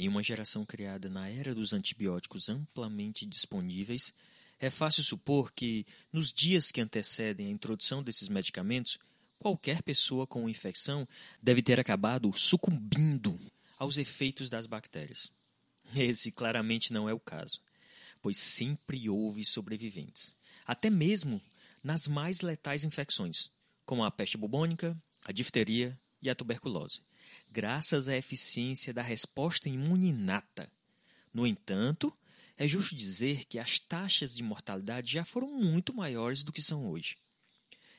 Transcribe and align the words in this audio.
Em 0.00 0.08
uma 0.08 0.22
geração 0.22 0.64
criada 0.64 1.10
na 1.10 1.28
era 1.28 1.54
dos 1.54 1.74
antibióticos 1.74 2.48
amplamente 2.48 3.26
disponíveis, 3.26 4.14
é 4.58 4.70
fácil 4.70 5.04
supor 5.04 5.52
que, 5.52 5.84
nos 6.10 6.32
dias 6.32 6.72
que 6.72 6.80
antecedem 6.80 7.48
a 7.48 7.50
introdução 7.50 8.02
desses 8.02 8.26
medicamentos, 8.26 8.96
qualquer 9.38 9.82
pessoa 9.82 10.26
com 10.26 10.48
infecção 10.48 11.06
deve 11.42 11.60
ter 11.60 11.78
acabado 11.78 12.32
sucumbindo 12.32 13.38
aos 13.78 13.98
efeitos 13.98 14.48
das 14.48 14.66
bactérias. 14.66 15.34
Esse 15.94 16.32
claramente 16.32 16.94
não 16.94 17.06
é 17.06 17.12
o 17.12 17.20
caso, 17.20 17.60
pois 18.22 18.38
sempre 18.38 19.06
houve 19.06 19.44
sobreviventes, 19.44 20.34
até 20.64 20.88
mesmo 20.88 21.42
nas 21.84 22.08
mais 22.08 22.40
letais 22.40 22.84
infecções, 22.84 23.50
como 23.84 24.02
a 24.02 24.10
peste 24.10 24.38
bubônica, 24.38 24.96
a 25.26 25.30
difteria 25.30 25.94
e 26.22 26.30
a 26.30 26.34
tuberculose 26.34 27.02
graças 27.50 28.08
à 28.08 28.16
eficiência 28.16 28.92
da 28.92 29.02
resposta 29.02 29.68
imune 29.68 30.08
inata. 30.08 30.70
No 31.32 31.46
entanto, 31.46 32.12
é 32.56 32.68
justo 32.68 32.94
dizer 32.94 33.46
que 33.46 33.58
as 33.58 33.78
taxas 33.78 34.34
de 34.34 34.42
mortalidade 34.42 35.10
já 35.10 35.24
foram 35.24 35.48
muito 35.48 35.94
maiores 35.94 36.42
do 36.42 36.52
que 36.52 36.60
são 36.60 36.86
hoje. 36.88 37.16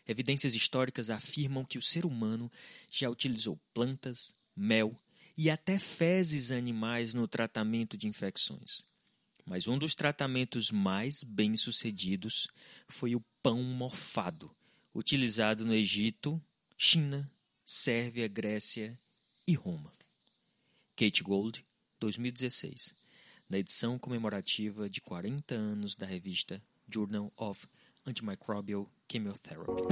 Evidências 0.07 0.53
históricas 0.53 1.09
afirmam 1.09 1.63
que 1.63 1.77
o 1.77 1.81
ser 1.81 2.05
humano 2.05 2.51
já 2.89 3.09
utilizou 3.09 3.59
plantas, 3.73 4.33
mel 4.55 4.95
e 5.37 5.49
até 5.49 5.79
fezes 5.79 6.51
animais 6.51 7.13
no 7.13 7.27
tratamento 7.27 7.97
de 7.97 8.07
infecções. 8.07 8.83
Mas 9.45 9.67
um 9.67 9.77
dos 9.77 9.95
tratamentos 9.95 10.69
mais 10.69 11.23
bem-sucedidos 11.23 12.47
foi 12.87 13.15
o 13.15 13.23
pão 13.41 13.63
mofado, 13.63 14.55
utilizado 14.93 15.65
no 15.65 15.73
Egito, 15.73 16.41
China, 16.77 17.31
Sérvia, 17.65 18.27
Grécia 18.27 18.97
e 19.51 19.55
Roma. 19.55 19.91
Kate 20.95 21.21
Gold, 21.21 21.65
2016, 21.99 22.95
na 23.49 23.59
edição 23.59 23.99
comemorativa 23.99 24.89
de 24.89 25.01
40 25.01 25.53
anos 25.53 25.93
da 25.93 26.05
revista 26.05 26.63
Journal 26.87 27.33
of 27.35 27.67
Antimicrobial 28.05 28.89
Chemotherapy. 29.11 29.83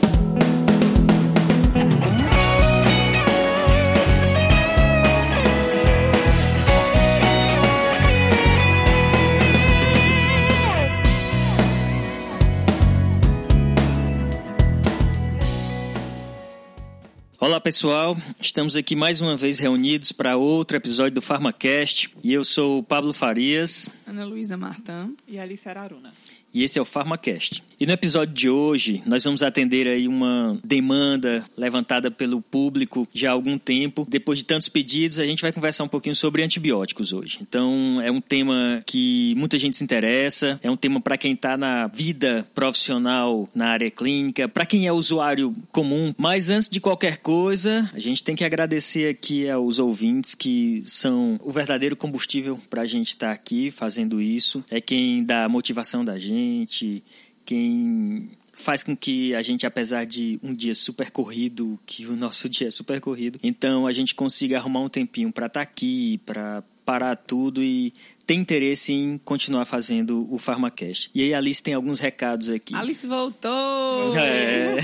Olá 17.41 17.61
pessoal, 17.61 18.17
estamos 18.41 18.75
aqui 18.75 18.97
mais 18.97 19.21
uma 19.21 19.37
vez 19.37 19.59
reunidos 19.59 20.11
para 20.11 20.35
outro 20.35 20.75
episódio 20.75 21.15
do 21.15 21.21
PharmaCast 21.21 22.13
e 22.21 22.33
eu 22.33 22.43
sou 22.43 22.79
o 22.79 22.83
Pablo 22.83 23.13
Farias, 23.13 23.87
Ana 24.05 24.25
Luísa 24.25 24.57
Martã. 24.57 25.09
E 25.25 25.39
Alice 25.39 25.67
Araruna 25.69 26.11
e 26.53 26.63
esse 26.63 26.79
é 26.79 26.81
o 26.81 26.85
PharmaCast. 26.85 27.63
E 27.79 27.85
no 27.85 27.93
episódio 27.93 28.33
de 28.33 28.49
hoje, 28.49 29.01
nós 29.05 29.23
vamos 29.23 29.41
atender 29.41 29.87
aí 29.87 30.05
uma 30.07 30.59
demanda 30.63 31.45
levantada 31.55 32.11
pelo 32.11 32.41
público 32.41 33.07
já 33.13 33.29
há 33.29 33.33
algum 33.33 33.57
tempo. 33.57 34.05
Depois 34.09 34.39
de 34.39 34.45
tantos 34.45 34.67
pedidos, 34.67 35.17
a 35.17 35.25
gente 35.25 35.41
vai 35.41 35.53
conversar 35.53 35.85
um 35.85 35.87
pouquinho 35.87 36.15
sobre 36.15 36.43
antibióticos 36.43 37.13
hoje. 37.13 37.39
Então, 37.41 38.01
é 38.01 38.11
um 38.11 38.19
tema 38.19 38.83
que 38.85 39.33
muita 39.37 39.57
gente 39.57 39.77
se 39.77 39.83
interessa, 39.83 40.59
é 40.61 40.69
um 40.69 40.75
tema 40.75 40.99
para 40.99 41.17
quem 41.17 41.33
está 41.33 41.55
na 41.55 41.87
vida 41.87 42.45
profissional 42.53 43.47
na 43.55 43.67
área 43.69 43.89
clínica, 43.89 44.49
para 44.49 44.65
quem 44.65 44.85
é 44.85 44.91
usuário 44.91 45.55
comum. 45.71 46.13
Mas 46.17 46.49
antes 46.49 46.67
de 46.67 46.81
qualquer 46.81 47.19
coisa, 47.19 47.89
a 47.93 47.99
gente 47.99 48.23
tem 48.23 48.35
que 48.35 48.43
agradecer 48.43 49.09
aqui 49.09 49.49
aos 49.49 49.79
ouvintes 49.79 50.35
que 50.35 50.83
são 50.85 51.39
o 51.41 51.51
verdadeiro 51.51 51.95
combustível 51.95 52.59
para 52.69 52.81
a 52.81 52.85
gente 52.85 53.09
estar 53.09 53.27
tá 53.27 53.33
aqui 53.33 53.71
fazendo 53.71 54.21
isso. 54.21 54.61
É 54.69 54.81
quem 54.81 55.23
dá 55.23 55.45
a 55.45 55.49
motivação 55.49 56.03
da 56.03 56.19
gente 56.19 56.38
gente, 56.39 57.03
quem 57.45 58.31
faz 58.53 58.83
com 58.83 58.95
que 58.95 59.33
a 59.35 59.41
gente, 59.41 59.65
apesar 59.65 60.05
de 60.05 60.39
um 60.43 60.53
dia 60.53 60.75
super 60.75 61.09
corrido, 61.11 61.79
que 61.85 62.05
o 62.05 62.15
nosso 62.15 62.49
dia 62.49 62.67
é 62.67 62.71
super 62.71 62.99
corrido, 62.99 63.39
então 63.41 63.87
a 63.87 63.93
gente 63.93 64.13
consiga 64.13 64.57
arrumar 64.57 64.81
um 64.81 64.89
tempinho 64.89 65.31
para 65.31 65.47
estar 65.47 65.59
tá 65.59 65.63
aqui, 65.63 66.19
para 66.25 66.63
parar 66.85 67.15
tudo 67.15 67.63
e 67.63 67.93
ter 68.25 68.33
interesse 68.33 68.91
em 68.91 69.17
continuar 69.19 69.65
fazendo 69.65 70.27
o 70.33 70.37
PharmaCast. 70.39 71.11
E 71.13 71.21
aí 71.21 71.33
a 71.33 71.37
Alice 71.37 71.61
tem 71.61 71.73
alguns 71.73 71.99
recados 71.99 72.49
aqui. 72.49 72.75
Alice 72.75 73.05
voltou! 73.05 74.17
É. 74.17 74.77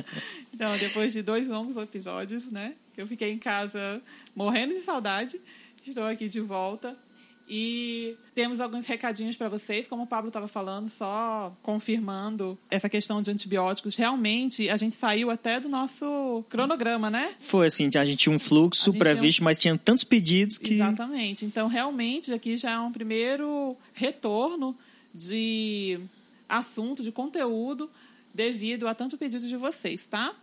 então, 0.54 0.76
depois 0.78 1.12
de 1.12 1.22
dois 1.22 1.46
longos 1.46 1.76
episódios, 1.76 2.50
né? 2.50 2.74
Eu 2.96 3.06
fiquei 3.06 3.30
em 3.30 3.38
casa 3.38 4.02
morrendo 4.34 4.74
de 4.74 4.80
saudade, 4.80 5.40
estou 5.86 6.04
aqui 6.04 6.28
de 6.28 6.40
volta. 6.40 6.96
E 7.52 8.16
temos 8.32 8.60
alguns 8.60 8.86
recadinhos 8.86 9.36
para 9.36 9.48
vocês, 9.48 9.88
como 9.88 10.04
o 10.04 10.06
Pablo 10.06 10.28
estava 10.28 10.46
falando, 10.46 10.88
só 10.88 11.52
confirmando 11.64 12.56
essa 12.70 12.88
questão 12.88 13.20
de 13.20 13.28
antibióticos. 13.28 13.96
Realmente, 13.96 14.70
a 14.70 14.76
gente 14.76 14.94
saiu 14.94 15.32
até 15.32 15.58
do 15.58 15.68
nosso 15.68 16.44
cronograma, 16.48 17.10
né? 17.10 17.34
Foi 17.40 17.66
assim, 17.66 17.90
a 17.96 18.04
gente 18.04 18.18
tinha 18.18 18.34
um 18.34 18.38
fluxo 18.38 18.92
previsto, 18.92 19.42
mas 19.42 19.58
tinha 19.58 19.76
tantos 19.76 20.04
pedidos 20.04 20.58
que. 20.58 20.74
Exatamente. 20.74 21.44
Então, 21.44 21.66
realmente, 21.66 22.32
aqui 22.32 22.56
já 22.56 22.70
é 22.70 22.78
um 22.78 22.92
primeiro 22.92 23.76
retorno 23.92 24.76
de 25.12 25.98
assunto, 26.48 27.02
de 27.02 27.10
conteúdo, 27.10 27.90
devido 28.32 28.86
a 28.86 28.94
tanto 28.94 29.18
pedido 29.18 29.48
de 29.48 29.56
vocês, 29.56 30.06
tá? 30.06 30.36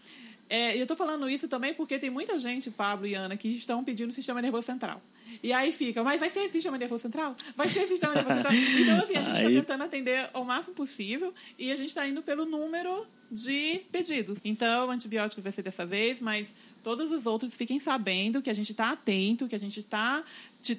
É, 0.50 0.78
eu 0.78 0.82
estou 0.82 0.98
falando 0.98 1.30
isso 1.30 1.48
também 1.48 1.74
porque 1.74 1.98
tem 1.98 2.10
muita 2.10 2.38
gente, 2.38 2.70
Pablo 2.70 3.08
e 3.08 3.14
Ana, 3.14 3.38
que 3.38 3.48
estão 3.48 3.82
pedindo 3.82 4.12
sistema 4.12 4.42
nervoso 4.42 4.66
central. 4.66 5.02
E 5.42 5.54
aí 5.54 5.72
fica, 5.72 6.04
mas 6.04 6.20
vai 6.20 6.30
ter 6.30 6.50
sistema 6.50 6.78
nervoso 6.78 7.04
central? 7.04 7.36
Vai 7.56 7.68
ter 7.68 7.86
sistema 7.88 8.14
nervoso 8.14 8.36
central? 8.36 8.54
Então, 8.78 9.00
assim, 9.00 9.16
a 9.16 9.22
gente 9.22 9.38
está 9.38 9.50
tentando 9.50 9.84
atender 9.84 10.30
ao 10.34 10.44
máximo 10.44 10.76
possível 10.76 11.34
e 11.58 11.72
a 11.72 11.76
gente 11.76 11.90
está 11.90 12.08
indo 12.08 12.22
pelo 12.22 12.46
número 12.46 13.06
de 13.30 13.82
pedidos. 13.92 14.38
Então, 14.44 14.88
o 14.88 14.92
antibiótico 14.92 15.42
vai 15.42 15.52
ser 15.52 15.62
dessa 15.62 15.86
vez, 15.86 16.20
mas 16.22 16.48
todos 16.84 17.12
os 17.12 17.26
outros 17.26 17.54
fiquem 17.54 17.80
sabendo 17.80 18.42
que 18.42 18.50
a 18.50 18.54
gente 18.54 18.72
está 18.72 18.92
atento, 18.92 19.48
que 19.48 19.56
a 19.56 19.60
gente 19.60 19.80
está 19.80 20.24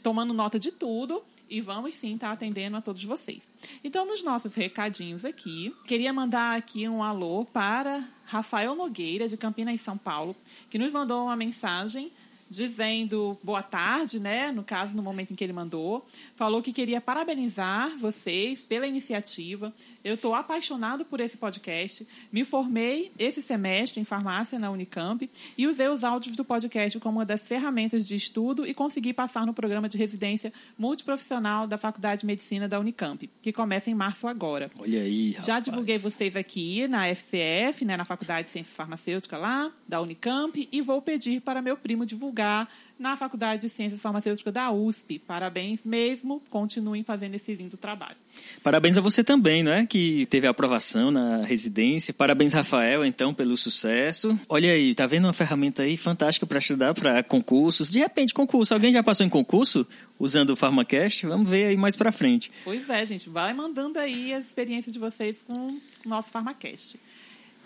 tomando 0.02 0.32
nota 0.32 0.58
de 0.58 0.72
tudo 0.72 1.22
e 1.50 1.60
vamos 1.60 1.94
sim 1.94 2.14
estar 2.14 2.28
tá 2.28 2.32
atendendo 2.32 2.76
a 2.76 2.80
todos 2.80 3.02
vocês. 3.04 3.42
Então, 3.82 4.06
nos 4.06 4.22
nossos 4.22 4.54
recadinhos 4.54 5.24
aqui, 5.24 5.74
queria 5.86 6.12
mandar 6.12 6.56
aqui 6.56 6.88
um 6.88 7.02
alô 7.02 7.44
para 7.46 8.06
Rafael 8.24 8.74
Nogueira, 8.74 9.28
de 9.28 9.36
Campinas, 9.36 9.80
São 9.80 9.96
Paulo, 9.96 10.36
que 10.68 10.78
nos 10.78 10.92
mandou 10.92 11.24
uma 11.24 11.36
mensagem 11.36 12.12
dizendo 12.50 13.38
boa 13.42 13.62
tarde, 13.62 14.18
né? 14.18 14.50
No 14.50 14.62
caso, 14.64 14.94
no 14.94 15.02
momento 15.02 15.32
em 15.32 15.36
que 15.36 15.44
ele 15.44 15.52
mandou. 15.52 16.06
Falou 16.36 16.62
que 16.62 16.72
queria 16.72 17.00
parabenizar 17.00 17.96
vocês 17.98 18.60
pela 18.60 18.86
iniciativa. 18.86 19.72
Eu 20.08 20.14
estou 20.14 20.34
apaixonado 20.34 21.04
por 21.04 21.20
esse 21.20 21.36
podcast. 21.36 22.06
Me 22.32 22.44
formei 22.44 23.12
esse 23.18 23.42
semestre 23.42 24.00
em 24.00 24.04
farmácia 24.04 24.58
na 24.58 24.70
Unicamp 24.70 25.28
e 25.56 25.66
usei 25.66 25.88
os 25.88 26.02
áudios 26.02 26.36
do 26.36 26.44
podcast 26.44 26.98
como 26.98 27.18
uma 27.18 27.26
das 27.26 27.42
ferramentas 27.42 28.06
de 28.06 28.16
estudo 28.16 28.66
e 28.66 28.72
consegui 28.72 29.12
passar 29.12 29.44
no 29.44 29.52
programa 29.52 29.88
de 29.88 29.98
residência 29.98 30.52
multiprofissional 30.78 31.66
da 31.66 31.76
Faculdade 31.76 32.20
de 32.20 32.26
Medicina 32.26 32.68
da 32.68 32.80
Unicamp, 32.80 33.28
que 33.42 33.52
começa 33.52 33.90
em 33.90 33.94
março 33.94 34.26
agora. 34.26 34.70
Olha 34.78 35.00
aí, 35.02 35.30
rapaz. 35.30 35.46
Já 35.46 35.60
divulguei 35.60 35.98
vocês 35.98 36.34
aqui 36.36 36.88
na 36.88 37.06
FCF, 37.14 37.84
né, 37.84 37.96
na 37.96 38.04
Faculdade 38.04 38.46
de 38.46 38.52
Ciências 38.52 38.74
Farmacêuticas 38.74 39.40
lá, 39.40 39.72
da 39.86 40.00
Unicamp, 40.00 40.68
e 40.70 40.80
vou 40.80 41.02
pedir 41.02 41.40
para 41.40 41.60
meu 41.60 41.76
primo 41.76 42.06
divulgar 42.06 42.28
divulgar 42.28 42.68
na 42.98 43.16
Faculdade 43.16 43.62
de 43.62 43.68
Ciências 43.68 44.00
Farmacêuticas 44.00 44.52
da 44.52 44.70
USP. 44.70 45.18
Parabéns 45.18 45.80
mesmo, 45.84 46.42
continuem 46.50 47.04
fazendo 47.04 47.34
esse 47.34 47.54
lindo 47.54 47.76
trabalho. 47.76 48.16
Parabéns 48.62 48.96
a 48.96 49.00
você 49.00 49.22
também, 49.22 49.62
não 49.62 49.72
é? 49.72 49.86
Que 49.86 50.26
teve 50.26 50.46
a 50.46 50.50
aprovação 50.50 51.10
na 51.10 51.44
residência. 51.44 52.12
Parabéns, 52.12 52.52
Rafael, 52.52 53.04
então, 53.04 53.32
pelo 53.32 53.56
sucesso. 53.56 54.38
Olha 54.48 54.72
aí, 54.72 54.94
tá 54.94 55.06
vendo 55.06 55.24
uma 55.24 55.32
ferramenta 55.32 55.82
aí 55.82 55.96
fantástica 55.96 56.46
para 56.46 56.58
estudar 56.58 56.94
para 56.94 57.22
concursos. 57.22 57.90
De 57.90 57.98
repente, 57.98 58.34
concurso. 58.34 58.74
Alguém 58.74 58.92
já 58.92 59.02
passou 59.02 59.24
em 59.24 59.28
concurso 59.28 59.86
usando 60.18 60.50
o 60.50 60.56
PharmaCast? 60.56 61.26
Vamos 61.26 61.48
ver 61.48 61.66
aí 61.66 61.76
mais 61.76 61.96
para 61.96 62.10
frente. 62.10 62.50
Pois 62.64 62.88
é, 62.90 63.06
gente. 63.06 63.28
Vai 63.28 63.54
mandando 63.54 63.98
aí 63.98 64.34
as 64.34 64.46
experiências 64.46 64.92
de 64.92 64.98
vocês 64.98 65.38
com 65.46 65.54
o 65.54 65.80
nosso 66.04 66.30
PharmaCast. 66.30 66.98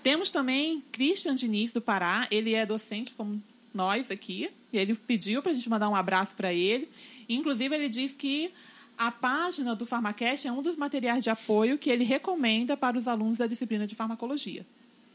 Temos 0.03 0.31
também 0.31 0.83
Christian 0.91 1.35
Diniz, 1.35 1.73
do 1.73 1.81
Pará. 1.81 2.27
Ele 2.31 2.55
é 2.55 2.67
docente, 2.67 3.13
como 3.13 3.41
nós 3.75 4.11
aqui. 4.11 4.51
E 4.73 4.79
ele 4.79 4.95
pediu 4.95 5.43
para 5.43 5.53
a 5.53 5.55
gente 5.55 5.69
mandar 5.69 5.89
um 5.89 5.97
abraço 5.97 6.35
para 6.37 6.53
ele. 6.53 6.89
Inclusive, 7.29 7.75
ele 7.75 7.89
diz 7.89 8.13
que 8.13 8.53
a 8.97 9.11
página 9.11 9.75
do 9.75 9.87
Farmacast 9.87 10.47
é 10.47 10.53
um 10.53 10.63
dos 10.63 10.77
materiais 10.77 11.25
de 11.25 11.31
apoio 11.31 11.79
que 11.79 11.91
ele 11.91 12.05
recomenda 12.05 12.77
para 12.77 12.99
os 12.99 13.09
alunos 13.09 13.39
da 13.39 13.47
disciplina 13.47 13.87
de 13.87 13.95
farmacologia. 13.95 14.65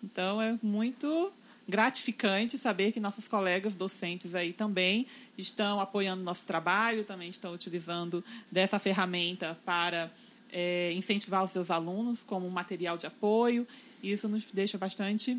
Então, 0.04 0.42
é 0.42 0.58
muito 0.62 1.32
gratificante 1.68 2.58
saber 2.58 2.92
que 2.92 3.00
nossos 3.00 3.28
colegas 3.28 3.76
docentes 3.76 4.34
aí 4.34 4.54
também 4.54 5.06
estão 5.38 5.82
apoiando 5.82 6.24
nosso 6.24 6.46
trabalho, 6.46 7.04
também 7.04 7.30
estão 7.30 7.54
utilizando 7.54 8.24
dessa 8.50 8.80
ferramenta 8.80 9.58
para 9.66 10.10
é, 10.52 10.94
incentivar 10.94 11.44
os 11.44 11.52
seus 11.52 11.70
alunos 11.70 12.24
como 12.24 12.48
um 12.48 12.50
material 12.50 12.98
de 12.98 13.06
apoio. 13.06 13.68
Isso 14.02 14.30
nos 14.30 14.46
deixa 14.52 14.78
bastante 14.78 15.38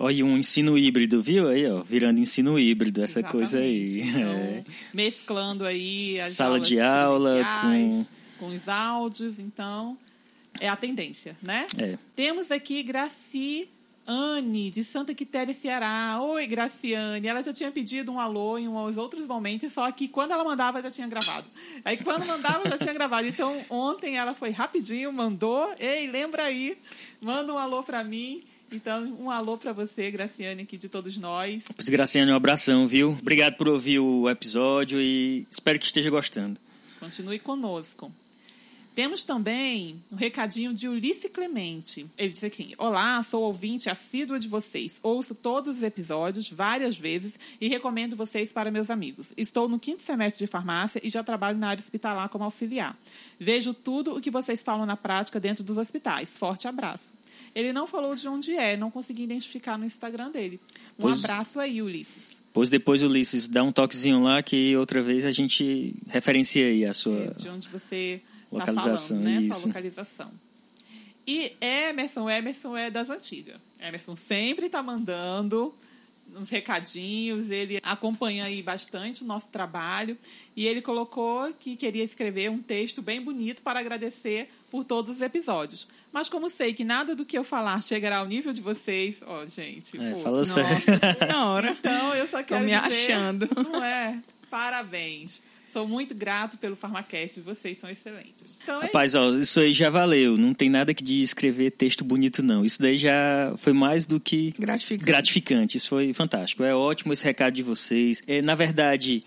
Olha, 0.00 0.24
um 0.24 0.38
ensino 0.38 0.78
híbrido, 0.78 1.20
viu? 1.20 1.48
Aí, 1.48 1.66
ó, 1.68 1.82
virando 1.82 2.20
ensino 2.20 2.56
híbrido, 2.58 3.02
essa 3.02 3.18
Exatamente. 3.18 3.32
coisa 3.32 3.58
aí. 3.58 4.00
Então, 4.00 4.20
É. 4.22 4.64
mesclando 4.94 5.64
aí 5.66 6.20
as 6.20 6.32
Sala 6.34 6.60
de 6.60 6.80
aula 6.80 7.44
presenciais 7.44 8.06
com 8.38 8.46
os 8.46 8.68
áudios, 8.68 9.38
então 9.40 9.98
é 10.60 10.68
a 10.68 10.76
tendência, 10.76 11.36
né? 11.42 11.66
É. 11.76 11.98
Temos 12.14 12.52
aqui 12.52 12.84
Graciane, 12.84 14.70
de 14.70 14.84
Santa 14.84 15.12
Quitéria, 15.14 15.52
Ceará. 15.52 16.20
Oi, 16.22 16.46
Graciane. 16.46 17.26
Ela 17.26 17.42
já 17.42 17.52
tinha 17.52 17.70
pedido 17.72 18.12
um 18.12 18.20
alô 18.20 18.56
em 18.56 18.68
uns 18.68 18.96
outros 18.96 19.26
momentos, 19.26 19.72
só 19.72 19.90
que 19.90 20.06
quando 20.06 20.30
ela 20.30 20.44
mandava, 20.44 20.80
já 20.80 20.92
tinha 20.92 21.08
gravado. 21.08 21.46
Aí 21.84 21.96
quando 21.96 22.24
mandava, 22.24 22.68
já 22.68 22.78
tinha 22.78 22.94
gravado. 22.94 23.26
Então, 23.26 23.64
ontem 23.68 24.16
ela 24.16 24.32
foi 24.32 24.50
rapidinho, 24.50 25.12
mandou. 25.12 25.74
Ei, 25.78 26.06
lembra 26.06 26.44
aí, 26.44 26.78
manda 27.20 27.52
um 27.52 27.58
alô 27.58 27.82
pra 27.82 28.04
mim. 28.04 28.44
Então, 28.70 29.16
um 29.18 29.30
alô 29.30 29.56
pra 29.56 29.72
você, 29.72 30.10
Graciane, 30.10 30.62
aqui 30.62 30.76
de 30.76 30.88
todos 30.88 31.16
nós. 31.16 31.64
Graciane, 31.86 32.30
um 32.30 32.34
abração, 32.34 32.86
viu? 32.86 33.10
Obrigado 33.10 33.56
por 33.56 33.68
ouvir 33.68 33.98
o 33.98 34.28
episódio 34.28 35.00
e 35.00 35.46
espero 35.50 35.78
que 35.78 35.86
esteja 35.86 36.10
gostando. 36.10 36.60
Continue 37.00 37.38
conosco. 37.38 38.12
Temos 38.98 39.22
também 39.22 40.02
um 40.12 40.16
recadinho 40.16 40.74
de 40.74 40.88
Ulisses 40.88 41.30
Clemente. 41.32 42.04
Ele 42.18 42.32
disse 42.32 42.46
assim: 42.46 42.74
Olá, 42.76 43.22
sou 43.22 43.44
ouvinte 43.44 43.88
assídua 43.88 44.40
de 44.40 44.48
vocês. 44.48 44.98
Ouço 45.00 45.36
todos 45.36 45.76
os 45.76 45.82
episódios 45.84 46.50
várias 46.50 46.98
vezes 46.98 47.38
e 47.60 47.68
recomendo 47.68 48.16
vocês 48.16 48.50
para 48.50 48.72
meus 48.72 48.90
amigos. 48.90 49.28
Estou 49.36 49.68
no 49.68 49.78
quinto 49.78 50.02
semestre 50.02 50.44
de 50.44 50.50
farmácia 50.50 51.00
e 51.02 51.10
já 51.10 51.22
trabalho 51.22 51.56
na 51.56 51.68
área 51.68 51.80
hospitalar 51.80 52.28
como 52.28 52.42
auxiliar. 52.42 52.98
Vejo 53.38 53.72
tudo 53.72 54.16
o 54.16 54.20
que 54.20 54.32
vocês 54.32 54.60
falam 54.60 54.84
na 54.84 54.96
prática 54.96 55.38
dentro 55.38 55.62
dos 55.62 55.76
hospitais. 55.76 56.28
Forte 56.28 56.66
abraço. 56.66 57.12
Ele 57.54 57.72
não 57.72 57.86
falou 57.86 58.14
de 58.14 58.26
onde 58.28 58.54
é, 58.56 58.76
não 58.76 58.90
consegui 58.90 59.22
identificar 59.24 59.76
no 59.78 59.84
Instagram 59.84 60.30
dele. 60.30 60.60
Um 60.98 61.02
Pois- 61.02 61.24
abraço 61.24 61.58
aí, 61.60 61.80
Ulisses. 61.82 62.38
Pois 62.52 62.70
depois, 62.70 63.02
Ulisses, 63.02 63.46
dá 63.46 63.62
um 63.62 63.70
toquezinho 63.70 64.22
lá 64.22 64.42
que 64.42 64.76
outra 64.76 65.02
vez 65.02 65.24
a 65.24 65.30
gente 65.30 65.94
referencia 66.08 66.66
aí 66.66 66.84
a 66.84 66.92
sua. 66.94 67.28
de 67.36 67.48
onde 67.48 67.68
você 67.68 68.20
está 68.52 68.58
Localização, 68.72 69.18
falando, 69.18 69.24
né? 69.34 69.42
isso. 69.42 69.60
Sua 69.60 69.66
localização. 69.68 70.30
E 71.26 71.52
Emerson, 71.60 72.28
Emerson 72.30 72.76
é 72.76 72.90
das 72.90 73.10
antigas. 73.10 73.56
Emerson 73.78 74.16
sempre 74.16 74.66
está 74.66 74.82
mandando 74.82 75.74
uns 76.34 76.50
recadinhos, 76.50 77.50
ele 77.50 77.78
acompanha 77.82 78.44
aí 78.44 78.62
bastante 78.62 79.22
o 79.22 79.26
nosso 79.26 79.48
trabalho 79.48 80.16
e 80.56 80.66
ele 80.66 80.80
colocou 80.82 81.52
que 81.58 81.76
queria 81.76 82.04
escrever 82.04 82.50
um 82.50 82.58
texto 82.60 83.00
bem 83.00 83.20
bonito 83.20 83.62
para 83.62 83.78
agradecer 83.80 84.48
por 84.70 84.84
todos 84.84 85.16
os 85.16 85.20
episódios. 85.22 85.86
Mas 86.12 86.28
como 86.28 86.50
sei 86.50 86.72
que 86.72 86.84
nada 86.84 87.14
do 87.14 87.24
que 87.24 87.36
eu 87.36 87.44
falar 87.44 87.82
chegará 87.82 88.18
ao 88.18 88.26
nível 88.26 88.52
de 88.52 88.60
vocês, 88.60 89.20
ó, 89.26 89.44
gente, 89.46 90.00
É, 90.00 90.12
pô, 90.12 90.20
fala 90.20 90.38
Nossa 90.38 90.64
senhora. 90.64 91.76
então, 91.78 92.14
eu 92.14 92.26
só 92.26 92.42
quero 92.42 92.64
me 92.64 92.70
dizer, 92.80 93.12
achando. 93.12 93.48
Não 93.70 93.84
é? 93.84 94.18
Parabéns. 94.50 95.42
Sou 95.70 95.86
muito 95.86 96.14
grato 96.14 96.56
pelo 96.56 96.74
Farmacast, 96.74 97.40
vocês 97.42 97.76
são 97.76 97.90
excelentes. 97.90 98.58
Então, 98.62 98.80
é 98.80 98.86
Rapaz, 98.86 99.14
ó, 99.14 99.34
isso 99.34 99.60
aí 99.60 99.74
já 99.74 99.90
valeu. 99.90 100.34
Não 100.38 100.54
tem 100.54 100.70
nada 100.70 100.94
que 100.94 101.04
de 101.04 101.22
escrever 101.22 101.72
texto 101.72 102.02
bonito, 102.02 102.42
não. 102.42 102.64
Isso 102.64 102.80
daí 102.80 102.96
já 102.96 103.52
foi 103.58 103.74
mais 103.74 104.06
do 104.06 104.18
que 104.18 104.54
Gratificante. 104.58 105.04
gratificante. 105.04 105.76
Isso 105.76 105.90
foi 105.90 106.14
fantástico. 106.14 106.64
É 106.64 106.74
ótimo 106.74 107.12
esse 107.12 107.22
recado 107.22 107.52
de 107.52 107.62
vocês. 107.62 108.22
É, 108.26 108.40
na 108.40 108.54
verdade, 108.54 109.22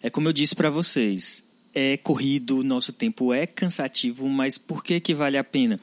é 0.00 0.08
como 0.08 0.28
eu 0.28 0.32
disse 0.32 0.54
pra 0.54 0.70
vocês. 0.70 1.42
É 1.74 1.96
corrido, 1.96 2.64
nosso 2.64 2.92
tempo 2.92 3.32
é 3.32 3.46
cansativo, 3.46 4.28
mas 4.28 4.58
por 4.58 4.82
que 4.82 4.98
que 5.00 5.14
vale 5.14 5.38
a 5.38 5.44
pena? 5.44 5.78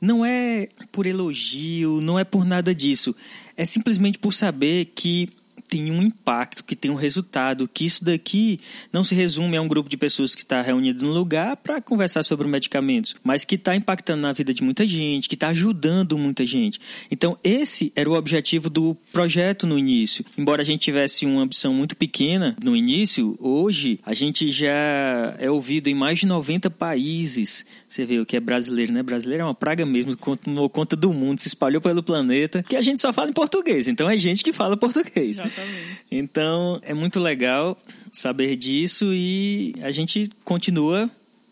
Não 0.00 0.24
é 0.24 0.68
por 0.92 1.06
elogio, 1.06 2.00
não 2.00 2.18
é 2.18 2.24
por 2.24 2.44
nada 2.44 2.74
disso. 2.74 3.14
É 3.56 3.64
simplesmente 3.64 4.18
por 4.18 4.32
saber 4.32 4.92
que 4.94 5.28
tem 5.68 5.90
um 5.90 6.02
impacto, 6.02 6.64
que 6.64 6.76
tem 6.76 6.90
um 6.90 6.94
resultado, 6.94 7.68
que 7.68 7.84
isso 7.84 8.04
daqui 8.04 8.60
não 8.92 9.02
se 9.02 9.14
resume 9.14 9.56
a 9.56 9.62
um 9.62 9.68
grupo 9.68 9.88
de 9.88 9.96
pessoas 9.96 10.34
que 10.34 10.42
está 10.42 10.62
reunido 10.62 11.04
no 11.04 11.12
lugar 11.12 11.56
para 11.56 11.80
conversar 11.80 12.22
sobre 12.22 12.46
medicamentos, 12.46 13.16
mas 13.22 13.44
que 13.44 13.56
está 13.56 13.74
impactando 13.74 14.22
na 14.22 14.32
vida 14.32 14.52
de 14.52 14.62
muita 14.62 14.86
gente, 14.86 15.28
que 15.28 15.34
está 15.34 15.48
ajudando 15.48 16.16
muita 16.18 16.46
gente. 16.46 16.78
Então, 17.10 17.38
esse 17.42 17.92
era 17.96 18.08
o 18.08 18.14
objetivo 18.14 18.70
do 18.70 18.96
projeto 19.12 19.66
no 19.66 19.78
início. 19.78 20.24
Embora 20.36 20.62
a 20.62 20.64
gente 20.64 20.80
tivesse 20.80 21.26
uma 21.26 21.42
ambição 21.42 21.74
muito 21.74 21.96
pequena 21.96 22.56
no 22.62 22.76
início, 22.76 23.36
hoje 23.40 23.98
a 24.04 24.14
gente 24.14 24.50
já 24.50 25.36
é 25.38 25.50
ouvido 25.50 25.88
em 25.88 25.94
mais 25.94 26.20
de 26.20 26.26
90 26.26 26.70
países. 26.70 27.64
Você 27.88 28.04
vê 28.04 28.18
o 28.18 28.26
que 28.26 28.36
é 28.36 28.40
brasileiro, 28.40 28.92
né? 28.92 29.02
Brasileiro 29.02 29.42
é 29.42 29.44
uma 29.44 29.54
praga 29.54 29.84
mesmo, 29.86 30.16
tomou 30.36 30.68
conta 30.68 30.96
do 30.96 31.12
mundo, 31.12 31.40
se 31.40 31.48
espalhou 31.48 31.80
pelo 31.80 32.02
planeta, 32.02 32.62
que 32.62 32.76
a 32.76 32.80
gente 32.80 33.00
só 33.00 33.12
fala 33.12 33.30
em 33.30 33.32
português. 33.32 33.88
Então 33.88 34.08
é 34.08 34.16
gente 34.18 34.44
que 34.44 34.52
fala 34.52 34.76
português. 34.76 35.40
Então 36.10 36.80
é 36.82 36.94
muito 36.94 37.20
legal 37.20 37.78
saber 38.12 38.56
disso 38.56 39.12
e 39.12 39.74
a 39.82 39.90
gente 39.90 40.30
continua 40.44 41.10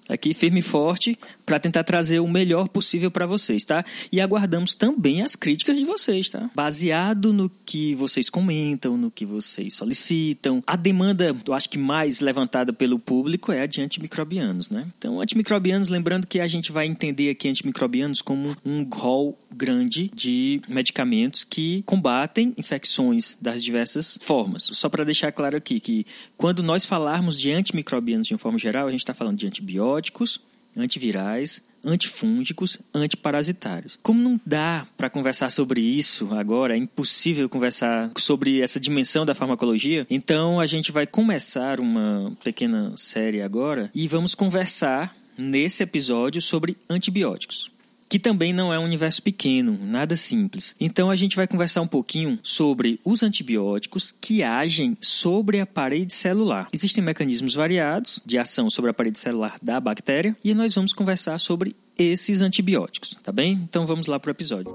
aqui 0.08 0.34
firme 0.34 0.60
e 0.60 0.62
forte 0.62 1.18
para 1.44 1.58
tentar 1.58 1.84
trazer 1.84 2.20
o 2.20 2.28
melhor 2.28 2.68
possível 2.68 3.10
para 3.10 3.26
vocês, 3.26 3.64
tá? 3.64 3.84
E 4.10 4.20
aguardamos 4.20 4.74
também 4.74 5.22
as 5.22 5.36
críticas 5.36 5.76
de 5.76 5.84
vocês, 5.84 6.28
tá? 6.28 6.50
Baseado 6.54 7.32
no 7.32 7.50
que 7.64 7.94
vocês 7.94 8.28
comentam, 8.28 8.96
no 8.96 9.10
que 9.10 9.24
vocês 9.24 9.74
solicitam. 9.74 10.62
A 10.66 10.76
demanda, 10.76 11.34
eu 11.46 11.54
acho 11.54 11.68
que 11.68 11.78
mais 11.78 12.20
levantada 12.20 12.72
pelo 12.72 12.98
público 12.98 13.52
é 13.52 13.62
a 13.62 13.66
de 13.66 13.80
antimicrobianos, 13.80 14.70
né? 14.70 14.86
Então, 14.98 15.20
antimicrobianos, 15.20 15.88
lembrando 15.88 16.26
que 16.26 16.40
a 16.40 16.46
gente 16.46 16.72
vai 16.72 16.86
entender 16.86 17.30
aqui 17.30 17.48
antimicrobianos 17.48 18.22
como 18.22 18.56
um 18.64 18.84
rol 18.84 19.38
grande 19.54 20.10
de 20.14 20.60
medicamentos 20.68 21.44
que 21.44 21.82
combatem 21.84 22.54
infecções 22.56 23.36
das 23.40 23.62
diversas 23.62 24.18
formas. 24.22 24.64
Só 24.72 24.88
para 24.88 25.04
deixar 25.04 25.32
claro 25.32 25.56
aqui 25.56 25.80
que 25.80 26.06
quando 26.36 26.62
nós 26.62 26.86
falarmos 26.86 27.38
de 27.38 27.50
antimicrobianos 27.50 28.26
de 28.26 28.34
uma 28.34 28.38
forma 28.38 28.58
geral, 28.58 28.86
a 28.86 28.90
gente 28.90 29.00
está 29.00 29.14
falando 29.14 29.38
de 29.38 29.46
antibióticos, 29.46 30.40
antivirais, 30.76 31.62
antifúngicos, 31.84 32.78
antiparasitários. 32.94 33.98
Como 34.02 34.20
não 34.20 34.40
dá 34.46 34.86
para 34.96 35.10
conversar 35.10 35.50
sobre 35.50 35.80
isso 35.80 36.32
agora, 36.32 36.74
é 36.74 36.76
impossível 36.76 37.48
conversar 37.48 38.10
sobre 38.16 38.60
essa 38.60 38.78
dimensão 38.78 39.24
da 39.24 39.34
farmacologia, 39.34 40.06
então 40.08 40.60
a 40.60 40.66
gente 40.66 40.92
vai 40.92 41.06
começar 41.06 41.80
uma 41.80 42.36
pequena 42.44 42.92
série 42.96 43.42
agora 43.42 43.90
e 43.94 44.06
vamos 44.06 44.34
conversar 44.34 45.12
nesse 45.36 45.82
episódio 45.82 46.40
sobre 46.40 46.76
antibióticos 46.88 47.71
que 48.12 48.18
também 48.18 48.52
não 48.52 48.70
é 48.70 48.78
um 48.78 48.84
universo 48.84 49.22
pequeno, 49.22 49.78
nada 49.82 50.18
simples. 50.18 50.76
Então 50.78 51.08
a 51.08 51.16
gente 51.16 51.34
vai 51.34 51.46
conversar 51.46 51.80
um 51.80 51.86
pouquinho 51.86 52.38
sobre 52.42 53.00
os 53.02 53.22
antibióticos 53.22 54.12
que 54.12 54.42
agem 54.42 54.98
sobre 55.00 55.60
a 55.60 55.66
parede 55.66 56.12
celular. 56.12 56.68
Existem 56.74 57.02
mecanismos 57.02 57.54
variados 57.54 58.20
de 58.26 58.36
ação 58.36 58.68
sobre 58.68 58.90
a 58.90 58.94
parede 58.94 59.18
celular 59.18 59.56
da 59.62 59.80
bactéria 59.80 60.36
e 60.44 60.52
nós 60.52 60.74
vamos 60.74 60.92
conversar 60.92 61.38
sobre 61.38 61.74
esses 61.98 62.42
antibióticos, 62.42 63.16
tá 63.22 63.32
bem? 63.32 63.52
Então 63.52 63.86
vamos 63.86 64.06
lá 64.06 64.20
para 64.20 64.28
o 64.28 64.32
episódio. 64.32 64.70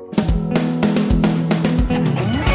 Como 1.88 2.47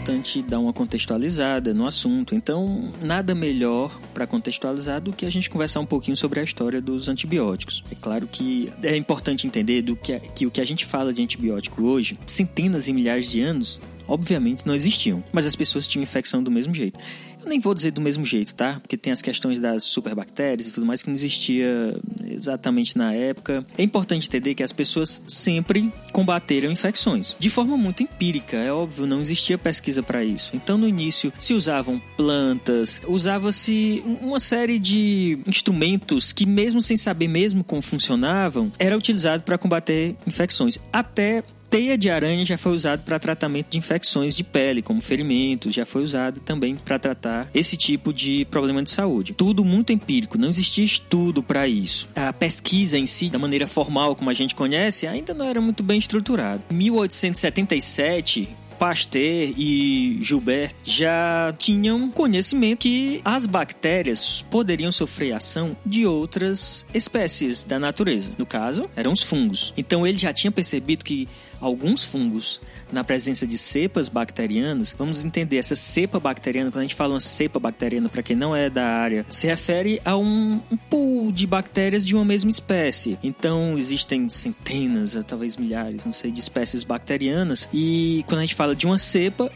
importante 0.00 0.40
dar 0.40 0.58
uma 0.58 0.72
contextualizada 0.72 1.74
no 1.74 1.86
assunto. 1.86 2.34
Então, 2.34 2.90
nada 3.02 3.34
melhor 3.34 3.94
para 4.14 4.26
contextualizar 4.26 4.98
do 5.00 5.12
que 5.12 5.26
a 5.26 5.30
gente 5.30 5.50
conversar 5.50 5.80
um 5.80 5.86
pouquinho 5.86 6.16
sobre 6.16 6.40
a 6.40 6.42
história 6.42 6.80
dos 6.80 7.08
antibióticos. 7.08 7.84
É 7.92 7.94
claro 7.94 8.26
que 8.26 8.72
é 8.82 8.96
importante 8.96 9.46
entender 9.46 9.82
do 9.82 9.94
que, 9.94 10.18
que 10.34 10.46
o 10.46 10.50
que 10.50 10.60
a 10.60 10.64
gente 10.64 10.86
fala 10.86 11.12
de 11.12 11.22
antibiótico 11.22 11.82
hoje, 11.82 12.18
centenas 12.26 12.88
e 12.88 12.94
milhares 12.94 13.30
de 13.30 13.42
anos, 13.42 13.78
obviamente 14.08 14.66
não 14.66 14.74
existiam, 14.74 15.22
mas 15.32 15.46
as 15.46 15.54
pessoas 15.54 15.86
tinham 15.86 16.02
infecção 16.02 16.42
do 16.42 16.50
mesmo 16.50 16.74
jeito. 16.74 16.98
Eu 17.42 17.48
nem 17.48 17.58
vou 17.58 17.74
dizer 17.74 17.90
do 17.90 18.00
mesmo 18.00 18.24
jeito, 18.24 18.54
tá? 18.54 18.78
Porque 18.80 18.96
tem 18.96 19.12
as 19.12 19.22
questões 19.22 19.58
das 19.58 19.84
superbactérias 19.84 20.68
e 20.68 20.72
tudo 20.72 20.86
mais 20.86 21.02
que 21.02 21.08
não 21.08 21.14
existia 21.14 21.96
exatamente 22.26 22.96
na 22.96 23.12
época. 23.14 23.64
É 23.76 23.82
importante 23.82 24.28
entender 24.28 24.54
que 24.54 24.62
as 24.62 24.72
pessoas 24.72 25.22
sempre 25.26 25.92
combateram 26.12 26.70
infecções 26.70 27.36
de 27.38 27.50
forma 27.50 27.76
muito 27.76 28.02
empírica, 28.02 28.56
é 28.56 28.72
óbvio, 28.72 29.06
não 29.06 29.20
existia 29.20 29.56
pesquisa 29.56 30.02
para 30.02 30.22
isso. 30.22 30.50
Então 30.54 30.76
no 30.76 30.86
início 30.86 31.32
se 31.38 31.54
usavam 31.54 32.00
plantas, 32.16 33.00
usava-se 33.06 34.02
uma 34.20 34.40
série 34.40 34.78
de 34.78 35.38
instrumentos 35.46 36.32
que 36.32 36.46
mesmo 36.46 36.82
sem 36.82 36.96
saber 36.96 37.28
mesmo 37.28 37.64
como 37.64 37.82
funcionavam, 37.82 38.72
era 38.78 38.96
utilizado 38.96 39.42
para 39.42 39.58
combater 39.58 40.16
infecções. 40.26 40.78
Até 40.92 41.44
teia 41.70 41.96
de 41.96 42.10
aranha 42.10 42.44
já 42.44 42.58
foi 42.58 42.72
usado 42.72 43.02
para 43.04 43.18
tratamento 43.18 43.68
de 43.70 43.78
infecções 43.78 44.34
de 44.34 44.42
pele, 44.42 44.82
como 44.82 45.00
ferimentos, 45.00 45.72
já 45.72 45.86
foi 45.86 46.02
usado 46.02 46.40
também 46.40 46.74
para 46.74 46.98
tratar 46.98 47.48
esse 47.54 47.76
tipo 47.76 48.12
de 48.12 48.44
problema 48.46 48.82
de 48.82 48.90
saúde. 48.90 49.34
Tudo 49.34 49.64
muito 49.64 49.92
empírico, 49.92 50.36
não 50.36 50.48
existia 50.48 50.84
estudo 50.84 51.42
para 51.42 51.68
isso. 51.68 52.08
A 52.14 52.32
pesquisa 52.32 52.98
em 52.98 53.06
si, 53.06 53.30
da 53.30 53.38
maneira 53.38 53.66
formal 53.66 54.16
como 54.16 54.30
a 54.30 54.34
gente 54.34 54.54
conhece, 54.54 55.06
ainda 55.06 55.32
não 55.32 55.46
era 55.46 55.60
muito 55.60 55.82
bem 55.82 55.98
estruturada. 55.98 56.62
Em 56.70 56.74
1877, 56.74 58.48
Pasteur 58.80 59.52
e 59.58 60.18
Gilbert 60.22 60.72
já 60.82 61.54
tinham 61.58 62.10
conhecimento 62.10 62.78
que 62.78 63.20
as 63.22 63.44
bactérias 63.44 64.42
poderiam 64.50 64.90
sofrer 64.90 65.34
ação 65.34 65.76
de 65.84 66.06
outras 66.06 66.86
espécies 66.94 67.62
da 67.62 67.78
natureza. 67.78 68.32
No 68.38 68.46
caso, 68.46 68.88
eram 68.96 69.12
os 69.12 69.22
fungos. 69.22 69.74
Então 69.76 70.06
ele 70.06 70.16
já 70.16 70.32
tinha 70.32 70.50
percebido 70.50 71.04
que 71.04 71.28
alguns 71.60 72.04
fungos 72.04 72.60
na 72.92 73.04
presença 73.04 73.46
de 73.46 73.58
cepas 73.58 74.08
bacterianas, 74.08 74.94
vamos 74.96 75.24
entender 75.24 75.56
essa 75.56 75.76
cepa 75.76 76.18
bacteriana, 76.18 76.70
quando 76.70 76.80
a 76.80 76.82
gente 76.82 76.94
fala 76.94 77.14
uma 77.14 77.20
cepa 77.20 77.60
bacteriana, 77.60 78.08
para 78.08 78.22
quem 78.22 78.36
não 78.36 78.54
é 78.54 78.68
da 78.68 78.84
área, 78.84 79.24
se 79.30 79.46
refere 79.46 80.00
a 80.04 80.16
um, 80.16 80.60
pool 80.88 81.30
de 81.30 81.46
bactérias 81.46 82.04
de 82.04 82.14
uma 82.14 82.24
mesma 82.24 82.50
espécie. 82.50 83.18
Então, 83.22 83.78
existem 83.78 84.28
centenas, 84.28 85.16
talvez 85.26 85.56
milhares, 85.56 86.04
não 86.04 86.12
sei, 86.12 86.30
de 86.30 86.40
espécies 86.40 86.84
bacterianas. 86.84 87.68
E 87.72 88.24
quando 88.26 88.38
a 88.38 88.42
gente 88.42 88.54
fala 88.54 88.74
de 88.74 88.86
uma 88.86 88.98
cepa, 88.98 89.50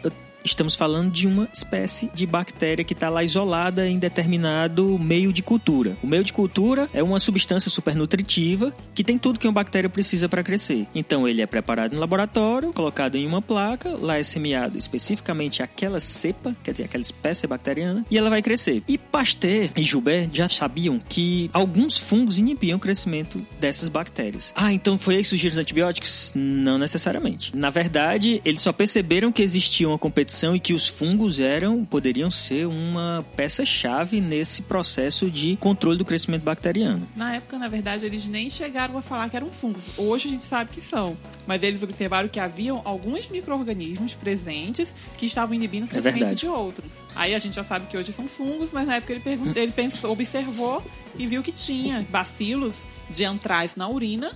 estamos 0.44 0.74
falando 0.74 1.10
de 1.10 1.26
uma 1.26 1.48
espécie 1.52 2.10
de 2.14 2.26
bactéria 2.26 2.84
que 2.84 2.92
está 2.92 3.08
lá 3.08 3.24
isolada 3.24 3.88
em 3.88 3.98
determinado 3.98 4.98
meio 4.98 5.32
de 5.32 5.42
cultura. 5.42 5.96
O 6.02 6.06
meio 6.06 6.22
de 6.22 6.32
cultura 6.32 6.88
é 6.92 7.02
uma 7.02 7.18
substância 7.18 7.70
supernutritiva 7.70 8.72
que 8.94 9.02
tem 9.02 9.18
tudo 9.18 9.38
que 9.38 9.46
uma 9.46 9.52
bactéria 9.52 9.88
precisa 9.88 10.28
para 10.28 10.42
crescer. 10.42 10.86
Então 10.94 11.26
ele 11.26 11.40
é 11.40 11.46
preparado 11.46 11.94
no 11.94 12.00
laboratório, 12.00 12.72
colocado 12.72 13.16
em 13.16 13.26
uma 13.26 13.40
placa, 13.40 13.96
lá 14.00 14.18
é 14.18 14.22
semeado 14.22 14.76
especificamente 14.76 15.62
aquela 15.62 15.98
cepa, 15.98 16.54
quer 16.62 16.72
dizer, 16.72 16.84
aquela 16.84 17.02
espécie 17.02 17.46
bacteriana, 17.46 18.04
e 18.10 18.18
ela 18.18 18.28
vai 18.28 18.42
crescer. 18.42 18.82
E 18.86 18.98
Pasteur 18.98 19.70
e 19.76 19.82
Joubert 19.82 20.28
já 20.32 20.48
sabiam 20.48 21.00
que 21.08 21.48
alguns 21.52 21.96
fungos 21.96 22.38
inibiam 22.38 22.76
o 22.76 22.80
crescimento 22.80 23.44
dessas 23.58 23.88
bactérias. 23.88 24.52
Ah, 24.54 24.72
então 24.72 24.98
foi 24.98 25.16
aí 25.16 25.22
que 25.22 25.28
surgiram 25.28 25.52
os 25.52 25.58
antibióticos? 25.58 26.32
Não 26.34 26.78
necessariamente. 26.78 27.56
Na 27.56 27.70
verdade, 27.70 28.42
eles 28.44 28.60
só 28.60 28.72
perceberam 28.72 29.32
que 29.32 29.42
existia 29.42 29.88
uma 29.88 29.98
competição 29.98 30.33
e 30.34 30.58
que 30.60 30.72
os 30.74 30.88
fungos 30.88 31.38
eram 31.38 31.84
poderiam 31.84 32.30
ser 32.30 32.66
uma 32.66 33.24
peça-chave 33.36 34.20
nesse 34.20 34.62
processo 34.62 35.30
de 35.30 35.56
controle 35.56 35.96
do 35.96 36.04
crescimento 36.04 36.42
bacteriano. 36.42 37.06
Na 37.14 37.34
época, 37.34 37.58
na 37.58 37.68
verdade, 37.68 38.04
eles 38.04 38.26
nem 38.26 38.50
chegaram 38.50 38.98
a 38.98 39.02
falar 39.02 39.28
que 39.30 39.36
eram 39.36 39.50
fungos. 39.52 39.82
Hoje 39.96 40.28
a 40.28 40.30
gente 40.32 40.44
sabe 40.44 40.70
que 40.72 40.80
são, 40.80 41.16
mas 41.46 41.62
eles 41.62 41.82
observaram 41.82 42.28
que 42.28 42.40
haviam 42.40 42.82
alguns 42.84 43.28
micro-organismos 43.28 44.14
presentes 44.14 44.92
que 45.16 45.26
estavam 45.26 45.54
inibindo 45.54 45.84
o 45.84 45.86
É 45.86 45.88
crescimento 45.90 46.14
verdade. 46.18 46.40
de 46.40 46.48
outros. 46.48 46.92
Aí 47.14 47.34
a 47.34 47.38
gente 47.38 47.54
já 47.54 47.62
sabe 47.64 47.86
que 47.86 47.96
hoje 47.96 48.12
são 48.12 48.26
fungos, 48.26 48.70
mas 48.72 48.86
na 48.86 48.96
época 48.96 49.12
ele, 49.12 49.22
ele 49.54 49.72
pensou, 49.72 50.10
observou 50.10 50.82
e 51.16 51.26
viu 51.26 51.42
que 51.42 51.52
tinha 51.52 52.04
bacilos 52.10 52.74
de 53.08 53.24
antrais 53.24 53.76
na 53.76 53.88
urina 53.88 54.32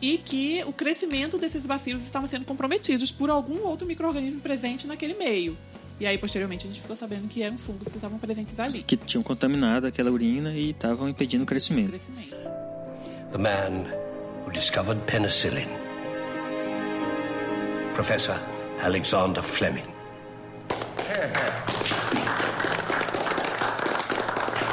e 0.00 0.18
que 0.18 0.62
o 0.66 0.72
crescimento 0.72 1.38
desses 1.38 1.64
bacilos 1.64 2.02
estava 2.02 2.26
sendo 2.26 2.44
comprometidos 2.44 3.10
por 3.10 3.30
algum 3.30 3.66
outro 3.66 3.86
micro-organismo 3.86 4.40
presente 4.40 4.86
naquele 4.86 5.14
meio. 5.14 5.56
E 5.98 6.06
aí, 6.06 6.18
posteriormente, 6.18 6.66
a 6.66 6.68
gente 6.68 6.82
ficou 6.82 6.96
sabendo 6.96 7.26
que 7.26 7.42
eram 7.42 7.56
fungos 7.56 7.88
que 7.88 7.96
estavam 7.96 8.18
presentes 8.18 8.58
ali. 8.60 8.82
Que 8.82 8.96
tinham 8.96 9.22
contaminado 9.22 9.86
aquela 9.86 10.10
urina 10.10 10.52
e 10.52 10.70
estavam 10.70 11.08
impedindo 11.08 11.44
o 11.44 11.46
crescimento. 11.46 11.90
Crescimento. 11.90 12.36
The 13.32 13.38
man 13.38 13.86
who 14.44 14.52
discovered 14.52 15.00
penicillin. 15.06 15.68
Professor 17.94 18.38
Alexander 18.82 19.42
Fleming. 19.42 19.96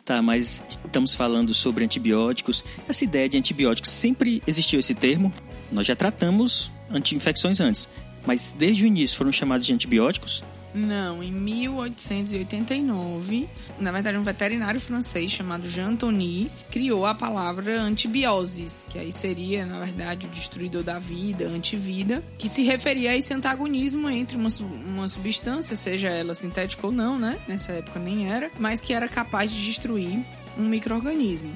Tá, 0.05 0.21
mas 0.21 0.61
estamos 0.69 1.15
falando 1.15 1.53
sobre 1.53 1.85
antibióticos. 1.85 2.63
Essa 2.89 3.05
ideia 3.05 3.29
de 3.29 3.37
antibióticos 3.37 3.89
sempre 3.89 4.43
existiu 4.45 4.79
esse 4.79 4.93
termo. 4.93 5.33
Nós 5.71 5.87
já 5.87 5.95
tratamos 5.95 6.71
anti-infecções 6.89 7.61
antes, 7.61 7.87
mas 8.25 8.51
desde 8.51 8.83
o 8.83 8.87
início 8.87 9.17
foram 9.17 9.31
chamados 9.31 9.65
de 9.65 9.73
antibióticos. 9.73 10.43
Não, 10.73 11.21
em 11.21 11.31
1889, 11.31 13.47
na 13.79 13.91
verdade, 13.91 14.17
um 14.17 14.23
veterinário 14.23 14.81
francês 14.81 15.31
chamado 15.31 15.69
Jean 15.69 15.89
Antony 15.89 16.49
criou 16.71 17.05
a 17.05 17.13
palavra 17.13 17.79
antibioses, 17.79 18.89
que 18.91 18.97
aí 18.97 19.11
seria, 19.11 19.67
na 19.67 19.79
verdade, 19.79 20.25
o 20.25 20.29
destruidor 20.29 20.81
da 20.81 20.97
vida, 20.97 21.47
antivida, 21.47 22.23
que 22.39 22.49
se 22.49 22.63
referia 22.63 23.11
a 23.11 23.17
esse 23.17 23.31
antagonismo 23.33 24.09
entre 24.09 24.35
uma, 24.35 24.49
uma 24.87 25.07
substância, 25.07 25.75
seja 25.75 26.09
ela 26.09 26.33
sintética 26.33 26.87
ou 26.87 26.93
não, 26.93 27.19
né? 27.19 27.37
Nessa 27.47 27.73
época 27.73 27.99
nem 27.99 28.31
era, 28.31 28.49
mas 28.57 28.81
que 28.81 28.93
era 28.93 29.07
capaz 29.07 29.51
de 29.51 29.63
destruir 29.63 30.25
um 30.57 30.67
microorganismo. 30.67 31.55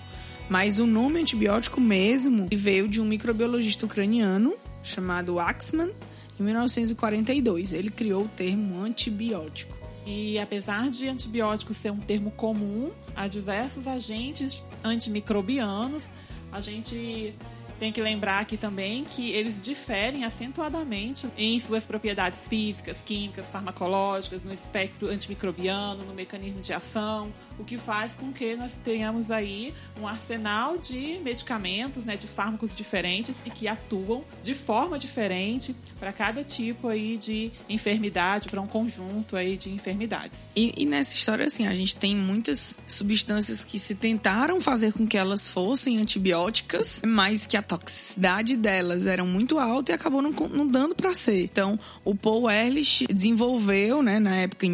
Mas 0.50 0.80
o 0.80 0.86
nome 0.86 1.20
antibiótico 1.20 1.82
mesmo 1.82 2.48
veio 2.54 2.88
de 2.88 3.02
um 3.02 3.06
microbiologista 3.06 3.86
ucraniano 3.86 4.56
chamado 4.84 5.40
Axman, 5.40 5.92
em 6.40 6.44
1942. 6.44 7.74
Ele 7.74 7.90
criou 7.90 8.24
o 8.24 8.28
termo 8.28 8.82
antibiótico. 8.82 9.78
E 10.06 10.40
apesar 10.40 10.90
de 10.90 11.08
antibiótico 11.08 11.74
ser 11.74 11.92
um 11.92 12.00
termo 12.00 12.32
comum 12.32 12.92
a 13.16 13.28
diversos 13.28 13.88
agentes 13.88 14.64
antimicrobianos, 14.84 16.04
a 16.52 16.62
gente 16.62 17.36
tem 17.78 17.92
que 17.92 18.02
lembrar 18.02 18.40
aqui 18.40 18.58
também 18.58 19.04
que 19.04 19.32
eles 19.32 19.64
diferem 19.64 20.24
acentuadamente 20.24 21.30
em 21.38 21.60
suas 21.60 21.84
propriedades 21.84 22.40
físicas, 22.40 22.98
químicas, 23.06 23.46
farmacológicas, 23.46 24.44
no 24.44 24.54
espectro 24.54 25.10
antimicrobiano, 25.10 26.04
no 26.04 26.14
mecanismo 26.14 26.62
de 26.62 26.74
ação, 26.74 27.32
o 27.60 27.64
que 27.64 27.78
faz 27.78 28.14
com 28.14 28.32
que 28.32 28.56
nós 28.56 28.80
tenhamos 28.84 29.32
aí 29.32 29.74
um 30.00 30.08
arsenal 30.08 30.78
de 30.78 31.20
medicamentos, 31.24 32.04
né, 32.04 32.16
de 32.16 32.28
fármacos 32.28 32.76
diferentes 32.76 33.36
e 33.46 33.50
que 33.50 33.68
atuam 33.68 34.24
de 34.44 34.54
forma 34.54 35.00
diferente 35.00 35.76
para 36.00 36.14
cada 36.14 36.44
tipo 36.44 36.88
aí 36.88 37.18
de 37.18 37.52
enfermidade, 37.70 38.50
para 38.50 38.62
um 38.62 38.68
conjunto 38.68 39.36
aí 39.36 39.58
de 39.58 39.70
enfermidades. 39.70 40.38
E, 40.56 40.74
e 40.78 40.86
nessa 40.86 41.16
história, 41.16 41.46
assim, 41.46 41.68
a 41.68 41.74
gente 41.74 41.96
tem 41.96 42.16
muitas 42.16 42.78
substâncias 42.86 43.64
que 43.64 43.80
se 43.80 43.96
tentaram 43.96 44.62
fazer 44.62 44.94
com 44.94 45.08
que 45.08 45.18
elas 45.18 45.50
fossem 45.50 45.98
antibióticas, 45.98 47.02
mas 47.06 47.46
que 47.46 47.58
a 47.58 47.62
toxicidade 47.62 48.56
delas 48.56 49.08
era 49.08 49.24
muito 49.24 49.58
alta 49.58 49.92
e 49.92 49.96
acabou 49.96 50.22
não, 50.22 50.32
não 50.32 50.68
dando 50.68 50.96
para 50.96 51.14
ser. 51.14 51.44
Então, 51.44 51.80
o 52.04 52.16
Paul 52.16 52.50
Ehrlich 52.50 53.08
desenvolveu, 53.08 54.02
né, 54.02 54.20
na 54.20 54.36
época, 54.36 54.66
em 54.66 54.72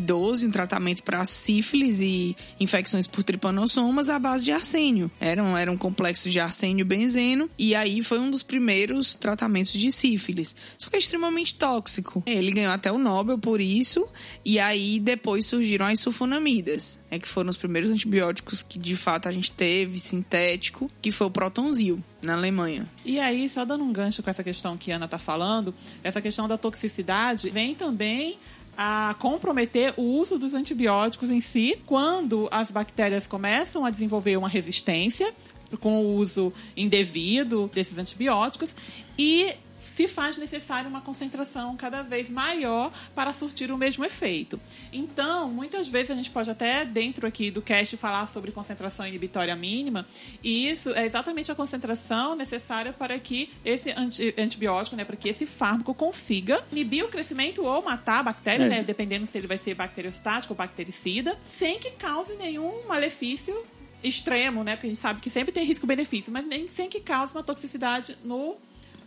1912, 0.00 0.46
um 0.46 0.50
tratamento 0.50 1.02
para 1.02 1.24
sífilis 1.24 2.00
e 2.00 2.36
infecções 2.58 3.06
por 3.06 3.22
tripanossomas 3.22 4.08
à 4.08 4.18
base 4.18 4.44
de 4.44 4.52
arsênio. 4.52 5.10
Eram, 5.20 5.56
eram 5.56 5.76
complexos 5.76 6.32
de 6.32 6.40
arsênio 6.40 6.82
e 6.82 6.84
benzeno, 6.84 7.50
e 7.58 7.74
aí 7.74 8.02
foi 8.02 8.18
um 8.18 8.30
dos 8.30 8.42
primeiros 8.42 9.14
tratamentos 9.14 9.72
de 9.72 9.90
sífilis. 9.92 10.56
Só 10.78 10.88
que 10.88 10.96
é 10.96 10.98
extremamente 10.98 11.54
tóxico. 11.54 12.22
Ele 12.26 12.50
ganhou 12.50 12.72
até 12.72 12.90
o 12.90 12.98
Nobel 12.98 13.38
por 13.38 13.60
isso, 13.60 14.06
e 14.44 14.58
aí 14.58 14.98
depois 14.98 15.46
surgiram 15.46 15.86
as 15.86 16.00
sulfonamidas, 16.00 17.00
né, 17.10 17.18
que 17.18 17.28
foram 17.28 17.50
os 17.50 17.56
primeiros 17.56 17.90
antibióticos 17.90 18.62
que 18.62 18.78
de 18.78 18.96
fato 18.96 19.28
a 19.28 19.32
gente 19.32 19.52
teve, 19.52 19.98
sintético, 19.98 20.90
que 21.00 21.10
foi 21.10 21.26
o 21.26 21.30
Protonzil, 21.30 22.02
na 22.24 22.34
Alemanha. 22.34 22.88
E 23.04 23.18
aí, 23.18 23.48
só 23.48 23.64
dando 23.64 23.84
um 23.84 23.92
gancho 23.92 24.22
com 24.22 24.30
essa 24.30 24.44
questão 24.44 24.76
que 24.76 24.92
a 24.92 24.96
Ana 24.96 25.06
está 25.06 25.18
falando, 25.18 25.74
essa 26.02 26.20
questão 26.20 26.46
da 26.46 26.56
toxicidade 26.56 27.50
vem 27.50 27.74
também 27.74 28.38
a 28.76 29.14
comprometer 29.18 29.94
o 29.96 30.02
uso 30.02 30.38
dos 30.38 30.54
antibióticos 30.54 31.30
em 31.30 31.40
si 31.40 31.78
quando 31.86 32.48
as 32.50 32.70
bactérias 32.70 33.26
começam 33.26 33.84
a 33.84 33.90
desenvolver 33.90 34.36
uma 34.36 34.48
resistência 34.48 35.32
com 35.80 36.00
o 36.00 36.14
uso 36.14 36.52
indevido 36.76 37.70
desses 37.72 37.98
antibióticos 37.98 38.74
e 39.18 39.54
se 40.02 40.08
faz 40.08 40.36
necessário 40.36 40.90
uma 40.90 41.00
concentração 41.00 41.76
cada 41.76 42.02
vez 42.02 42.28
maior 42.28 42.92
para 43.14 43.32
surtir 43.32 43.70
o 43.70 43.78
mesmo 43.78 44.04
efeito. 44.04 44.60
Então, 44.92 45.48
muitas 45.48 45.86
vezes 45.86 46.10
a 46.10 46.14
gente 46.14 46.30
pode 46.30 46.50
até 46.50 46.84
dentro 46.84 47.24
aqui 47.26 47.50
do 47.52 47.62
cast 47.62 47.96
falar 47.96 48.26
sobre 48.28 48.50
concentração 48.50 49.06
inibitória 49.06 49.54
mínima, 49.54 50.04
e 50.42 50.68
isso 50.68 50.90
é 50.90 51.06
exatamente 51.06 51.52
a 51.52 51.54
concentração 51.54 52.34
necessária 52.34 52.92
para 52.92 53.16
que 53.18 53.50
esse 53.64 53.90
anti- 53.92 54.34
antibiótico, 54.36 54.96
né, 54.96 55.04
para 55.04 55.14
que 55.16 55.28
esse 55.28 55.46
fármaco 55.46 55.94
consiga 55.94 56.64
inibir 56.72 57.04
o 57.04 57.08
crescimento 57.08 57.64
ou 57.64 57.82
matar 57.82 58.20
a 58.20 58.22
bactéria, 58.24 58.64
É. 58.64 58.68
né, 58.68 58.82
dependendo 58.82 59.26
se 59.26 59.38
ele 59.38 59.46
vai 59.46 59.58
ser 59.58 59.74
bacteriostático 59.74 60.52
ou 60.52 60.56
bactericida, 60.56 61.38
sem 61.56 61.78
que 61.78 61.92
cause 61.92 62.34
nenhum 62.36 62.86
malefício 62.88 63.54
extremo, 64.02 64.64
né? 64.64 64.74
Porque 64.74 64.88
a 64.88 64.90
gente 64.90 65.00
sabe 65.00 65.20
que 65.20 65.30
sempre 65.30 65.52
tem 65.52 65.64
risco-benefício, 65.64 66.32
mas 66.32 66.44
nem 66.44 66.66
sem 66.68 66.88
que 66.90 66.98
cause 66.98 67.32
uma 67.34 67.42
toxicidade 67.44 68.18
no 68.24 68.56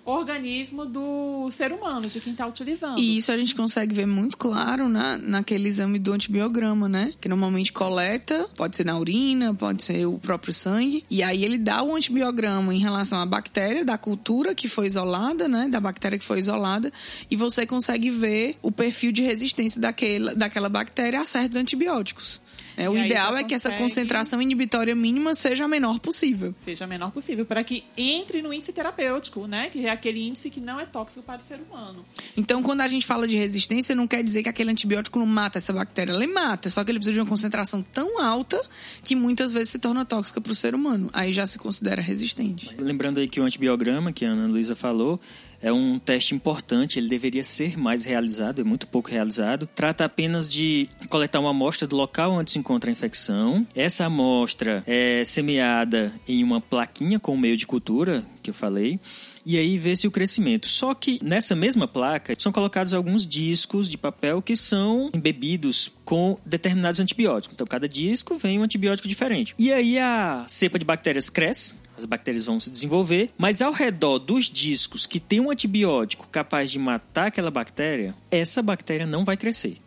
organismo 0.06 0.86
do 0.86 1.50
ser 1.52 1.72
humano, 1.72 2.08
de 2.08 2.20
quem 2.22 2.32
está 2.34 2.46
utilizando. 2.48 3.00
E 3.00 3.18
isso 3.18 3.32
a 3.32 3.38
gente 3.38 3.56
consegue 3.56 3.94
ver 3.94 4.06
muito 4.06 4.38
claro 4.38 4.88
na, 4.88 5.18
naquele 5.18 5.68
exame 5.68 5.98
do 6.00 6.14
antibiograma, 6.14 6.88
né? 6.88 7.14
Que 7.20 7.28
normalmente 7.28 7.74
coleta, 7.74 8.48
pode 8.56 8.76
ser 8.76 8.86
na 8.86 8.98
urina, 8.98 9.54
pode 9.54 9.84
ser 9.84 10.06
o 10.06 10.18
próprio 10.20 10.54
sangue. 10.54 11.04
E 11.10 11.22
aí 11.24 11.44
ele 11.44 11.58
dá 11.58 11.82
o 11.84 11.96
antibiograma 11.96 12.74
em 12.74 12.80
relação 12.80 13.20
à 13.20 13.26
bactéria 13.26 13.84
da 13.84 13.98
cultura 13.98 14.54
que 14.56 14.68
foi 14.68 14.88
isolada, 14.88 15.48
né? 15.48 15.68
Da 15.70 15.80
bactéria 15.80 16.18
que 16.18 16.26
foi 16.26 16.40
isolada. 16.40 16.92
E 17.30 17.36
você 17.36 17.66
consegue 17.66 18.10
ver 18.10 18.58
o 18.62 18.72
perfil 18.72 19.12
de 19.12 19.22
resistência 19.24 19.82
daquela, 19.82 20.34
daquela 20.36 20.70
bactéria 20.70 21.20
a 21.22 21.26
certos 21.26 21.58
antibióticos. 21.58 22.42
né? 22.78 22.90
O 22.90 22.98
ideal 22.98 23.34
já 23.34 23.40
é 23.40 23.44
que 23.44 23.54
essa 23.56 23.70
consegue- 23.70 23.84
concentração 23.84 24.42
inibitória 24.42 24.94
mínima 24.96 25.34
seja 25.34 25.66
a 25.66 25.68
menor 25.68 26.00
possível. 26.00 26.54
seja 26.64 26.84
a 26.84 26.88
menor 26.88 27.12
possível, 27.12 27.46
para 27.46 27.64
que 27.64 27.84
entre 27.98 28.42
no 28.42 28.54
índice 28.54 28.74
terapêutico, 28.74 29.48
né? 29.48 29.70
Que 29.70 29.88
é 29.88 29.95
aquele 29.96 30.26
índice 30.26 30.50
que 30.50 30.60
não 30.60 30.80
é 30.80 30.86
tóxico 30.86 31.24
para 31.24 31.42
o 31.42 31.48
ser 31.48 31.60
humano. 31.60 32.06
Então, 32.38 32.62
quando 32.62 32.82
a 32.82 32.88
gente 32.88 33.06
fala 33.06 33.28
de 33.28 33.38
resistência, 33.38 33.96
não 33.96 34.08
quer 34.08 34.24
dizer 34.24 34.44
que 34.44 34.50
aquele 34.50 34.72
antibiótico 34.72 35.20
não 35.20 35.26
mata 35.26 35.58
essa 35.58 35.74
bactéria. 35.74 36.14
Ele 36.14 36.28
mata, 36.28 36.70
só 36.70 36.84
que 36.84 36.92
ele 36.92 37.00
precisa 37.00 37.14
de 37.14 37.20
uma 37.20 37.26
concentração 37.26 37.82
tão 37.82 38.22
alta 38.22 38.62
que 39.04 39.16
muitas 39.16 39.52
vezes 39.52 39.70
se 39.70 39.80
torna 39.80 40.06
tóxica 40.06 40.40
para 40.40 40.52
o 40.52 40.56
ser 40.56 40.76
humano. 40.76 41.10
Aí 41.14 41.34
já 41.34 41.46
se 41.46 41.58
considera 41.58 42.02
resistente. 42.02 42.70
Lembrando 42.78 43.20
aí 43.20 43.28
que 43.28 43.40
o 43.40 43.44
antibiograma, 43.44 44.12
que 44.14 44.26
a 44.26 44.30
Ana 44.30 44.48
Luísa 44.48 44.76
falou, 44.76 45.20
é 45.62 45.72
um 45.72 45.98
teste 45.98 46.36
importante, 46.36 47.00
ele 47.00 47.08
deveria 47.08 47.44
ser 47.44 47.78
mais 47.78 48.06
realizado, 48.06 48.62
é 48.62 48.64
muito 48.64 48.88
pouco 48.88 49.10
realizado. 49.10 49.68
Trata 49.74 50.06
apenas 50.06 50.50
de 50.50 50.88
coletar 51.10 51.40
uma 51.40 51.50
amostra 51.50 51.88
do 51.88 51.96
local 51.96 52.34
onde 52.34 52.52
se 52.52 52.60
encontra 52.60 52.90
a 52.90 52.94
infecção. 52.94 53.66
Essa 53.76 54.06
amostra 54.06 54.84
é 54.86 55.24
semeada 55.26 56.14
em 56.28 56.44
uma 56.44 56.62
plaquinha 56.62 57.20
com 57.20 57.34
o 57.34 57.38
meio 57.38 57.58
de 57.58 57.66
cultura, 57.66 58.24
que 58.44 58.50
eu 58.50 58.54
falei 58.54 59.00
e 59.46 59.58
aí 59.58 59.78
vê-se 59.78 60.08
o 60.08 60.12
crescimento. 60.12 60.68
Só 60.68 60.94
que 60.94 61.20
nessa 61.24 61.56
mesma 61.56 61.88
placa 61.88 62.36
são 62.40 62.52
colocados 62.52 62.94
alguns 62.94 63.26
discos 63.26 63.90
de 63.90 63.98
papel 63.98 64.42
que 64.42 64.56
são 64.56 65.12
embebidos 65.14 65.92
com 66.04 66.38
determinados 66.46 67.00
antibióticos. 67.00 67.54
Então, 67.54 67.68
cada 67.68 67.88
disco 67.88 68.38
vem 68.38 68.60
um 68.60 68.64
antibiótico 68.64 69.08
diferente. 69.08 69.54
E 69.60 69.72
aí 69.72 70.00
a 70.00 70.46
cepa 70.48 70.80
de 70.80 70.86
bactérias 70.86 71.30
cresce, 71.30 71.78
as 71.98 72.06
bactérias 72.06 72.46
vão 72.46 72.60
se 72.60 72.70
desenvolver, 72.70 73.30
mas 73.38 73.62
ao 73.62 73.72
redor 73.72 74.20
dos 74.20 74.46
discos 74.50 75.06
que 75.06 75.20
tem 75.20 75.40
um 75.40 75.52
antibiótico 75.52 76.28
capaz 76.28 76.72
de 76.72 76.80
matar 76.80 77.28
aquela 77.28 77.52
bactéria, 77.52 78.16
essa 78.30 78.62
bactéria 78.62 79.06
não 79.06 79.24
vai 79.24 79.38
crescer. 79.38 79.78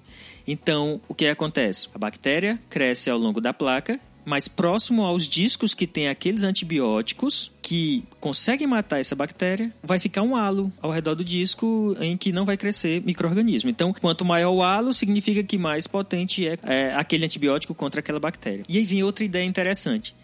Então, 0.47 0.99
o 1.07 1.15
que 1.15 1.27
acontece? 1.27 1.88
A 1.95 1.99
bactéria 1.99 2.59
cresce 2.71 3.11
ao 3.11 3.19
longo 3.19 3.38
da 3.38 3.53
placa 3.53 4.00
mais 4.29 4.47
próximo 4.47 5.03
aos 5.03 5.27
discos 5.27 5.75
que 5.75 5.87
tem 5.87 6.09
aqueles 6.09 6.43
antibióticos 6.43 7.51
que 7.63 8.05
conseguem 8.21 8.67
matar 8.67 9.01
essa 9.01 9.17
bactéria, 9.17 9.73
vai 9.83 9.99
ficar 9.99 10.23
um 10.23 10.37
halo 10.37 10.73
ao 10.81 10.91
redor 10.91 11.15
do 11.15 11.25
disco 11.25 11.97
em 12.01 12.17
que 12.17 12.31
não 12.31 12.45
vai 12.45 12.57
crescer 12.57 13.03
microorganismo. 13.05 13.71
Então, 13.71 13.93
quanto 13.93 14.25
maior 14.25 14.53
o 14.53 14.63
halo, 14.63 14.93
significa 14.93 15.43
que 15.43 15.57
mais 15.57 15.87
potente 15.87 16.47
é, 16.47 16.59
é 16.63 16.95
aquele 16.95 17.25
antibiótico 17.25 17.75
contra 17.75 18.01
aquela 18.01 18.21
bactéria. 18.21 18.65
E 18.69 18.79
aí 18.79 18.85
vem 18.85 19.03
outra 19.03 19.25
ideia 19.25 19.45
interessante. 19.45 20.15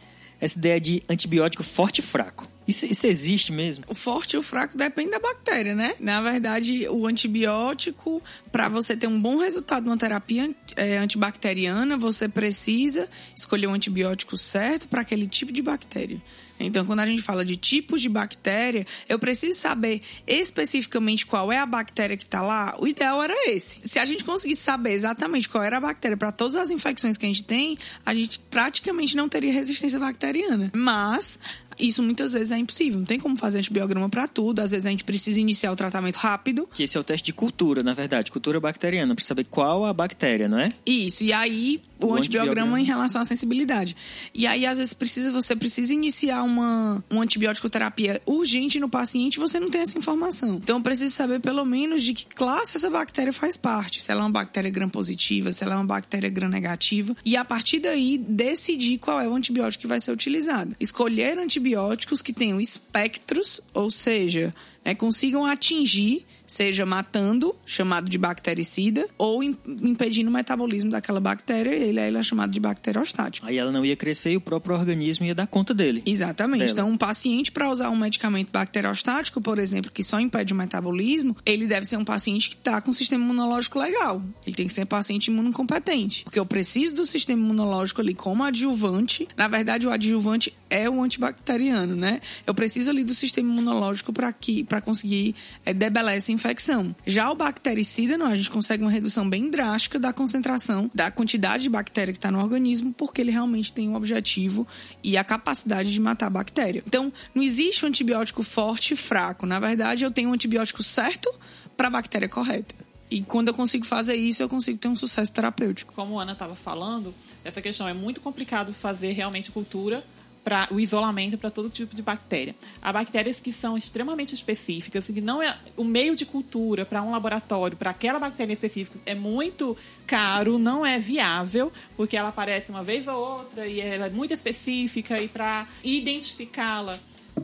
Essa 0.41 0.59
ideia 0.59 0.81
de 0.81 1.03
antibiótico 1.09 1.63
forte 1.63 2.01
e 2.01 2.03
fraco. 2.03 2.47
Isso, 2.67 2.87
isso, 2.87 3.07
existe 3.07 3.53
mesmo? 3.53 3.85
O 3.89 3.95
forte 3.95 4.35
e 4.35 4.39
o 4.39 4.43
fraco 4.43 4.77
depende 4.77 5.11
da 5.11 5.19
bactéria, 5.19 5.75
né? 5.75 5.95
Na 6.01 6.23
verdade, 6.23 6.89
o 6.89 7.07
antibiótico, 7.07 8.23
para 8.51 8.69
você 8.69 8.97
ter 8.97 9.07
um 9.07 9.21
bom 9.21 9.37
resultado 9.37 9.85
numa 9.85 9.99
terapia 9.99 10.55
é, 10.75 10.97
antibacteriana, 10.97 11.97
você 11.97 12.29
precisa 12.29 13.09
escolher 13.37 13.67
o 13.67 13.71
um 13.71 13.75
antibiótico 13.75 14.37
certo 14.37 14.89
para 14.89 15.03
aquele 15.03 15.27
tipo 15.27 15.53
de 15.53 15.61
bactéria. 15.61 16.23
Então, 16.59 16.87
quando 16.87 17.01
a 17.01 17.07
gente 17.07 17.23
fala 17.23 17.45
de 17.45 17.57
tipos 17.57 18.01
de 18.01 18.09
bactéria, 18.09 18.87
eu 19.09 19.19
preciso 19.19 19.59
saber 19.59 20.01
especificamente 20.27 21.27
qual 21.27 21.53
é 21.53 21.59
a 21.59 21.67
bactéria 21.67 22.17
que 22.17 22.25
está 22.25 22.41
lá. 22.41 22.77
O 22.79 22.87
ideal 22.87 23.23
era 23.23 23.51
esse. 23.51 23.89
Se 23.89 23.99
a 23.99 24.05
gente 24.05 24.25
conseguisse 24.25 24.63
saber 24.63 24.93
exatamente 24.93 25.49
qual 25.49 25.65
era 25.65 25.79
a 25.79 25.81
bactéria 25.81 26.17
para 26.17 26.31
todas 26.31 26.55
as 26.57 26.71
infecções 26.71 27.17
que 27.17 27.27
a 27.27 27.29
gente 27.29 27.45
tem, 27.45 27.77
a 28.07 28.15
gente 28.15 28.39
praticamente 28.39 29.17
não 29.17 29.29
teria 29.29 29.53
resistência 29.53 29.99
bacteriana. 29.99 30.71
Mas 30.75 31.39
isso 31.79 32.03
muitas 32.03 32.33
vezes 32.33 32.53
é 32.53 32.59
impossível. 32.59 32.99
Não 32.99 33.07
tem 33.07 33.19
como 33.19 33.37
fazer 33.37 33.59
antibiograma 33.59 34.09
para 34.09 34.27
tudo. 34.29 34.61
Às 34.61 34.71
vezes 34.71 34.87
a 34.87 34.91
gente 34.91 35.05
precisa 35.05 35.41
iniciar 35.41 35.73
o 35.73 35.77
tratamento 35.77 36.17
rápido. 36.17 36.69
Que 36.73 36.85
esse 36.85 36.97
é 36.97 37.01
o 37.01 37.05
teste 37.05 37.27
de 37.27 37.33
cultura, 37.33 37.83
na 37.83 37.95
verdade, 37.95 38.31
cultura 38.31 38.61
bacteriana, 38.61 39.15
para 39.15 39.25
saber 39.25 39.45
qual 39.45 39.85
a 39.85 39.93
bactéria, 39.93 40.49
não 40.49 40.59
é? 40.59 40.69
Isso. 40.87 41.25
E 41.25 41.33
aí 41.33 41.81
o, 42.01 42.07
o 42.07 42.15
antibiograma, 42.15 42.19
antibiograma 42.19 42.81
em 42.81 42.85
relação 42.85 43.21
à 43.21 43.25
sensibilidade. 43.25 43.97
E 44.33 44.47
aí 44.47 44.67
às 44.67 44.79
vezes 44.79 44.95
precisa 44.95 45.33
você 45.33 45.57
precisa 45.57 45.93
iniciar 45.93 46.43
uma 46.43 47.03
uma 47.11 47.23
antibiótico 47.23 47.69
terapia 47.69 48.21
urgente 48.27 48.79
no 48.79 48.89
paciente, 48.89 49.39
você 49.39 49.59
não 49.59 49.71
tem 49.71 49.81
essa 49.81 49.99
informação. 49.99 50.57
Então 50.57 50.79
eu 50.79 50.83
preciso 50.83 51.15
saber 51.15 51.41
pelo 51.41 51.65
menos 51.65 52.03
de 52.03 52.15
que 52.15 52.27
classe 52.27 52.77
essa 52.77 52.91
bactéria 52.91 53.33
faz 53.33 53.57
parte. 53.57 54.03
Se 54.03 54.11
ela 54.11 54.21
é 54.21 54.25
uma 54.25 54.31
bactéria 54.31 54.71
gram 54.71 54.89
positiva, 54.89 55.53
se 55.53 55.65
ela 55.65 55.75
é 55.75 55.77
uma 55.77 55.85
bactéria 55.85 56.31
gram 56.31 56.49
negativa, 56.49 57.17
e 57.25 57.37
a 57.37 57.45
partir 57.45 57.81
daí 57.81 58.19
decidir 58.19 58.99
qual 58.99 59.21
é 59.21 59.29
o 59.29 59.35
antibiótico 59.35 59.83
que 59.83 59.87
vai 59.87 60.01
ser 60.01 60.13
utilizado. 60.13 60.75
Escolher 60.79 61.39
antibiótico 61.39 61.64
antibióticos 61.65 62.21
que 62.21 62.33
tenham 62.33 62.61
espectros, 62.61 63.61
ou 63.73 63.91
seja, 63.91 64.55
né, 64.85 64.95
consigam 64.95 65.45
atingir 65.45 66.25
seja 66.47 66.85
matando, 66.85 67.55
chamado 67.65 68.09
de 68.09 68.19
bactericida, 68.19 69.07
ou 69.19 69.43
impedindo 69.43 70.31
o 70.31 70.33
metabolismo 70.33 70.91
daquela 70.91 71.21
bactéria, 71.21 71.71
ele 71.71 71.99
aí 71.99 72.15
é 72.15 72.23
chamado 72.23 72.51
de 72.51 72.61
bacteriostático. 72.61 73.47
Aí 73.47 73.59
ela 73.59 73.73
não 73.73 73.85
ia 73.85 73.97
crescer 73.97 74.33
e 74.33 74.37
o 74.37 74.41
próprio 74.41 74.77
organismo 74.77 75.27
ia 75.27 75.35
dar 75.35 75.47
conta 75.47 75.75
dele. 75.75 76.03
Exatamente. 76.07 76.61
Dela. 76.61 76.71
Então, 76.71 76.91
um 76.91 76.97
paciente 76.97 77.51
para 77.51 77.69
usar 77.69 77.91
um 77.91 77.97
medicamento 77.97 78.51
bacteriostático, 78.51 79.41
por 79.41 79.59
exemplo, 79.59 79.91
que 79.91 80.05
só 80.05 80.21
impede 80.21 80.53
o 80.53 80.57
metabolismo, 80.57 81.37
ele 81.45 81.67
deve 81.67 81.87
ser 81.87 81.97
um 81.97 82.05
paciente 82.05 82.49
que 82.49 82.55
está 82.55 82.81
com 82.81 82.91
um 82.91 82.95
sistema 82.95 83.25
imunológico 83.25 83.79
legal. 83.79 84.23
Ele 84.47 84.55
tem 84.55 84.67
que 84.67 84.73
ser 84.73 84.83
um 84.83 84.87
paciente 84.87 85.29
imunocompetente. 85.29 86.25
Porque 86.25 86.39
eu 86.39 86.47
preciso 86.47 86.95
do 86.95 87.07
sistema 87.07 87.43
imunológico 87.43 88.01
ali 88.01 88.15
como 88.15 88.45
adjuvante. 88.45 89.27
Na 89.37 89.49
verdade, 89.49 89.87
o 89.87 89.91
adjuvante 89.91 90.55
é 90.71 90.89
o 90.89 91.03
antibacteriano, 91.03 91.97
né? 91.97 92.21
Eu 92.47 92.55
preciso 92.55 92.91
ali 92.91 93.05
do 93.05 93.15
sistema 93.15 93.51
imunológico 93.51 94.13
para 94.13 94.74
conseguir 94.81 95.35
é, 95.65 95.73
debelar 95.73 96.15
essa 96.15 96.33
infecção. 96.33 96.95
Já 97.07 97.31
o 97.31 97.35
bactericida, 97.35 98.17
não, 98.17 98.27
a 98.27 98.35
gente 98.35 98.51
consegue 98.51 98.83
uma 98.83 98.91
redução 98.91 99.29
bem 99.29 99.51
drástica 99.51 99.99
da 99.99 100.13
concentração, 100.13 100.91
da 100.95 101.11
quantidade 101.11 101.65
de 101.65 101.71
bactéria 101.71 102.13
que 102.13 102.19
está 102.19 102.31
no 102.31 102.41
organismo, 102.41 102.93
porque 102.93 103.21
ele 103.21 103.31
realmente 103.31 103.73
tem 103.73 103.89
o 103.89 103.95
objetivo 103.95 104.67
e 105.03 105.17
a 105.17 105.25
capacidade 105.25 105.93
de 105.93 106.01
matar 106.01 106.27
a 106.27 106.31
bactéria. 106.31 106.83
Então, 106.87 107.13
não 107.35 107.43
existe 107.43 107.85
um 107.85 107.89
antibiótico 107.89 108.43
forte 108.43 108.95
e 108.95 108.97
fraco. 108.97 109.47
Na 109.47 109.61
verdade, 109.61 110.05
eu 110.05 110.11
tenho 110.11 110.31
um 110.31 110.33
antibiótico 110.33 110.83
certo 110.83 111.33
para 111.77 111.89
a 111.89 111.91
bactéria 111.91 112.29
correta. 112.29 112.75
E 113.11 113.21
quando 113.21 113.49
eu 113.49 113.55
consigo 113.55 113.85
fazer 113.85 114.17
isso, 114.17 114.43
eu 114.43 114.49
consigo 114.49 114.79
ter 114.79 114.89
um 114.89 114.97
sucesso 114.97 115.33
terapêutico. 115.33 115.93
Como 115.93 116.19
a 116.19 116.23
Ana 116.23 116.33
estava 116.33 116.57
falando, 116.57 117.15
essa 117.45 117.61
questão 117.61 117.87
é 117.87 117.95
muito 117.95 118.21
complicado 118.21 118.73
fazer 118.73 119.13
realmente 119.13 119.51
cultura 119.51 120.03
para 120.45 120.69
o 120.71 120.79
isolamento 120.79 121.39
para 121.39 121.51
todo 121.51 121.71
tipo 121.71 121.97
de 121.97 122.03
bactéria. 122.03 122.55
Há 122.83 122.93
bactérias 122.93 123.41
que 123.41 123.53
são 123.53 123.77
extremamente 123.77 124.35
específicas, 124.35 125.07
que 125.07 125.21
não 125.21 125.43
é 125.43 125.57
o 125.77 125.83
meio 125.83 126.15
de 126.15 126.27
cultura 126.27 126.85
para 126.85 127.03
um 127.03 127.11
laboratório, 127.11 127.77
para 127.77 127.91
aquela 127.91 128.19
bactéria 128.19 128.53
específica, 128.53 128.99
é 129.07 129.15
muito 129.15 129.77
caro, 130.07 130.59
não 130.59 130.85
é 130.85 130.99
viável, 130.99 131.73
porque 131.97 132.17
ela 132.17 132.29
aparece 132.29 132.71
uma 132.71 132.83
vez 132.83 133.09
ou 133.09 133.17
outra 133.17 133.67
e 133.67 133.81
ela 133.81 134.07
é 134.07 134.11
muito 134.11 134.35
específica 134.35 135.19
e 135.21 135.27
para 135.27 135.67
identificá-la 135.83 136.99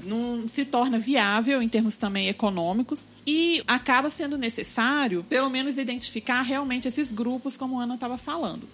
não 0.05 0.47
se 0.47 0.65
torna 0.65 0.99
viável 0.99 1.61
em 1.61 1.69
termos 1.69 1.97
também 1.97 2.29
econômicos 2.29 3.09
e 3.27 3.63
acaba 3.67 4.11
sendo 4.11 4.39
necessário, 4.39 5.25
pelo 5.29 5.51
menos, 5.51 5.79
identificar 5.79 6.43
realmente 6.43 6.89
esses 6.89 7.11
grupos, 7.11 7.57
como 7.57 7.81
a 7.81 7.85
Ana 7.85 7.95
estava 7.95 8.17
falando. 8.17 8.69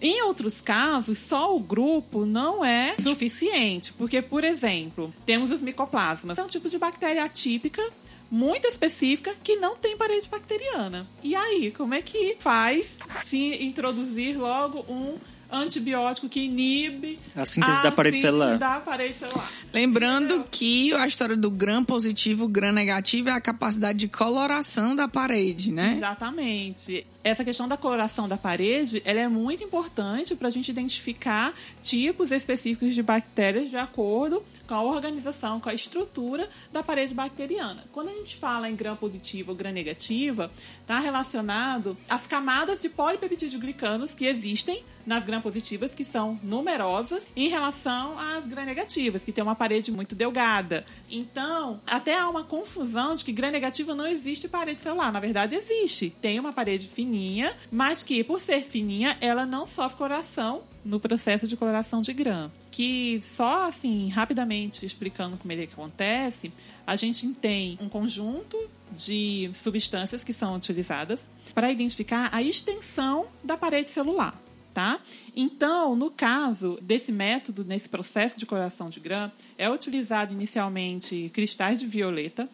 Em 0.00 0.22
outros 0.22 0.60
casos, 0.60 1.18
só 1.18 1.54
o 1.54 1.60
grupo 1.60 2.24
não 2.24 2.64
é 2.64 2.94
suficiente, 3.02 3.92
porque, 3.92 4.22
por 4.22 4.44
exemplo, 4.44 5.12
temos 5.26 5.50
os 5.50 5.60
micoplasmas. 5.60 6.38
É 6.38 6.42
um 6.42 6.46
tipo 6.46 6.68
de 6.68 6.78
bactéria 6.78 7.24
atípica 7.24 7.82
muito 8.30 8.66
específica 8.68 9.34
que 9.42 9.56
não 9.56 9.76
tem 9.76 9.96
parede 9.96 10.28
bacteriana. 10.28 11.06
E 11.22 11.34
aí, 11.34 11.72
como 11.72 11.94
é 11.94 12.00
que 12.00 12.36
faz 12.38 12.96
se 13.24 13.62
introduzir 13.64 14.38
logo 14.38 14.84
um 14.88 15.18
antibiótico 15.52 16.28
que 16.28 16.40
inibe 16.40 17.18
a 17.34 17.44
síntese 17.44 17.78
a 17.78 17.82
da 17.82 17.92
parede 17.92 18.18
celular. 18.18 18.58
Da 18.58 18.80
parede 18.80 19.14
celular. 19.14 19.50
Lembrando 19.72 20.34
Entendeu? 20.34 20.48
que 20.50 20.92
a 20.94 21.06
história 21.06 21.36
do 21.36 21.50
gram 21.50 21.84
positivo, 21.84 22.48
gram 22.48 22.72
negativo 22.72 23.28
é 23.28 23.32
a 23.32 23.40
capacidade 23.40 23.98
de 23.98 24.08
coloração 24.08 24.94
da 24.94 25.08
parede, 25.08 25.72
né? 25.72 25.94
Exatamente. 25.96 27.06
Essa 27.22 27.44
questão 27.44 27.68
da 27.68 27.76
coloração 27.76 28.28
da 28.28 28.36
parede, 28.36 29.02
ela 29.04 29.20
é 29.20 29.28
muito 29.28 29.62
importante 29.62 30.34
para 30.34 30.48
a 30.48 30.50
gente 30.50 30.70
identificar 30.70 31.54
tipos 31.82 32.30
específicos 32.30 32.94
de 32.94 33.02
bactérias 33.02 33.68
de 33.68 33.76
acordo 33.76 34.42
com 34.70 34.74
a 34.76 34.82
organização, 34.82 35.58
com 35.58 35.68
a 35.68 35.74
estrutura 35.74 36.48
da 36.72 36.80
parede 36.80 37.12
bacteriana. 37.12 37.82
Quando 37.90 38.08
a 38.10 38.12
gente 38.12 38.36
fala 38.36 38.70
em 38.70 38.76
gram 38.76 38.94
positivo 38.94 39.50
ou 39.50 39.56
gram 39.56 39.72
negativa, 39.72 40.48
está 40.80 41.00
relacionado 41.00 41.98
às 42.08 42.24
camadas 42.24 42.80
de 42.80 42.88
polipeptídeo-glicanos 42.88 44.14
que 44.14 44.26
existem 44.26 44.84
nas 45.04 45.24
gram-positivas, 45.24 45.92
que 45.92 46.04
são 46.04 46.38
numerosas, 46.40 47.24
em 47.34 47.48
relação 47.48 48.16
às 48.16 48.46
gram-negativas, 48.46 49.24
que 49.24 49.32
tem 49.32 49.42
uma 49.42 49.56
parede 49.56 49.90
muito 49.90 50.14
delgada. 50.14 50.84
Então, 51.10 51.80
até 51.84 52.16
há 52.16 52.28
uma 52.28 52.44
confusão 52.44 53.16
de 53.16 53.24
que 53.24 53.32
gram-negativa 53.32 53.92
não 53.92 54.06
existe 54.06 54.46
parede 54.46 54.82
celular. 54.82 55.10
Na 55.10 55.18
verdade, 55.18 55.56
existe. 55.56 56.10
Tem 56.20 56.38
uma 56.38 56.52
parede 56.52 56.86
fininha, 56.86 57.56
mas 57.72 58.04
que, 58.04 58.22
por 58.22 58.40
ser 58.40 58.62
fininha, 58.62 59.18
ela 59.20 59.44
não 59.44 59.66
sofre 59.66 59.96
coloração 59.96 60.62
no 60.84 60.98
processo 61.00 61.46
de 61.46 61.56
coloração 61.56 62.00
de 62.00 62.12
gram. 62.12 62.50
Que 62.70 63.20
só 63.22 63.68
assim, 63.68 64.08
rapidamente 64.08 64.84
explicando 64.84 65.36
como 65.36 65.52
ele 65.52 65.64
acontece, 65.64 66.52
a 66.86 66.96
gente 66.96 67.26
tem 67.34 67.78
um 67.80 67.88
conjunto 67.88 68.56
de 68.90 69.50
substâncias 69.54 70.24
que 70.24 70.32
são 70.32 70.56
utilizadas 70.56 71.26
para 71.54 71.70
identificar 71.70 72.28
a 72.32 72.42
extensão 72.42 73.26
da 73.42 73.56
parede 73.56 73.90
celular. 73.90 74.40
Tá? 74.72 75.00
Então, 75.34 75.96
no 75.96 76.12
caso 76.12 76.78
desse 76.80 77.10
método, 77.10 77.64
nesse 77.64 77.88
processo 77.88 78.38
de 78.38 78.46
coloração 78.46 78.88
de 78.88 79.00
gram, 79.00 79.30
é 79.58 79.68
utilizado 79.68 80.32
inicialmente 80.32 81.28
cristais 81.34 81.80
de 81.80 81.86
violeta 81.86 82.48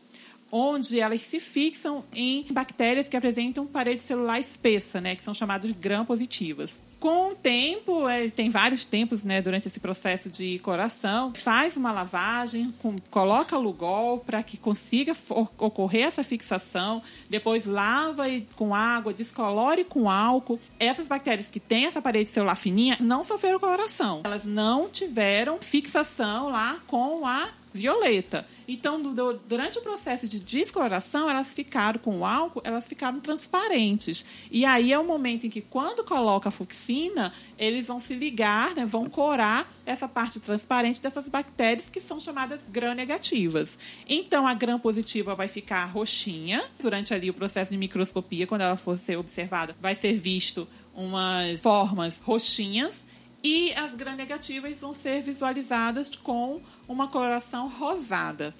onde 0.51 1.01
elas 1.01 1.23
se 1.23 1.41
fixam 1.41 2.05
em 2.15 2.47
bactérias 2.51 3.09
que 3.09 3.17
apresentam 3.17 3.67
parede 3.67 4.01
celular 4.01 4.41
espessa, 4.41 5.01
né, 5.01 5.15
que 5.17 5.23
são 5.23 5.35
chamadas 5.35 5.71
gram-positivas. 5.73 6.79
Com 7.07 7.31
o 7.31 7.35
tempo, 7.37 8.09
é, 8.09 8.29
tem 8.29 8.51
vários 8.51 8.85
tempos 8.85 9.23
né, 9.23 9.41
durante 9.41 9.69
esse 9.69 9.79
processo 9.79 10.29
de 10.29 10.59
coração, 10.59 11.33
faz 11.37 11.77
uma 11.77 11.93
lavagem, 11.93 12.75
com, 12.83 12.97
coloca 13.13 13.57
Lugol 13.57 14.19
para 14.19 14.43
que 14.43 14.57
consiga 14.57 15.17
ocorrer 15.57 16.09
essa 16.09 16.25
fixação, 16.25 17.01
depois 17.31 17.65
lava 17.65 18.29
e, 18.29 18.45
com 18.57 18.75
água, 18.75 19.15
descolore 19.15 19.85
com 19.85 20.11
álcool. 20.11 20.59
Essas 20.81 21.07
bactérias 21.07 21.47
que 21.49 21.61
têm 21.61 21.87
essa 21.87 22.03
parede 22.03 22.33
celular 22.33 22.57
fininha 22.57 22.99
não 23.01 23.23
sofreram 23.23 23.61
coração. 23.61 24.23
Elas 24.25 24.45
não 24.45 24.89
tiveram 24.89 25.59
fixação 25.61 26.49
lá 26.49 26.81
com 26.89 27.25
a 27.25 27.51
violeta. 27.77 28.47
Então, 28.67 29.01
do, 29.01 29.35
durante 29.35 29.79
o 29.79 29.83
processo 29.83 30.27
de 30.27 30.41
descoloração, 30.41 31.31
elas 31.31 31.47
ficaram 31.49 32.01
com 32.01 32.19
o 32.19 32.25
álcool, 32.25 32.61
elas 32.65 32.85
ficaram 32.87 33.21
transparentes. 33.21 34.27
E 34.51 34.65
aí 34.65 34.93
é 34.93 34.99
o 34.99 35.05
momento 35.05 35.47
em 35.47 35.51
que, 35.51 35.61
quando 35.61 36.03
coloca 36.03 36.49
a 36.49 36.53
fuxina, 36.53 37.33
eles 37.57 37.87
vão 37.87 38.01
se 38.01 38.15
ligar, 38.15 38.75
né, 38.75 38.85
vão 38.85 39.09
corar 39.09 39.73
essa 39.85 40.09
parte 40.09 40.41
transparente 40.41 41.01
dessas 41.01 41.29
bactérias 41.29 41.89
que 41.89 42.01
são 42.01 42.19
chamadas 42.19 42.59
gram-negativas. 42.69 43.79
Então, 44.09 44.47
a 44.47 44.55
gram-positiva 44.55 45.35
vai 45.35 45.47
ficar 45.47 45.85
roxinha 45.87 46.65
durante 46.81 47.15
ali 47.15 47.31
o 47.31 47.35
processo 47.35 47.71
de 47.71 47.79
microscopia, 47.79 48.47
quando 48.47 48.63
ela 48.63 48.77
for 48.77 48.99
ser 48.99 49.17
observada, 49.17 49.77
vai 49.81 49.95
ser 49.95 50.15
visto 50.15 50.67
umas 50.95 51.61
formas 51.61 52.19
roxinhas 52.19 53.05
e 53.49 53.73
as 53.75 53.95
gram-negativas 53.95 54.79
vão 54.81 54.93
ser 54.93 55.23
visualizadas 55.23 56.11
com 56.17 56.61
uma 56.89 57.09
coloração 57.09 57.69
rosada. 57.69 58.55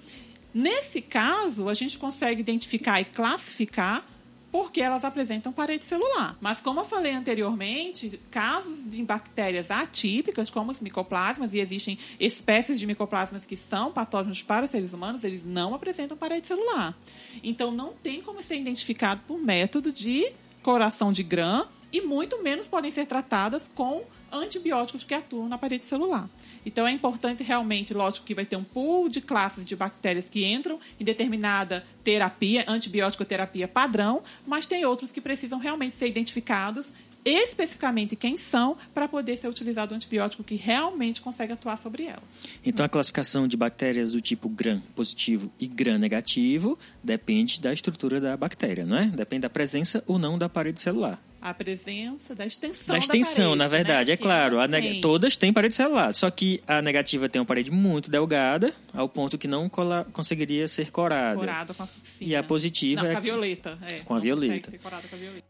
Nesse 0.53 1.01
caso, 1.01 1.69
a 1.69 1.73
gente 1.73 1.97
consegue 1.97 2.41
identificar 2.41 2.99
e 2.99 3.05
classificar 3.05 4.05
porque 4.51 4.81
elas 4.81 5.03
apresentam 5.03 5.51
parede 5.51 5.83
celular. 5.83 6.37
Mas, 6.39 6.61
como 6.61 6.79
eu 6.79 6.85
falei 6.85 7.13
anteriormente, 7.13 8.19
casos 8.31 8.89
de 8.89 9.03
bactérias 9.03 9.69
atípicas, 9.69 10.49
como 10.49 10.71
os 10.71 10.79
micoplasmas, 10.79 11.53
e 11.53 11.59
existem 11.59 11.99
espécies 12.19 12.79
de 12.79 12.87
micoplasmas 12.87 13.45
que 13.45 13.55
são 13.55 13.91
patógenos 13.91 14.41
para 14.41 14.67
seres 14.67 14.93
humanos, 14.93 15.23
eles 15.23 15.45
não 15.45 15.75
apresentam 15.75 16.17
parede 16.17 16.47
celular. 16.47 16.97
Então, 17.43 17.71
não 17.71 17.93
tem 17.93 18.21
como 18.21 18.41
ser 18.41 18.55
identificado 18.55 19.21
por 19.27 19.37
método 19.37 19.91
de 19.91 20.31
coração 20.63 21.11
de 21.11 21.23
Gram 21.23 21.67
e 21.91 22.01
muito 22.01 22.41
menos 22.41 22.67
podem 22.67 22.91
ser 22.91 23.05
tratadas 23.05 23.69
com 23.75 24.03
antibióticos 24.31 25.03
que 25.03 25.13
atuam 25.13 25.47
na 25.47 25.57
parede 25.57 25.85
celular. 25.85 26.29
Então 26.67 26.85
é 26.85 26.91
importante 26.91 27.43
realmente, 27.43 27.93
lógico 27.93 28.25
que 28.25 28.35
vai 28.35 28.45
ter 28.45 28.57
um 28.57 28.63
pool 28.63 29.07
de 29.07 29.21
classes 29.21 29.65
de 29.65 29.73
bactérias 29.73 30.27
que 30.27 30.43
entram 30.43 30.77
em 30.99 31.05
determinada 31.05 31.85
terapia, 32.03 32.65
antibiótico 32.67 33.23
terapia 33.23 33.69
padrão, 33.69 34.21
mas 34.45 34.65
tem 34.65 34.83
outros 34.85 35.09
que 35.09 35.21
precisam 35.21 35.59
realmente 35.59 35.95
ser 35.95 36.07
identificados 36.07 36.85
especificamente 37.23 38.15
quem 38.15 38.37
são 38.37 38.77
para 38.93 39.07
poder 39.07 39.37
ser 39.37 39.47
utilizado 39.49 39.93
um 39.93 39.97
antibiótico 39.97 40.43
que 40.43 40.55
realmente 40.55 41.21
consegue 41.21 41.51
atuar 41.53 41.77
sobre 41.77 42.05
ela. 42.05 42.23
Então 42.65 42.85
a 42.85 42.89
classificação 42.89 43.47
de 43.47 43.57
bactérias 43.57 44.11
do 44.11 44.21
tipo 44.21 44.47
gram 44.47 44.81
positivo 44.95 45.51
e 45.59 45.67
gram 45.67 45.97
negativo 45.97 46.77
depende 47.03 47.61
da 47.61 47.73
estrutura 47.73 48.21
da 48.21 48.37
bactéria, 48.37 48.85
não 48.85 48.97
é? 48.97 49.05
Depende 49.07 49.41
da 49.41 49.49
presença 49.49 50.03
ou 50.05 50.17
não 50.17 50.37
da 50.37 50.47
parede 50.47 50.79
celular 50.79 51.21
a 51.41 51.53
presença 51.53 52.33
da 52.35 52.45
extensão 52.45 52.93
da 52.93 52.99
extensão, 52.99 53.57
da 53.57 53.57
parede, 53.57 53.57
na 53.57 53.67
verdade, 53.67 54.09
né? 54.09 54.13
é 54.13 54.17
claro. 54.17 54.67
Neg... 54.67 55.01
Todas 55.01 55.37
têm 55.37 55.53
parede 55.53 55.75
celular, 55.75 56.13
só 56.13 56.29
que 56.29 56.61
a 56.67 56.81
negativa 56.81 57.29
tem 57.29 57.39
uma 57.39 57.45
parede 57.45 57.71
muito 57.71 58.09
delgada, 58.09 58.73
ao 58.93 59.07
ponto 59.07 59.37
que 59.37 59.47
não 59.47 59.69
cola... 59.69 60.05
conseguiria 60.11 60.67
ser 60.67 60.91
corada. 60.91 61.39
Corada 61.39 61.73
com 61.73 61.83
a 61.83 61.87
E 62.19 62.35
a 62.35 62.43
positiva 62.43 63.03
não, 63.03 63.09
é 63.09 63.13
com 63.13 63.17
a 63.17 63.21
violeta, 63.21 63.77
é. 63.89 63.99
Com 63.99 64.15
a 64.15 64.19
violeta. 64.19 64.71
Ser 64.71 64.79
corada 64.79 65.07
com 65.07 65.15
a 65.15 65.19
violeta. 65.19 65.47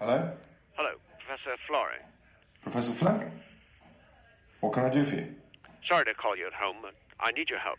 Hello? 0.00 0.30
Hello, 0.78 1.00
Professor 1.24 1.58
Florey. 1.66 2.00
Professor 2.62 2.94
Fleming? 2.94 3.30
What 4.60 4.74
can 4.74 4.84
I 4.84 4.90
do 4.90 5.04
for 5.04 5.16
you? 5.16 5.34
Sorry 5.86 6.04
to 6.04 6.14
call 6.14 6.36
you 6.36 6.46
at 6.46 6.52
home, 6.52 6.76
but 6.82 6.94
I 7.20 7.32
need 7.32 7.48
your 7.48 7.60
help. 7.60 7.78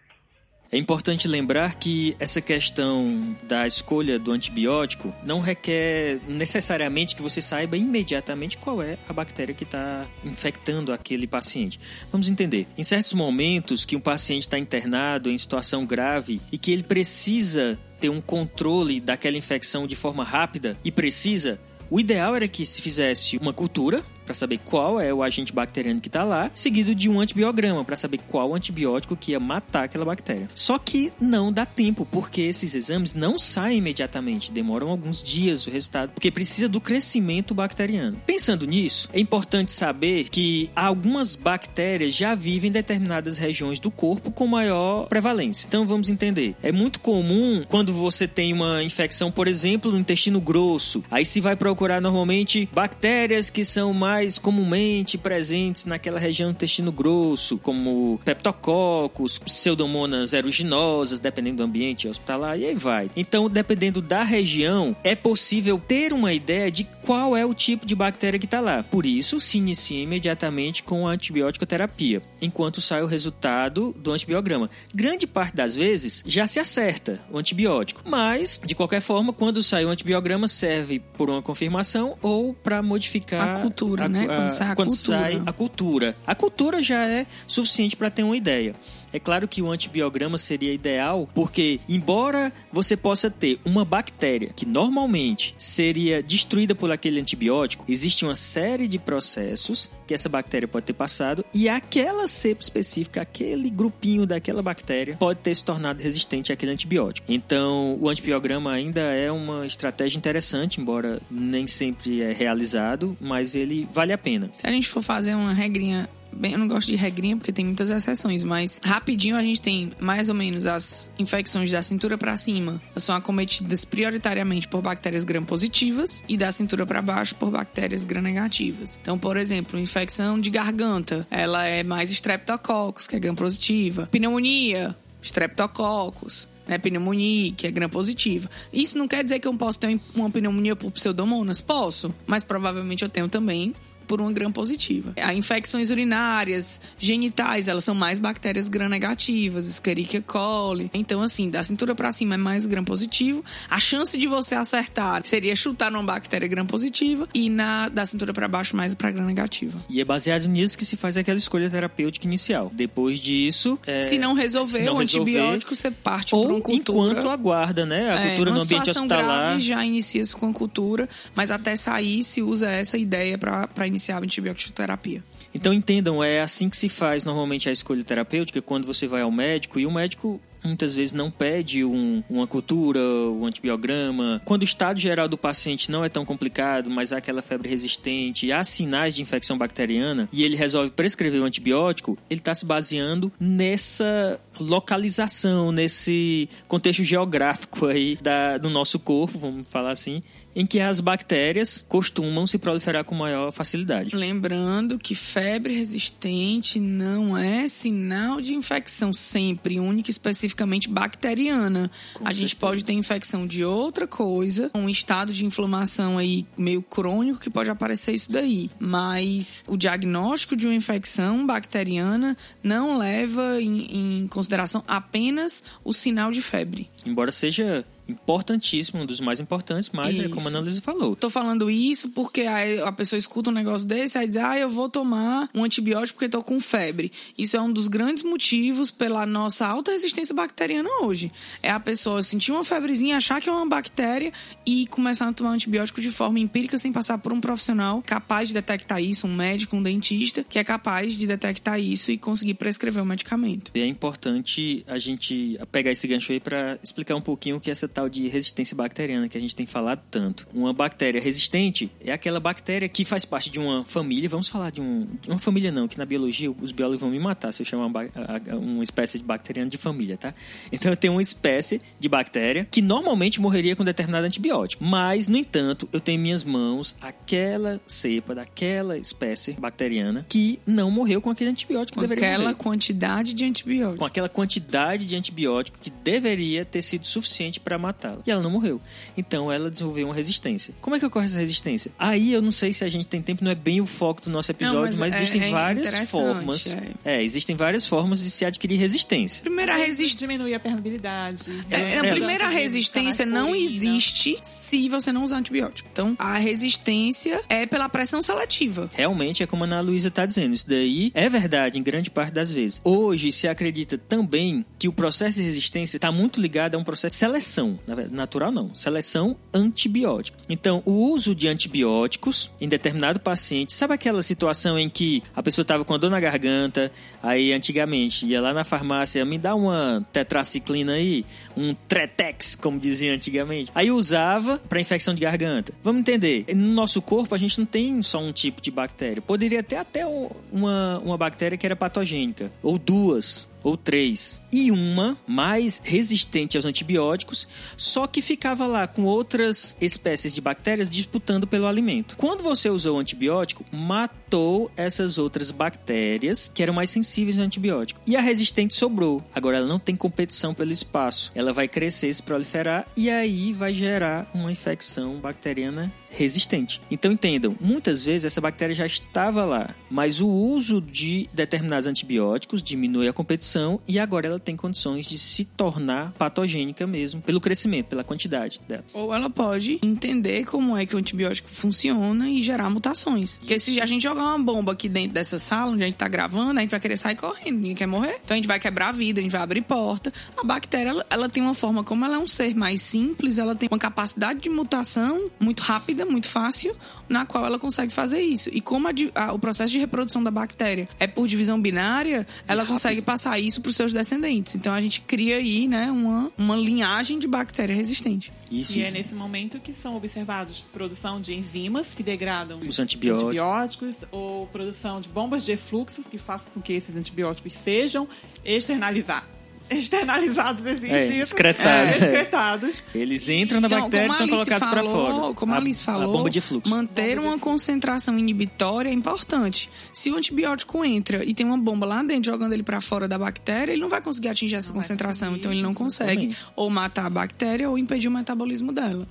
É 0.71 0.77
importante 0.77 1.27
lembrar 1.27 1.75
que 1.75 2.15
essa 2.19 2.41
questão 2.41 3.35
da 3.43 3.65
escolha 3.65 4.19
do 4.19 4.31
antibiótico 4.31 5.15
não 5.23 5.39
requer 5.39 6.19
necessariamente 6.27 7.15
que 7.15 7.21
você 7.21 7.41
saiba 7.41 7.77
imediatamente 7.77 8.57
qual 8.57 8.81
é 8.81 8.97
a 9.07 9.13
bactéria 9.13 9.55
que 9.55 9.63
está 9.63 10.05
infectando 10.25 10.91
aquele 10.91 11.25
paciente. 11.25 11.79
Vamos 12.11 12.27
entender. 12.27 12.67
Em 12.77 12.83
certos 12.83 13.13
momentos 13.13 13.85
que 13.85 13.95
um 13.95 13.99
paciente 13.99 14.41
está 14.41 14.59
internado 14.59 15.29
em 15.29 15.37
situação 15.37 15.85
grave 15.85 16.41
e 16.51 16.57
que 16.57 16.71
ele 16.71 16.83
precisa 16.83 17.79
ter 17.99 18.09
um 18.09 18.19
controle 18.19 18.99
daquela 18.99 19.37
infecção 19.37 19.87
de 19.87 19.95
forma 19.95 20.23
rápida 20.23 20.77
e 20.83 20.91
precisa, 20.91 21.59
o 21.89 21.99
ideal 21.99 22.35
era 22.35 22.47
que 22.47 22.65
se 22.65 22.81
fizesse 22.81 23.37
uma 23.37 23.53
cultura 23.53 24.03
para 24.27 24.35
saber 24.35 24.59
qual 24.59 24.99
é 24.99 25.13
o 25.13 25.23
agente 25.23 25.53
bacteriano 25.53 26.01
que 26.01 26.09
está 26.09 26.23
lá, 26.25 26.51
seguido 26.53 26.93
de 26.93 27.09
um 27.09 27.21
antibiograma 27.21 27.83
para 27.85 27.95
saber 27.95 28.19
qual 28.27 28.53
antibiótico 28.53 29.15
que 29.15 29.31
ia 29.31 29.39
matar 29.39 29.85
aquela 29.85 30.03
bactéria. 30.03 30.49
Só 30.53 30.77
que 30.77 31.13
não 31.19 31.51
dá 31.51 31.65
tempo, 31.65 32.05
porque 32.05 32.41
esses 32.41 32.75
exames 32.75 33.13
não 33.13 33.39
saem 33.39 33.77
imediatamente, 33.77 34.51
demoram 34.51 34.89
alguns 34.89 35.23
dias 35.23 35.65
o 35.65 35.71
resultado, 35.71 36.11
porque 36.13 36.29
precisa 36.29 36.67
do 36.67 36.81
crescimento 36.81 37.55
bacteriano. 37.55 38.21
Pensando 38.25 38.67
nisso, 38.67 39.09
é 39.13 39.19
importante 39.19 39.71
saber 39.71 40.25
que 40.29 40.69
algumas 40.75 41.35
bactérias 41.35 42.13
já 42.13 42.35
vivem 42.35 42.69
em 42.69 42.73
determinadas 42.73 43.37
regiões 43.37 43.79
do 43.79 43.89
corpo 43.89 44.29
com 44.29 44.45
maior 44.45 45.07
prevalência. 45.07 45.65
Então 45.67 45.87
vamos 45.87 46.09
entender. 46.09 46.53
É 46.61 46.71
muito 46.71 46.99
comum 46.99 47.63
quando 47.69 47.93
você 47.93 48.27
tem 48.27 48.51
uma 48.51 48.83
infecção, 48.83 49.31
por 49.31 49.47
exemplo, 49.47 49.89
no 49.89 49.97
intestino 49.97 50.41
grosso, 50.41 51.01
aí 51.09 51.23
se 51.23 51.39
vai 51.39 51.55
procurar 51.55 52.01
normalmente 52.01 52.67
bactérias 52.73 53.49
que 53.49 53.63
são 53.63 53.93
mais 53.93 54.16
mais 54.17 54.39
comumente 54.39 55.15
presentes 55.15 55.85
naquela 55.85 56.19
região 56.19 56.49
do 56.49 56.55
intestino 56.55 56.91
grosso, 56.91 57.55
como 57.59 58.19
peptococcus, 58.25 59.37
pseudomonas 59.37 60.33
aeruginosas, 60.33 61.19
dependendo 61.19 61.57
do 61.57 61.63
ambiente 61.63 62.07
hospitalar, 62.07 62.57
e 62.57 62.65
aí 62.65 62.73
vai. 62.73 63.11
Então, 63.15 63.47
dependendo 63.47 64.01
da 64.01 64.23
região, 64.23 64.95
é 65.03 65.15
possível 65.15 65.79
ter 65.79 66.13
uma 66.13 66.33
ideia 66.33 66.71
de 66.71 66.83
qual 67.03 67.37
é 67.37 67.45
o 67.45 67.53
tipo 67.53 67.85
de 67.85 67.95
bactéria 67.95 68.39
que 68.39 68.45
está 68.45 68.59
lá. 68.59 68.81
Por 68.81 69.05
isso, 69.05 69.39
se 69.39 69.59
inicia 69.59 70.01
imediatamente 70.01 70.81
com 70.81 71.07
a 71.07 71.11
antibiótico 71.11 71.65
terapia, 71.67 72.23
enquanto 72.41 72.81
sai 72.81 73.03
o 73.03 73.07
resultado 73.07 73.95
do 73.99 74.11
antibiograma. 74.11 74.67
Grande 74.95 75.27
parte 75.27 75.55
das 75.55 75.75
vezes 75.75 76.23
já 76.25 76.47
se 76.47 76.59
acerta 76.59 77.21
o 77.29 77.37
antibiótico, 77.37 78.01
mas, 78.03 78.59
de 78.65 78.73
qualquer 78.73 79.01
forma, 79.01 79.31
quando 79.31 79.61
sai 79.61 79.85
o 79.85 79.89
antibiograma, 79.89 80.47
serve 80.47 80.99
por 80.99 81.29
uma 81.29 81.43
confirmação 81.43 82.17
ou 82.19 82.51
para 82.51 82.81
modificar 82.81 83.57
a 83.57 83.61
cultura 83.61 84.05
a, 84.05 84.06
né? 84.09 84.25
Quando, 84.25 84.49
sai 84.49 84.71
a, 84.71 84.75
quando 84.75 84.89
cultura. 84.89 85.19
sai 85.19 85.41
a 85.45 85.53
cultura. 85.53 86.15
A 86.25 86.35
cultura 86.35 86.81
já 86.83 87.07
é 87.07 87.25
suficiente 87.47 87.95
para 87.95 88.09
ter 88.09 88.23
uma 88.23 88.35
ideia. 88.37 88.73
É 89.11 89.19
claro 89.19 89.47
que 89.47 89.61
o 89.61 89.71
antibiograma 89.71 90.37
seria 90.37 90.73
ideal, 90.73 91.29
porque, 91.33 91.79
embora 91.87 92.51
você 92.71 92.95
possa 92.97 93.29
ter 93.29 93.59
uma 93.65 93.85
bactéria 93.85 94.51
que 94.55 94.65
normalmente 94.65 95.55
seria 95.57 96.21
destruída 96.21 96.75
por 96.75 96.91
aquele 96.91 97.19
antibiótico, 97.19 97.85
existe 97.87 98.25
uma 98.25 98.35
série 98.35 98.87
de 98.87 98.99
processos 98.99 99.89
que 100.05 100.13
essa 100.13 100.29
bactéria 100.29 100.67
pode 100.67 100.85
ter 100.85 100.93
passado 100.93 101.43
e 101.53 101.67
aquela 101.67 102.27
cepa 102.27 102.61
específica, 102.61 103.21
aquele 103.21 103.69
grupinho 103.69 104.25
daquela 104.25 104.61
bactéria, 104.61 105.17
pode 105.17 105.39
ter 105.39 105.53
se 105.53 105.63
tornado 105.63 106.01
resistente 106.01 106.51
àquele 106.51 106.71
antibiótico. 106.71 107.31
Então, 107.31 107.97
o 107.99 108.09
antibiograma 108.09 108.71
ainda 108.71 109.01
é 109.01 109.31
uma 109.31 109.65
estratégia 109.65 110.17
interessante, 110.17 110.79
embora 110.79 111.21
nem 111.29 111.67
sempre 111.67 112.21
é 112.21 112.31
realizado, 112.31 113.17
mas 113.19 113.55
ele 113.55 113.87
vale 113.93 114.13
a 114.13 114.17
pena. 114.17 114.49
Se 114.55 114.65
a 114.65 114.71
gente 114.71 114.87
for 114.87 115.03
fazer 115.03 115.35
uma 115.35 115.53
regrinha 115.53 116.09
Bem, 116.37 116.51
eu 116.51 116.59
não 116.59 116.67
gosto 116.67 116.87
de 116.87 116.95
regrinha 116.95 117.35
porque 117.35 117.51
tem 117.51 117.65
muitas 117.65 117.89
exceções, 117.89 118.43
mas 118.43 118.79
rapidinho 118.83 119.35
a 119.35 119.41
gente 119.41 119.59
tem 119.59 119.91
mais 119.99 120.29
ou 120.29 120.35
menos 120.35 120.67
as 120.67 121.11
infecções 121.17 121.71
da 121.71 121.81
cintura 121.81 122.17
para 122.17 122.37
cima. 122.37 122.79
São 122.95 123.15
acometidas 123.15 123.83
prioritariamente 123.83 124.67
por 124.67 124.81
bactérias 124.81 125.23
gram-positivas 125.23 126.23
e 126.29 126.37
da 126.37 126.51
cintura 126.51 126.85
para 126.85 127.01
baixo 127.01 127.33
por 127.35 127.49
bactérias 127.49 128.05
gram-negativas. 128.05 128.99
Então, 129.01 129.17
por 129.17 129.35
exemplo, 129.35 129.79
infecção 129.79 130.39
de 130.39 130.51
garganta, 130.51 131.27
ela 131.31 131.65
é 131.65 131.83
mais 131.83 132.11
streptococcus, 132.11 133.07
que 133.07 133.15
é 133.15 133.19
gram-positiva. 133.19 134.07
Pneumonia, 134.11 134.95
streptococcus 135.21 136.47
né, 136.67 136.77
pneumonia, 136.77 137.53
que 137.53 137.65
é 137.65 137.71
gram-positiva. 137.71 138.49
Isso 138.71 138.97
não 138.97 139.07
quer 139.07 139.23
dizer 139.23 139.39
que 139.39 139.47
eu 139.47 139.53
posso 139.55 139.79
ter 139.79 139.99
uma 140.13 140.29
pneumonia 140.29 140.75
por 140.75 140.91
pseudomonas? 140.91 141.61
Posso, 141.61 142.13
mas 142.27 142.43
provavelmente 142.43 143.03
eu 143.03 143.09
tenho 143.09 143.29
também 143.29 143.73
por 144.07 144.21
uma 144.21 144.31
gram-positiva. 144.31 145.13
As 145.21 145.35
infecções 145.35 145.91
urinárias, 145.91 146.79
genitais, 146.97 147.67
elas 147.67 147.83
são 147.83 147.93
mais 147.93 148.19
bactérias 148.19 148.69
gram-negativas, 148.69 149.67
Escherichia 149.69 150.21
coli. 150.21 150.89
Então, 150.93 151.21
assim, 151.21 151.49
da 151.49 151.63
cintura 151.63 151.93
para 151.93 152.11
cima 152.11 152.35
é 152.35 152.37
mais 152.37 152.65
gram-positivo. 152.65 153.43
A 153.69 153.79
chance 153.79 154.17
de 154.17 154.27
você 154.27 154.55
acertar 154.55 155.21
seria 155.25 155.55
chutar 155.55 155.91
numa 155.91 156.03
bactéria 156.03 156.47
gram-positiva 156.47 157.27
e 157.33 157.49
na 157.49 157.89
da 157.89 158.05
cintura 158.05 158.33
para 158.33 158.47
baixo 158.47 158.75
mais 158.75 158.95
para 158.95 159.11
gram-negativa. 159.11 159.83
E 159.89 159.99
é 160.01 160.05
baseado 160.05 160.47
nisso 160.47 160.77
que 160.77 160.85
se 160.85 160.95
faz 160.95 161.17
aquela 161.17 161.37
escolha 161.37 161.69
terapêutica 161.69 162.25
inicial. 162.25 162.71
Depois 162.73 163.19
disso... 163.19 163.77
É... 163.85 164.03
Se 164.03 164.17
não 164.17 164.33
resolver 164.33 164.77
se 164.79 164.83
não 164.83 164.95
o 164.95 164.99
resolver, 164.99 165.37
antibiótico, 165.37 165.75
você 165.75 165.91
parte 165.91 166.31
por 166.31 166.49
uma 166.49 166.61
cultura. 166.61 167.09
enquanto 167.11 167.29
aguarda, 167.29 167.85
né? 167.85 168.11
A 168.11 168.19
É, 168.19 168.27
cultura 168.29 168.51
no 168.51 168.61
ambiente 168.61 168.89
hospitalar. 168.89 169.25
grave 169.25 169.61
já 169.61 169.83
inicia-se 169.85 170.35
com 170.35 170.49
a 170.49 170.53
cultura, 170.53 171.09
mas 171.35 171.51
até 171.51 171.75
sair 171.75 172.23
se 172.23 172.41
usa 172.41 172.69
essa 172.69 172.97
ideia 172.97 173.37
para 173.37 173.87
iniciar 173.97 174.17
a 174.17 174.23
antibiótico 174.23 174.71
terapia. 174.71 175.23
Então 175.53 175.73
entendam, 175.73 176.23
é 176.23 176.41
assim 176.41 176.69
que 176.69 176.77
se 176.77 176.87
faz 176.87 177.25
normalmente 177.25 177.67
a 177.67 177.71
escolha 177.71 178.03
terapêutica 178.03 178.61
quando 178.61 178.85
você 178.85 179.07
vai 179.07 179.21
ao 179.21 179.31
médico 179.31 179.79
e 179.79 179.85
o 179.85 179.91
médico 179.91 180.39
muitas 180.63 180.95
vezes 180.95 181.13
não 181.13 181.31
pede 181.31 181.85
um- 181.85 182.21
uma 182.29 182.45
cultura, 182.45 182.99
um 182.99 183.45
antibiograma. 183.45 184.41
Quando 184.43 184.63
o 184.63 184.65
estado 184.65 184.99
geral 184.99 185.27
do 185.27 185.37
paciente 185.37 185.89
não 185.89 186.03
é 186.03 186.09
tão 186.09 186.25
complicado, 186.25 186.89
mas 186.89 187.13
há 187.13 187.17
aquela 187.17 187.41
febre 187.41 187.69
resistente, 187.69 188.51
há 188.51 188.63
sinais 188.65 189.15
de 189.15 189.21
infecção 189.21 189.57
bacteriana 189.57 190.27
e 190.31 190.43
ele 190.43 190.57
resolve 190.57 190.89
prescrever 190.91 191.41
um 191.41 191.45
antibiótico, 191.45 192.17
ele 192.29 192.41
está 192.41 192.53
se 192.53 192.65
baseando 192.65 193.31
nessa 193.39 194.39
localização, 194.59 195.71
nesse 195.71 196.49
contexto 196.67 197.03
geográfico 197.03 197.85
aí 197.85 198.17
da, 198.21 198.57
do 198.57 198.69
nosso 198.69 198.99
corpo, 198.99 199.37
vamos 199.39 199.67
falar 199.69 199.91
assim, 199.91 200.21
em 200.57 200.65
que 200.65 200.79
as 200.79 200.99
bactérias 200.99 201.85
costumam 201.87 202.47
se 202.47 202.57
proliferar 202.57 203.05
com 203.05 203.13
maior 203.13 203.51
facilidade. 203.51 204.15
Lembrando 204.15 204.97
que 204.97 205.13
febre 205.13 205.77
resistente 205.77 206.79
não 206.79 207.37
é 207.37 207.67
sinal 207.67 208.41
de 208.41 208.55
infecção 208.55 209.13
sempre, 209.13 209.79
única 209.79 210.09
e 210.09 210.11
especificamente 210.11 210.89
bacteriana. 210.89 211.91
a 212.25 212.33
gente 212.33 212.55
pode 212.55 212.83
ter 212.83 212.93
infecção 212.93 213.45
de 213.45 213.63
outra 213.63 214.07
coisa, 214.07 214.71
um 214.73 214.89
estado 214.89 215.31
de 215.31 215.45
inflamação 215.45 216.17
aí 216.17 216.43
meio 216.57 216.81
crônico 216.81 217.39
que 217.39 217.51
pode 217.51 217.69
aparecer 217.69 218.13
isso 218.15 218.31
daí. 218.31 218.71
Mas 218.79 219.63
o 219.67 219.77
diagnóstico 219.77 220.55
de 220.55 220.65
uma 220.65 220.73
infecção 220.73 221.45
bacteriana 221.45 222.35
não 222.63 222.97
leva 222.97 223.61
em, 223.61 224.23
em 224.23 224.27
consideração 224.27 224.83
apenas 224.87 225.63
o 225.83 225.93
sinal 225.93 226.31
de 226.31 226.41
febre. 226.41 226.89
Embora 227.05 227.31
seja 227.31 227.85
importantíssimo, 228.07 229.01
um 229.01 229.05
dos 229.05 229.19
mais 229.19 229.39
importantes, 229.39 229.89
mas 229.93 230.17
é 230.17 230.23
como 230.23 230.35
a 230.35 230.39
Isso. 230.39 230.47
Ana 230.49 230.59
Luísa 230.59 230.81
falou. 230.81 231.15
Tô 231.15 231.29
falando 231.29 231.69
isso 231.69 232.09
porque 232.09 232.41
aí 232.41 232.79
a 232.81 232.91
pessoa 232.91 233.17
escuta 233.17 233.49
um 233.49 233.53
negócio 233.53 233.87
desse 233.87 234.17
e 234.17 234.27
diz, 234.27 234.37
ah, 234.37 234.57
eu 234.57 234.69
vou 234.69 234.89
tomar 234.89 235.49
um 235.53 235.63
antibiótico 235.63 236.17
porque 236.17 236.29
tô 236.29 236.41
com 236.41 236.59
febre. 236.59 237.11
Isso 237.37 237.57
é 237.57 237.61
um 237.61 237.71
dos 237.71 237.87
grandes 237.87 238.23
motivos 238.23 238.91
pela 238.91 239.25
nossa 239.25 239.67
alta 239.67 239.91
resistência 239.91 240.33
bacteriana 240.33 240.89
hoje. 241.01 241.31
É 241.61 241.71
a 241.71 241.79
pessoa 241.79 242.23
sentir 242.23 242.51
uma 242.51 242.63
febrezinha, 242.63 243.17
achar 243.17 243.41
que 243.41 243.49
é 243.49 243.51
uma 243.51 243.67
bactéria 243.67 244.31
e 244.65 244.87
começar 244.87 245.27
a 245.27 245.33
tomar 245.33 245.51
antibiótico 245.51 246.01
de 246.01 246.11
forma 246.11 246.39
empírica 246.39 246.77
sem 246.77 246.91
passar 246.91 247.17
por 247.17 247.33
um 247.33 247.41
profissional 247.41 248.01
capaz 248.05 248.49
de 248.49 248.53
detectar 248.53 249.01
isso, 249.01 249.27
um 249.27 249.35
médico, 249.35 249.75
um 249.75 249.83
dentista, 249.83 250.45
que 250.47 250.59
é 250.59 250.63
capaz 250.63 251.13
de 251.13 251.27
detectar 251.27 251.79
isso 251.79 252.11
e 252.11 252.17
conseguir 252.17 252.53
prescrever 252.55 253.01
o 253.01 253.05
medicamento. 253.05 253.71
E 253.75 253.79
é 253.79 253.85
importante 253.85 254.83
a 254.87 254.97
gente 254.97 255.59
pegar 255.71 255.91
esse 255.91 256.07
gancho 256.07 256.31
aí 256.31 256.39
para 256.39 256.77
explicar 256.83 257.15
um 257.15 257.21
pouquinho 257.21 257.57
o 257.57 257.59
que 257.59 257.69
é 257.69 257.73
essa 257.73 257.87
tal 257.97 258.07
de 258.07 258.27
resistência 258.27 258.77
bacteriana 258.77 259.27
que 259.27 259.35
a 259.35 259.41
gente 259.41 259.55
tem 259.55 259.65
falado 259.65 260.03
tanto. 260.11 260.45
Uma 260.53 260.71
bactéria 260.71 261.19
resistente 261.19 261.89
é 261.99 262.11
aquela 262.11 262.39
bactéria 262.39 262.87
que 262.87 263.03
faz 263.03 263.25
parte 263.25 263.49
de 263.49 263.59
uma 263.59 263.83
família, 263.85 264.29
vamos 264.29 264.47
falar 264.47 264.69
de, 264.69 264.79
um, 264.79 265.07
de 265.19 265.29
uma 265.29 265.39
família 265.39 265.71
não, 265.71 265.87
que 265.87 265.97
na 265.97 266.05
biologia 266.05 266.51
os 266.51 266.71
biólogos 266.71 267.01
vão 267.01 267.09
me 267.09 267.17
matar 267.17 267.51
se 267.51 267.63
eu 267.63 267.65
chamar 267.65 267.87
uma, 267.87 268.07
uma 268.55 268.83
espécie 268.83 269.17
de 269.17 269.23
bacteriana 269.23 269.67
de 269.67 269.79
família, 269.79 270.15
tá? 270.15 270.31
Então 270.71 270.91
eu 270.91 270.95
tenho 270.95 271.13
uma 271.13 271.23
espécie 271.23 271.81
de 271.99 272.07
bactéria 272.07 272.67
que 272.69 272.83
normalmente 272.83 273.41
morreria 273.41 273.75
com 273.75 273.83
determinado 273.83 274.27
antibiótico, 274.27 274.83
mas 274.83 275.27
no 275.27 275.35
entanto 275.35 275.89
eu 275.91 275.99
tenho 275.99 276.19
em 276.19 276.21
minhas 276.21 276.43
mãos 276.43 276.95
aquela 277.01 277.81
cepa 277.87 278.35
daquela 278.35 278.95
espécie 278.99 279.53
bacteriana 279.53 280.23
que 280.29 280.59
não 280.67 280.91
morreu 280.91 281.19
com 281.19 281.31
aquele 281.31 281.49
antibiótico 281.49 281.95
Com 281.95 282.01
que 282.01 282.07
deveria 282.07 282.29
aquela 282.29 282.43
morrer 282.51 282.63
quantidade 282.63 283.33
de 283.33 283.43
antibiótico. 283.43 283.97
com 283.97 284.05
aquela 284.05 284.29
quantidade 284.29 285.07
de 285.07 285.15
antibiótico 285.15 285.79
que 285.79 285.89
deveria 285.89 286.63
ter 286.63 286.83
sido 286.83 287.07
suficiente 287.07 287.59
para 287.59 287.79
matá-la. 287.87 288.19
E 288.25 288.31
ela 288.31 288.41
não 288.41 288.49
morreu. 288.51 288.79
Então 289.17 289.51
ela 289.51 289.69
desenvolveu 289.69 290.07
uma 290.07 290.15
resistência. 290.15 290.73
Como 290.81 290.95
é 290.95 290.99
que 290.99 291.05
ocorre 291.05 291.25
essa 291.25 291.39
resistência? 291.39 291.91
Aí 291.97 292.33
eu 292.33 292.41
não 292.41 292.51
sei 292.51 292.71
se 292.71 292.83
a 292.83 292.89
gente 292.89 293.07
tem 293.07 293.21
tempo, 293.21 293.43
não 293.43 293.51
é 293.51 293.55
bem 293.55 293.81
o 293.81 293.85
foco 293.85 294.21
do 294.21 294.29
nosso 294.29 294.51
episódio, 294.51 294.97
mas 294.99 295.07
mas, 295.07 295.13
é- 295.13 295.17
existem 295.17 295.43
é 295.43 295.51
várias 295.51 296.09
formas. 296.09 296.67
é. 296.67 297.17
É, 297.17 297.23
existem 297.23 297.55
várias 297.55 297.87
formas 297.87 298.19
de 298.21 298.29
se 298.29 298.43
adquirir 298.45 298.77
resistência. 298.77 299.41
Primeira 299.41 299.75
resistência. 299.75 300.17
Diminui 300.27 300.53
a 300.53 300.59
permeabilidade. 300.59 301.51
É, 301.69 301.93
É, 301.93 301.97
a 301.99 302.03
primeira 302.03 302.47
resistência 302.47 303.25
não 303.25 303.55
existe 303.55 304.37
se 304.41 304.89
você 304.89 305.11
não 305.11 305.23
usar 305.23 305.37
antibiótico. 305.37 305.87
Então, 305.91 306.15
a 306.19 306.37
resistência 306.37 307.41
é 307.49 307.65
pela 307.65 307.87
pressão 307.89 308.21
seletiva. 308.21 308.89
Realmente 308.93 309.43
é 309.43 309.47
como 309.47 309.63
a 309.63 309.67
Ana 309.67 309.79
Luísa 309.81 310.09
está 310.09 310.25
dizendo. 310.25 310.53
Isso 310.53 310.67
daí 310.67 311.11
é 311.13 311.29
verdade 311.29 311.79
em 311.79 311.83
grande 311.83 312.09
parte 312.09 312.33
das 312.33 312.51
vezes. 312.51 312.81
Hoje 312.83 313.31
se 313.31 313.47
acredita 313.47 313.97
também 313.97 314.65
que 314.77 314.87
o 314.87 314.93
processo 314.93 315.37
de 315.39 315.43
resistência 315.43 315.97
está 315.97 316.11
muito 316.11 316.41
ligado 316.41 316.75
a 316.75 316.77
um 316.77 316.83
processo 316.83 317.11
de 317.11 317.17
seleção. 317.17 317.76
Natural 318.11 318.51
não. 318.51 318.73
Seleção 318.73 319.35
antibiótica. 319.53 320.37
Então, 320.49 320.81
o 320.85 320.91
uso 321.11 321.33
de 321.35 321.47
antibióticos 321.47 322.49
em 322.59 322.67
determinado 322.67 323.19
paciente. 323.19 323.73
Sabe 323.73 323.93
aquela 323.93 324.21
situação 324.23 324.77
em 324.77 324.89
que 324.89 325.21
a 325.35 325.41
pessoa 325.43 325.63
estava 325.63 325.83
com 325.85 325.93
a 325.93 325.97
dor 325.97 326.09
na 326.09 326.19
garganta, 326.19 326.91
aí 327.21 327.53
antigamente 327.53 328.25
ia 328.25 328.41
lá 328.41 328.53
na 328.53 328.63
farmácia, 328.63 329.23
me 329.25 329.37
dá 329.37 329.55
uma 329.55 330.05
tetraciclina 330.11 330.93
aí, 330.93 331.25
um 331.55 331.73
Tretex, 331.87 332.55
como 332.55 332.79
dizia 332.79 333.13
antigamente. 333.13 333.71
Aí 333.73 333.91
usava 333.91 334.57
para 334.69 334.79
infecção 334.81 335.13
de 335.13 335.21
garganta. 335.21 335.73
Vamos 335.83 336.01
entender, 336.01 336.45
no 336.55 336.73
nosso 336.73 337.01
corpo 337.01 337.33
a 337.35 337.37
gente 337.37 337.57
não 337.59 337.65
tem 337.65 338.01
só 338.01 338.19
um 338.19 338.31
tipo 338.31 338.61
de 338.61 338.71
bactéria. 338.71 339.21
Poderia 339.21 339.63
ter 339.63 339.75
até 339.77 340.05
um- 340.05 340.29
uma, 340.51 340.99
uma 341.03 341.17
bactéria 341.17 341.57
que 341.57 341.65
era 341.65 341.75
patogênica, 341.75 342.51
ou 342.61 342.77
duas, 342.77 343.47
ou 343.67 343.75
três. 343.75 344.41
E 344.51 344.71
uma 344.71 345.17
mais 345.27 345.81
resistente 345.83 346.55
aos 346.55 346.65
antibióticos, 346.65 347.45
só 347.75 348.07
que 348.07 348.21
ficava 348.21 348.65
lá 348.65 348.87
com 348.87 349.03
outras 349.03 349.75
espécies 349.81 350.33
de 350.33 350.39
bactérias 350.39 350.89
disputando 350.89 351.45
pelo 351.45 351.67
alimento. 351.67 352.15
Quando 352.15 352.43
você 352.43 352.69
usou 352.69 352.95
o 352.95 352.99
antibiótico, 352.99 353.65
matou 353.69 354.71
essas 354.77 355.17
outras 355.17 355.51
bactérias 355.51 356.49
que 356.53 356.63
eram 356.63 356.73
mais 356.73 356.89
sensíveis 356.89 357.37
ao 357.37 357.45
antibiótico. 357.45 357.99
E 358.07 358.15
a 358.15 358.21
resistente 358.21 358.73
sobrou. 358.73 359.21
Agora 359.35 359.57
ela 359.57 359.67
não 359.67 359.79
tem 359.79 359.97
competição 359.97 360.53
pelo 360.53 360.71
espaço. 360.71 361.33
Ela 361.35 361.51
vai 361.51 361.67
crescer, 361.67 362.13
se 362.13 362.23
proliferar 362.23 362.87
e 362.95 363.09
aí 363.09 363.51
vai 363.51 363.73
gerar 363.73 364.31
uma 364.33 364.51
infecção 364.51 365.17
bacteriana 365.17 365.91
resistente. 366.09 366.81
Então 366.89 367.11
entendam, 367.11 367.55
muitas 367.59 368.05
vezes 368.05 368.25
essa 368.25 368.41
bactéria 368.41 368.75
já 368.75 368.85
estava 368.85 369.45
lá, 369.45 369.75
mas 369.89 370.21
o 370.21 370.27
uso 370.27 370.81
de 370.81 371.29
determinados 371.33 371.87
antibióticos 371.87 372.61
diminui 372.61 373.07
a 373.07 373.13
competição 373.13 373.79
e 373.87 373.99
agora 373.99 374.27
ela 374.27 374.39
tem 374.39 374.55
condições 374.55 375.07
de 375.07 375.17
se 375.17 375.45
tornar 375.45 376.11
patogênica 376.13 376.85
mesmo, 376.87 377.21
pelo 377.21 377.41
crescimento, 377.41 377.87
pela 377.87 378.03
quantidade 378.03 378.59
dela. 378.67 378.83
Ou 378.93 379.13
ela 379.13 379.29
pode 379.29 379.79
entender 379.83 380.45
como 380.45 380.75
é 380.75 380.85
que 380.85 380.95
o 380.95 380.99
antibiótico 380.99 381.49
funciona 381.49 382.29
e 382.29 382.41
gerar 382.41 382.69
mutações. 382.69 383.37
Porque 383.39 383.59
se 383.59 383.79
a 383.81 383.85
gente 383.85 384.03
jogar 384.03 384.23
uma 384.23 384.39
bomba 384.39 384.71
aqui 384.71 384.89
dentro 384.89 385.13
dessa 385.13 385.39
sala 385.39 385.71
onde 385.71 385.83
a 385.83 385.85
gente 385.85 385.97
tá 385.97 386.07
gravando, 386.07 386.57
a 386.57 386.61
gente 386.61 386.71
vai 386.71 386.79
querer 386.79 386.97
sair 386.97 387.15
correndo, 387.15 387.55
ninguém 387.55 387.75
quer 387.75 387.87
morrer. 387.87 388.19
Então 388.23 388.35
a 388.35 388.37
gente 388.37 388.47
vai 388.47 388.59
quebrar 388.59 388.89
a 388.89 388.91
vida, 388.91 389.19
a 389.19 389.23
gente 389.23 389.31
vai 389.31 389.41
abrir 389.41 389.61
porta. 389.61 390.11
A 390.37 390.43
bactéria, 390.43 390.89
ela, 390.89 391.05
ela 391.09 391.29
tem 391.29 391.43
uma 391.43 391.53
forma, 391.53 391.83
como 391.83 392.05
ela 392.05 392.15
é 392.15 392.19
um 392.19 392.27
ser 392.27 392.55
mais 392.55 392.81
simples, 392.81 393.37
ela 393.37 393.55
tem 393.55 393.67
uma 393.71 393.79
capacidade 393.79 394.39
de 394.39 394.49
mutação 394.49 395.29
muito 395.39 395.61
rápida, 395.61 395.96
muito 396.05 396.27
fácil, 396.27 396.75
na 397.09 397.25
qual 397.25 397.45
ela 397.45 397.57
consegue 397.59 397.91
fazer 397.93 398.21
isso. 398.21 398.49
E 398.53 398.59
como 398.61 398.87
a 398.87 398.91
a- 399.15 399.33
o 399.33 399.39
processo 399.39 399.71
de 399.71 399.79
reprodução 399.79 400.23
da 400.23 400.31
bactéria 400.31 400.87
é 400.99 401.07
por 401.07 401.27
divisão 401.27 401.61
binária, 401.61 402.25
ela 402.47 402.65
consegue 402.65 403.01
passar 403.01 403.39
isso 403.39 403.61
para 403.61 403.69
os 403.69 403.75
seus 403.75 403.93
descendentes. 403.93 404.55
Então 404.55 404.73
a 404.73 404.81
gente 404.81 405.01
cria 405.01 405.37
aí, 405.37 405.67
né, 405.67 405.89
uma, 405.91 406.31
uma 406.37 406.55
linhagem 406.55 407.19
de 407.19 407.27
bactéria 407.27 407.75
resistente. 407.75 408.31
Isso, 408.51 408.77
E 408.77 408.81
é 408.83 408.91
nesse 408.91 409.13
momento 409.13 409.59
que 409.59 409.73
são 409.73 409.95
observados 409.95 410.65
produção 410.71 411.19
de 411.19 411.33
enzimas 411.33 411.87
que 411.95 412.01
degradam 412.01 412.59
Os 412.59 412.79
antibióticos. 412.79 413.23
antibióticos, 413.29 413.95
ou 414.11 414.47
produção 414.47 414.99
de 414.99 415.09
bombas 415.09 415.43
de 415.43 415.51
efluxos 415.51 416.07
que 416.07 416.17
façam 416.17 416.47
com 416.53 416.61
que 416.61 416.73
esses 416.73 416.95
antibióticos 416.95 417.53
sejam 417.53 418.07
externalizados. 418.45 419.36
Externalizados 419.69 420.65
existe 420.65 420.93
É, 420.93 421.19
excretados, 421.19 421.91
É, 421.93 422.05
excretados. 422.05 422.83
Eles 422.93 423.27
entram 423.29 423.59
na 423.61 423.67
Então, 423.67 423.81
bactéria 423.81 424.07
e 424.07 424.09
a 424.09 424.13
são 424.13 424.27
colocados 424.27 424.67
para 424.67 424.83
fora. 424.83 425.33
Como 425.33 425.53
a 425.53 425.57
Alice 425.57 425.83
falou, 425.83 426.11
bomba 426.13 426.29
de 426.29 426.41
fluxo. 426.41 426.69
manter 426.69 427.19
uma 427.19 427.37
concentração 427.37 428.17
inibitória 428.17 428.89
é 428.89 428.93
importante. 428.93 429.69
Se 429.91 430.11
o 430.11 430.17
antibiótico 430.17 430.83
entra 430.83 431.23
e 431.23 431.33
tem 431.33 431.45
uma 431.45 431.57
bomba 431.57 431.85
lá 431.85 432.03
dentro 432.03 432.31
jogando 432.31 432.53
ele 432.53 432.63
para 432.63 432.81
fora 432.81 433.07
da 433.07 433.17
bactéria, 433.17 433.71
ele 433.73 433.81
não 433.81 433.89
vai 433.89 434.01
conseguir 434.01 434.29
atingir 434.29 434.55
essa 434.55 434.71
concentração. 434.73 435.35
Então 435.35 435.51
ele 435.51 435.61
não 435.61 435.73
consegue 435.73 436.35
ou 436.55 436.69
matar 436.69 437.05
a 437.05 437.09
bactéria 437.09 437.69
ou 437.69 437.77
impedir 437.77 438.07
o 438.07 438.11
metabolismo 438.11 438.71
dela. 438.71 439.07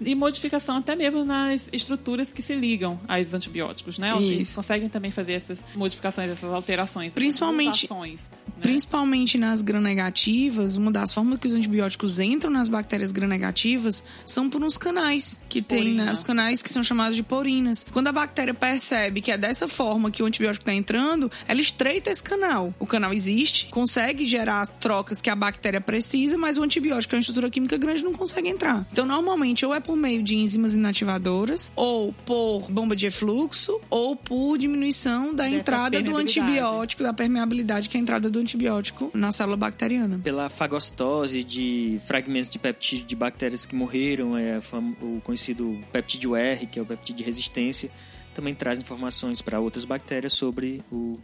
E 0.00 0.14
modificação 0.14 0.76
até 0.78 0.94
mesmo 0.96 1.24
nas 1.24 1.62
estruturas 1.72 2.32
que 2.32 2.42
se 2.42 2.54
ligam 2.54 3.00
aos 3.08 3.32
antibióticos, 3.34 3.98
né? 3.98 4.12
Eles 4.16 4.48
Isso. 4.48 4.56
conseguem 4.56 4.88
também 4.88 5.10
fazer 5.10 5.32
essas 5.34 5.58
modificações, 5.74 6.30
essas 6.30 6.52
alterações. 6.52 7.12
Principalmente- 7.12 7.88
né? 7.92 8.22
Principalmente 8.60 9.36
nas 9.38 9.60
gram-negativas, 9.92 10.76
uma 10.76 10.90
das 10.90 11.12
formas 11.12 11.38
que 11.38 11.46
os 11.46 11.54
antibióticos 11.54 12.18
entram 12.18 12.50
nas 12.50 12.68
bactérias 12.68 13.12
gram-negativas 13.12 14.04
são 14.24 14.48
por 14.48 14.62
uns 14.62 14.76
canais 14.76 15.40
que 15.48 15.60
tem, 15.60 15.94
né, 15.94 16.10
os 16.10 16.24
canais 16.24 16.62
que 16.62 16.70
são 16.70 16.82
chamados 16.82 17.16
de 17.16 17.22
porinas. 17.22 17.86
Quando 17.90 18.08
a 18.08 18.12
bactéria 18.12 18.54
percebe 18.54 19.20
que 19.20 19.30
é 19.30 19.38
dessa 19.38 19.68
forma 19.68 20.10
que 20.10 20.22
o 20.22 20.26
antibiótico 20.26 20.62
está 20.62 20.74
entrando, 20.74 21.30
ela 21.46 21.60
estreita 21.60 22.10
esse 22.10 22.22
canal. 22.22 22.74
O 22.78 22.86
canal 22.86 23.12
existe, 23.12 23.66
consegue 23.66 24.24
gerar 24.24 24.62
as 24.62 24.70
trocas 24.80 25.20
que 25.20 25.30
a 25.30 25.36
bactéria 25.36 25.80
precisa, 25.80 26.36
mas 26.36 26.56
o 26.56 26.62
antibiótico, 26.62 27.14
é 27.14 27.16
uma 27.16 27.20
estrutura 27.20 27.50
química 27.50 27.76
grande, 27.76 28.04
não 28.04 28.12
consegue 28.12 28.48
entrar. 28.48 28.86
Então, 28.92 29.06
normalmente, 29.06 29.64
ou 29.66 29.74
é 29.74 29.80
por 29.80 29.96
meio 29.96 30.22
de 30.22 30.36
enzimas 30.36 30.74
inativadoras, 30.74 31.72
ou 31.76 32.12
por 32.24 32.70
bomba 32.70 32.96
de 32.96 33.06
efluxo, 33.06 33.80
ou 33.90 34.16
por 34.16 34.56
diminuição 34.58 35.34
da 35.34 35.48
entrada 35.48 36.02
do 36.02 36.16
antibiótico, 36.16 37.02
da 37.02 37.12
permeabilidade 37.12 37.88
que 37.88 37.96
é 37.96 38.00
a 38.00 38.02
entrada 38.02 38.30
do 38.30 38.38
antibiótico 38.38 39.10
na 39.14 39.32
célula 39.32 39.56
bacteriana. 39.56 39.81
Pela 40.22 40.48
fagostose 40.48 41.42
de 41.42 42.00
fragmentos 42.06 42.48
de 42.48 42.58
peptídeo 42.58 43.06
de 43.06 43.16
bactérias 43.16 43.66
que 43.66 43.74
morreram, 43.74 44.36
é 44.36 44.60
o 45.00 45.20
conhecido 45.22 45.78
peptídeo 45.90 46.36
R, 46.36 46.66
que 46.66 46.78
é 46.78 46.82
o 46.82 46.86
peptídeo 46.86 47.16
de 47.16 47.24
resistência, 47.24 47.90
também 48.34 48.54
traz 48.54 48.78
informações 48.78 49.42
para 49.42 49.60
outras 49.60 49.84
bactérias 49.84 50.32
sobre 50.32 50.82
o 50.90 51.18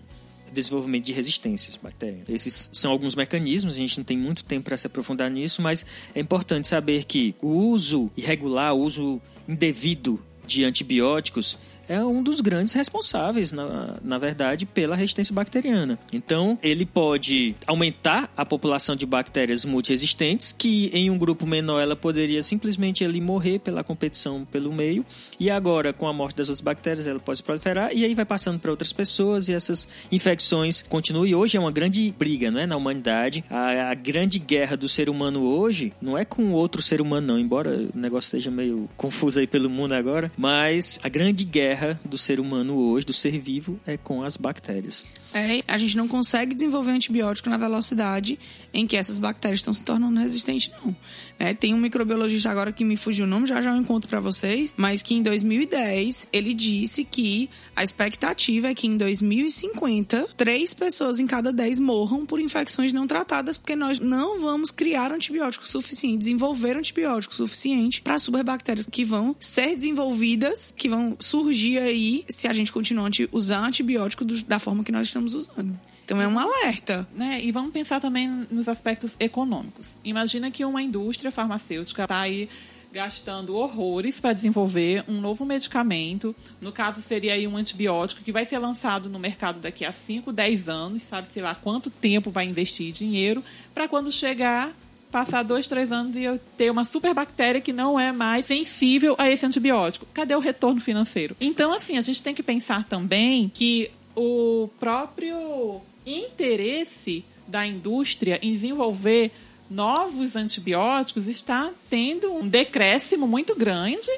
desenvolvimento 0.53 1.05
de 1.05 1.13
resistências 1.13 1.77
bacterianas. 1.77 2.29
Esses 2.29 2.71
são 2.73 2.91
alguns 2.91 3.15
mecanismos, 3.15 3.75
a 3.75 3.79
gente 3.79 3.99
não 3.99 4.05
tem 4.05 4.17
muito 4.17 4.45
tempo 4.45 4.65
para 4.65 4.77
se 4.77 4.87
aprofundar 4.87 5.31
nisso, 5.31 5.63
mas 5.63 5.85
é 6.15 6.21
importante 6.21 6.67
saber 6.67 7.05
que 7.05 7.35
o 7.41 7.49
uso 7.49 8.11
irregular, 8.17 8.75
o 8.75 8.81
uso 8.81 9.21
indevido 9.47 10.23
de 10.47 10.65
antibióticos 10.65 11.59
é 11.89 12.05
um 12.05 12.23
dos 12.23 12.41
grandes 12.41 12.73
responsáveis, 12.73 13.53
na, 13.53 13.97
na 14.03 14.19
verdade, 14.19 14.67
pela 14.67 14.95
resistência 14.97 15.35
bacteriana. 15.35 15.99
Então, 16.13 16.59
ele 16.63 16.85
pode 16.85 17.55
aumentar 17.67 18.31
a 18.37 18.45
população 18.45 18.95
de 18.95 19.07
bactérias 19.07 19.65
multiresistentes, 19.65 20.55
que 20.57 20.91
em 20.93 21.11
um 21.11 21.19
grupo 21.19 21.47
menor 21.47 21.81
ela 21.81 21.97
poderia 21.97 22.43
simplesmente 22.43 23.05
ali 23.05 23.21
morrer 23.21 23.59
pela 23.59 23.83
competição 23.83 24.45
pelo 24.45 24.73
meio, 24.73 25.05
e 25.41 25.51
agora, 25.51 25.93
com 25.93 26.07
a 26.07 26.13
morte 26.13 26.37
das 26.37 26.49
outras 26.49 26.61
bactérias, 26.61 27.07
ela 27.07 27.19
pode 27.19 27.39
se 27.39 27.43
proliferar, 27.43 27.91
e 27.95 28.05
aí 28.05 28.15
vai 28.15 28.25
passando 28.25 28.59
para 28.59 28.71
outras 28.71 28.93
pessoas, 28.93 29.49
e 29.49 29.53
essas 29.53 29.89
infecções 30.13 30.83
continuam. 30.89 31.27
E 31.27 31.35
hoje 31.35 31.57
é 31.57 31.61
uma 31.61 31.73
grande 31.73 32.13
briga 32.19 32.51
não 32.51 32.61
é, 32.61 32.67
na 32.67 32.77
humanidade. 32.77 33.45
A, 33.49 33.91
a 33.91 33.95
grande 33.95 34.39
guerra 34.39 34.77
do 34.77 34.89
ser 34.89 35.09
humano 35.09 35.43
hoje 35.45 35.93
não 36.01 36.17
é 36.19 36.25
com 36.25 36.53
outro 36.53 36.83
ser 36.83 37.01
humano, 37.01 37.27
não, 37.29 37.39
embora 37.39 37.71
o 37.71 37.99
negócio 37.99 38.29
esteja 38.29 38.51
meio 38.51 38.89
confuso 38.97 39.41
aí 39.41 39.47
pelo 39.47 39.71
mundo 39.71 39.93
agora, 39.93 40.31
mas 40.37 40.99
a 41.03 41.09
grande 41.09 41.45
guerra 41.45 41.78
do 42.05 42.19
ser 42.19 42.41
humano 42.41 42.77
hoje, 42.77 43.07
do 43.07 43.13
ser 43.13 43.39
vivo, 43.39 43.79
é 43.87 43.97
com 43.97 44.23
as 44.23 44.37
bactérias. 44.37 45.05
É, 45.35 45.63
a 45.69 45.77
gente 45.77 45.97
não 45.97 46.09
consegue 46.09 46.55
desenvolver 46.55 46.91
antibiótico 46.93 47.51
na 47.51 47.57
velocidade 47.59 48.39
em 48.73 48.87
que 48.87 48.97
essas 48.97 49.19
bactérias 49.19 49.61
estão 49.61 49.75
se 49.75 49.83
tornando 49.83 50.19
resistentes, 50.21 50.71
não. 50.83 50.95
Né? 51.39 51.53
Tem 51.55 51.75
um 51.75 51.79
microbiologista 51.79 52.51
agora 52.51 52.73
que 52.73 52.83
me 52.85 52.97
fugiu 52.97 53.25
o 53.25 53.29
nome, 53.29 53.47
já 53.47 53.61
já 53.61 53.71
eu 53.71 53.77
encontro 53.77 54.09
para 54.09 54.21
vocês, 54.21 54.73
mas 54.77 55.03
que 55.03 55.15
em 55.15 55.23
2010 55.23 56.29
ele 56.33 56.55
disse 56.55 57.05
que 57.05 57.51
a 57.77 57.83
expectativa 57.85 58.69
é 58.69 58.75
que 58.75 58.87
em 58.87 58.97
2050 58.97 60.29
três 60.37 60.73
pessoas 60.75 61.19
em 61.21 61.27
cada 61.27 61.53
dez 61.53 61.79
morram 61.79 62.25
por 62.25 62.41
infecções 62.41 62.93
não 62.93 63.07
tratadas, 63.07 63.59
porque 63.59 63.77
nós 63.77 63.99
não 64.01 64.41
vamos 64.41 64.71
criar 64.71 65.13
antibiótico 65.13 65.67
suficiente, 65.67 66.19
desenvolver 66.19 66.77
antibiótico 66.77 67.35
suficiente 67.35 68.01
para 68.01 68.19
superbactérias 68.19 68.87
que 68.91 69.05
vão 69.05 69.35
ser 69.39 69.75
desenvolvidas, 69.75 70.73
que 70.77 70.89
vão 70.89 71.17
surgir 71.21 71.79
aí 71.79 72.25
se 72.29 72.49
a 72.49 72.53
gente 72.53 72.73
continuar 72.73 73.07
anti- 73.09 73.29
usar 73.33 73.61
antibiótico 73.61 74.25
da 74.25 74.59
forma 74.59 74.83
que 74.85 74.93
nós 74.93 75.07
estamos 75.07 75.18
usando. 75.27 75.79
Então 76.05 76.21
é 76.21 76.27
um 76.27 76.39
alerta. 76.39 77.07
né? 77.15 77.41
E 77.43 77.53
vamos 77.53 77.73
pensar 77.73 78.01
também 78.01 78.29
nos 78.51 78.69
aspectos 78.69 79.13
econômicos. 79.21 79.87
Imagina 80.03 80.51
que 80.51 80.65
uma 80.65 80.83
indústria 80.83 81.31
farmacêutica 81.31 82.05
está 82.05 82.21
aí 82.21 82.49
gastando 82.91 83.55
horrores 83.55 84.19
para 84.19 84.33
desenvolver 84.33 85.05
um 85.07 85.21
novo 85.21 85.45
medicamento. 85.45 86.35
No 86.61 86.73
caso, 86.73 87.03
seria 87.03 87.35
aí 87.35 87.47
um 87.47 87.57
antibiótico 87.57 88.23
que 88.23 88.33
vai 88.33 88.47
ser 88.47 88.59
lançado 88.59 89.09
no 89.09 89.19
mercado 89.19 89.61
daqui 89.61 89.85
a 89.85 89.93
5, 89.93 90.33
10 90.33 90.69
anos, 90.69 91.03
sabe-se 91.03 91.41
lá 91.41 91.55
quanto 91.55 91.91
tempo 91.91 92.31
vai 92.31 92.47
investir 92.47 92.91
dinheiro, 92.93 93.45
para 93.75 93.87
quando 93.87 94.11
chegar, 94.11 94.75
passar 95.11 95.43
dois, 95.43 95.69
três 95.69 95.91
anos 95.93 96.17
e 96.17 96.25
eu 96.25 96.39
ter 96.57 96.71
uma 96.71 96.87
superbactéria 96.87 97.61
que 97.61 97.73
não 97.73 97.99
é 97.99 98.13
mais 98.13 98.47
sensível 98.47 99.15
a 99.19 99.29
esse 99.29 99.45
antibiótico. 99.45 100.07
Cadê 100.13 100.35
o 100.35 100.41
retorno 100.41 100.81
financeiro? 100.81 101.37
Então, 101.41 101.73
assim, 101.73 101.99
a 101.99 102.03
gente 102.03 102.23
tem 102.23 102.35
que 102.35 102.43
pensar 102.43 102.85
também 102.85 103.51
que 103.53 103.91
o 104.19 104.69
próprio 104.81 105.81
interesse 106.05 107.25
da 107.47 107.65
indústria 107.65 108.39
em 108.43 108.53
desenvolver 108.53 109.31
novos 109.71 110.35
antibióticos 110.35 111.29
está 111.29 111.71
tendo 111.89 112.33
um 112.33 112.49
decréscimo 112.49 113.29
muito 113.29 113.55
grande, 113.55 114.11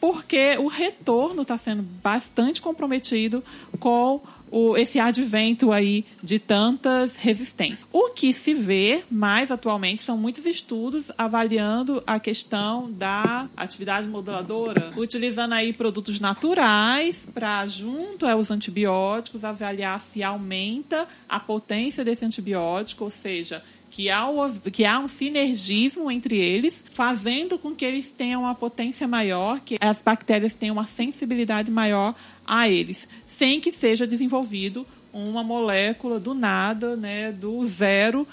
porque 0.00 0.56
o 0.58 0.68
retorno 0.68 1.42
está 1.42 1.58
sendo 1.58 1.82
bastante 1.82 2.62
comprometido 2.62 3.44
com 3.78 4.20
o, 4.52 4.76
esse 4.76 5.00
advento 5.00 5.72
aí 5.72 6.04
de 6.22 6.38
tantas 6.38 7.16
resistências. 7.16 7.86
O 7.90 8.10
que 8.10 8.34
se 8.34 8.52
vê 8.52 9.02
mais 9.10 9.50
atualmente 9.50 10.02
são 10.02 10.18
muitos 10.18 10.44
estudos 10.44 11.10
avaliando 11.16 12.02
a 12.06 12.20
questão 12.20 12.92
da 12.92 13.48
atividade 13.56 14.06
moduladora, 14.06 14.92
utilizando 14.94 15.54
aí 15.54 15.72
produtos 15.72 16.20
naturais 16.20 17.26
para, 17.32 17.66
junto 17.66 18.26
aos 18.26 18.50
antibióticos, 18.50 19.42
avaliar 19.42 19.98
se 20.00 20.22
aumenta 20.22 21.08
a 21.26 21.40
potência 21.40 22.04
desse 22.04 22.24
antibiótico, 22.24 23.04
ou 23.04 23.10
seja, 23.10 23.62
que 23.94 24.08
há, 24.10 24.26
o- 24.26 24.50
que 24.72 24.86
há 24.86 24.98
um 24.98 25.06
sinergismo 25.06 26.10
entre 26.10 26.36
eles, 26.38 26.82
fazendo 26.92 27.58
com 27.58 27.74
que 27.74 27.84
eles 27.84 28.10
tenham 28.12 28.40
uma 28.42 28.54
potência 28.54 29.06
maior, 29.06 29.60
que 29.60 29.76
as 29.78 30.00
bactérias 30.00 30.54
tenham 30.54 30.74
uma 30.76 30.86
sensibilidade 30.86 31.70
maior 31.70 32.14
a 32.46 32.66
eles, 32.68 33.06
sem 33.30 33.60
que 33.60 33.70
seja 33.70 34.06
desenvolvido 34.06 34.86
uma 35.12 35.44
molécula 35.44 36.18
do 36.18 36.32
nada, 36.32 36.96
né, 36.96 37.30
do 37.32 37.62
zero, 37.66 38.26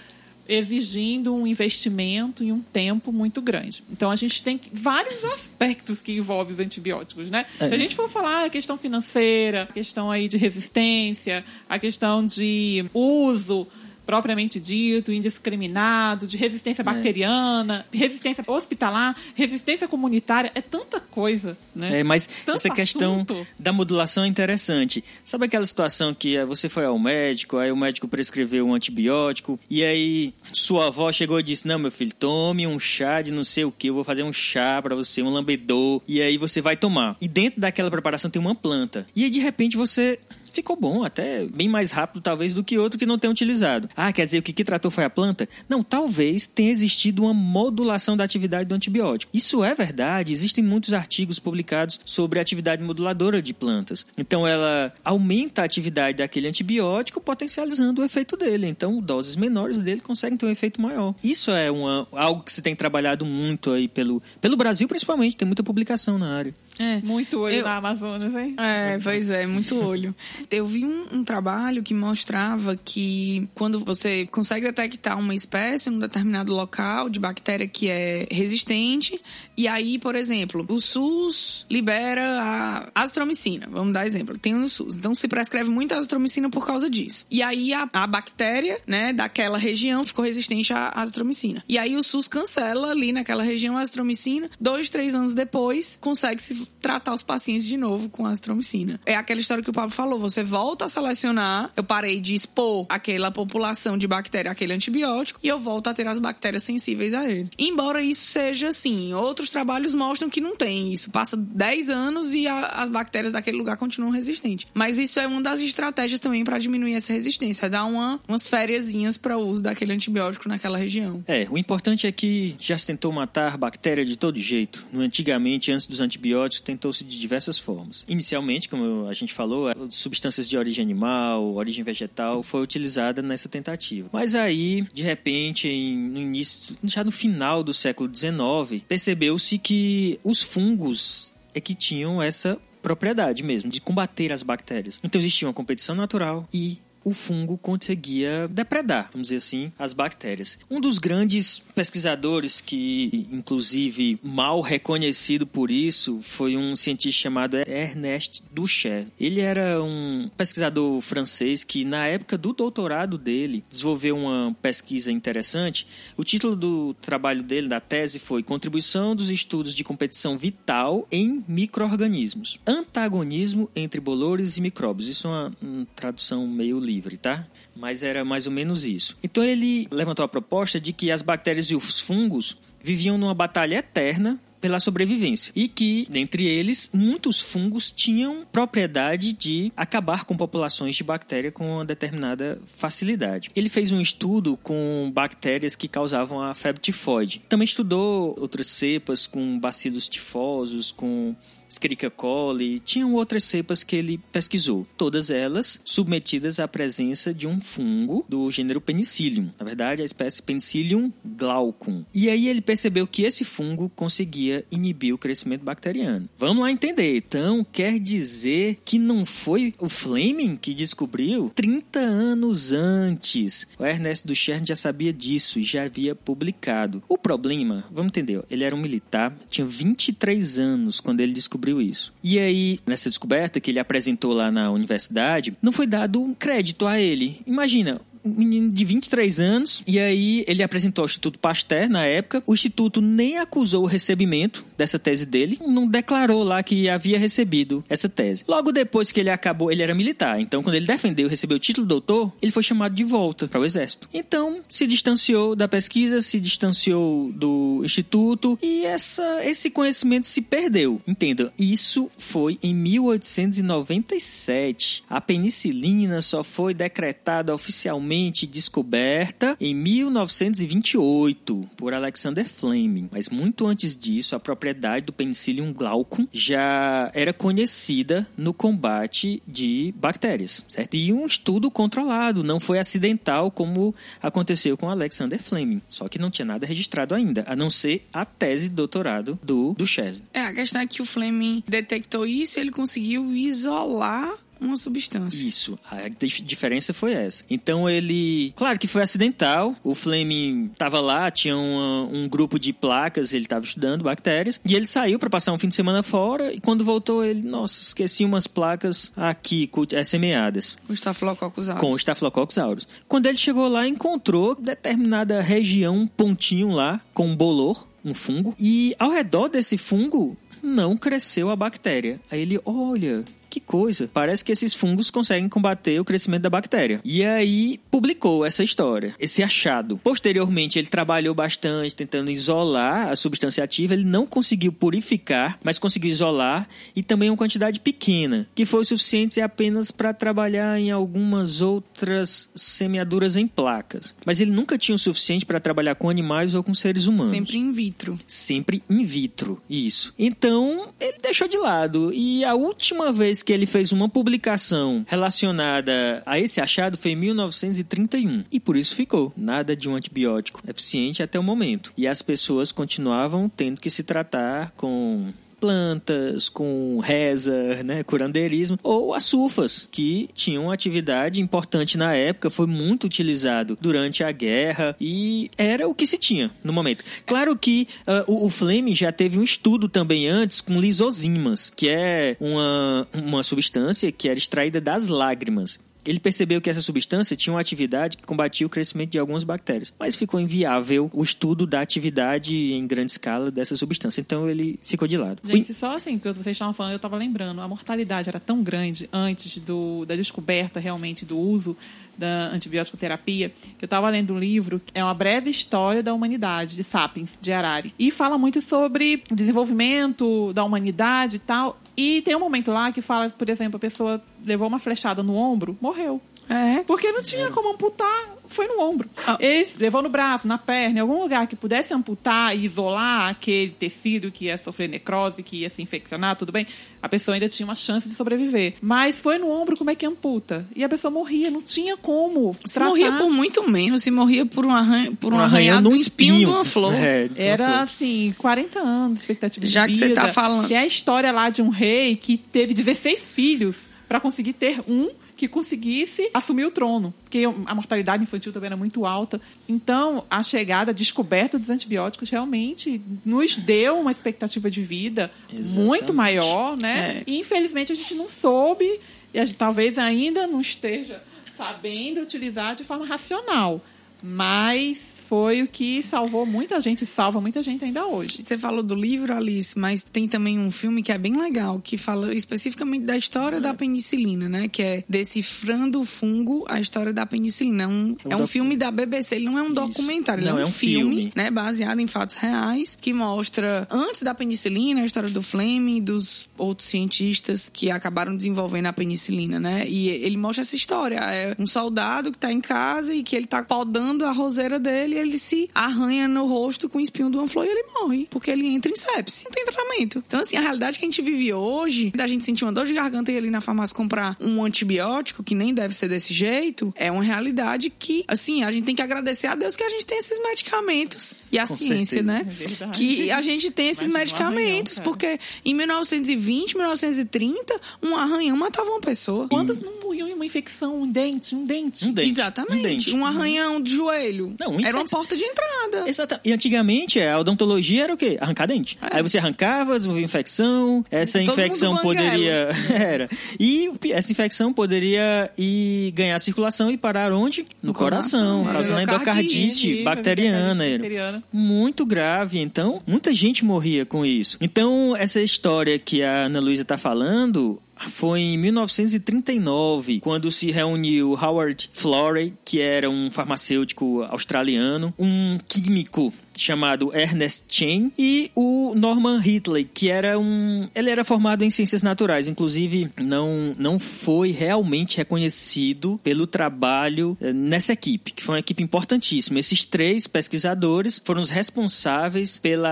exigindo 0.48 1.36
um 1.36 1.45
investimento 1.45 2.43
e 2.43 2.52
um 2.52 2.62
tempo 2.62 3.12
muito 3.12 3.41
grande. 3.41 3.84
Então 3.91 4.10
a 4.10 4.15
gente 4.15 4.41
tem 4.41 4.60
vários 4.74 5.24
aspectos 5.24 6.02
que 6.02 6.13
envolvem 6.13 6.54
os 6.56 6.60
antibióticos, 6.60 7.30
né? 7.30 7.45
Se 7.58 7.63
a 7.65 7.78
gente 7.78 7.95
for 7.95 8.10
falar 8.10 8.45
a 8.45 8.50
questão 8.50 8.78
financeira, 8.78 9.63
a 9.63 9.65
questão 9.67 10.10
aí 10.10 10.28
de 10.28 10.38
resistência, 10.38 11.43
a 11.67 11.78
questão 11.78 12.26
de 12.26 12.86
uso 12.93 13.67
propriamente 14.10 14.60
dito, 14.60 15.13
indiscriminado, 15.13 16.26
de 16.26 16.36
resistência 16.36 16.84
bacteriana, 16.84 17.86
resistência 17.93 18.43
hospitalar, 18.48 19.15
resistência 19.36 19.88
comunitária, 19.88 20.52
é 20.56 20.62
tanta 20.63 21.00
coisa, 21.00 21.56
né? 21.76 22.00
É, 22.00 22.04
mas 22.04 22.28
Tanto 22.43 22.56
essa 22.56 22.72
questão 22.72 23.17
assunto. 23.17 23.45
da 23.60 23.72
modulação 23.72 24.24
é 24.24 24.28
interessante. 24.28 25.04
Sabe 25.24 25.45
aquela 25.45 25.63
situação 25.63 26.12
que 26.12 26.36
eh, 26.36 26.43
você 26.43 26.67
foi 26.67 26.86
ao 26.86 26.98
médico, 26.98 27.58
aí 27.58 27.72
o 27.72 27.78
médico 27.78 28.08
prescreveu 28.08 28.65
um 28.65 28.74
antibiótico, 28.74 29.60
e 29.69 29.84
aí 29.84 30.34
sua 30.52 30.88
avó 30.88 31.12
chegou 31.12 31.39
e 31.39 31.43
disse: 31.43 31.67
Não, 31.67 31.78
meu 31.78 31.91
filho, 31.91 32.12
tome 32.12 32.65
um 32.65 32.80
chá 32.80 33.22
de 33.22 33.32
não 33.32 33.43
sei 33.43 33.63
o 33.63 33.72
que, 33.72 33.91
eu 33.91 33.93
vou 33.93 34.04
fazer 34.04 34.24
um 34.24 34.34
chá 34.34 34.82
pra 34.82 34.95
você, 34.95 35.22
um 35.22 35.30
lambedor, 35.30 36.02
e 36.08 36.19
aí 36.19 36.36
você 36.36 36.62
vai 36.62 36.76
tomar. 36.76 37.15
E 37.22 37.28
dentro 37.28 37.62
daquela 37.62 37.91
preparação 37.91 38.32
tem 38.32 38.41
uma 38.41 38.56
planta. 38.56 39.06
E 39.15 39.24
aí 39.26 39.30
de 39.30 39.39
repente 39.39 39.78
você. 39.78 40.17
Ficou 40.52 40.76
bom, 40.76 41.04
até 41.04 41.46
bem 41.46 41.68
mais 41.68 41.92
rápido, 41.92 42.22
talvez, 42.22 42.54
do 42.54 42.64
que 42.64 42.78
outro 42.78 43.00
que 43.00 43.06
não 43.06 43.20
tem 43.20 43.30
utilizado. 43.30 43.90
Ah, 43.96 44.12
quer 44.12 44.26
dizer, 44.26 44.40
o 44.40 44.44
que, 44.44 44.54
que 44.54 44.64
tratou 44.64 44.92
foi 44.92 45.04
a 45.04 45.10
planta? 45.10 45.48
Não, 45.68 45.84
talvez 45.84 46.48
tenha 46.48 46.72
existido 46.72 47.24
uma 47.24 47.34
modulação 47.34 48.16
da 48.18 48.24
atividade 48.24 48.68
do 48.68 48.76
antibiótico. 48.76 49.32
Isso 49.34 49.64
é 49.64 49.74
verdade, 49.74 50.34
existem 50.34 50.64
muitos 50.64 50.94
artigos 50.94 51.40
publicados 51.40 52.00
sobre 52.06 52.40
a 52.40 52.42
atividade 52.42 52.84
moduladora 52.84 53.42
de 53.42 53.54
plantas. 53.54 54.06
Então, 54.18 54.48
ela 54.48 54.94
aumenta 55.04 55.62
a 55.62 55.66
atividade 55.66 56.18
daquele 56.18 56.48
antibiótico, 56.48 57.22
potencializando 57.22 58.02
o 58.02 58.06
efeito 58.06 58.36
dele. 58.36 58.68
Então, 58.68 59.02
doses 59.02 59.36
menores 59.36 59.80
dele 59.80 60.02
conseguem 60.02 60.38
ter 60.38 60.46
um 60.46 60.52
efeito 60.52 60.82
maior. 60.82 61.14
Isso 61.24 61.52
é 61.52 61.70
uma, 61.70 62.08
algo 62.12 62.44
que 62.44 62.52
se 62.52 62.62
tem 62.62 62.76
trabalhado 62.76 63.26
muito 63.26 63.72
aí 63.72 63.88
pelo, 63.88 64.22
pelo 64.42 64.58
Brasil, 64.58 64.88
principalmente, 64.88 65.38
tem 65.38 65.46
muita 65.46 65.64
publicação 65.64 66.18
na 66.18 66.36
área. 66.36 66.54
É. 66.80 67.02
Muito 67.02 67.38
olho 67.42 67.56
Eu- 67.56 67.65
na 67.65 67.76
Amazonas, 67.76 68.34
hein? 68.34 68.56
É, 68.58 68.98
pois 69.04 69.30
é, 69.30 69.46
muito 69.46 69.76
olho. 69.84 70.15
Eu 70.50 70.65
vi 70.65 70.86
um, 70.86 71.08
um 71.12 71.24
trabalho 71.26 71.84
que 71.84 71.94
mostrava 71.94 72.78
que 72.78 73.50
quando 73.54 73.84
você 73.84 74.26
consegue 74.28 74.65
detectar 74.65 75.20
uma 75.20 75.36
espécie 75.36 75.89
em 75.89 75.94
um 75.94 76.00
determinado 76.00 76.54
local 76.56 77.10
de 77.10 77.20
bactéria 77.20 77.68
que 77.68 77.89
é 77.89 78.26
resistente, 78.32 79.20
e 79.58 79.68
aí, 79.68 80.00
por 80.00 80.15
exemplo, 80.15 80.65
o 80.70 80.80
SUS 80.80 81.65
libera 81.70 82.39
a 82.42 82.89
azitromicina, 83.04 83.68
vamos 83.70 83.92
dar 83.94 84.08
exemplo, 84.08 84.38
tem 84.39 84.54
no 84.54 84.70
SUS. 84.70 84.96
Então 84.96 85.13
se 85.13 85.28
prescreve 85.28 85.69
muita 85.69 85.98
azitromicina 85.98 86.50
por 86.50 86.65
causa 86.65 86.90
disso. 86.90 87.25
E 87.30 87.42
aí 87.44 87.73
a, 87.73 87.90
a 87.92 88.08
bactéria, 88.08 88.80
né, 88.88 89.12
daquela 89.12 89.58
região 89.58 90.02
ficou 90.06 90.23
resistente 90.23 90.71
à 90.71 90.94
azitromicina. 90.96 91.62
E 91.67 91.77
aí 91.77 91.98
o 91.98 92.04
SUS 92.04 92.30
cancela 92.30 92.92
ali 92.92 93.12
naquela 93.12 93.44
região 93.44 93.77
a 93.77 93.82
azitromicina, 93.82 94.50
dois, 94.60 94.90
três 94.90 95.13
anos 95.13 95.34
depois, 95.34 95.98
consegue 96.00 96.42
se 96.42 96.69
tratar 96.82 97.13
os 97.13 97.24
pacientes 97.24 97.65
de 97.65 97.76
novo 97.78 98.10
com 98.10 98.26
azitromicina. 98.26 99.00
É 99.06 99.15
aquela 99.15 99.40
história 99.42 99.63
que 99.63 99.70
o 99.70 99.74
Pablo 99.74 99.92
falou, 99.92 100.20
você 100.20 100.44
volta 100.44 100.86
a 100.86 100.90
selecionar, 100.90 101.72
eu 101.76 101.84
parei 101.84 102.20
de 102.22 102.34
expor 102.34 102.86
aquela 102.90 103.32
população 103.32 103.98
de 103.98 104.08
bactéria 104.08 104.52
àquele 104.52 104.74
antibiótico 104.74 105.40
e 105.44 105.48
eu 105.48 105.60
volto 105.60 105.88
a 105.90 105.94
ter 105.94 106.08
as 106.08 106.20
bactérias 106.20 106.63
sensíveis 106.63 107.13
a 107.13 107.30
ele. 107.30 107.50
Embora 107.58 108.02
isso 108.02 108.22
seja 108.22 108.67
assim, 108.70 109.13
outros 109.13 109.50
trabalhos 109.50 109.94
mostram 109.94 110.30
que 110.30 110.40
não 110.42 110.56
tem 110.56 110.94
isso. 110.94 111.10
Passa 111.12 111.36
10 111.36 111.90
anos 111.90 112.34
e 112.34 112.48
a- 112.48 112.65
as 112.67 112.90
bactérias 112.90 113.34
daquele 113.34 113.58
lugar 113.58 113.78
continuam 113.78 114.12
resistentes. 114.12 114.65
Mas 114.74 114.98
isso 114.98 115.20
é 115.20 115.28
uma 115.28 115.42
das 115.42 115.60
estratégias 115.60 116.20
também 116.20 116.44
para 116.44 116.58
diminuir 116.60 116.94
essa 116.94 117.13
resistência, 117.13 117.65
é 117.65 117.70
dar 117.70 117.86
uma, 117.86 118.20
umas 118.28 118.48
fériasinhas 118.48 119.17
para 119.17 119.38
o 119.38 119.46
uso 119.46 119.62
daquele 119.62 119.94
antibiótico 119.94 120.48
naquela 120.48 120.78
região. 120.78 121.24
É, 121.28 121.48
o 121.50 121.58
importante 121.58 122.08
é 122.08 122.12
que 122.12 122.56
já 122.60 122.78
se 122.78 122.86
tentou 122.86 123.12
matar 123.12 123.58
bactéria 123.58 124.06
de 124.06 124.15
todo 124.15 124.40
jeito. 124.40 124.86
No 124.92 125.02
antigamente, 125.02 125.72
antes 125.72 125.86
dos 125.88 126.00
antibióticos, 126.00 126.59
tentou-se 126.62 127.04
de 127.04 127.20
diversas 127.20 127.58
formas. 127.58 128.04
Inicialmente, 128.08 128.68
como 128.70 129.08
a 129.08 129.14
gente 129.14 129.34
falou, 129.34 129.68
substâncias 129.90 130.48
de 130.50 130.58
origem 130.58 130.84
animal, 130.84 131.54
origem 131.56 131.84
vegetal, 131.84 132.44
foi 132.44 132.62
utilizada 132.62 133.22
nessa 133.22 133.48
tentativa. 133.50 134.10
Mas 134.12 134.36
aí, 134.36 134.86
de 134.94 135.04
repente, 135.04 135.68
em- 135.68 135.98
no 135.98 136.20
início, 136.20 136.76
já 136.84 137.04
no 137.04 137.12
final 137.12 137.64
do 137.64 137.74
século 137.74 138.10
XIX, 138.14 138.84
percebeu-se 138.88 139.58
que 139.58 140.20
os 140.24 140.42
fungos 140.42 141.34
é 141.54 141.60
que 141.60 141.74
tinham 141.76 142.22
essa 142.22 142.58
propriedade 142.82 143.44
mesmo 143.44 143.70
de 143.70 143.82
combater 143.82 144.32
as 144.32 144.42
bactérias. 144.44 145.00
Então 145.04 145.20
existia 145.20 145.48
uma 145.48 145.54
competição 145.54 145.96
natural 145.96 146.48
e 146.54 146.78
o 147.10 147.14
fungo 147.14 147.58
conseguia 147.58 148.48
depredar, 148.48 149.10
vamos 149.12 149.30
dizer 149.30 149.38
assim, 149.38 149.72
as 149.80 149.94
bactérias. 149.94 150.60
Um 150.70 150.80
dos 150.80 151.00
grandes 151.00 151.58
pesquisadores 151.74 152.62
que, 152.62 153.28
inclusive, 153.32 154.20
mal 154.22 154.62
reconhecido 154.62 155.48
por 155.48 155.72
isso, 155.72 156.20
foi 156.22 156.56
um 156.56 156.76
cientista 156.76 157.24
chamado 157.24 157.58
Ernest 157.58 158.44
Ducher. 158.52 159.08
Ele 159.20 159.42
era 159.42 159.82
um 159.82 160.30
pesquisador 160.38 161.02
francês 161.02 161.64
que, 161.64 161.84
na 161.84 162.06
época 162.06 162.38
do 162.38 162.54
doutorado 162.54 163.18
dele, 163.18 163.64
desenvolveu 163.68 164.16
uma 164.16 164.56
pesquisa 164.62 165.12
interessante. 165.12 165.88
O 166.16 166.24
título 166.24 166.56
do 166.56 166.94
trabalho 166.96 167.42
dele, 167.42 167.68
da 167.68 167.80
tese, 167.80 168.20
foi 168.20 168.44
Contribuição 168.44 169.16
dos 169.16 169.30
estudos 169.30 169.76
de 169.76 169.84
competição 169.84 170.38
vital 170.38 171.08
em 171.12 171.44
micro-organismos. 171.48 172.60
Antagonismo 172.68 173.70
entre 173.76 174.00
bolores 174.00 174.58
e 174.58 174.62
micróbios. 174.62 175.08
Isso 175.08 175.28
é 175.28 175.32
uma, 175.32 175.58
uma 175.62 175.88
tradução 175.96 176.46
meio 176.48 176.78
livre, 176.80 176.98
tá? 177.17 177.47
Mas 177.75 178.04
era 178.04 178.23
mais 178.25 178.45
ou 178.45 178.52
menos 178.52 178.83
isso. 178.83 179.17
Então 179.23 179.43
ele 179.43 179.87
levantou 179.91 180.23
a 180.23 180.27
proposta 180.27 180.79
de 180.79 180.93
que 180.93 181.12
as 181.12 181.21
bactérias 181.21 181.67
e 181.67 181.75
os 181.75 182.00
fungos 182.00 182.58
viviam 182.81 183.17
numa 183.17 183.33
batalha 183.33 183.77
eterna 183.77 184.39
pela 184.60 184.79
sobrevivência 184.79 185.52
e 185.56 185.67
que, 185.67 186.06
dentre 186.10 186.45
eles, 186.45 186.89
muitos 186.93 187.41
fungos 187.41 187.91
tinham 187.91 188.45
propriedade 188.52 189.33
de 189.33 189.71
acabar 189.75 190.25
com 190.25 190.35
populações 190.35 190.95
de 190.95 191.04
bactéria 191.04 191.52
com 191.52 191.75
uma 191.75 191.85
determinada 191.85 192.62
facilidade. 192.75 193.50
Ele 193.56 193.69
fez 193.69 193.91
um 193.91 194.02
estudo 194.02 194.58
com 194.58 195.12
bactérias 195.13 195.75
que 195.75 195.87
causavam 195.87 196.41
a 196.41 196.54
febre 196.54 196.81
tifoide. 196.81 197.41
Também 197.47 197.65
estudou 197.65 198.35
outras 198.39 198.67
cepas 198.67 199.25
com 199.25 199.60
bacilos 199.60 200.08
tifosos, 200.08 200.91
com 200.91 201.35
Escherichia 201.70 202.10
coli, 202.10 202.80
tinham 202.80 203.13
outras 203.13 203.44
cepas 203.44 203.84
que 203.84 203.96
ele 203.96 204.17
pesquisou, 204.32 204.86
todas 204.98 205.30
elas 205.30 205.80
submetidas 205.86 206.60
à 206.60 206.67
presença 206.67 207.34
de 207.34 207.46
um 207.48 207.62
fungo 207.62 208.26
do 208.28 208.50
gênero 208.50 208.82
Penicillium, 208.82 209.52
na 209.58 209.65
verdade 209.65 210.02
a 210.02 210.06
espécie 210.06 210.42
Penicillium 210.42 211.13
glaucum. 211.24 212.04
E 212.13 212.30
aí 212.30 212.48
ele 212.48 212.62
percebeu 212.62 213.06
que 213.06 213.24
esse 213.24 213.46
fungo 213.46 213.90
conseguia 213.96 214.65
inibir 214.72 215.13
o 215.13 215.17
crescimento 215.17 215.63
bacteriano. 215.63 216.28
Vamos 216.38 216.63
lá 216.63 216.72
entender. 216.72 217.17
Então, 217.17 217.65
quer 217.72 218.00
dizer 218.00 218.80
que 218.84 218.98
não 218.98 219.26
foi 219.26 219.74
o 219.80 219.88
Fleming 219.88 220.56
que 220.56 220.74
descobriu 220.74 221.52
30 221.54 222.00
anos 222.00 222.72
antes. 222.72 223.67
O 223.78 223.86
Ernest 223.86 224.26
Duchern 224.26 224.65
já 224.65 224.76
sabia 224.76 225.13
disso 225.13 225.60
e 225.60 225.63
já 225.63 225.84
havia 225.84 226.15
publicado. 226.15 227.04
O 227.08 227.17
problema, 227.17 227.86
vamos 227.92 228.10
entender, 228.10 228.44
ele 228.50 228.63
era 228.63 228.76
um 228.76 228.82
militar, 228.82 229.38
tinha 229.50 229.67
23 229.67 230.58
anos 230.58 231.00
quando 231.00 231.22
ele 231.22 231.34
descobriu 231.34 231.59
isso. 231.82 232.14
E 232.24 232.40
aí, 232.40 232.80
nessa 232.86 233.10
descoberta 233.10 233.60
que 233.60 233.72
ele 233.72 233.80
apresentou 233.80 234.34
lá 234.34 234.52
na 234.52 234.72
universidade, 234.72 235.54
não 235.62 235.72
foi 235.72 235.86
dado 235.86 236.22
um 236.22 236.34
crédito 236.34 236.88
a 236.88 237.00
ele. 237.00 237.42
Imagina, 237.46 238.00
um 238.24 238.30
menino 238.32 238.72
de 238.72 238.86
23 238.86 239.40
anos, 239.40 239.84
e 239.88 240.00
aí 240.00 240.44
ele 240.48 240.63
apresentou 240.63 241.04
ao 241.04 241.08
Instituto 241.08 241.38
Pasteur 241.40 241.90
na 241.90 242.06
época. 242.06 242.44
O 242.46 242.54
Instituto 242.54 243.02
nem 243.02 243.38
acusou 243.38 243.84
o 243.84 243.88
recebimento 243.88 244.65
dessa 244.78 245.00
tese 245.00 245.26
dele, 245.26 245.58
não 245.65 245.88
declarou 245.88 246.44
lá 246.44 246.62
que 246.62 246.90
havia 246.90 247.17
recebido 247.17 247.82
essa 247.88 248.10
tese. 248.10 248.44
Logo 248.48 248.72
depois 248.72 249.12
que 249.12 249.20
ele 249.20 249.30
acabou, 249.30 249.72
ele 249.72 249.84
era 249.84 249.96
militar, 249.96 250.40
então 250.40 250.63
quando 250.63 250.76
ele 250.76 250.86
defendeu 250.86 251.28
e 251.28 251.30
recebeu 251.30 251.58
o 251.58 251.60
título 251.60 251.88
doutor, 251.88 252.32
ele 252.42 252.52
foi 252.52 252.63
chamado 252.63 252.96
de 252.96 253.04
volta 253.04 253.48
para 253.48 253.60
o 253.60 253.65
exército. 253.65 254.10
Então, 254.13 254.62
se 254.70 254.88
distanciou 254.88 255.56
da 255.56 255.67
pesquisa, 255.67 256.22
se 256.22 256.40
distanciou 256.40 257.32
do 257.32 257.82
instituto 257.84 258.58
e 258.62 258.86
essa, 258.86 259.46
esse 259.46 259.70
conhecimento 259.70 260.26
se 260.28 260.42
perdeu. 260.42 261.02
Entenda, 261.08 261.54
isso 261.58 262.10
foi 262.17 262.58
em 262.62 262.74
1897. 262.74 265.04
A 265.10 265.22
penicilina 265.22 266.22
só 266.22 266.44
foi 266.44 266.74
decretada 266.74 267.54
oficialmente 267.54 268.09
descoberta 268.48 269.56
em 269.60 269.74
1928 269.76 271.70
por 271.76 271.94
Alexander 271.94 272.48
Fleming. 272.48 273.10
Mas 273.12 273.30
muito 273.30 273.68
antes 273.68 273.96
disso, 273.96 274.36
a 274.36 274.40
propriedade 274.40 275.06
do 275.08 275.14
Penicillium 275.14 275.74
glaucum 275.74 276.28
já 276.32 277.12
era 277.14 277.34
conhecida 277.34 278.28
no 278.38 278.54
combate 278.54 279.42
de 279.48 279.94
bactérias, 279.98 280.64
certo? 280.68 280.96
E 280.96 281.12
um 281.14 281.26
estudo 281.26 281.72
controlado, 281.72 282.44
não 282.44 282.60
foi 282.60 282.80
acidental 282.80 283.52
como 283.52 283.94
aconteceu 284.22 284.78
com 284.78 284.90
Alexander 284.90 285.42
Fleming. 285.42 285.82
Só 285.88 286.08
que 286.08 286.20
não 286.20 286.30
tinha 286.32 286.46
nada 286.46 286.66
registrado 286.66 287.16
ainda, 287.16 287.44
a 287.48 287.56
não 287.56 287.70
ser 287.70 288.08
a 288.12 288.26
tese 288.26 288.70
de 288.70 288.76
doutorado 288.76 289.40
do, 289.44 289.74
do 289.74 289.86
Chesney. 289.86 290.28
É, 290.34 290.42
a 290.42 290.54
questão 290.54 290.82
é 290.82 290.88
que 290.88 291.02
o 291.02 291.06
Fleming 291.06 291.64
detectou 291.68 292.26
isso 292.26 292.60
ele 292.60 292.72
conseguiu 292.72 293.34
isolar 293.36 294.32
uma 294.60 294.78
substância. 294.78 295.46
Isso, 295.46 295.78
a 295.90 296.08
dif- 296.10 296.42
diferença 296.42 296.94
foi 296.94 297.14
essa. 297.14 297.44
Então 297.50 297.90
ele, 297.90 298.52
claro 298.56 298.78
que 298.80 298.88
foi 298.88 299.02
acidental, 299.02 299.76
o 299.84 299.96
Fleming 299.96 300.70
estava 300.72 301.00
lá, 301.00 301.30
tinha 301.32 301.56
uma- 301.58 302.04
um 302.06 302.28
grupo 302.28 302.60
de 302.60 302.74
placas, 302.74 303.34
ele 303.34 303.46
estava 303.46 303.66
estudando 303.66 304.04
bactérias, 304.04 304.60
e 304.66 304.76
ele 304.76 304.88
saiu 304.88 305.18
para 305.20 305.30
passar 305.30 305.54
um 305.54 305.60
fim 305.60 305.68
de 305.68 305.76
semana 305.76 306.04
fora, 306.04 306.54
e 306.54 306.60
quando 306.60 306.84
voltou 306.84 307.24
ele, 307.24 307.42
nossa, 307.42 307.82
esqueci 307.82 308.26
umas 308.26 308.48
placas 308.48 309.12
aqui, 309.16 309.70
eh, 309.92 310.04
semeadas. 310.04 310.78
O 310.90 310.94
Staphylococcus 310.94 311.70
aureus. 311.70 311.82
Com 311.88 311.92
o 311.94 311.98
Staphylococcus 311.98 312.58
aureus. 312.58 312.88
Quando 313.08 313.26
ele 313.28 313.38
chegou 313.38 313.68
lá, 313.68 313.88
encontrou 313.88 314.56
determinada 314.56 315.42
região, 315.42 315.96
um 316.00 316.08
pontinho 316.08 316.70
lá, 316.72 317.02
com 317.14 317.28
um 317.28 317.36
bolor, 317.36 317.88
um 318.04 318.14
fungo, 318.14 318.56
e 318.60 318.96
ao 318.98 319.12
redor 319.12 319.48
desse 319.50 319.78
fungo 319.78 320.38
não 320.62 320.98
cresceu 320.98 321.50
a 321.50 321.56
bactéria. 321.56 322.20
Aí 322.30 322.42
ele, 322.42 322.60
olha, 322.66 323.24
que 323.50 323.60
coisa. 323.60 324.10
Parece 324.13 324.43
que 324.43 324.52
esses 324.52 324.73
fungos 324.73 325.10
conseguem 325.10 325.50
combater 325.50 326.00
o 326.00 326.06
crescimento 326.06 326.43
da 326.43 326.50
bactéria. 326.50 327.02
E 327.04 327.23
aí 327.23 327.79
publicou 327.91 328.45
essa 328.45 328.63
história, 328.63 329.15
esse 329.19 329.41
achado. 329.43 329.97
Posteriormente, 330.04 330.77
ele 330.79 330.87
trabalhou 330.87 331.33
bastante 331.33 331.95
tentando 331.95 332.31
isolar 332.31 333.10
a 333.10 333.15
substância 333.15 333.63
ativa. 333.63 333.93
Ele 333.93 334.04
não 334.06 334.25
conseguiu 334.25 334.71
purificar, 334.71 335.60
mas 335.63 335.79
conseguiu 335.79 336.10
isolar 336.12 336.67
e 336.95 337.02
também 337.04 337.29
uma 337.29 337.37
quantidade 337.37 337.79
pequena, 337.79 338.47
que 338.54 338.65
foi 338.65 338.81
o 338.81 338.85
suficiente 338.85 339.41
apenas 339.41 339.91
para 339.91 340.13
trabalhar 340.13 340.79
em 340.79 340.91
algumas 340.91 341.62
outras 341.62 342.50
semeaduras 342.56 343.35
em 343.35 343.47
placas. 343.47 344.15
Mas 344.25 344.39
ele 344.39 344.52
nunca 344.52 344.77
tinha 344.77 344.95
o 344.95 345.00
suficiente 345.00 345.45
para 345.45 345.60
trabalhar 345.60 345.95
com 345.95 346.10
animais 346.10 346.54
ou 346.54 346.63
com 346.63 346.73
seres 346.73 347.08
humanos 347.08 347.31
Sempre 347.31 347.58
in 347.58 347.71
vitro. 347.71 348.17
sempre 348.27 348.83
in 348.89 349.04
vitro, 349.06 349.62
isso. 349.69 350.13
Então, 350.17 350.89
ele 351.00 351.17
deixou 351.21 351.47
de 351.47 351.58
lado. 351.58 352.12
E 352.13 352.43
a 352.43 352.56
última 352.56 353.12
vez 353.12 353.38
que 353.44 353.54
ele 353.54 353.65
fez 353.65 353.92
uma 353.92 354.10
publicação 354.10 355.06
relacionada 355.08 356.21
a 356.25 356.40
esse 356.40 356.62
achado 356.62 356.98
foi 356.98 357.12
em 357.12 357.15
1931. 357.15 358.44
E 358.52 358.60
por 358.60 358.75
isso 358.75 358.96
ficou. 358.96 359.33
Nada 359.35 359.75
de 359.75 359.90
um 359.90 359.96
antibiótico 359.96 360.62
eficiente 360.67 361.23
até 361.23 361.40
o 361.40 361.44
momento. 361.44 361.94
E 361.98 362.08
as 362.08 362.21
pessoas 362.21 362.71
continuavam 362.71 363.50
tendo 363.50 363.81
que 363.81 363.90
se 363.90 364.04
tratar 364.04 364.71
com 364.71 365.31
plantas, 365.60 366.50
com 366.50 367.00
reza, 367.00 367.84
né, 367.84 368.04
curandeirismo, 368.04 368.78
ou 368.82 369.14
as 369.14 369.26
sufas, 369.26 369.88
que 369.92 370.30
tinham 370.34 370.66
uma 370.66 370.74
atividade 370.74 371.42
importante 371.42 371.98
na 371.98 372.14
época, 372.14 372.50
foi 372.50 372.68
muito 372.68 373.06
utilizado 373.06 373.78
durante 373.80 374.24
a 374.24 374.32
guerra 374.32 374.96
e 375.00 375.50
era 375.58 375.88
o 375.88 375.96
que 375.96 376.08
se 376.08 376.18
tinha 376.18 376.52
no 376.64 376.74
momento. 376.74 377.04
Claro 377.26 377.58
que 377.58 377.88
uh, 378.08 378.32
o, 378.32 378.46
o 378.46 378.50
Flame 378.50 378.94
já 378.94 379.12
teve 379.12 379.38
um 379.38 379.44
estudo 379.44 379.90
também 379.90 380.28
antes 380.28 380.62
com 380.62 380.80
lisozimas, 380.80 381.72
que 381.76 381.90
é 381.90 382.38
uma, 382.40 383.08
uma 383.14 383.44
substância 383.44 384.12
que 384.12 384.30
era 384.30 384.38
extraída 384.38 384.80
das 384.80 385.08
lágrimas. 385.08 385.78
Ele 386.06 386.19
percebeu 386.19 386.62
que 386.62 386.69
essa 386.69 386.81
substância 386.81 387.35
tinha 387.35 387.54
uma 387.54 387.62
atividade 387.62 388.17
que 388.17 388.23
combatia 388.23 388.65
o 388.65 388.69
crescimento 388.69 389.12
de 389.12 389.19
algumas 389.19 389.43
bactérias, 389.43 389.93
mas 390.00 390.15
ficou 390.15 390.39
inviável 390.39 391.10
o 391.13 391.23
estudo 391.23 391.67
da 391.67 391.81
atividade 391.81 392.56
em 392.56 392.85
grande 392.87 393.12
escala 393.12 393.52
dessa 393.52 393.75
substância. 393.75 394.21
Então 394.21 394.50
ele 394.50 394.79
ficou 394.83 395.08
de 395.08 395.17
lado. 395.17 395.41
Gente, 395.43 395.73
só 395.73 395.97
assim, 395.97 396.17
que 396.17 396.31
vocês 396.31 396.56
estavam 396.56 396.73
falando, 396.73 396.93
eu 396.93 396.97
estava 396.97 397.17
lembrando, 397.17 397.62
a 397.62 397.67
mortalidade 397.67 398.29
era 398.29 398.39
tão 398.39 398.63
grande 398.63 399.10
antes 399.12 399.60
do, 399.60 400.06
da 400.06 400.15
descoberta 400.15 400.79
realmente 400.79 401.25
do 401.25 401.37
uso 401.37 401.75
da 402.20 402.50
antibiótico 402.54 402.98
terapia, 402.98 403.50
que 403.78 403.86
eu 403.86 403.88
estava 403.88 404.10
lendo 404.10 404.34
um 404.34 404.38
livro, 404.38 404.82
é 404.94 405.04
uma 405.04 405.13
breve 405.13 405.50
história 405.50 406.04
da 406.04 406.13
humanidade, 406.13 406.76
de 406.76 406.84
Sapiens, 406.84 407.32
de 407.40 407.52
Harari. 407.52 407.96
E 407.98 408.12
fala 408.12 408.38
muito 408.38 408.62
sobre 408.62 409.24
o 409.32 409.36
desenvolvimento 409.36 410.52
da 410.54 410.63
humanidade 410.63 411.38
e 411.38 411.40
tal. 411.40 411.80
E 411.96 412.22
tem 412.22 412.36
um 412.36 412.40
momento 412.40 412.72
lá 412.72 412.92
que 412.92 413.02
fala, 413.02 413.30
por 413.30 413.50
exemplo, 413.50 413.78
a 413.78 413.80
pessoa 413.80 414.22
levou 414.46 414.67
uma 414.67 414.80
flechada 414.80 415.24
no 415.24 415.36
ombro, 415.36 415.78
morreu. 415.82 416.22
É. 416.50 416.83
Porque 416.85 417.12
não 417.12 417.21
tinha 417.21 417.50
como 417.52 417.73
amputar, 417.73 418.35
foi 418.47 418.67
no 418.67 418.81
ombro. 418.81 419.08
Ah. 419.27 419.37
Ele 419.39 419.67
levou 419.77 420.02
no 420.02 420.10
braço, 420.10 420.47
na 420.47 420.58
perna, 420.58 420.97
em 420.97 421.02
algum 421.02 421.21
lugar 421.21 421.45
que 421.45 421.56
pudesse 421.56 421.93
amputar 421.93 422.58
e 422.58 422.65
isolar 422.65 423.29
aquele 423.29 423.69
tecido 423.71 424.31
que 424.31 424.45
ia 424.45 424.58
sofrer 424.58 424.89
necrose, 424.89 425.43
que 425.43 425.58
ia 425.58 425.69
se 425.69 425.81
infeccionar, 425.83 426.35
tudo 426.35 426.52
bem. 426.52 426.65
A 427.02 427.08
pessoa 427.08 427.35
ainda 427.35 427.47
tinha 427.47 427.65
uma 427.67 427.75
chance 427.75 428.10
de 428.10 428.15
sobreviver. 428.15 428.73
Mas 428.81 429.19
foi 429.19 429.37
no 429.37 429.50
ombro, 429.50 429.77
como 429.77 429.91
é 429.91 429.95
que 429.95 430.06
amputa? 430.06 430.65
E 430.75 430.83
a 430.83 430.89
pessoa 430.89 431.12
morria, 431.12 431.52
não 431.52 431.62
tinha 431.62 431.95
como. 431.95 432.56
Se 432.65 432.73
tratar. 432.73 432.89
morria 432.89 433.12
por 433.13 433.29
muito 433.29 433.69
menos, 433.69 434.02
se 434.04 434.10
morria 434.12 434.43
por 434.45 434.65
um, 434.65 434.71
arranha, 434.71 435.12
por 435.19 435.31
um, 435.33 435.37
Um 435.37 435.41
arranhado 435.41 435.83
num 435.83 435.89
do 435.91 435.95
espinho, 435.95 436.39
de 436.39 436.45
uma 436.47 436.65
flor. 436.65 436.93
É, 436.95 437.27
de 437.27 437.33
uma 437.35 437.41
Era 437.43 437.65
flor. 437.67 437.79
assim, 437.83 438.35
40 438.39 438.79
anos, 438.79 439.19
expectativa 439.19 439.65
Já 439.67 439.85
de 439.85 439.93
que 439.93 440.00
vida. 440.00 440.08
você 440.08 440.13
tá 440.15 440.33
falando- 440.33 440.67
Tem 440.67 440.77
a 440.77 440.85
história 440.87 441.31
lá 441.31 441.50
de 441.50 441.62
um 441.62 441.69
rei 441.69 442.15
que 442.15 442.37
teve 442.37 442.73
16 442.73 443.19
filhos 443.21 443.77
para 444.08 444.19
conseguir 444.19 444.54
ter 444.54 444.81
um 444.87 445.10
que 445.40 445.48
conseguisse 445.48 446.29
assumir 446.33 446.65
o 446.65 446.71
trono, 446.71 447.13
porque 447.23 447.46
a 447.65 447.73
mortalidade 447.73 448.21
infantil 448.21 448.52
também 448.52 448.67
era 448.67 448.75
muito 448.75 449.06
alta. 449.06 449.40
Então, 449.69 450.25
a 450.29 450.44
chegada, 450.44 450.92
a 450.92 450.94
descoberta 450.94 451.58
dos 451.58 451.69
antibióticos 451.69 452.29
realmente 452.29 453.02
nos 453.25 453.56
deu 453.56 453.98
uma 453.98 454.12
expectativa 454.12 454.69
de 454.69 454.81
vida 454.81 455.31
muito 455.50 455.63
Exatamente. 455.63 456.12
maior, 456.12 456.75
né? 456.75 457.19
É. 457.19 457.23
E 457.25 457.40
infelizmente 457.40 457.94
a 457.94 457.96
gente 457.96 458.13
não 458.15 458.27
soube 458.27 459.00
e 459.33 459.40
a 459.40 459.46
gente 459.46 459.56
talvez 459.56 459.98
ainda 459.98 460.46
não 460.46 460.60
esteja 460.60 461.23
sabendo 461.56 462.19
utilizar 462.19 462.75
de 462.75 462.83
forma 462.83 463.06
racional, 463.06 463.81
mas 464.21 465.02
foi 465.30 465.62
o 465.62 465.67
que 465.67 466.02
salvou 466.02 466.44
muita 466.44 466.82
gente, 466.82 467.06
salva 467.06 467.40
muita 467.40 467.62
gente 467.62 467.86
ainda 467.86 468.04
hoje. 468.08 468.42
Você 468.42 468.58
falou 468.58 468.82
do 468.82 468.96
livro, 468.96 469.32
Alice, 469.32 469.77
mas 469.77 470.04
tem 470.04 470.27
também 470.27 470.58
um 470.58 470.71
filme 470.71 471.04
que 471.04 471.12
é 471.12 471.19
bem 471.19 471.40
legal, 471.40 471.80
que 471.80 472.00
fala 472.00 472.34
especificamente 472.34 473.06
da 473.06 473.15
história 473.15 473.62
da 473.62 473.71
penicilina, 473.75 474.50
né? 474.50 474.67
Que 474.67 474.82
é 474.82 475.04
Decifrando 475.08 476.02
o 476.02 476.04
Fungo, 476.04 476.65
a 476.67 476.80
história 476.80 477.13
da 477.13 477.27
penicilina. 477.27 477.84
É 477.84 477.88
um, 477.88 478.17
É 478.27 478.36
um 478.36 478.46
é 478.46 478.48
filme 478.48 478.75
da 478.75 478.90
BBC, 478.90 479.36
ele 479.36 479.46
não 479.46 479.60
é 479.60 479.62
um 479.62 479.71
documentário, 479.71 480.42
ele 480.42 480.50
Não, 480.50 480.58
é 480.58 480.62
é 480.62 480.65
um, 480.65 480.69
um 480.69 480.71
filme, 480.71 481.15
filme. 481.15 481.34
né? 481.36 481.52
Baseado 481.52 482.00
em 482.00 482.08
fatos 482.08 482.36
reais, 482.38 482.98
que 483.00 483.13
mostra 483.13 483.88
antes 483.92 484.23
da 484.23 484.34
penicilina, 484.34 485.02
a 485.02 485.06
história 485.06 485.30
do 485.30 485.44
Fleming, 485.44 486.02
dos 486.02 486.50
outros 486.58 486.88
cientistas 486.88 487.69
que 487.71 487.92
acabaram 487.92 488.36
desenvolvendo 488.36 488.88
a 488.88 488.94
penicilina, 488.94 489.60
né? 489.60 489.88
E 489.88 490.10
ele 490.10 490.38
mostra 490.38 490.63
essa 490.63 490.75
história. 490.75 491.17
É 491.19 491.56
um 491.60 491.67
soldado 491.67 492.32
que 492.32 492.38
tá 492.40 492.52
em 492.52 492.60
casa 492.60 493.13
e 493.13 493.21
que 493.21 493.36
ele 493.36 493.46
tá 493.46 493.62
podando 493.62 494.25
a 494.25 494.32
roseira 494.32 494.80
dele 494.80 495.19
ele 495.20 495.38
se 495.38 495.70
arranha 495.74 496.28
no 496.28 496.46
rosto 496.46 496.90
com 496.90 496.98
o 496.98 497.02
espinho 497.02 497.30
de 497.30 497.38
uma 497.38 497.48
flor 497.48 497.65
e 497.65 497.70
ele 497.70 497.84
morre, 497.94 498.28
porque 498.30 498.50
ele 498.52 498.67
entra 498.67 498.92
em 498.92 498.96
sepse. 498.96 499.46
Não 499.46 499.52
tem 499.52 499.65
tratamento. 499.65 500.24
Então, 500.26 500.40
assim, 500.42 500.58
a 500.58 500.62
realidade 500.62 500.98
que 500.98 501.06
a 501.06 501.08
gente 501.08 501.22
vive 501.22 501.54
hoje, 501.54 502.12
da 502.15 502.28
gente 502.28 502.46
sentir 502.46 502.63
uma 502.65 502.72
dor 502.72 502.86
de 502.86 502.94
garganta 502.94 503.32
e 503.32 503.36
ir 503.36 503.38
ali 503.38 503.50
na 503.50 503.62
farmácia 503.62 503.96
comprar 503.96 504.36
um 504.40 504.63
antibiótico, 504.63 505.44
que 505.44 505.54
nem 505.56 505.74
deve 505.74 505.94
ser 505.94 506.08
desse 506.10 506.34
jeito, 506.34 506.94
é 506.96 507.12
uma 507.12 507.24
realidade 507.24 507.90
que, 507.90 508.24
assim, 508.28 508.63
a 508.63 508.72
gente 508.72 508.86
tem 508.86 508.96
que 508.96 509.02
agradecer 509.02 509.48
a 509.48 509.56
Deus 509.56 509.76
que 509.76 509.84
a 509.84 509.90
gente 509.90 510.06
tem 510.06 510.17
esses 510.17 510.42
medicamentos. 510.42 511.36
E 511.52 511.58
a 511.60 511.67
Com 511.67 511.76
ciência, 511.76 512.24
certeza. 512.24 512.32
né? 512.32 512.42
É 512.42 512.44
verdade. 512.44 512.98
Que 512.98 513.32
a 513.32 513.42
gente 513.42 513.72
tem 513.72 513.90
esses 513.90 514.08
um 514.08 514.12
medicamentos, 514.13 514.98
arranhão, 514.98 515.04
porque 515.04 515.40
em 515.65 515.74
1920, 515.74 516.76
1930, 516.76 517.82
um 518.04 518.15
arranhão 518.15 518.56
matava 518.58 518.90
uma 518.90 519.02
pessoa. 519.02 519.48
Quantos 519.48 519.82
não 519.82 520.00
morriam 520.02 520.28
em 520.28 520.34
uma 520.34 520.46
infecção, 520.46 521.02
um 521.02 521.08
dente, 521.10 521.56
um 521.56 521.65
dente? 521.65 522.08
Um 522.08 522.13
dente. 522.13 522.30
Exatamente. 522.30 522.80
Um 522.80 522.82
dente. 522.82 523.15
Um 523.15 523.26
arranhão 523.26 523.82
de 523.82 523.94
joelho. 523.94 524.56
Não, 524.60 524.72
uma 524.72 524.82
Era 524.82 524.98
uma 524.98 525.04
infecção. 525.04 525.09
Porta 525.12 525.36
de 525.36 525.44
entrada. 525.44 526.10
Exatamente. 526.10 526.50
E 526.50 526.54
antigamente 526.54 527.22
a 527.22 527.40
odontologia 527.40 528.04
era 528.04 528.14
o 528.14 528.18
quê? 528.18 528.38
Arrancar 528.40 528.68
dente. 528.68 528.98
Aí 529.02 529.22
você 529.22 529.38
arrancava, 529.38 529.94
desenvolvia 529.96 530.26
infecção, 530.26 531.06
essa 531.10 531.40
É. 531.40 531.44
Todo 531.44 531.54
infecção 531.60 531.98
poderia. 531.98 532.70
Era. 532.92 533.30
E 533.60 533.90
essa 534.12 534.32
infecção 534.32 534.72
poderia 534.74 535.50
ir 535.58 536.12
ganhar 536.12 536.40
circulação 536.40 536.92
e 536.92 536.98
parar 536.98 537.32
onde? 537.32 537.62
No, 537.82 537.90
No 537.90 537.94
coração, 537.94 538.60
coração. 538.64 538.74
causando 538.74 539.02
Endocardite, 539.02 539.58
endocardite 539.58 540.04
bacteriana. 540.04 540.86
bacteriana. 540.86 541.44
Muito 541.52 542.06
grave. 542.06 542.60
Então, 542.60 543.00
muita 543.08 543.34
gente 543.34 543.64
morria 543.66 544.06
com 544.06 544.26
isso. 544.26 544.58
Então, 544.62 545.16
essa 545.18 545.42
história 545.42 545.98
que 545.98 546.22
a 546.24 546.46
Ana 546.46 546.60
Luísa 546.60 546.82
está 546.84 546.98
falando. 546.98 547.82
Foi 548.08 548.39
em 548.39 548.58
1939, 548.58 550.21
quando 550.21 550.52
se 550.52 550.71
reuniu 550.71 551.33
Howard 551.33 551.89
Florey, 551.91 552.54
que 552.63 552.79
era 552.79 553.10
um 553.10 553.29
farmacêutico 553.29 554.23
australiano, 554.23 555.13
um 555.19 555.60
químico 555.67 556.33
chamado 556.60 557.16
Ernest 557.16 557.66
Chain 557.70 558.12
e 558.18 558.52
o 558.54 558.94
Norman 558.96 559.42
Hitley, 559.44 559.86
que 559.86 560.10
era 560.10 560.38
um, 560.38 560.88
ele 560.94 561.10
era 561.10 561.24
formado 561.24 561.64
em 561.64 561.70
ciências 561.70 562.02
naturais, 562.02 562.48
inclusive 562.48 563.10
não 563.18 563.74
não 563.78 564.00
foi 564.00 564.52
realmente 564.52 565.18
reconhecido 565.18 566.20
pelo 566.24 566.46
trabalho 566.46 567.38
eh, 567.40 567.54
nessa 567.54 567.94
equipe, 567.94 568.34
que 568.34 568.44
foi 568.44 568.56
uma 568.56 568.60
equipe 568.60 568.84
importantíssima. 568.84 569.60
Esses 569.60 569.86
três 569.86 570.28
pesquisadores 570.28 571.22
foram 571.24 571.42
os 571.42 571.50
responsáveis 571.50 572.60
pelo 572.60 572.84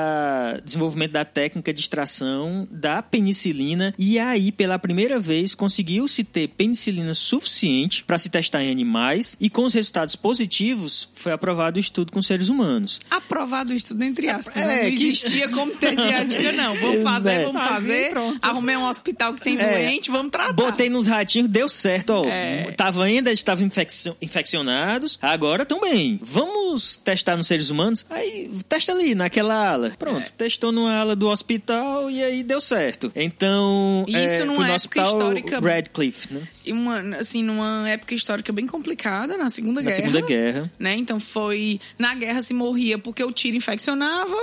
desenvolvimento 0.63 1.11
da 1.11 1.25
técnica 1.25 1.73
de 1.73 1.81
extração 1.81 2.67
da 2.71 3.01
penicilina 3.01 3.93
e 3.97 4.17
aí 4.17 4.51
pela 4.51 4.79
primeira 4.79 5.19
vez 5.19 5.53
conseguiu-se 5.53 6.23
ter 6.23 6.47
penicilina 6.49 7.13
suficiente 7.13 8.03
para 8.03 8.17
se 8.17 8.29
testar 8.29 8.63
em 8.63 8.71
animais 8.71 9.35
e 9.39 9.49
com 9.49 9.63
os 9.63 9.73
resultados 9.73 10.15
positivos 10.15 11.09
foi 11.13 11.31
aprovado 11.31 11.77
o 11.77 11.81
estudo 11.81 12.11
com 12.11 12.21
seres 12.21 12.49
humanos. 12.49 12.99
Aprovado 13.09 13.56
o 13.65 13.73
estudo 13.73 14.03
entre 14.03 14.29
aspas. 14.29 14.55
É, 14.61 14.65
né? 14.67 14.83
Não 14.83 14.97
que- 14.97 15.09
existia 15.09 15.49
comitê 15.49 15.95
de 15.95 16.07
ética, 16.07 16.51
não. 16.53 16.75
Vamos 16.75 17.03
fazer, 17.03 17.29
É. 17.31 17.43
vamos 17.45 17.61
Fazer, 17.61 18.09
pronto. 18.11 18.39
Arrumei 18.41 18.75
um 18.77 18.85
hospital 18.87 19.33
que 19.33 19.41
tem 19.41 19.59
É. 19.59 19.71
doente, 19.71 20.09
vamos 20.11 20.31
tratar. 20.31 20.53
Botei 20.53 20.89
nos 20.89 21.07
ratinhos, 21.07 21.49
deu 21.49 21.67
certo, 21.69 22.11
ó. 22.11 22.25
É. 22.25 22.71
Tava 22.77 23.03
ainda, 23.03 23.31
estavam 23.31 23.65
infeccio- 23.65 24.15
infeccionados, 24.21 25.17
agora 25.21 25.63
estão 25.63 25.79
bem. 25.81 26.19
Vamos 26.23 26.97
testar 26.97 27.35
nos 27.35 27.47
seres 27.47 27.69
humanos? 27.69 28.05
Aí, 28.09 28.49
testa 28.69 28.91
ali, 28.91 29.13
naquela 29.15 29.69
ala. 29.69 29.91
Pronto, 29.97 30.27
É. 30.27 30.31
testou 30.37 30.71
numa 30.71 30.93
ala 30.95 31.15
do 31.15 31.27
hospital 31.27 32.09
e 32.09 32.23
aí 32.23 32.43
deu 32.43 32.61
certo. 32.61 33.11
Então, 33.15 34.05
Isso 34.07 34.17
é, 34.17 34.39
numa 34.45 34.55
foi 34.55 34.65
no 34.67 34.71
época 34.73 34.75
hospital 34.75 35.07
histórica- 35.07 35.59
Radcliffe, 35.59 36.33
né? 36.33 36.41
Uma, 36.71 37.17
assim, 37.17 37.43
numa 37.43 37.87
época 37.89 38.13
histórica 38.13 38.51
bem 38.51 38.65
complicada, 38.67 39.37
na 39.37 39.49
Segunda 39.49 39.81
Na 39.81 39.89
Guerra. 39.89 39.95
Segunda 40.03 40.21
Guerra. 40.21 40.71
Né? 40.79 40.95
Então 40.95 41.19
foi. 41.19 41.79
Na 41.97 42.13
guerra 42.15 42.41
se 42.41 42.53
morria 42.53 42.97
porque 42.97 43.23
o 43.23 43.31
tiro 43.31 43.57
infeccionava, 43.57 44.33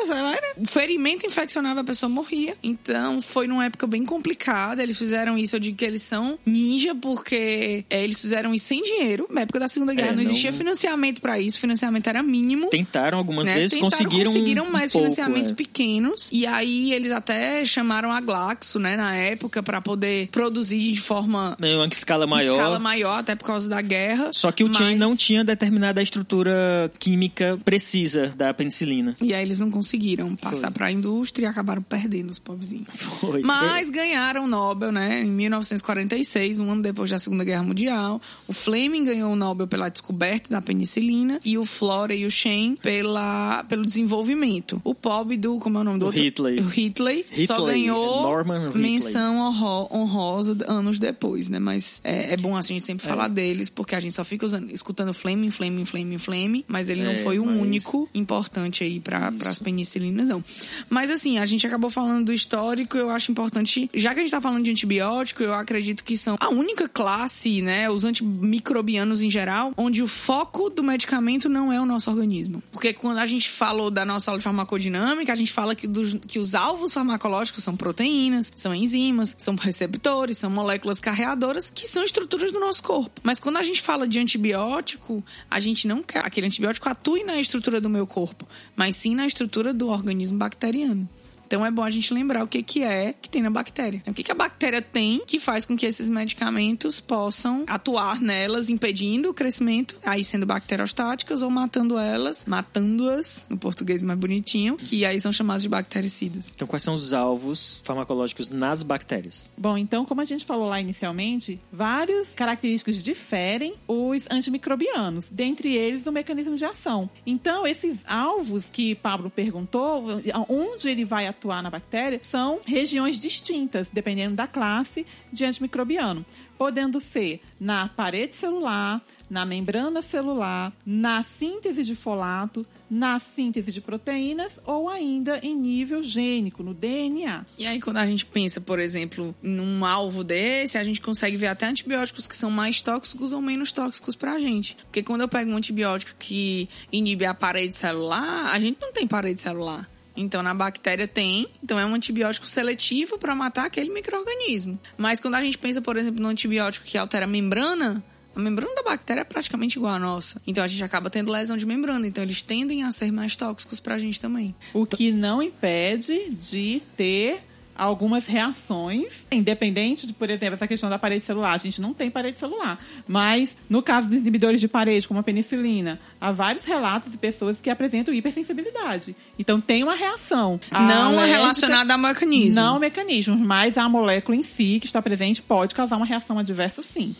o 0.56 0.66
ferimento 0.66 1.26
infeccionava, 1.26 1.80
a 1.80 1.84
pessoa 1.84 2.08
morria. 2.08 2.54
Então 2.62 3.20
foi 3.20 3.46
numa 3.46 3.64
época 3.66 3.86
bem 3.86 4.04
complicada. 4.04 4.82
Eles 4.82 4.98
fizeram 4.98 5.36
isso, 5.38 5.56
eu 5.56 5.60
digo 5.60 5.76
que 5.76 5.84
eles 5.84 6.02
são 6.02 6.38
ninja, 6.44 6.94
porque 6.94 7.84
é, 7.90 8.02
eles 8.04 8.20
fizeram 8.20 8.54
isso 8.54 8.66
sem 8.66 8.82
dinheiro. 8.82 9.26
Na 9.30 9.42
época 9.42 9.58
da 9.60 9.68
Segunda 9.68 9.94
Guerra 9.94 10.08
É, 10.08 10.10
não 10.12 10.16
não- 10.16 10.22
existia 10.22 10.52
financiamento 10.52 11.20
para 11.20 11.38
isso, 11.38 11.58
o 11.58 11.60
financiamento 11.60 12.06
era 12.06 12.22
mínimo. 12.22 12.68
Tentaram 12.70 13.18
algumas 13.18 13.46
né? 13.46 13.54
vezes, 13.54 13.72
Tentaram, 13.72 13.90
conseguiram. 13.90 14.32
conseguiram 14.32 14.64
um 14.66 14.70
mais 14.70 14.92
pouco, 14.92 15.04
financiamentos 15.10 15.52
é. 15.52 15.54
pequenos. 15.54 16.30
E 16.32 16.46
aí 16.46 16.92
eles 16.92 17.10
até 17.10 17.64
chamaram 17.64 18.10
a 18.12 18.20
Glaxo, 18.20 18.78
né, 18.78 18.96
na 18.96 19.14
época, 19.14 19.62
para 19.62 19.80
poder 19.80 20.28
produzir 20.28 20.92
de 20.92 21.00
forma 21.00 21.56
Em 21.62 21.76
uma 21.76 21.88
escala 22.14 22.26
maior. 22.26 22.54
escala 22.54 22.78
maior, 22.78 23.18
até 23.18 23.34
por 23.34 23.44
causa 23.44 23.68
da 23.68 23.80
guerra. 23.80 24.30
Só 24.32 24.50
que 24.52 24.64
o 24.64 24.68
mas... 24.68 24.76
Chen 24.76 24.96
não 24.96 25.16
tinha 25.16 25.44
determinada 25.44 26.02
estrutura 26.02 26.90
química 26.98 27.58
precisa 27.64 28.28
da 28.36 28.52
penicilina. 28.54 29.16
E 29.22 29.34
aí 29.34 29.42
eles 29.42 29.60
não 29.60 29.70
conseguiram 29.70 30.34
passar 30.36 30.70
para 30.70 30.86
a 30.86 30.92
indústria 30.92 31.46
e 31.46 31.48
acabaram 31.48 31.82
perdendo 31.82 32.30
os 32.30 32.38
pobrezinhos. 32.38 32.86
Foi. 32.94 33.42
Mas 33.42 33.90
ganharam 33.90 34.44
o 34.44 34.46
Nobel, 34.46 34.92
né? 34.92 35.22
Em 35.22 35.30
1946, 35.30 36.60
um 36.60 36.70
ano 36.70 36.82
depois 36.82 37.10
da 37.10 37.18
Segunda 37.18 37.44
Guerra 37.44 37.62
Mundial. 37.62 38.20
O 38.46 38.52
Fleming 38.52 39.04
ganhou 39.04 39.32
o 39.32 39.36
Nobel 39.36 39.66
pela 39.66 39.88
descoberta 39.88 40.50
da 40.50 40.60
penicilina 40.62 41.40
e 41.44 41.58
o 41.58 41.64
Flora 41.64 42.14
e 42.14 42.24
o 42.26 42.30
Shen 42.30 42.76
pela, 42.76 43.64
pelo 43.64 43.82
desenvolvimento. 43.82 44.80
O 44.84 44.94
pobre 44.94 45.36
do, 45.36 45.58
como 45.58 45.78
é 45.78 45.80
o 45.80 45.84
nome 45.84 45.98
do 45.98 46.04
O 46.04 46.06
outro? 46.06 46.22
Hitley. 46.22 46.60
O 46.60 46.68
Hitley, 46.72 47.26
só 47.46 47.56
Hitley, 47.58 47.66
ganhou 47.82 48.22
Norman 48.22 48.68
Hitley. 48.68 48.82
menção 48.82 49.38
honro- 49.38 49.88
honrosa 49.92 50.56
anos 50.66 50.98
depois, 50.98 51.48
né? 51.48 51.58
Mas 51.58 52.00
é, 52.04 52.34
é 52.34 52.36
bom 52.36 52.56
a 52.56 52.62
gente 52.62 52.82
sempre 52.84 53.06
falar 53.06 53.28
deles, 53.28 53.68
porque 53.70 53.94
a 53.96 54.00
gente 54.00 54.14
só 54.14 54.24
fica 54.24 54.44
usando, 54.46 54.70
escutando 54.70 55.12
Fleming, 55.14 55.50
Fleming, 55.50 55.84
Fleming, 55.84 56.18
Fleming, 56.18 56.64
mas 56.68 56.88
ele 56.88 57.02
não 57.02 57.12
É, 57.12 57.16
foi 57.16 57.38
o 57.38 57.46
mas- 57.46 57.56
único 57.56 58.08
importante 58.14 58.84
aí 58.84 59.00
para 59.00 59.28
as 59.46 59.58
penicilinas, 59.58 60.28
não. 60.28 60.44
Mas 60.90 61.10
assim, 61.10 61.38
a 61.38 61.46
gente 61.46 61.66
acabou 61.66 61.90
falando 61.90 62.26
do 62.26 62.32
histórico, 62.32 62.96
eu 62.96 63.10
acho 63.10 63.30
importante, 63.32 63.90
já 63.94 64.12
que 64.12 64.20
a 64.20 64.22
gente 64.22 64.30
tá 64.30 64.40
falando 64.40 64.62
de 64.64 64.70
antibiótico, 64.70 65.42
eu 65.42 65.54
acredito 65.54 66.04
que 66.04 66.16
são 66.16 66.36
a 66.38 66.48
única 66.50 66.88
classe, 66.88 67.62
né, 67.62 67.88
os 67.90 68.04
antimicrobianos 68.04 69.22
em 69.22 69.30
geral, 69.30 69.72
onde 69.76 70.02
o 70.02 70.06
foco 70.06 70.68
do 70.70 70.82
medicamento 70.82 71.48
não 71.48 71.72
é 71.72 71.80
o 71.80 71.86
nosso 71.86 72.10
organismo. 72.10 72.62
Porque 72.70 72.92
quando 72.92 73.18
a 73.18 73.26
gente 73.26 73.48
falou 73.48 73.90
da 73.90 74.04
nossa 74.04 74.30
aula 74.30 74.38
de 74.38 74.44
farmacodinâmica, 74.44 75.32
a 75.32 75.34
gente 75.34 75.52
fala 75.52 75.74
que, 75.74 75.86
dos- 75.86 76.14
que 76.26 76.38
os 76.38 76.54
alvos 76.54 76.92
farmacológicos 76.92 77.62
são 77.64 77.76
proteínas, 77.76 78.52
são 78.54 78.74
enzimas, 78.74 79.34
são 79.38 79.54
receptores, 79.56 80.38
são 80.38 80.50
moléculas 80.50 81.00
carreadoras, 81.00 81.70
que 81.70 81.86
são 81.94 82.02
estruturas 82.02 82.50
do 82.50 82.58
nosso 82.60 82.82
corpo. 82.82 83.20
Mas 83.22 83.38
quando 83.38 83.56
a 83.56 83.62
gente 83.62 83.80
fala 83.80 84.06
de 84.06 84.18
antibiótico, 84.18 85.24
a 85.50 85.60
gente 85.60 85.86
não 85.86 86.02
quer 86.02 86.22
que 86.22 86.26
aquele 86.26 86.46
antibiótico 86.46 86.88
atue 86.88 87.22
na 87.22 87.38
estrutura 87.38 87.80
do 87.80 87.88
meu 87.88 88.06
corpo, 88.06 88.46
mas 88.74 88.96
sim 88.96 89.14
na 89.14 89.26
estrutura 89.26 89.72
do 89.72 89.88
organismo 89.88 90.36
bacteriano. 90.36 91.08
Então 91.54 91.64
é 91.64 91.70
bom 91.70 91.84
a 91.84 91.90
gente 91.90 92.12
lembrar 92.12 92.42
o 92.42 92.48
que, 92.48 92.64
que 92.64 92.82
é 92.82 93.12
que 93.12 93.30
tem 93.30 93.40
na 93.40 93.48
bactéria. 93.48 94.02
O 94.08 94.12
que, 94.12 94.24
que 94.24 94.32
a 94.32 94.34
bactéria 94.34 94.82
tem 94.82 95.22
que 95.24 95.38
faz 95.38 95.64
com 95.64 95.76
que 95.76 95.86
esses 95.86 96.08
medicamentos 96.08 97.00
possam 97.00 97.62
atuar 97.68 98.20
nelas, 98.20 98.68
impedindo 98.68 99.30
o 99.30 99.34
crescimento, 99.34 99.96
aí 100.04 100.24
sendo 100.24 100.44
bacteriostáticas 100.46 101.42
ou 101.42 101.50
matando 101.50 101.96
elas, 101.96 102.44
matando-as, 102.44 103.46
no 103.48 103.56
português 103.56 104.02
mais 104.02 104.18
bonitinho, 104.18 104.76
que 104.76 105.04
aí 105.04 105.20
são 105.20 105.32
chamados 105.32 105.62
de 105.62 105.68
bactericidas. 105.68 106.50
Então, 106.56 106.66
quais 106.66 106.82
são 106.82 106.92
os 106.92 107.12
alvos 107.12 107.84
farmacológicos 107.86 108.50
nas 108.50 108.82
bactérias? 108.82 109.54
Bom, 109.56 109.78
então, 109.78 110.04
como 110.04 110.22
a 110.22 110.24
gente 110.24 110.44
falou 110.44 110.68
lá 110.68 110.80
inicialmente, 110.80 111.60
várias 111.70 112.34
características 112.34 113.00
diferem 113.00 113.74
os 113.86 114.24
antimicrobianos, 114.28 115.26
dentre 115.30 115.72
eles 115.72 116.04
o 116.04 116.10
mecanismo 116.10 116.56
de 116.56 116.64
ação. 116.64 117.08
Então, 117.24 117.64
esses 117.64 118.00
alvos 118.08 118.68
que 118.68 118.96
Pablo 118.96 119.30
perguntou, 119.30 120.20
onde 120.48 120.88
ele 120.88 121.04
vai 121.04 121.28
atuar 121.28 121.43
na 121.48 121.70
bactéria, 121.70 122.20
são 122.22 122.60
regiões 122.66 123.18
distintas, 123.18 123.86
dependendo 123.92 124.34
da 124.34 124.46
classe 124.46 125.06
de 125.32 125.44
antimicrobiano, 125.44 126.24
podendo 126.56 127.00
ser 127.00 127.40
na 127.58 127.88
parede 127.88 128.34
celular, 128.34 129.02
na 129.28 129.44
membrana 129.44 130.02
celular, 130.02 130.72
na 130.84 131.22
síntese 131.22 131.82
de 131.82 131.94
folato, 131.94 132.66
na 132.90 133.18
síntese 133.18 133.72
de 133.72 133.80
proteínas 133.80 134.60
ou 134.64 134.88
ainda 134.88 135.40
em 135.42 135.54
nível 135.54 136.02
gênico, 136.02 136.62
no 136.62 136.74
DNA. 136.74 137.44
E 137.58 137.66
aí, 137.66 137.80
quando 137.80 137.96
a 137.96 138.06
gente 138.06 138.26
pensa, 138.26 138.60
por 138.60 138.78
exemplo, 138.78 139.34
num 139.42 139.84
alvo 139.84 140.22
desse, 140.22 140.78
a 140.78 140.84
gente 140.84 141.00
consegue 141.00 141.36
ver 141.36 141.48
até 141.48 141.66
antibióticos 141.66 142.28
que 142.28 142.36
são 142.36 142.50
mais 142.50 142.80
tóxicos 142.80 143.32
ou 143.32 143.40
menos 143.40 143.72
tóxicos 143.72 144.14
pra 144.14 144.38
gente. 144.38 144.76
Porque 144.84 145.02
quando 145.02 145.22
eu 145.22 145.28
pego 145.28 145.50
um 145.50 145.56
antibiótico 145.56 146.14
que 146.18 146.68
inibe 146.92 147.24
a 147.24 147.34
parede 147.34 147.74
celular, 147.74 148.52
a 148.52 148.58
gente 148.58 148.78
não 148.80 148.92
tem 148.92 149.06
parede 149.06 149.40
celular. 149.40 149.88
Então, 150.16 150.42
na 150.42 150.54
bactéria 150.54 151.08
tem. 151.08 151.48
Então, 151.62 151.78
é 151.78 151.84
um 151.84 151.94
antibiótico 151.94 152.46
seletivo 152.46 153.18
para 153.18 153.34
matar 153.34 153.66
aquele 153.66 153.90
microorganismo. 153.90 154.78
Mas 154.96 155.20
quando 155.20 155.34
a 155.34 155.40
gente 155.40 155.58
pensa, 155.58 155.80
por 155.80 155.96
exemplo, 155.96 156.22
num 156.22 156.28
antibiótico 156.28 156.86
que 156.86 156.96
altera 156.96 157.24
a 157.24 157.28
membrana, 157.28 158.02
a 158.34 158.40
membrana 158.40 158.74
da 158.74 158.82
bactéria 158.82 159.20
é 159.20 159.24
praticamente 159.24 159.78
igual 159.78 159.94
à 159.94 159.98
nossa. 159.98 160.40
Então, 160.46 160.62
a 160.62 160.66
gente 160.66 160.82
acaba 160.82 161.10
tendo 161.10 161.32
lesão 161.32 161.56
de 161.56 161.66
membrana. 161.66 162.06
Então, 162.06 162.22
eles 162.22 162.42
tendem 162.42 162.84
a 162.84 162.92
ser 162.92 163.12
mais 163.12 163.36
tóxicos 163.36 163.80
pra 163.80 163.98
gente 163.98 164.20
também. 164.20 164.54
O 164.72 164.86
que 164.86 165.12
não 165.12 165.42
impede 165.42 166.30
de 166.30 166.82
ter 166.96 167.42
algumas 167.76 168.26
reações, 168.26 169.26
independente 169.30 170.06
de, 170.06 170.12
por 170.12 170.30
exemplo, 170.30 170.54
essa 170.54 170.66
questão 170.66 170.88
da 170.88 170.98
parede 170.98 171.24
celular. 171.24 171.52
A 171.52 171.58
gente 171.58 171.80
não 171.80 171.92
tem 171.92 172.10
parede 172.10 172.38
celular. 172.38 172.78
Mas, 173.06 173.56
no 173.68 173.82
caso 173.82 174.08
dos 174.08 174.18
inibidores 174.18 174.60
de 174.60 174.68
parede, 174.68 175.06
como 175.08 175.20
a 175.20 175.22
penicilina, 175.22 176.00
há 176.20 176.30
vários 176.32 176.64
relatos 176.64 177.10
de 177.10 177.18
pessoas 177.18 177.60
que 177.60 177.70
apresentam 177.70 178.14
hipersensibilidade. 178.14 179.16
Então, 179.38 179.60
tem 179.60 179.82
uma 179.82 179.94
reação. 179.94 180.60
não 180.70 181.12
alérgica, 181.12 181.38
relacionada 181.38 181.92
ao 181.92 181.98
mecanismo. 181.98 182.60
Não 182.60 182.78
mecanismos, 182.78 183.38
mas 183.38 183.76
a 183.76 183.88
molécula 183.88 184.36
em 184.36 184.42
si, 184.42 184.78
que 184.80 184.86
está 184.86 185.02
presente, 185.02 185.42
pode 185.42 185.74
causar 185.74 185.96
uma 185.96 186.06
reação 186.06 186.38
adversa, 186.38 186.82
sim. 186.82 187.16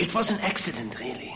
It 0.00 0.14
was 0.14 0.30
an 0.30 0.38
accident, 0.42 0.98
really. 0.98 1.32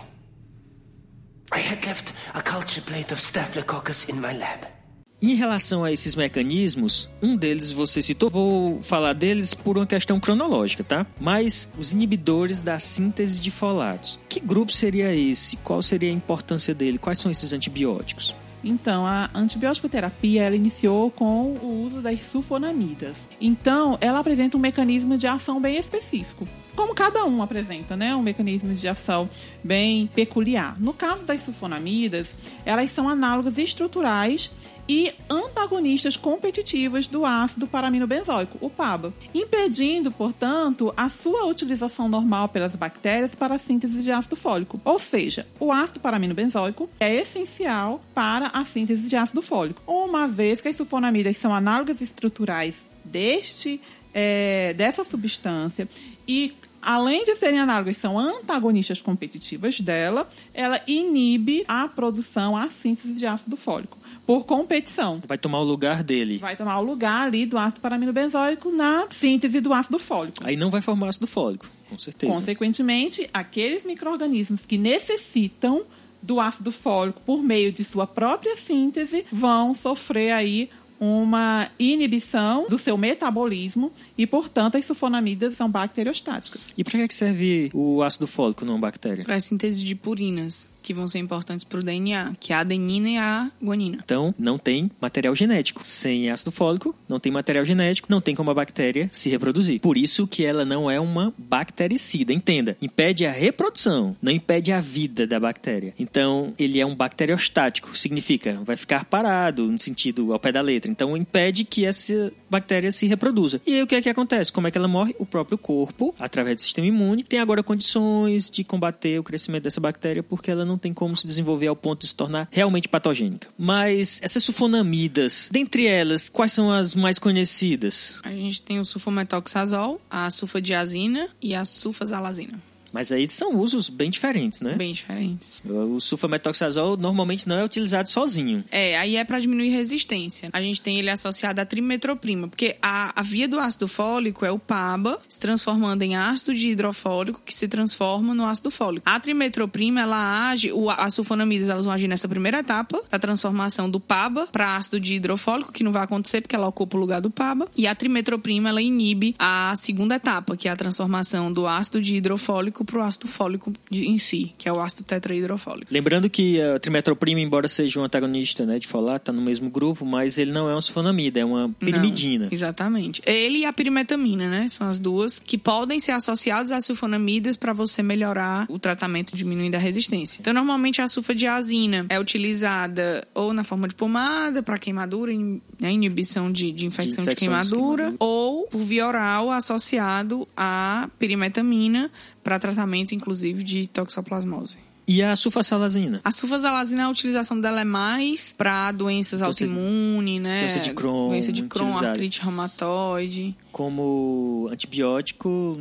I 1.53 1.61
had 1.61 1.87
left 1.87 2.12
a 2.35 2.43
culture 2.43 2.83
plate 2.83 3.12
of 3.12 3.21
Staphylococcus 3.21 4.09
in 4.09 4.16
my 4.16 4.37
lab. 4.37 4.78
Em 5.21 5.35
relação 5.35 5.83
a 5.83 5.91
esses 5.91 6.14
mecanismos, 6.14 7.09
um 7.21 7.37
deles 7.37 7.73
você 7.73 8.01
citou, 8.01 8.31
vou 8.31 8.81
falar 8.81 9.14
deles 9.14 9.53
por 9.53 9.77
uma 9.77 9.87
questão 9.87 10.21
cronológica, 10.21 10.85
tá? 10.85 11.05
Mas 11.21 11.69
os 11.77 11.91
inibidores 11.91 12.61
da 12.61 12.79
síntese 12.79 13.41
de 13.41 13.51
folatos. 13.51 14.21
Que 14.29 14.39
grupo 14.39 14.71
seria 14.71 15.12
esse? 15.12 15.57
Qual 15.57 15.83
seria 15.83 16.09
a 16.09 16.12
importância 16.12 16.73
dele? 16.73 16.99
Quais 16.99 17.19
são 17.19 17.33
esses 17.33 17.53
antibióticos? 17.53 18.33
Então, 18.62 19.07
a 19.07 19.29
antibiótico 19.35 19.89
terapia 19.89 20.45
ela 20.45 20.55
iniciou 20.55 21.11
com 21.11 21.53
o 21.55 21.83
uso 21.85 22.01
das 22.01 22.21
sulfonamidas. 22.23 23.16
Então, 23.41 23.99
ela 24.01 24.21
apresenta 24.21 24.57
um 24.57 24.61
mecanismo 24.61 25.16
de 25.16 25.27
ação 25.27 25.61
bem 25.61 25.77
específico. 25.79 26.47
Como 26.77 26.95
cada 26.95 27.25
um 27.25 27.43
apresenta, 27.43 27.97
né? 27.97 28.14
Um 28.14 28.23
mecanismo 28.23 28.73
de 28.73 28.87
ação 28.87 29.29
bem 29.64 30.07
peculiar. 30.14 30.77
No 30.79 30.93
caso 30.93 31.25
das 31.25 31.43
sulfonamidas, 31.43 32.29
elas 32.64 32.91
são 32.93 33.09
análogas 33.09 33.59
estruturais 33.59 34.51
e 34.89 35.12
antagonistas 35.28 36.16
competitivas 36.16 37.07
do 37.07 37.26
ácido 37.26 37.66
paraminobenzoico, 37.66 38.59
o 38.61 38.70
PABA, 38.70 39.12
impedindo, 39.34 40.11
portanto, 40.11 40.93
a 40.97 41.11
sua 41.11 41.45
utilização 41.45 42.09
normal 42.09 42.49
pelas 42.49 42.74
bactérias 42.74 43.34
para 43.34 43.57
a 43.57 43.59
síntese 43.59 44.03
de 44.03 44.11
ácido 44.11 44.34
fólico. 44.34 44.80
Ou 44.84 44.99
seja, 44.99 45.47
o 45.61 45.70
ácido 45.70 46.01
paraminobenzoico 46.01 46.89
é 46.99 47.14
essencial 47.14 48.03
para 48.14 48.49
a 48.49 48.64
síntese 48.64 49.09
de 49.09 49.16
ácido 49.16 49.43
fólico, 49.43 49.82
uma 49.86 50.26
vez 50.26 50.61
que 50.61 50.68
as 50.68 50.76
sulfonamidas 50.76 51.36
são 51.36 51.55
análogas 51.55 52.01
estruturais 52.01 52.74
deste 53.05 53.80
é, 54.14 54.72
dessa 54.74 55.05
substância 55.05 55.89
e 56.26 56.55
além 56.80 57.24
de 57.24 57.36
serem 57.36 57.59
análogas, 57.59 57.97
são 57.99 58.18
antagonistas 58.18 59.03
competitivas 59.03 59.80
dela, 59.80 60.28
ela 60.55 60.80
inibe 60.86 61.64
a 61.68 61.89
produção, 61.89 62.57
a 62.57 62.70
síntese 62.70 63.14
de 63.14 63.26
ácido 63.26 63.57
fólico 63.57 63.99
por 64.29 64.45
competição. 64.45 65.22
Vai 65.26 65.39
tomar 65.39 65.61
o 65.61 65.64
lugar 65.64 66.03
dele. 66.03 66.37
Vai 66.37 66.55
tomar 66.55 66.79
o 66.81 66.83
lugar 66.83 67.29
ali 67.29 67.47
do 67.47 67.57
ácido 67.57 67.81
paraminobenzoico 67.81 68.70
na 68.70 69.07
síntese 69.11 69.59
do 69.59 69.72
ácido 69.72 69.99
fólico. 69.99 70.37
Aí 70.45 70.55
não 70.55 70.70
vai 70.70 70.83
formar 70.83 71.09
ácido 71.09 71.26
fólico, 71.26 71.66
com 71.89 71.97
certeza. 71.97 72.31
Consequentemente, 72.31 73.26
aqueles 73.33 73.87
micro-organismos 73.87 74.66
que 74.66 74.76
necessitam 74.76 75.83
do 76.20 76.41
ácido 76.41 76.70
fólico 76.70 77.22
por 77.24 77.43
meio 77.43 77.72
de 77.72 77.83
sua 77.83 78.07
própria 78.07 78.55
síntese 78.59 79.24
vão 79.33 79.74
sofrer 79.74 80.33
aí 80.33 80.68
uma 81.01 81.70
inibição 81.79 82.68
do 82.68 82.79
seu 82.79 82.99
metabolismo 82.99 83.91
e, 84.19 84.27
portanto, 84.27 84.77
as 84.77 84.85
sulfonamidas 84.85 85.57
são 85.57 85.71
bacteriostáticas. 85.71 86.61
E 86.77 86.83
para 86.83 87.07
que 87.07 87.14
serve 87.14 87.71
o 87.73 88.03
ácido 88.03 88.27
fólico 88.27 88.64
numa 88.64 88.79
bactéria? 88.79 89.25
Para 89.25 89.37
a 89.37 89.41
síntese 89.41 89.85
de 89.85 89.95
purinas, 89.95 90.69
que 90.89 90.95
vão 90.95 91.07
ser 91.07 91.19
importantes 91.19 91.64
para 91.64 91.81
o 91.81 91.83
DNA, 91.83 92.33
que 92.41 92.51
é 92.51 92.57
a 92.57 92.61
adenina 92.61 93.11
e 93.11 93.19
a 93.19 93.51
guanina. 93.62 93.99
Então, 94.03 94.35
não 94.39 94.57
tem 94.57 94.91
material 94.99 95.35
genético. 95.35 95.83
Sem 95.85 96.31
ácido 96.31 96.51
fólico, 96.51 96.95
não 97.07 97.21
tem 97.21 97.31
material 97.31 97.62
genético, 97.62 98.09
não 98.11 98.23
tem 98.23 98.35
como 98.35 98.51
a 98.51 98.55
bactéria 98.55 99.09
se 99.12 99.29
reproduzir. 99.29 99.81
Por 99.81 99.99
isso 99.99 100.27
que 100.27 100.47
ela 100.47 100.64
não 100.64 100.91
é 100.91 100.99
uma 100.99 101.35
bactericida, 101.37 102.33
entenda. 102.33 102.75
Impede 102.81 103.27
a 103.27 103.31
reprodução, 103.31 104.16
não 104.23 104.33
impede 104.33 104.73
a 104.73 104.81
vida 104.81 105.27
da 105.27 105.39
bactéria. 105.39 105.95
Então, 105.99 106.55
ele 106.59 106.81
é 106.81 106.87
um 106.87 106.97
bacteriostático, 106.97 107.97
significa 107.97 108.59
vai 108.64 108.77
ficar 108.77 109.05
parado 109.05 109.66
no 109.66 109.79
sentido 109.79 110.33
ao 110.33 110.41
pé 110.41 110.53
da 110.53 110.62
letra. 110.62 110.91
Então, 110.91 111.14
impede 111.14 111.64
que 111.64 111.85
essa 111.85 112.33
bactéria 112.49 112.91
se 112.91 113.07
reproduza. 113.07 113.61
E 113.66 113.75
aí, 113.75 113.83
o 113.83 113.87
que 113.87 113.95
é 113.95 114.01
que 114.01 114.07
acontece? 114.09 114.52
Como 114.52 114.66
é 114.66 114.70
que 114.70 114.78
ela 114.78 114.88
morre? 114.88 115.14
O 115.18 115.26
próprio 115.26 115.59
corpo, 115.59 116.14
através 116.18 116.56
do 116.56 116.62
sistema 116.62 116.86
imune, 116.86 117.22
tem 117.22 117.38
agora 117.38 117.62
condições 117.62 118.50
de 118.50 118.64
combater 118.64 119.18
o 119.18 119.22
crescimento 119.22 119.64
dessa 119.64 119.80
bactéria 119.80 120.22
porque 120.22 120.50
ela 120.50 120.64
não 120.64 120.78
tem 120.78 120.92
como 120.92 121.16
se 121.16 121.26
desenvolver 121.26 121.66
ao 121.66 121.76
ponto 121.76 122.00
de 122.00 122.09
se 122.09 122.14
tornar 122.14 122.48
realmente 122.50 122.88
patogênica. 122.88 123.48
Mas 123.59 124.20
essas 124.22 124.42
sulfonamidas, 124.44 125.48
dentre 125.50 125.86
elas, 125.86 126.28
quais 126.28 126.52
são 126.52 126.70
as 126.70 126.94
mais 126.94 127.18
conhecidas? 127.18 128.20
A 128.24 128.30
gente 128.30 128.62
tem 128.62 128.80
o 128.80 128.84
sulfametoxazol, 128.84 130.00
a 130.11 130.28
sulfadiazina 130.30 131.28
e 131.40 131.54
a 131.54 131.64
sulfazalazina. 131.64 132.68
Mas 132.93 133.12
aí 133.12 133.28
são 133.28 133.57
usos 133.57 133.89
bem 133.89 134.11
diferentes, 134.11 134.61
né? 134.61 134.74
Bem 134.74 134.93
diferentes. 134.93 135.61
O 135.64 136.01
sulfametoxazol 136.01 136.97
normalmente 136.97 137.49
não 137.49 137.57
é 137.57 137.64
utilizado 137.64 138.09
sozinho. 138.09 138.64
É, 138.70 138.99
aí 138.99 139.16
é 139.16 139.24
para 139.24 139.39
diminuir 139.41 139.70
resistência. 139.70 140.49
A 140.53 140.61
gente 140.61 140.80
tem 140.80 140.99
ele 140.99 141.11
associado 141.11 141.61
à 141.61 141.64
trimetroprima, 141.64 142.49
porque 142.49 142.76
a, 142.82 143.18
a 143.18 143.22
via 143.22 143.47
do 143.47 143.59
ácido 143.59 143.86
fólico 143.86 144.45
é 144.45 144.51
o 144.51 144.59
PABA, 144.59 145.18
se 145.28 145.39
transformando 145.39 146.03
em 146.03 146.16
ácido 146.16 146.55
de 146.55 146.70
hidrofólico, 146.70 147.43
que 147.45 147.55
se 147.55 147.68
transforma 147.68 148.34
no 148.34 148.45
ácido 148.45 148.70
fólico. 148.70 149.09
A 149.09 149.20
trimetroprima, 149.20 150.01
ela 150.01 150.51
age, 150.51 150.72
o, 150.72 150.91
as 150.91 151.14
sulfonamidas, 151.14 151.68
elas 151.68 151.84
vão 151.84 151.95
agir 151.95 152.09
nessa 152.09 152.28
primeira 152.28 152.61
etapa, 152.61 153.03
da 153.11 153.18
transformação 153.18 153.91
do 153.91 154.01
PABA 154.01 154.47
para 154.47 154.76
ácido 154.76 154.99
de 154.99 155.14
hidrofólico, 155.14 155.72
que 155.72 155.84
não 155.84 155.93
vai 155.93 156.05
acontecer 156.05 156.41
porque 156.41 156.57
ela 156.57 156.66
ocupa 156.66 156.97
o 156.97 157.01
lugar 157.01 157.20
do 157.20 157.30
PABA. 157.30 157.68
E 157.76 157.86
a 157.86 157.95
trimetroprima, 157.95 158.68
ela 158.68 158.80
inibe 158.80 159.34
a 159.39 159.74
segunda 159.76 160.14
etapa, 160.14 160.57
que 160.57 160.68
é 160.68 160.70
a 160.70 160.76
transformação 160.76 161.53
do 161.53 161.66
ácido 161.66 162.01
de 162.01 162.16
hidrofólico 162.16 162.78
para 162.85 162.99
o 162.99 163.03
ácido 163.03 163.29
fólico 163.29 163.72
de, 163.91 164.07
em 164.07 164.18
si, 164.18 164.55
que 164.59 164.68
é 164.68 164.72
o 164.72 164.81
ácido 164.81 165.05
tetrahidrofólico. 165.05 165.87
Lembrando 165.91 166.29
que 166.29 166.61
a 166.61 166.79
trimetroprima, 166.79 167.41
embora 167.41 167.68
seja 167.68 168.01
um 168.01 168.05
antagonista 168.05 168.64
né, 168.64 168.79
de 168.79 168.87
folato, 168.87 169.22
está 169.22 169.33
no 169.33 169.43
mesmo 169.43 169.70
grupo, 169.70 170.05
mas 170.05 170.39
ele 170.39 170.53
não 170.53 170.68
é 170.68 170.74
uma 170.74 170.83
sulfonamida, 170.83 171.41
é 171.41 171.45
uma 171.45 171.68
pirimidina. 171.79 172.47
Não, 172.47 172.53
exatamente. 172.53 173.22
Ele 173.26 173.59
e 173.59 173.64
a 173.64 173.72
pirimetamina, 173.72 174.49
né? 174.49 174.68
São 174.68 174.89
as 174.89 174.99
duas 174.99 175.39
que 175.39 175.59
podem 175.59 175.99
ser 175.99 176.12
associadas 176.12 176.72
às 176.72 176.85
sulfonamidas 176.85 177.57
para 177.57 177.72
você 177.72 178.03
melhorar 178.03 178.66
o 178.68 178.79
tratamento 178.79 179.37
diminuindo 179.37 179.74
a 179.74 179.79
resistência. 179.79 180.41
Então, 180.41 180.53
normalmente 180.53 181.01
a 181.01 181.09
sulfadiazina 181.09 182.07
é 182.09 182.18
utilizada 182.18 183.26
ou 183.35 183.53
na 183.53 183.64
forma 183.64 183.89
de 183.89 183.95
pomada 183.95 184.62
para 184.62 184.79
queimadura, 184.79 185.33
né, 185.81 185.93
inibição 185.93 186.51
de, 186.51 186.72
de 186.72 186.87
infecção 186.87 187.24
de, 187.24 187.31
de 187.31 187.37
queimadura, 187.37 188.11
de 188.11 188.16
queimadura, 188.16 188.16
ou 188.18 188.66
por 188.66 188.81
via 188.81 189.07
oral 189.07 189.51
associado 189.51 190.47
à 190.57 191.09
pirimetamina 191.18 192.11
para 192.49 192.59
tratamento, 192.59 193.14
inclusive, 193.14 193.62
de 193.62 193.86
toxoplasmose. 193.88 194.78
E 195.07 195.22
a 195.22 195.36
sulfasalazina? 195.36 196.22
A 196.24 196.30
sulfasalazina, 196.30 197.05
a 197.05 197.11
utilização 197.11 197.61
dela 197.61 197.82
é 197.82 197.84
mais 197.84 198.55
para 198.57 198.90
doenças 198.90 199.42
autoimunes, 199.42 200.40
né? 200.40 200.61
Doença 200.61 200.80
de 200.80 200.94
Crohn. 200.94 201.28
Doença 201.28 201.53
de 201.53 201.62
Crohn, 201.64 201.99
artrite 201.99 202.40
reumatoide 202.40 203.55
como 203.73 204.69
antibiótico 204.73 205.77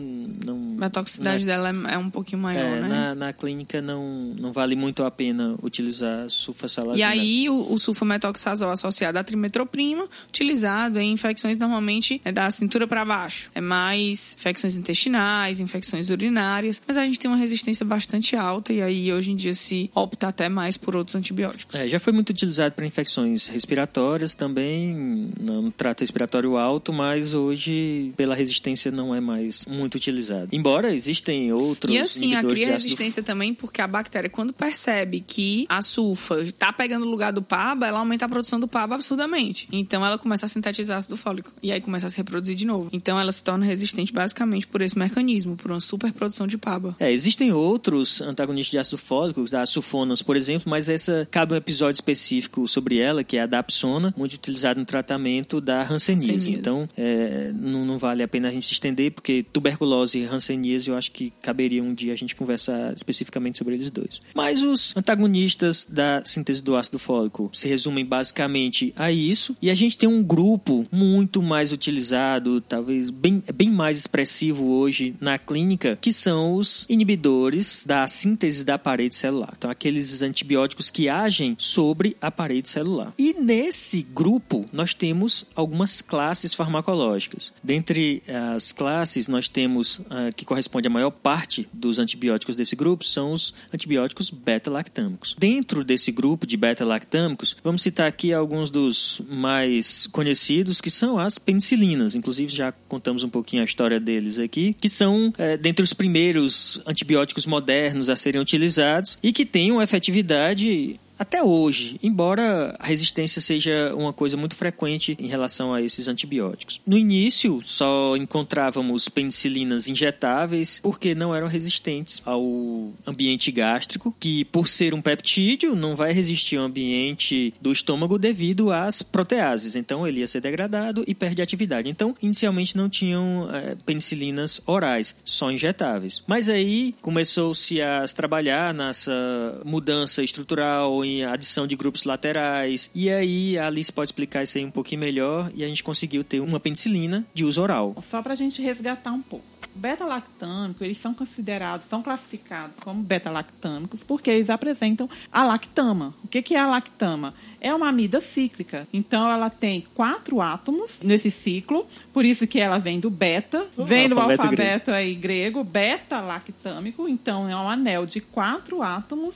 não 0.46 0.78
a 0.82 0.90
toxicidade 0.90 1.46
na, 1.46 1.54
dela 1.54 1.92
é 1.92 1.98
um 1.98 2.10
pouquinho 2.10 2.42
maior 2.42 2.64
é, 2.64 2.82
né? 2.82 2.88
na, 2.88 3.16
na, 3.16 3.34
clínica 3.34 3.82
não, 3.82 4.36
não 4.40 4.52
vale 4.52 4.76
muito 4.76 5.04
a 5.04 5.12
pena 5.12 5.56
utilizar 5.62 6.30
sulfasalazina 6.30 7.00
e 7.00 7.04
aí 7.04 7.50
o, 7.50 7.74
o 7.74 7.80
sulfametoxazol 7.80 8.72
associado 8.72 9.18
à 9.18 9.24
trimetroprima 9.24 10.08
utilizado 10.28 11.00
em 11.00 11.12
infecções 11.12 11.58
normalmente 11.58 12.22
é 12.24 12.32
da 12.32 12.50
cintura 12.52 12.88
para 12.88 13.04
baixo. 13.06 13.50
É 13.56 13.62
mais 13.62 14.36
infecções 14.38 14.76
intestinais 14.76 15.60
infecções 15.60 16.10
urinárias 16.10 16.82
mas 16.88 16.98
a 16.98 17.06
gente 17.06 17.20
tem 17.20 17.30
uma 17.30 17.38
resistência 17.38 17.86
bastante 17.86 18.36
alta 18.36 18.74
e 18.74 18.82
aí 18.82 19.12
hoje 19.12 19.32
em 19.32 19.36
dia 19.36 19.54
se 19.54 19.90
opta 19.96 20.28
até 20.28 20.50
mais 20.50 20.78
por 20.78 20.96
outros 20.96 21.16
antibióticos. 21.16 21.74
É, 21.76 21.88
já 21.88 22.00
foi 22.00 22.14
muito 22.14 22.30
utilizado 22.30 22.76
para 22.76 22.86
infecções 22.86 23.48
respiratórias 23.48 24.36
também 24.36 25.32
no 25.40 25.72
trato 25.72 26.02
respiratório 26.02 26.58
alto 26.58 26.92
mas 26.92 27.34
hoje 27.34 27.77
pela 28.16 28.36
resistência 28.36 28.92
não 28.92 29.14
é 29.14 29.20
mais 29.20 29.66
muito 29.66 29.96
utilizado. 29.96 30.50
Embora 30.52 30.94
existem 30.94 31.52
outros 31.52 31.94
E 31.94 31.98
assim, 31.98 32.36
a 32.36 32.44
cria 32.44 32.72
resistência 32.72 33.24
também 33.24 33.54
porque 33.54 33.82
a 33.82 33.88
bactéria, 33.88 34.30
quando 34.30 34.54
percebe 34.54 35.20
que 35.20 35.66
a 35.70 35.82
sulfa 35.82 36.42
está 36.42 36.72
pegando 36.72 37.06
o 37.06 37.10
lugar 37.10 37.32
do 37.32 37.42
PABA, 37.42 37.88
ela 37.88 38.00
aumenta 38.00 38.26
a 38.26 38.30
produção 38.30 38.60
do 38.60 38.68
PABA 38.68 38.96
absurdamente. 38.96 39.68
Então 39.72 40.06
ela 40.06 40.18
começa 40.18 40.46
a 40.46 40.50
sintetizar 40.50 40.98
ácido 40.98 41.18
fólico 41.18 41.52
e 41.62 41.72
aí 41.72 41.82
começa 41.82 42.08
a 42.08 42.10
se 42.10 42.18
reproduzir 42.18 42.56
de 42.56 42.66
novo. 42.66 42.90
Então 42.92 43.20
ela 43.20 43.32
se 43.32 43.44
torna 43.44 43.66
resistente 43.66 44.14
basicamente 44.14 44.68
por 44.68 44.82
esse 44.82 44.98
mecanismo, 44.98 45.56
por 45.56 45.72
uma 45.72 45.80
superprodução 45.80 46.48
de 46.48 46.58
PABA. 46.58 46.96
É, 47.00 47.12
existem 47.12 47.52
outros 47.52 48.22
antagonistas 48.22 48.72
de 48.72 48.78
ácido 48.78 48.98
fólico, 48.98 49.50
da 49.50 49.66
sulfonas, 49.66 50.22
por 50.22 50.36
exemplo, 50.36 50.70
mas 50.70 50.90
essa 50.90 51.28
cabe 51.30 51.54
um 51.54 51.58
episódio 51.58 51.96
específico 51.96 52.68
sobre 52.68 52.98
ela, 52.98 53.24
que 53.24 53.38
é 53.38 53.42
a 53.42 53.46
dapsona, 53.46 54.14
muito 54.18 54.34
utilizada 54.34 54.80
no 54.80 54.86
tratamento 54.86 55.62
da 55.62 55.82
hanseníase. 55.82 56.32
hanseníase. 56.32 56.52
Então, 56.52 56.90
é, 56.98 57.52
não, 57.68 57.86
não, 57.86 57.98
vale 57.98 58.24
a 58.24 58.28
pena 58.28 58.50
a 58.50 58.52
gente 58.52 58.66
se 58.66 58.74
estender, 58.74 59.12
porque 59.12 59.46
tuberculose 59.52 60.20
e 60.20 60.26
hanseníase 60.26 60.90
eu 60.90 60.96
acho 60.96 61.12
que 61.12 61.32
caberia 61.42 61.84
um 61.84 61.94
dia 61.94 62.14
a 62.14 62.16
gente 62.16 62.36
conversar 62.36 62.94
especificamente 62.94 63.58
sobre 63.58 63.76
eles 63.76 63.90
dois. 63.90 64.20
Mas 64.34 64.64
os 64.64 64.96
antagonistas 64.96 65.86
da 65.90 66.22
síntese 66.26 66.62
do 66.62 66.76
ácido 66.76 67.00
fólico 67.00 67.50
se 67.54 67.68
resumem 67.68 68.06
basicamente 68.06 68.94
a 68.96 69.12
isso, 69.12 69.56
e 69.62 69.70
a 69.70 69.76
gente 69.76 69.98
tem 69.98 70.08
um 70.08 70.24
grupo 70.24 70.86
muito 70.92 71.42
mais 71.42 71.72
utilizado, 71.72 72.62
talvez 72.62 73.10
bem, 73.10 73.44
bem 73.54 73.70
mais 73.70 73.98
expressivo 73.98 74.66
hoje 74.66 75.16
na 75.20 75.38
clínica, 75.38 75.98
que 76.00 76.14
são 76.14 76.54
os 76.54 76.86
inibidores 76.90 77.84
da 77.86 78.08
síntese 78.08 78.64
da 78.64 78.78
parede 78.78 79.16
celular. 79.16 79.54
Então, 79.58 79.70
aqueles 79.70 80.22
antibióticos 80.22 80.90
que 80.90 81.10
agem 81.10 81.56
sobre 81.58 82.16
a 82.22 82.32
parede 82.32 82.70
celular. 82.70 83.14
E 83.18 83.34
nesse 83.34 84.02
grupo, 84.04 84.66
nós 84.72 84.94
temos 84.94 85.46
algumas 85.56 86.02
classes 86.02 86.54
farmacológicas. 86.54 87.54
Dentre 87.64 88.24
as 88.56 88.72
classes, 88.72 89.28
nós 89.28 89.50
temos 89.50 90.00
uh, 90.00 90.34
que 90.36 90.46
corresponde 90.46 90.88
à 90.88 90.90
maior 90.90 91.12
parte 91.12 91.68
dos 91.74 92.00
antibióticos 92.00 92.56
desse 92.56 92.76
grupo 92.76 93.04
são 93.04 93.32
os 93.32 93.54
antibióticos 93.74 94.30
beta-lactâmicos. 94.30 95.36
Dentro 95.38 95.84
desse 95.84 96.12
grupo 96.12 96.46
de 96.46 96.58
beta-lactâmicos, 96.58 97.56
vamos 97.64 97.82
citar 97.82 98.08
aqui 98.08 98.34
alguns 98.34 98.70
dos 98.70 99.22
mais 99.30 100.08
conhecidos, 100.08 100.82
que 100.82 100.92
são 100.92 101.18
as 101.18 101.38
penicilinas. 101.38 102.16
Inclusive, 102.16 102.54
já 102.54 102.72
contamos 102.72 103.24
um 103.24 103.30
pouquinho 103.30 103.62
a 103.62 103.66
história 103.66 104.00
deles 104.00 104.40
aqui, 104.40 104.74
que 104.80 104.90
são 104.90 105.30
uh, 105.30 105.58
dentre 105.60 105.84
os 105.84 105.94
primeiros 105.94 106.82
antibióticos 106.86 107.46
modernos 107.46 108.10
a 108.10 108.16
serem 108.16 108.42
utilizados 108.42 109.18
e 109.22 109.32
que 109.32 109.46
têm 109.46 109.72
uma 109.72 109.84
efetividade 109.84 111.00
até 111.18 111.44
hoje, 111.44 112.00
embora 112.04 112.76
a 112.80 112.86
resistência 112.86 113.42
seja 113.42 113.94
uma 113.96 114.14
coisa 114.14 114.38
muito 114.38 114.56
frequente 114.56 115.16
em 115.20 115.28
relação 115.28 115.74
a 115.74 115.82
esses 115.82 116.08
antibióticos. 116.08 116.82
No 116.86 116.98
início, 116.98 117.62
só 117.64 118.16
encontrávamos 118.16 119.10
penicilinas 119.10 119.88
injetáveis 119.88 120.80
porque 120.82 121.16
não 121.16 121.34
eram 121.34 121.48
resistentes 121.48 122.22
ao 122.26 122.92
ambiente 123.06 123.52
gástrico, 123.52 124.16
que 124.20 124.46
por 124.46 124.68
ser 124.68 124.94
um 124.94 125.02
peptídeo 125.02 125.76
não 125.76 125.96
vai 125.96 126.12
resistir 126.12 126.58
ao 126.58 126.66
ambiente 126.66 127.54
do 127.62 127.72
estômago 127.72 128.18
devido 128.18 128.72
às 128.72 129.02
proteases. 129.02 129.76
Então 129.76 130.08
ele 130.08 130.20
ia 130.20 130.28
ser 130.28 130.42
degradado 130.42 131.04
e 131.08 131.16
perde 131.16 131.42
atividade. 131.42 131.90
Então, 131.90 132.14
inicialmente 132.22 132.76
não 132.76 132.90
tinham 132.90 133.50
é, 133.54 133.76
penicilinas 133.86 134.62
orais, 134.66 135.16
só 135.24 135.52
injetáveis. 135.52 136.24
Mas 136.28 136.50
aí 136.50 136.96
começou-se 137.02 137.82
a 137.82 138.06
trabalhar 138.08 138.74
nessa 138.74 139.62
mudança 139.66 140.24
estrutural 140.24 141.06
em 141.08 141.24
adição 141.24 141.66
de 141.66 141.76
grupos 141.76 142.04
laterais. 142.04 142.90
E 142.94 143.10
aí 143.10 143.58
a 143.58 143.68
Alice 143.68 143.92
pode 143.92 144.10
explicar 144.10 144.44
isso 144.44 144.58
aí 144.58 144.66
um 144.66 144.72
pouquinho 144.72 145.02
melhor 145.02 145.52
e 145.56 145.64
a 145.64 145.68
gente 145.68 145.84
conseguiu 145.84 146.24
ter 146.24 146.40
uma 146.40 146.60
penicilina 146.60 147.26
de 147.34 147.46
uso 147.46 147.62
oral. 147.62 147.96
Só 148.10 148.22
para 148.22 148.34
a 148.34 148.36
gente 148.36 148.62
resgatar 148.62 149.12
um 149.12 149.22
pouco. 149.22 149.46
Beta-lactâmico, 149.74 150.84
eles 150.84 150.98
são 150.98 151.14
considerados, 151.14 151.86
são 151.88 152.02
classificados 152.02 152.78
como 152.80 153.04
beta-lactâmicos 153.04 154.04
porque 154.04 154.32
eles 154.32 154.50
apresentam 154.50 155.08
a 155.32 155.44
lactama. 155.44 156.16
O 156.24 156.28
que 156.28 156.56
é 156.56 156.60
a 156.60 156.66
lactama? 156.66 157.34
É 157.62 157.74
uma 157.74 157.90
amida 157.90 158.20
cíclica. 158.20 158.88
Então, 158.92 159.30
ela 159.32 159.52
tem 159.52 159.86
quatro 159.94 160.42
átomos 160.42 161.02
nesse 161.04 161.30
ciclo, 161.30 161.86
por 162.12 162.26
isso 162.26 162.48
que 162.48 162.60
ela 162.60 162.80
vem 162.80 163.00
do 163.00 163.10
beta, 163.10 163.68
vem 163.78 164.10
do 164.10 164.20
alfabeto, 164.20 164.42
alfabeto 164.42 164.86
grego. 164.86 164.98
aí 164.98 165.16
grego, 165.16 165.64
beta-lactâmico. 165.64 167.08
Então, 167.08 167.48
é 167.48 167.56
um 167.56 167.70
anel 167.70 168.06
de 168.08 168.20
quatro 168.20 168.82
átomos 168.82 169.36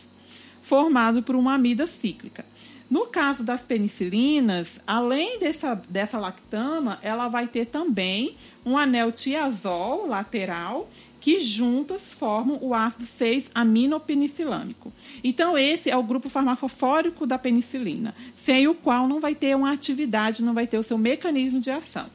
formado 0.62 1.24
por 1.24 1.36
uma 1.36 1.56
amida 1.56 1.88
cíclica. 1.88 2.46
No 2.90 3.06
caso 3.06 3.42
das 3.42 3.62
penicilinas, 3.62 4.68
além 4.86 5.40
dessa, 5.40 5.76
dessa 5.88 6.20
lactama, 6.20 7.00
ela 7.02 7.30
vai 7.30 7.48
ter 7.48 7.68
também 7.68 8.36
um 8.66 8.78
anel 8.78 9.14
tiazol 9.14 10.08
lateral 10.08 10.90
que 11.22 11.40
juntas 11.40 12.12
formam 12.12 12.58
o 12.62 12.74
ácido 12.74 13.06
6-aminopenicilâmico. 13.06 14.92
Então, 15.24 15.58
esse 15.58 15.90
é 15.90 15.96
o 15.96 16.04
grupo 16.04 16.30
farmacofórico 16.30 17.26
da 17.28 17.38
penicilina, 17.38 18.14
sem 18.44 18.68
o 18.68 18.74
qual 18.76 19.08
não 19.08 19.22
vai 19.22 19.36
ter 19.36 19.56
uma 19.56 19.72
atividade, 19.72 20.44
não 20.44 20.54
vai 20.54 20.68
ter 20.68 20.80
o 20.80 20.84
seu 20.84 20.98
mecanismo 20.98 21.62
de 21.62 21.70
ação. 21.70 22.10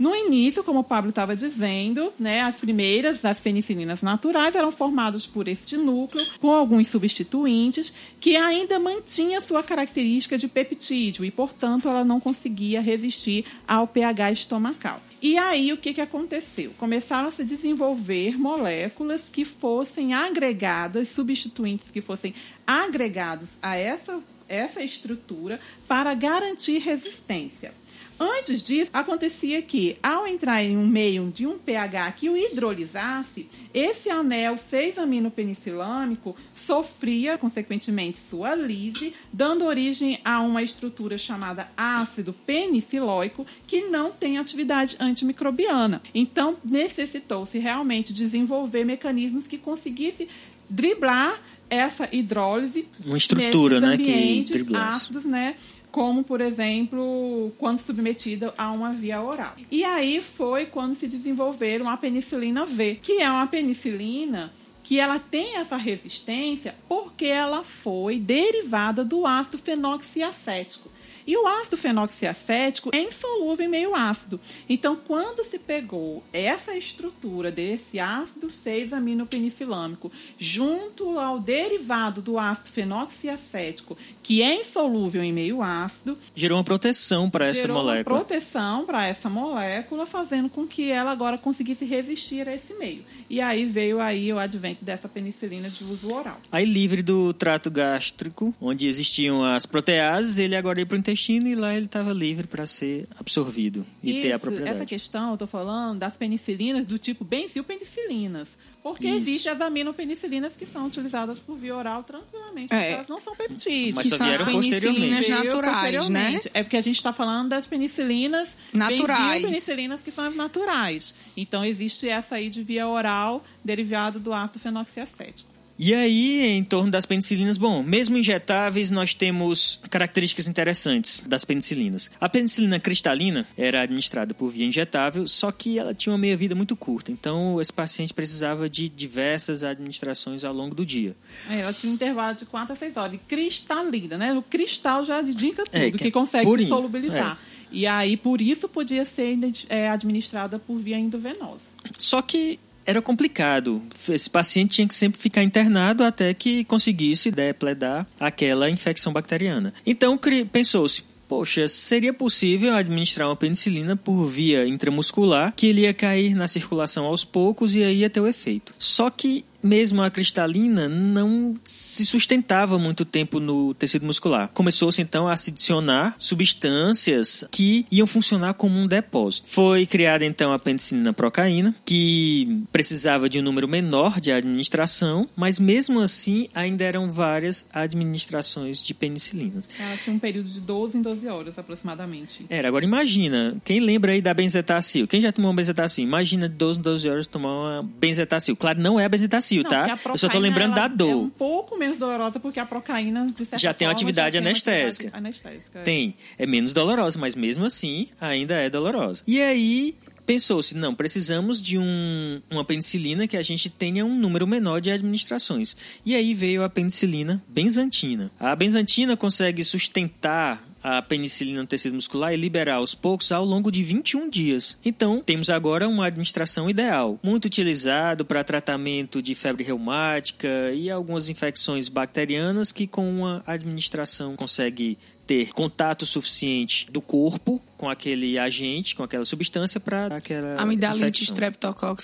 No 0.00 0.16
início, 0.16 0.64
como 0.64 0.78
o 0.78 0.84
Pablo 0.84 1.10
estava 1.10 1.36
dizendo, 1.36 2.10
né, 2.18 2.40
as 2.40 2.56
primeiras, 2.56 3.22
as 3.22 3.38
penicilinas 3.38 4.00
naturais, 4.00 4.54
eram 4.54 4.72
formadas 4.72 5.26
por 5.26 5.46
este 5.46 5.76
núcleo, 5.76 6.26
com 6.40 6.50
alguns 6.50 6.88
substituintes, 6.88 7.92
que 8.18 8.34
ainda 8.34 8.78
mantinha 8.78 9.42
sua 9.42 9.62
característica 9.62 10.38
de 10.38 10.48
peptídeo 10.48 11.22
e, 11.22 11.30
portanto, 11.30 11.86
ela 11.86 12.02
não 12.02 12.18
conseguia 12.18 12.80
resistir 12.80 13.44
ao 13.68 13.86
pH 13.86 14.32
estomacal. 14.32 15.02
E 15.20 15.36
aí, 15.36 15.70
o 15.70 15.76
que, 15.76 15.92
que 15.92 16.00
aconteceu? 16.00 16.72
Começaram 16.78 17.28
a 17.28 17.32
se 17.32 17.44
desenvolver 17.44 18.38
moléculas 18.38 19.24
que 19.30 19.44
fossem 19.44 20.14
agregadas, 20.14 21.10
substituintes 21.10 21.90
que 21.90 22.00
fossem 22.00 22.34
agregados 22.66 23.50
a 23.60 23.76
essa, 23.76 24.18
essa 24.48 24.82
estrutura 24.82 25.60
para 25.86 26.14
garantir 26.14 26.78
resistência. 26.78 27.78
Antes 28.22 28.62
disso, 28.62 28.90
acontecia 28.92 29.62
que, 29.62 29.96
ao 30.02 30.26
entrar 30.26 30.62
em 30.62 30.76
um 30.76 30.86
meio 30.86 31.32
de 31.34 31.46
um 31.46 31.56
pH 31.56 32.12
que 32.12 32.28
o 32.28 32.36
hidrolizasse, 32.36 33.48
esse 33.72 34.10
anel 34.10 34.56
6-aminopenicilâmico 34.56 36.36
sofria, 36.54 37.38
consequentemente, 37.38 38.18
sua 38.28 38.54
lise, 38.54 39.14
dando 39.32 39.64
origem 39.64 40.20
a 40.22 40.42
uma 40.42 40.62
estrutura 40.62 41.16
chamada 41.16 41.72
ácido 41.74 42.34
penicilóico, 42.44 43.46
que 43.66 43.88
não 43.88 44.10
tem 44.10 44.36
atividade 44.36 44.96
antimicrobiana. 45.00 46.02
Então, 46.14 46.58
necessitou-se 46.62 47.58
realmente 47.58 48.12
desenvolver 48.12 48.84
mecanismos 48.84 49.46
que 49.46 49.56
conseguissem 49.56 50.28
driblar 50.68 51.40
essa 51.70 52.08
hidrólise 52.12 52.86
Uma 53.04 53.16
estrutura, 53.16 53.80
né, 53.80 53.96
que 53.96 54.44
driblasse. 54.44 55.04
ácidos, 55.04 55.24
né? 55.24 55.54
Como, 55.90 56.22
por 56.22 56.40
exemplo, 56.40 57.52
quando 57.58 57.80
submetida 57.80 58.54
a 58.56 58.70
uma 58.70 58.92
via 58.92 59.20
oral. 59.20 59.54
E 59.70 59.84
aí 59.84 60.22
foi 60.22 60.66
quando 60.66 60.96
se 60.96 61.06
desenvolveram 61.08 61.88
a 61.88 61.96
penicilina 61.96 62.64
V, 62.64 62.98
que 63.02 63.20
é 63.20 63.30
uma 63.30 63.46
penicilina 63.46 64.52
que 64.82 64.98
ela 64.98 65.18
tem 65.18 65.56
essa 65.56 65.76
resistência 65.76 66.74
porque 66.88 67.26
ela 67.26 67.62
foi 67.62 68.18
derivada 68.18 69.04
do 69.04 69.26
ácido 69.26 69.58
fenoxiacético. 69.58 70.90
E 71.30 71.36
o 71.36 71.46
ácido 71.46 71.76
fenoxiacético 71.76 72.90
é 72.92 72.98
insolúvel 72.98 73.64
em 73.64 73.68
meio 73.68 73.94
ácido. 73.94 74.40
Então, 74.68 74.96
quando 74.96 75.44
se 75.44 75.60
pegou 75.60 76.24
essa 76.32 76.76
estrutura 76.76 77.52
desse 77.52 78.00
ácido 78.00 78.48
6-aminopenicilâmico 78.66 80.10
junto 80.36 81.20
ao 81.20 81.38
derivado 81.38 82.20
do 82.20 82.36
ácido 82.36 82.70
fenoxiacético, 82.70 83.96
que 84.24 84.42
é 84.42 84.60
insolúvel 84.60 85.22
em 85.22 85.32
meio 85.32 85.62
ácido, 85.62 86.18
Gerou 86.34 86.58
uma 86.58 86.64
proteção 86.64 87.30
para 87.30 87.46
essa 87.46 87.60
gerou 87.60 87.76
molécula. 87.76 88.16
uma 88.18 88.24
proteção 88.24 88.84
para 88.84 89.06
essa 89.06 89.30
molécula, 89.30 90.06
fazendo 90.06 90.48
com 90.48 90.66
que 90.66 90.90
ela 90.90 91.12
agora 91.12 91.38
conseguisse 91.38 91.84
resistir 91.84 92.48
a 92.48 92.56
esse 92.56 92.74
meio. 92.74 93.04
E 93.28 93.40
aí 93.40 93.66
veio 93.66 94.00
aí 94.00 94.32
o 94.32 94.38
advento 94.40 94.84
dessa 94.84 95.08
penicilina 95.08 95.70
de 95.70 95.84
uso 95.84 96.12
oral. 96.12 96.40
Aí 96.50 96.64
livre 96.64 97.04
do 97.04 97.32
trato 97.32 97.70
gástrico, 97.70 98.52
onde 98.60 98.88
existiam 98.88 99.44
as 99.44 99.64
proteases, 99.64 100.36
ele 100.36 100.56
agora 100.56 100.80
ia 100.80 100.86
para 100.86 100.96
o 100.96 100.98
intestino 100.98 101.19
e 101.28 101.54
lá 101.54 101.74
ele 101.74 101.86
estava 101.86 102.12
livre 102.12 102.46
para 102.46 102.66
ser 102.66 103.06
absorvido 103.18 103.86
e 104.02 104.12
ter 104.14 104.32
a 104.32 104.36
Isso, 104.36 104.40
propriedade. 104.40 104.76
Essa 104.76 104.86
questão, 104.86 105.28
eu 105.28 105.34
estou 105.34 105.48
falando 105.48 105.98
das 105.98 106.14
penicilinas 106.16 106.86
do 106.86 106.98
tipo 106.98 107.24
benzilpenicilinas. 107.24 108.48
Porque 108.82 109.06
Isso. 109.06 109.18
existem 109.18 109.52
as 109.52 109.60
aminopenicilinas 109.60 110.54
que 110.56 110.64
são 110.64 110.86
utilizadas 110.86 111.38
por 111.38 111.56
via 111.56 111.76
oral 111.76 112.02
tranquilamente. 112.02 112.72
É. 112.72 112.92
Elas 112.92 113.08
não 113.08 113.20
são 113.20 113.36
peptídeos. 113.36 113.94
Mas 113.94 114.08
que 114.08 114.16
são 114.16 114.26
as 114.26 114.38
penicilinas 114.38 115.28
naturais, 115.28 116.08
né? 116.08 116.40
É 116.54 116.62
porque 116.62 116.78
a 116.78 116.80
gente 116.80 116.96
está 116.96 117.12
falando 117.12 117.50
das 117.50 117.66
penicilinas 117.66 118.56
Naturais. 118.72 119.42
penicilinas 119.42 120.02
que 120.02 120.10
são 120.10 120.24
as 120.24 120.34
naturais. 120.34 121.14
Então 121.36 121.64
existe 121.64 122.08
essa 122.08 122.36
aí 122.36 122.48
de 122.48 122.62
via 122.62 122.88
oral 122.88 123.44
derivada 123.62 124.18
do 124.18 124.32
ácido 124.32 124.58
fenoxiacético. 124.58 125.49
E 125.82 125.94
aí, 125.94 126.42
em 126.42 126.62
torno 126.62 126.90
das 126.90 127.06
penicilinas, 127.06 127.56
bom, 127.56 127.82
mesmo 127.82 128.18
injetáveis, 128.18 128.90
nós 128.90 129.14
temos 129.14 129.80
características 129.88 130.46
interessantes 130.46 131.22
das 131.26 131.42
penicilinas. 131.42 132.10
A 132.20 132.28
penicilina 132.28 132.78
cristalina 132.78 133.46
era 133.56 133.80
administrada 133.80 134.34
por 134.34 134.50
via 134.50 134.66
injetável, 134.66 135.26
só 135.26 135.50
que 135.50 135.78
ela 135.78 135.94
tinha 135.94 136.12
uma 136.12 136.18
meia-vida 136.18 136.54
muito 136.54 136.76
curta. 136.76 137.10
Então, 137.10 137.58
esse 137.62 137.72
paciente 137.72 138.12
precisava 138.12 138.68
de 138.68 138.90
diversas 138.90 139.64
administrações 139.64 140.44
ao 140.44 140.52
longo 140.52 140.74
do 140.74 140.84
dia. 140.84 141.16
É, 141.48 141.60
ela 141.60 141.72
tinha 141.72 141.90
um 141.90 141.94
intervalo 141.94 142.36
de 142.36 142.44
4 142.44 142.74
a 142.74 142.76
6 142.76 142.96
horas. 142.98 143.14
E 143.14 143.18
cristalina, 143.18 144.18
né? 144.18 144.34
O 144.34 144.42
cristal 144.42 145.06
já 145.06 145.22
indica 145.22 145.64
tudo, 145.64 145.74
É, 145.74 145.90
que, 145.90 145.96
que 145.96 146.08
é 146.08 146.10
consegue 146.10 146.44
purinho, 146.44 146.68
solubilizar. 146.68 147.38
E 147.72 147.86
aí, 147.86 148.18
por 148.18 148.42
isso, 148.42 148.68
podia 148.68 149.06
ser 149.06 149.38
é, 149.70 149.88
administrada 149.88 150.58
por 150.58 150.78
via 150.78 150.98
endovenosa. 150.98 151.62
Só 151.96 152.20
que 152.20 152.60
era 152.90 153.00
complicado. 153.00 153.82
Esse 154.08 154.28
paciente 154.28 154.74
tinha 154.74 154.88
que 154.88 154.94
sempre 154.94 155.20
ficar 155.20 155.42
internado 155.42 156.02
até 156.02 156.34
que 156.34 156.64
conseguisse 156.64 157.30
depledar 157.30 158.06
aquela 158.18 158.68
infecção 158.68 159.12
bacteriana. 159.12 159.72
Então 159.86 160.18
pensou-se, 160.50 161.04
poxa, 161.28 161.68
seria 161.68 162.12
possível 162.12 162.74
administrar 162.74 163.28
uma 163.28 163.36
penicilina 163.36 163.94
por 163.94 164.26
via 164.26 164.66
intramuscular, 164.66 165.54
que 165.54 165.68
ele 165.68 165.82
ia 165.82 165.94
cair 165.94 166.34
na 166.34 166.48
circulação 166.48 167.04
aos 167.06 167.24
poucos 167.24 167.76
e 167.76 167.84
aí 167.84 167.98
ia 167.98 168.10
ter 168.10 168.20
o 168.20 168.26
efeito. 168.26 168.74
Só 168.76 169.08
que 169.08 169.44
mesmo 169.62 170.02
a 170.02 170.10
cristalina 170.10 170.88
não 170.88 171.58
se 171.64 172.04
sustentava 172.06 172.78
muito 172.78 173.04
tempo 173.04 173.40
no 173.40 173.74
tecido 173.74 174.06
muscular. 174.06 174.48
Começou-se 174.52 175.00
então 175.00 175.28
a 175.28 175.36
se 175.36 175.50
adicionar 175.50 176.14
substâncias 176.18 177.44
que 177.50 177.86
iam 177.90 178.06
funcionar 178.06 178.54
como 178.54 178.78
um 178.78 178.86
depósito. 178.86 179.48
Foi 179.48 179.86
criada 179.86 180.24
então 180.24 180.52
a 180.52 180.58
penicilina 180.58 181.12
procaína, 181.12 181.74
que 181.84 182.62
precisava 182.72 183.28
de 183.28 183.38
um 183.38 183.42
número 183.42 183.68
menor 183.68 184.20
de 184.20 184.32
administração, 184.32 185.28
mas 185.36 185.58
mesmo 185.58 186.00
assim 186.00 186.48
ainda 186.54 186.84
eram 186.84 187.10
várias 187.10 187.66
administrações 187.72 188.84
de 188.84 188.94
penicilina. 188.94 189.62
Ela 189.78 189.96
tinha 189.96 190.14
um 190.14 190.18
período 190.18 190.48
de 190.48 190.60
12 190.60 190.98
em 190.98 191.02
12 191.02 191.28
horas, 191.28 191.58
aproximadamente. 191.58 192.46
Era, 192.48 192.68
agora 192.68 192.84
imagina, 192.84 193.56
quem 193.64 193.80
lembra 193.80 194.12
aí 194.12 194.20
da 194.20 194.32
benzetacil? 194.32 195.06
Quem 195.06 195.20
já 195.20 195.32
tomou 195.32 195.50
uma 195.50 195.56
benzetacil? 195.56 196.04
Imagina 196.04 196.48
de 196.48 196.54
12 196.54 196.78
em 196.78 196.82
12 196.82 197.08
horas 197.08 197.26
tomar 197.26 197.52
uma 197.52 197.82
benzetacil. 197.82 198.56
Claro, 198.56 198.80
não 198.80 198.98
é 198.98 199.04
a 199.04 199.08
benzetacil, 199.08 199.49
Não, 199.58 199.70
tá? 199.70 199.98
Eu 200.08 200.18
só 200.18 200.28
tô 200.28 200.38
lembrando 200.38 200.74
da 200.74 200.88
dor. 200.88 201.10
É 201.10 201.14
um 201.16 201.28
pouco 201.30 201.78
menos 201.78 201.96
dolorosa 201.98 202.38
porque 202.40 202.60
a 202.60 202.66
procaína, 202.66 203.26
de 203.26 203.38
certa 203.38 203.58
Já 203.58 203.72
tem 203.74 203.86
forma, 203.86 203.92
atividade 203.92 204.36
já 204.36 204.40
tem 204.42 204.48
anestésica. 204.50 205.08
atividade 205.08 205.26
anestésica. 205.26 205.78
é. 205.80 205.82
Tem. 205.82 206.14
É 206.38 206.46
menos 206.46 206.72
dolorosa, 206.72 207.18
mas 207.18 207.34
mesmo 207.34 207.64
assim 207.64 208.08
ainda 208.20 208.54
é 208.54 208.68
dolorosa. 208.70 209.22
E 209.26 209.40
aí 209.40 209.96
pensou-se, 210.26 210.76
não, 210.76 210.94
precisamos 210.94 211.60
de 211.60 211.76
um, 211.76 212.40
uma 212.48 212.64
penicilina 212.64 213.26
que 213.26 213.36
a 213.36 213.42
gente 213.42 213.68
tenha 213.68 214.04
um 214.04 214.14
número 214.14 214.46
menor 214.46 214.80
de 214.80 214.88
administrações. 214.90 215.76
E 216.06 216.14
aí 216.14 216.34
veio 216.34 216.62
a 216.62 216.68
penicilina 216.68 217.42
benzantina. 217.48 218.30
A 218.38 218.54
benzantina 218.54 219.16
consegue 219.16 219.64
sustentar 219.64 220.64
a 220.82 221.02
penicilina 221.02 221.60
no 221.60 221.66
tecido 221.66 221.94
muscular 221.94 222.32
e 222.32 222.36
liberar 222.36 222.76
aos 222.76 222.94
poucos 222.94 223.32
ao 223.32 223.44
longo 223.44 223.70
de 223.70 223.82
21 223.82 224.28
dias. 224.28 224.78
Então, 224.84 225.22
temos 225.24 225.50
agora 225.50 225.88
uma 225.88 226.06
administração 226.06 226.68
ideal, 226.68 227.18
muito 227.22 227.44
utilizado 227.46 228.24
para 228.24 228.44
tratamento 228.44 229.20
de 229.20 229.34
febre 229.34 229.64
reumática 229.64 230.72
e 230.72 230.90
algumas 230.90 231.28
infecções 231.28 231.88
bacterianas 231.88 232.72
que 232.72 232.86
com 232.86 233.08
uma 233.10 233.42
administração 233.46 234.36
consegue 234.36 234.98
ter 235.30 235.52
contato 235.52 236.04
suficiente 236.04 236.90
do 236.90 237.00
corpo 237.00 237.62
com 237.76 237.88
aquele 237.88 238.36
agente, 238.36 238.96
com 238.96 239.04
aquela 239.04 239.24
substância 239.24 239.78
para 239.78 240.16
aquela 240.16 240.60
Amidalite 240.60 241.24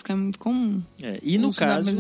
que 0.05 0.13
é 0.13 0.15
muito 0.15 0.39
comum. 0.39 0.81
É, 1.03 1.19
e 1.25 1.37
no 1.37 1.53
caso, 1.53 1.91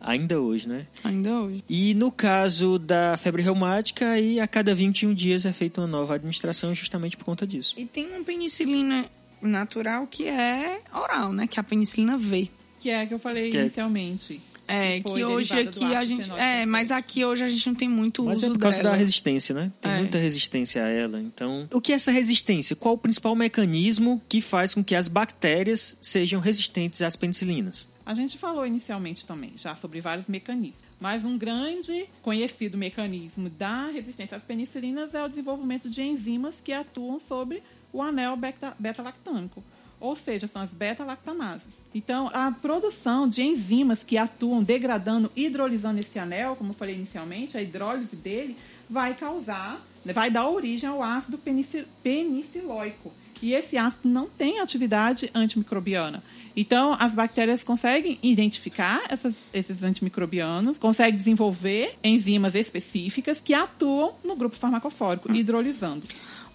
ainda 0.00 0.40
hoje, 0.40 0.68
né? 0.68 0.88
ainda 1.04 1.42
hoje. 1.42 1.62
E 1.68 1.94
no 1.94 2.10
caso 2.10 2.76
da 2.76 3.16
febre 3.16 3.40
reumática, 3.40 4.10
aí 4.10 4.40
a 4.40 4.48
cada 4.48 4.74
21 4.74 5.14
dias 5.14 5.46
é 5.46 5.52
feita 5.52 5.80
uma 5.80 5.86
nova 5.86 6.16
administração 6.16 6.74
justamente 6.74 7.16
por 7.16 7.24
conta 7.24 7.46
disso. 7.46 7.76
E 7.78 7.86
tem 7.86 8.08
uma 8.08 8.24
penicilina 8.24 9.06
natural 9.40 10.08
que 10.08 10.26
é 10.26 10.80
oral, 10.92 11.32
né? 11.32 11.46
Que 11.46 11.60
é 11.60 11.62
a 11.62 11.64
penicilina 11.64 12.18
V. 12.18 12.50
Que 12.80 12.90
é 12.90 13.02
a 13.02 13.06
que 13.06 13.14
eu 13.14 13.20
falei 13.20 13.50
Que 13.50 13.58
é- 13.58 13.60
inicialmente. 13.62 14.40
É, 14.56 14.57
Foi 15.02 15.14
que 15.14 15.24
hoje 15.24 15.58
aqui 15.58 15.84
a 15.94 16.04
gente. 16.04 16.30
É, 16.32 16.66
mas 16.66 16.90
aqui 16.90 17.24
hoje 17.24 17.42
a 17.44 17.48
gente 17.48 17.66
não 17.66 17.74
tem 17.74 17.88
muito 17.88 18.24
Mas 18.24 18.38
uso 18.38 18.46
é 18.46 18.50
por 18.50 18.58
causa 18.58 18.78
dela. 18.78 18.90
da 18.90 18.96
resistência, 18.96 19.54
né? 19.54 19.72
Tem 19.80 19.90
É. 19.92 19.98
muita 19.98 20.18
resistência 20.18 20.84
a 20.84 20.88
ela. 20.88 21.20
Então, 21.20 21.66
o 21.72 21.80
que 21.80 21.92
é 21.92 21.96
essa 21.96 22.10
resistência? 22.12 22.76
Qual 22.76 22.94
o 22.94 22.98
principal 22.98 23.34
mecanismo 23.34 24.20
que 24.28 24.40
faz 24.42 24.74
com 24.74 24.84
que 24.84 24.94
as 24.94 25.08
bactérias 25.08 25.96
sejam 26.00 26.40
resistentes 26.40 27.00
às 27.02 27.16
penicilinas? 27.16 27.88
A 28.04 28.14
gente 28.14 28.38
falou 28.38 28.66
inicialmente 28.66 29.26
também 29.26 29.52
já 29.56 29.76
sobre 29.76 30.00
vários 30.00 30.26
mecanismos, 30.28 30.80
mas 30.98 31.22
um 31.24 31.36
grande 31.36 32.06
conhecido 32.22 32.78
mecanismo 32.78 33.50
da 33.50 33.88
resistência 33.90 34.36
às 34.36 34.42
penicilinas 34.42 35.12
é 35.14 35.22
o 35.22 35.28
desenvolvimento 35.28 35.90
de 35.90 36.00
enzimas 36.02 36.54
que 36.64 36.72
atuam 36.72 37.20
sobre 37.20 37.62
o 37.92 38.00
anel 38.02 38.34
beta- 38.36 38.74
beta-lactâmico, 38.78 39.62
ou 40.00 40.14
seja, 40.16 40.46
são 40.46 40.62
as 40.62 40.70
beta-lactamases. 40.70 41.74
Então, 41.94 42.30
a 42.32 42.50
produção 42.52 43.28
de 43.28 43.42
enzimas 43.42 44.04
que 44.04 44.16
atuam 44.16 44.62
degradando, 44.62 45.30
hidrolisando 45.34 45.98
esse 46.00 46.18
anel, 46.18 46.54
como 46.56 46.70
eu 46.70 46.74
falei 46.74 46.94
inicialmente, 46.94 47.56
a 47.56 47.62
hidrólise 47.62 48.14
dele 48.16 48.56
vai 48.88 49.14
causar, 49.14 49.80
vai 50.14 50.30
dar 50.30 50.48
origem 50.48 50.88
ao 50.88 51.02
ácido 51.02 51.36
penici- 51.38 51.86
penicilóico. 52.02 53.12
e 53.40 53.54
esse 53.54 53.76
ácido 53.78 54.08
não 54.08 54.26
tem 54.28 54.58
atividade 54.58 55.30
antimicrobiana. 55.32 56.22
Então, 56.56 56.96
as 56.98 57.12
bactérias 57.12 57.62
conseguem 57.62 58.18
identificar 58.20 59.00
essas, 59.08 59.34
esses 59.54 59.84
antimicrobianos, 59.84 60.76
conseguem 60.76 61.16
desenvolver 61.16 61.96
enzimas 62.02 62.56
específicas 62.56 63.40
que 63.40 63.54
atuam 63.54 64.14
no 64.24 64.34
grupo 64.34 64.56
farmacofórico, 64.56 65.32
hidrolisando. 65.32 66.02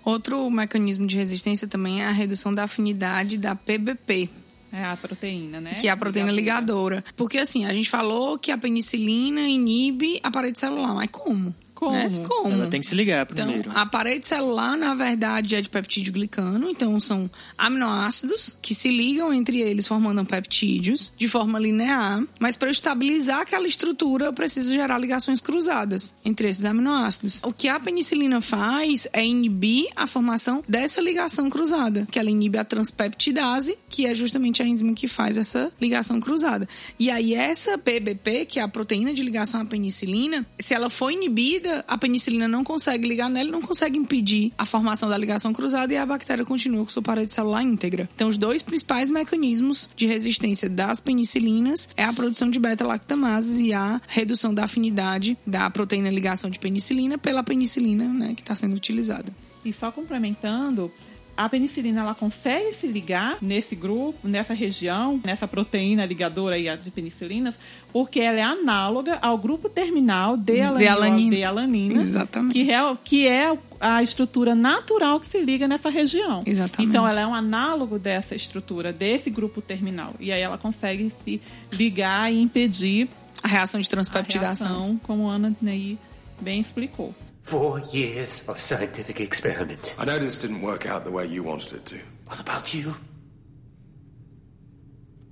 Outro 0.06 0.49
mecanismo 0.49 1.08
de 1.08 1.18
resistência 1.18 1.68
também 1.68 2.01
é 2.01 2.06
a 2.06 2.12
redução 2.12 2.54
da 2.54 2.64
afinidade 2.64 3.38
da 3.38 3.56
PBP, 3.56 4.30
É 4.72 4.86
a 4.86 4.97
proteína, 4.97 5.62
né? 5.62 5.76
que 5.80 5.88
é 5.88 5.91
a 5.91 5.95
proteína 5.97 6.32
ligadora. 6.32 7.04
Porque 7.16 7.38
assim, 7.38 7.66
a 7.66 7.72
gente 7.74 7.89
falou 7.89 8.39
que 8.39 8.51
a 8.51 8.58
penicilina 8.58 9.41
inibe 9.41 10.20
a 10.24 10.32
parede 10.32 10.60
celular, 10.60 10.93
mas 10.95 11.10
como? 11.12 11.54
Como? 11.84 12.09
Né? 12.09 12.25
Como? 12.27 12.53
Ela 12.53 12.67
tem 12.67 12.79
que 12.79 12.88
se 12.88 12.95
ligar 12.95 13.27
Então, 13.29 13.45
primeiro. 13.45 13.71
a 13.73 13.86
parede 13.86 14.27
celular, 14.27 14.77
na 14.77 14.95
verdade, 14.95 15.55
é 15.55 15.61
de 15.61 15.69
peptídeo 15.69 16.13
glicano. 16.13 16.69
Então, 16.69 16.99
são 16.99 17.29
aminoácidos 17.57 18.57
que 18.61 18.73
se 18.75 18.89
ligam 18.89 19.34
entre 19.34 19.61
eles, 19.61 19.88
formando 19.88 20.23
peptídeos 20.25 21.13
de 21.17 21.27
forma 21.27 21.59
linear. 21.59 22.23
Mas, 22.39 22.55
para 22.55 22.67
eu 22.69 22.71
estabilizar 22.71 23.41
aquela 23.41 23.67
estrutura, 23.67 24.25
eu 24.25 24.34
preciso 24.34 24.73
gerar 24.73 24.97
ligações 24.97 25.41
cruzadas 25.41 26.15
entre 26.23 26.47
esses 26.47 26.65
aminoácidos. 26.65 27.41
O 27.43 27.51
que 27.51 27.67
a 27.67 27.79
penicilina 27.79 28.41
faz 28.41 29.07
é 29.13 29.25
inibir 29.25 29.88
a 29.95 30.07
formação 30.07 30.63
dessa 30.67 31.01
ligação 31.01 31.49
cruzada, 31.49 32.07
que 32.11 32.19
ela 32.19 32.29
inibe 32.29 32.57
a 32.57 32.63
transpeptidase, 32.63 33.77
que 33.89 34.05
é 34.05 34.15
justamente 34.15 34.61
a 34.61 34.65
enzima 34.65 34.93
que 34.93 35.07
faz 35.07 35.38
essa 35.38 35.71
ligação 35.79 36.19
cruzada. 36.19 36.67
E 36.99 37.09
aí, 37.09 37.34
essa 37.34 37.77
PBP, 37.77 38.45
que 38.45 38.59
é 38.59 38.63
a 38.63 38.67
proteína 38.67 39.13
de 39.13 39.23
ligação 39.23 39.61
à 39.61 39.65
penicilina, 39.65 40.45
se 40.59 40.73
ela 40.73 40.89
for 40.89 41.11
inibida, 41.11 41.72
a 41.88 41.97
penicilina 41.97 42.47
não 42.47 42.63
consegue 42.63 43.07
ligar 43.07 43.30
nela, 43.30 43.51
não 43.51 43.61
consegue 43.61 43.97
impedir 43.97 44.51
a 44.57 44.65
formação 44.65 45.09
da 45.09 45.17
ligação 45.17 45.53
cruzada 45.53 45.93
e 45.93 45.97
a 45.97 46.05
bactéria 46.05 46.45
continua 46.45 46.84
com 46.84 46.91
sua 46.91 47.01
parede 47.01 47.32
celular 47.32 47.63
íntegra. 47.63 48.09
Então, 48.13 48.28
os 48.28 48.38
dois 48.38 48.61
principais 48.61 49.09
mecanismos 49.09 49.89
de 49.95 50.05
resistência 50.05 50.69
das 50.69 50.99
penicilinas 50.99 51.89
é 51.95 52.03
a 52.03 52.13
produção 52.13 52.49
de 52.49 52.59
beta-lactamases 52.59 53.59
e 53.61 53.74
a 53.74 54.01
redução 54.07 54.53
da 54.53 54.65
afinidade 54.65 55.38
da 55.45 55.69
proteína 55.69 56.09
ligação 56.09 56.49
de 56.49 56.59
penicilina 56.59 57.17
pela 57.17 57.43
penicilina, 57.43 58.07
né, 58.07 58.34
que 58.36 58.41
está 58.41 58.55
sendo 58.55 58.76
utilizada. 58.76 59.34
E 59.65 59.71
só 59.71 59.91
complementando, 59.91 60.91
a 61.36 61.49
penicilina 61.49 62.01
ela 62.01 62.13
consegue 62.13 62.73
se 62.73 62.88
ligar 62.88 63.38
nesse 63.41 63.75
grupo, 63.75 64.27
nessa 64.27 64.53
região, 64.53 65.19
nessa 65.23 65.47
proteína 65.47 66.05
ligadora 66.05 66.55
aí 66.55 66.65
de 66.77 66.91
penicilinas, 66.91 67.55
porque 67.91 68.19
ela 68.19 68.39
é 68.39 68.43
análoga 68.43 69.17
ao 69.21 69.38
grupo 69.38 69.67
terminal 69.67 70.38
de 70.38 70.61
alanina. 70.61 71.36
de 71.36 71.43
alanina, 71.43 72.01
Exatamente. 72.01 72.53
que 72.53 72.71
é, 72.71 72.97
que 73.03 73.27
é 73.27 73.57
a 73.79 74.03
estrutura 74.03 74.53
natural 74.53 75.19
que 75.19 75.27
se 75.27 75.41
liga 75.41 75.67
nessa 75.67 75.89
região. 75.89 76.43
Exatamente. 76.45 76.89
Então 76.89 77.07
ela 77.07 77.21
é 77.21 77.27
um 77.27 77.34
análogo 77.34 77.97
dessa 77.97 78.36
estrutura, 78.36 78.93
desse 78.93 79.29
grupo 79.29 79.61
terminal. 79.61 80.13
E 80.19 80.31
aí 80.31 80.41
ela 80.41 80.57
consegue 80.57 81.11
se 81.25 81.41
ligar 81.71 82.31
e 82.31 82.39
impedir 82.41 83.09
A 83.41 83.47
reação 83.47 83.81
de 83.81 83.88
a 83.88 83.89
transpeptidação. 83.89 84.67
reação, 84.67 84.99
como 85.03 85.29
a 85.29 85.34
Ana 85.34 85.55
Ney 85.61 85.97
bem 86.41 86.61
explicou. 86.61 87.13
Four 87.43 87.79
years 87.91 88.41
of 88.47 88.57
scientific 88.59 89.19
experiment. 89.19 89.95
I 89.99 90.05
know 90.05 90.17
this 90.17 90.39
didn't 90.39 90.61
work 90.61 90.85
out 90.85 91.03
the 91.03 91.11
way 91.11 91.25
you 91.27 91.43
wanted 91.43 91.73
it 91.73 91.85
to. 91.87 91.97
What 92.27 92.39
about 92.39 92.73
you? 92.73 92.95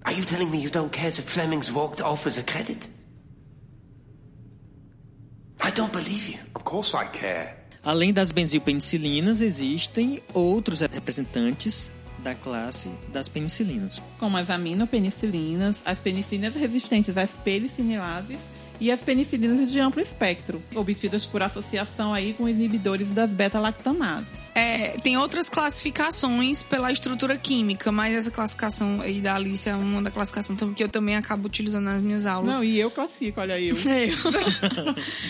Are 0.05 0.11
you 0.13 0.23
telling 0.25 0.51
me 0.51 0.59
you 0.59 0.69
don't 0.69 0.91
care 0.91 1.07
if 1.07 1.23
Fleming's 1.23 1.71
walked 1.71 2.01
off 2.01 2.27
as 2.27 2.37
a 2.37 2.43
credit? 2.43 2.87
I 5.61 5.71
don't 5.71 5.91
believe 5.91 6.27
you. 6.29 6.39
Of 6.55 6.63
course 6.63 6.93
I 6.95 7.05
care. 7.05 7.55
Além 7.83 8.13
das 8.13 8.31
benzilpenicilinas, 8.31 9.41
existem 9.41 10.21
outros 10.33 10.81
representantes 10.81 11.89
da 12.19 12.35
classe 12.35 12.91
das 13.11 13.27
penicilinas. 13.27 13.99
como 14.19 14.37
as 14.37 14.49
aminopenicilinas, 14.49 15.77
as 15.85 15.97
penicilinas 15.97 16.53
resistentes 16.55 17.17
às 17.17 17.31
penicilinases 17.43 18.49
e 18.81 18.91
as 18.91 18.99
penicilinas 18.99 19.71
de 19.71 19.79
amplo 19.79 20.01
espectro, 20.01 20.61
obtidas 20.75 21.23
por 21.23 21.43
associação 21.43 22.15
aí 22.15 22.33
com 22.33 22.49
inibidores 22.49 23.11
das 23.11 23.29
beta-lactamases. 23.29 24.27
É, 24.53 24.97
tem 25.03 25.17
outras 25.17 25.49
classificações 25.49 26.63
pela 26.63 26.91
estrutura 26.91 27.37
química, 27.37 27.91
mas 27.91 28.13
essa 28.15 28.31
classificação 28.31 28.99
aí 29.01 29.21
da 29.21 29.35
Alice 29.35 29.67
é 29.67 29.75
uma 29.75 30.01
da 30.01 30.11
classificação 30.11 30.55
que 30.55 30.83
eu 30.83 30.89
também 30.89 31.15
acabo 31.15 31.47
utilizando 31.47 31.85
nas 31.85 32.01
minhas 32.01 32.25
aulas. 32.25 32.55
Não, 32.55 32.63
e 32.63 32.79
eu 32.79 32.91
classifico, 32.91 33.39
olha 33.41 33.59
eu. 33.61 33.75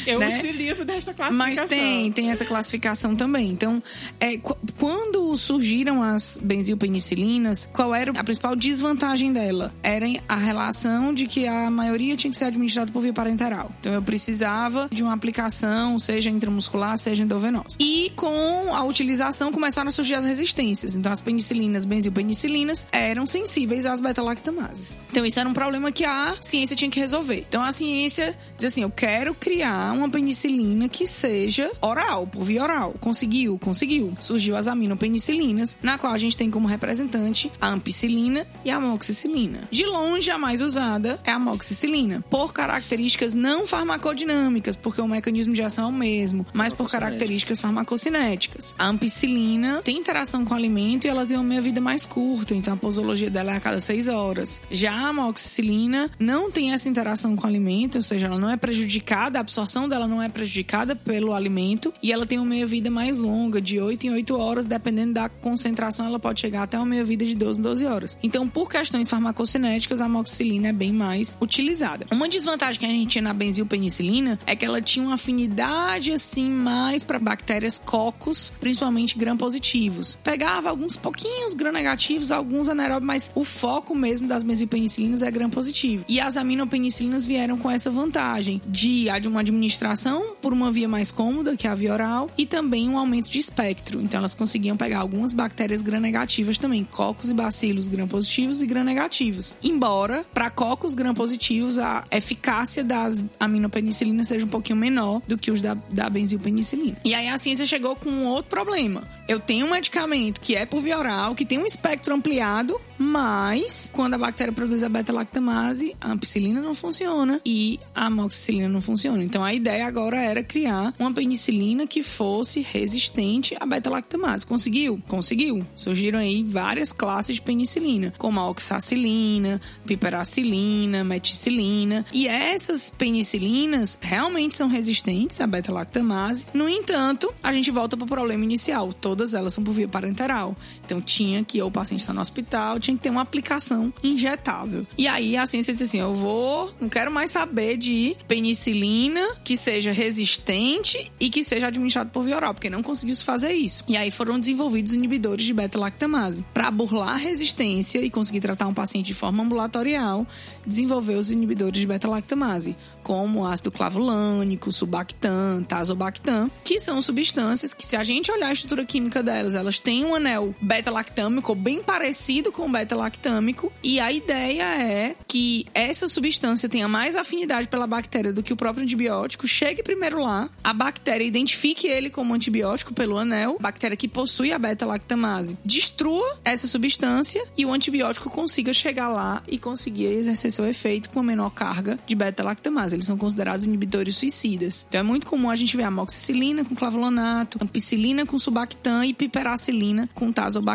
Eu 0.05 0.19
Né? 0.19 0.30
utilizo 0.34 0.84
desta 0.86 1.13
classificação. 1.13 1.32
Mas 1.38 1.61
tem, 1.69 2.11
tem 2.11 2.32
essa 2.32 2.45
classificação 2.45 3.15
também. 3.15 3.49
Então, 3.49 3.82
é, 4.19 4.38
qu- 4.38 4.57
quando 4.80 5.38
surgiram 5.38 6.01
as 6.03 6.39
benzilpenicilinas, 6.41 7.69
qual 7.72 7.93
era 7.93 8.11
a 8.19 8.24
principal 8.24 8.55
desvantagem 8.55 9.32
dela? 9.32 9.74
Era 9.84 10.05
a 10.28 10.36
relação 10.36 11.13
de 11.13 11.28
que 11.28 11.47
a 11.47 11.69
maioria 11.69 12.15
tinha 12.17 12.32
que 12.32 12.38
ser 12.38 12.45
administrada 12.45 12.91
por 12.91 13.01
via 13.01 13.13
parenteral. 13.13 13.72
Então, 13.80 13.93
eu 13.93 14.01
precisava 14.01 14.89
de 14.91 15.03
uma 15.03 15.13
aplicação, 15.13 15.97
seja 15.99 16.30
intramuscular, 16.30 16.97
seja 16.97 17.24
endovenosa. 17.24 17.78
E 17.80 18.11
com 18.15 18.74
a 18.74 18.84
utilização 18.84 19.11
começaram 19.51 19.89
a 19.89 19.91
surgir 19.91 20.16
as 20.16 20.26
resistências. 20.26 20.95
Então, 20.95 21.12
as 21.12 21.22
penicilinas, 21.22 21.86
benzilpenicilinas, 21.86 22.88
eram 22.91 23.26
sensíveis 23.26 23.86
às 23.86 24.01
beta-lactamases. 24.01 24.97
Então, 25.09 25.26
isso 25.26 25.39
era 25.39 25.47
um 25.47 25.53
problema 25.53 25.91
que 25.91 26.05
a 26.05 26.36
ciência 26.41 26.76
tinha 26.76 26.89
que 26.89 26.99
resolver. 26.99 27.45
Então, 27.47 27.64
a 27.64 27.72
ciência 27.72 28.38
diz 28.57 28.66
assim: 28.66 28.84
eu 28.84 28.89
quero 28.89 29.34
criar 29.34 29.93
uma 29.93 30.09
penicilina 30.09 30.88
que 30.88 31.05
seja 31.07 31.72
oral, 31.82 32.28
por 32.28 32.43
via 32.43 32.64
oral. 32.64 32.95
Conseguiu, 32.99 33.57
conseguiu. 33.59 34.16
Surgiu 34.20 34.55
as 34.55 34.68
aminopenicilinas, 34.68 35.78
na 35.82 35.97
qual 35.97 36.14
a 36.14 36.18
gente 36.18 36.38
tem 36.38 36.49
como 36.49 36.68
representante 36.68 37.51
a 37.59 37.68
ampicilina 37.68 38.47
e 38.64 38.72
a 38.72 38.78
amoxicilina. 38.78 39.68
De 39.72 39.86
longe, 39.86 40.30
a 40.32 40.38
mais 40.38 40.62
usada 40.62 41.20
é 41.24 41.32
a 41.32 41.36
amoxicilina, 41.36 42.24
por 42.30 42.53
características 42.53 43.34
não 43.34 43.66
farmacodinâmicas, 43.68 44.76
porque 44.76 45.01
o 45.01 45.07
mecanismo 45.07 45.53
de 45.53 45.64
ação 45.64 45.86
é 45.86 45.88
o 45.88 45.93
mesmo, 45.93 46.45
mas 46.53 46.74
por 46.74 46.89
características 46.89 47.62
farmacocinéticas. 47.62 48.76
A 48.78 48.86
ampicilina 49.02 49.82
tem 49.84 49.97
interação 49.97 50.45
com 50.45 50.54
o 50.54 50.58
alimento 50.58 51.06
e 51.06 51.10
ela 51.10 51.26
tem 51.26 51.36
uma 51.36 51.43
meia-vida 51.43 51.82
mais 51.82 52.06
curta, 52.06 52.54
então 52.54 52.76
a 52.76 52.78
posologia 52.78 53.32
dela 53.32 53.54
é 53.54 53.58
a 53.58 53.60
cada 53.60 53.80
seis 53.80 54.08
horas. 54.08 54.62
Já 54.70 54.93
a 54.93 55.08
amoxicilina 55.08 56.12
não 56.20 56.52
tem 56.52 56.72
essa 56.72 56.88
interação 56.88 57.36
com 57.36 57.43
o 57.43 57.49
alimento, 57.49 57.95
ou 57.95 58.04
seja, 58.04 58.28
ela 58.28 58.38
não 58.38 58.49
é 58.49 58.56
prejudicada, 58.56 59.39
a 59.39 59.41
absorção 59.41 59.89
dela 59.89 60.08
não 60.08 60.22
é 60.22 60.30
prejudicada 60.30 60.95
pelo 60.95 61.34
alimento 61.34 61.91
e 62.04 62.12
ela 62.12 62.28
tem 62.28 62.38
uma 62.38 62.45
meia-vida 62.45 62.91
mais 62.91 63.18
longa, 63.18 63.60
de 63.60 63.80
8 63.80 64.06
em 64.06 64.12
8 64.12 64.38
horas, 64.38 64.66
dependendo 64.66 65.14
da 65.14 65.28
concentração, 65.28 66.06
ela 66.06 66.20
pode 66.20 66.39
chegar 66.39 66.62
até 66.62 66.78
uma 66.78 66.86
meia-vida 66.86 67.26
de 67.26 67.36
12 67.36 67.60
em 67.60 67.64
12 67.64 67.86
horas. 67.88 68.20
Então, 68.22 68.47
por 68.47 68.70
questões 68.70 69.10
farmacocinéticas, 69.10 69.99
a 69.99 70.06
amoxicilina 70.06 70.68
é 70.68 70.74
bem 70.74 70.93
mais 70.93 71.36
utilizada. 71.41 72.06
Uma 72.12 72.30
desvantagem 72.30 72.80
que 72.80 72.86
a 72.86 72.89
gente 72.89 73.10
tinha 73.10 73.24
na 73.24 73.34
benzilpenicilina 73.34 74.38
é 74.45 74.56
que 74.56 74.64
ela 74.64 74.80
tinha 74.80 75.06
uma 75.06 75.16
afinidade 75.16 76.12
assim 76.12 76.49
mais 76.49 77.04
para 77.04 77.18
bactérias 77.18 77.80
cocos, 77.80 78.54
principalmente 78.60 78.91
gram-positivos. 79.18 80.18
Pegava 80.24 80.70
alguns 80.70 80.98
pouquinhos 80.98 81.54
gram-negativos, 81.54 82.32
alguns 82.32 82.70
anaeróbios, 82.70 83.08
mas 83.08 83.32
o 83.36 83.44
foco 83.44 83.96
mesmo 83.96 84.28
das 84.28 84.44
benzilpenicilinas 84.44 85.24
é 85.24 85.32
gram-positivo. 85.32 86.06
E 86.08 86.20
as 86.20 86.38
aminopenicilinas 86.38 87.26
vieram 87.26 87.58
com 87.58 87.70
essa 87.70 87.89
vantagem 87.89 88.62
de 88.68 89.08
uma 89.26 89.42
administração 89.42 90.36
por 90.42 90.54
uma 90.54 90.72
via 90.72 90.88
mais 90.88 91.12
cômoda, 91.12 91.56
que 91.56 91.68
é 91.68 91.70
a 91.70 91.76
via 91.76 91.94
oral, 91.94 92.30
e 92.38 92.46
também 92.46 92.89
um 92.89 92.98
aumento 92.98 93.30
de 93.30 93.39
espectro. 93.39 94.02
Então 94.02 94.20
elas 94.20 94.36
conseguiam 94.36 94.76
pegar 94.76 95.00
algumas 95.00 95.34
bactérias 95.34 95.82
gram-negativas 95.82 96.58
também, 96.58 96.84
cocos 96.84 97.30
e 97.30 97.34
bacilos 97.34 97.88
gram-positivos 97.88 98.62
e 98.62 98.66
gram-negativos. 98.66 99.56
Embora, 99.64 100.26
para 100.34 100.50
cocos 100.50 100.94
gram-positivos, 100.94 101.80
a 101.80 102.04
eficácia 102.12 102.84
das 102.84 103.24
aminopenicilinas 103.39 104.28
seja 104.28 104.46
um 104.46 104.50
pouquinho 104.50 104.78
menor 104.78 105.22
do 105.28 105.38
que 105.38 105.52
os 105.52 105.62
da, 105.62 105.74
da 105.74 106.10
benzilpenicilina. 106.10 106.98
E 107.04 107.14
aí 107.14 107.28
a 107.28 107.38
ciência 107.38 107.66
chegou 107.66 107.96
com 107.96 108.26
outro 108.26 108.50
problema. 108.50 108.80
time. 108.82 109.20
Eu 109.32 109.39
tenho 109.39 109.65
um 109.65 109.71
medicamento 109.71 110.41
que 110.41 110.57
é 110.57 110.65
por 110.65 110.82
via 110.82 110.99
oral, 110.99 111.34
que 111.34 111.45
tem 111.45 111.57
um 111.57 111.65
espectro 111.65 112.13
ampliado, 112.13 112.77
mas 112.97 113.89
quando 113.93 114.13
a 114.13 114.17
bactéria 114.17 114.51
produz 114.51 114.84
a 114.84 114.89
beta-lactamase, 114.89 115.95
a 116.01 116.11
ampicilina 116.11 116.59
não 116.59 116.75
funciona 116.75 117.39
e 117.45 117.79
a 117.95 118.07
amoxicilina 118.07 118.67
não 118.67 118.82
funciona. 118.82 119.23
Então 119.23 119.41
a 119.41 119.53
ideia 119.53 119.88
agora 119.88 120.21
era 120.21 120.43
criar 120.43 120.93
uma 120.99 121.13
penicilina 121.13 121.88
que 121.88 122.03
fosse 122.03 122.59
resistente 122.59 123.55
à 123.57 123.65
beta-lactamase. 123.65 124.45
Conseguiu? 124.45 125.01
Conseguiu. 125.07 125.65
Surgiram 125.75 126.19
aí 126.19 126.43
várias 126.43 126.91
classes 126.91 127.36
de 127.36 127.41
penicilina, 127.41 128.13
como 128.17 128.38
a 128.38 128.49
oxacilina, 128.49 129.61
piperacilina, 129.86 131.05
meticilina. 131.05 132.05
E 132.11 132.27
essas 132.27 132.89
penicilinas 132.89 133.97
realmente 134.01 134.57
são 134.57 134.67
resistentes 134.67 135.39
à 135.39 135.47
beta-lactamase. 135.47 136.47
No 136.53 136.67
entanto, 136.67 137.34
a 137.41 137.53
gente 137.53 137.71
volta 137.71 137.95
para 137.95 138.03
o 138.03 138.09
problema 138.09 138.43
inicial. 138.43 138.91
Todas 138.91 139.20
todas 139.22 139.36
elas 139.36 139.53
são 139.53 139.63
por 139.63 139.74
via 139.74 139.88
parenteral. 139.88 140.55
Então 140.92 141.02
tinha 141.02 141.42
que, 141.42 141.62
ou 141.62 141.70
o 141.70 141.72
paciente 141.72 142.02
está 142.02 142.12
no 142.12 142.20
hospital, 142.20 142.78
tinha 142.78 142.98
que 142.98 143.02
ter 143.02 143.10
uma 143.10 143.22
aplicação 143.22 143.94
injetável. 144.04 144.86
E 144.98 145.08
aí 145.08 145.38
a 145.38 145.46
ciência 145.46 145.72
disse 145.72 145.86
assim: 145.86 146.00
eu 146.02 146.14
vou, 146.14 146.74
não 146.82 146.89
quero 146.89 147.10
mais 147.10 147.32
saber 147.32 147.78
de 147.78 148.18
penicilina 148.28 149.26
que 149.42 149.56
seja 149.56 149.94
resistente 149.94 151.10
e 151.18 151.30
que 151.30 151.46
seja 151.46 151.68
administrado 151.68 152.10
por 152.10 152.26
via 152.26 152.36
oral, 152.36 152.54
porque 152.54 152.70
não 152.70 152.84
conseguiu 152.84 153.16
se 153.16 153.24
fazer 153.24 153.54
isso. 153.54 153.86
E 153.88 153.96
aí 153.96 154.12
foram 154.12 154.38
desenvolvidos 154.38 154.94
inibidores 154.94 155.46
de 155.46 155.54
beta-lactamase. 155.54 156.44
Para 156.54 156.70
burlar 156.70 157.14
a 157.14 157.18
resistência 157.18 158.00
e 158.00 158.10
conseguir 158.10 158.42
tratar 158.42 158.68
um 158.68 158.74
paciente 158.74 159.08
de 159.08 159.14
forma 159.14 159.44
ambulatorial, 159.44 160.28
desenvolveu 160.68 161.20
os 161.20 161.32
inibidores 161.32 161.80
de 161.80 161.88
beta-lactamase, 161.88 162.76
como 163.02 163.48
ácido 163.48 163.72
clavulânico, 163.72 164.74
subactam, 164.74 165.64
tazobactam, 165.64 166.52
que 166.66 166.82
são 166.82 167.02
substâncias 167.02 167.74
que, 167.74 167.86
se 167.86 167.96
a 167.96 168.04
gente 168.04 168.30
olhar 168.30 168.48
a 168.48 168.54
estrutura 168.54 168.84
química 168.84 169.24
delas, 169.24 169.56
elas 169.56 169.80
têm 169.80 170.04
um 170.04 170.16
anel 170.16 170.54
beta-lactâmico 170.82 171.53
bem 171.53 171.84
parecido 171.84 172.51
com 172.51 172.65
o 172.65 172.71
beta-lactâmico, 172.71 173.71
e 173.84 173.99
a 173.99 174.11
ideia 174.11 174.63
é 174.63 175.15
que 175.27 175.65
essa 175.75 176.07
substância 176.07 176.67
tenha 176.67 176.88
mais 176.88 177.15
afinidade 177.15 177.67
pela 177.67 177.86
bactéria 177.86 178.34
do 178.34 178.41
que 178.41 178.51
o 178.51 178.55
próprio 178.55 178.84
antibiótico, 178.84 179.47
chegue 179.47 179.84
primeiro 179.84 180.19
lá, 180.19 180.49
a 180.63 180.73
bactéria 180.73 181.23
identifique 181.23 181.88
ele 181.88 182.09
como 182.09 182.34
antibiótico 182.34 182.95
pelo 182.95 183.17
anel, 183.17 183.57
bactéria 183.59 183.95
que 183.95 184.07
possui 184.07 184.51
a 184.51 184.57
beta-lactamase, 184.57 185.55
destrua 185.63 186.39
essa 186.43 186.67
substância 186.67 187.43
e 187.55 187.63
o 187.63 187.71
antibiótico 187.71 188.29
consiga 188.29 188.73
chegar 188.73 189.09
lá 189.09 189.43
e 189.47 189.59
conseguir 189.59 190.05
exercer 190.05 190.51
seu 190.51 190.65
efeito 190.65 191.11
com 191.11 191.19
a 191.19 191.23
menor 191.23 191.51
carga 191.51 191.99
de 192.07 192.15
beta-lactamase. 192.15 192.95
Eles 192.95 193.05
são 193.05 193.17
considerados 193.17 193.65
inibidores 193.65 194.15
suicidas. 194.15 194.86
Então 194.89 195.01
é 195.01 195.03
muito 195.03 195.27
comum 195.27 195.49
a 195.49 195.55
gente 195.55 195.77
ver 195.77 195.84
amoxicilina 195.84 196.65
com 196.65 196.75
clavulanato, 196.75 197.59
ampicilina 197.61 198.25
com 198.25 198.39
subactam 198.39 199.03
e 199.03 199.13
piperacilina 199.13 200.09
com 200.15 200.32
tazobactam, 200.32 200.70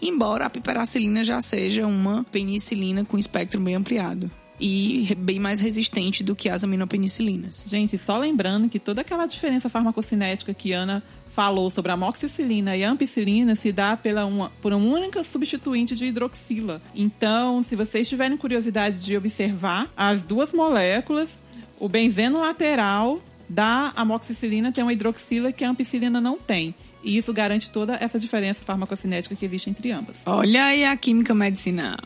embora 0.00 0.46
a 0.46 0.50
piperacilina 0.50 1.24
já 1.24 1.40
seja 1.40 1.86
uma 1.86 2.24
penicilina 2.24 3.04
com 3.04 3.18
espectro 3.18 3.60
bem 3.60 3.74
ampliado 3.74 4.30
e 4.60 5.16
bem 5.18 5.38
mais 5.38 5.58
resistente 5.58 6.22
do 6.22 6.36
que 6.36 6.48
as 6.48 6.62
aminopenicilinas. 6.62 7.64
Gente, 7.66 7.98
só 7.98 8.18
lembrando 8.18 8.68
que 8.68 8.78
toda 8.78 9.00
aquela 9.00 9.26
diferença 9.26 9.70
farmacocinética 9.70 10.52
que 10.52 10.72
Ana 10.72 11.02
falou 11.30 11.70
sobre 11.70 11.90
a 11.90 11.94
amoxicilina 11.94 12.76
e 12.76 12.84
a 12.84 12.90
ampicilina 12.90 13.54
se 13.54 13.72
dá 13.72 13.96
pela 13.96 14.26
uma, 14.26 14.50
por 14.60 14.72
uma 14.72 14.84
única 14.84 15.24
substituinte 15.24 15.94
de 15.94 16.06
hidroxila. 16.06 16.82
Então, 16.94 17.62
se 17.62 17.74
vocês 17.74 18.08
tiverem 18.08 18.36
curiosidade 18.36 18.98
de 18.98 19.16
observar 19.16 19.90
as 19.96 20.22
duas 20.22 20.52
moléculas, 20.52 21.30
o 21.78 21.88
benzeno 21.88 22.40
lateral 22.40 23.22
da 23.48 23.92
amoxicilina 23.96 24.70
tem 24.70 24.84
uma 24.84 24.92
hidroxila 24.92 25.52
que 25.52 25.64
a 25.64 25.70
ampicilina 25.70 26.20
não 26.20 26.38
tem. 26.38 26.74
E 27.02 27.16
isso 27.16 27.32
garante 27.32 27.70
toda 27.70 27.94
essa 27.94 28.18
diferença 28.18 28.62
farmacocinética 28.64 29.34
que 29.34 29.44
existe 29.44 29.70
entre 29.70 29.90
ambas. 29.92 30.16
Olha 30.26 30.66
aí 30.66 30.84
a 30.84 30.96
química 30.96 31.34
medicinal. 31.34 31.98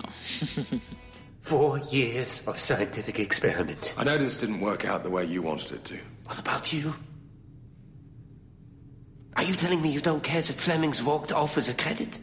Four 1.42 1.80
years 1.92 2.42
of 2.47 2.59
scientific 2.59 3.20
experiment. 3.20 3.95
I 3.99 4.05
know 4.05 4.16
this 4.16 4.38
didn't 4.38 4.61
work 4.62 4.86
out 4.86 5.03
the 5.03 5.11
way 5.11 5.26
you 5.26 5.42
wanted 5.42 5.72
it 5.72 5.84
to. 5.92 5.97
What 6.26 6.38
about 6.38 6.72
you? 6.74 6.95
Are 9.36 9.45
you 9.45 9.55
telling 9.55 9.82
me 9.82 9.90
you 9.90 10.01
don't 10.01 10.22
care 10.22 10.38
if 10.38 10.55
Fleming's 10.55 11.03
walked 11.03 11.32
off 11.32 11.59
as 11.59 11.68
a 11.68 11.74
credit? 11.74 12.18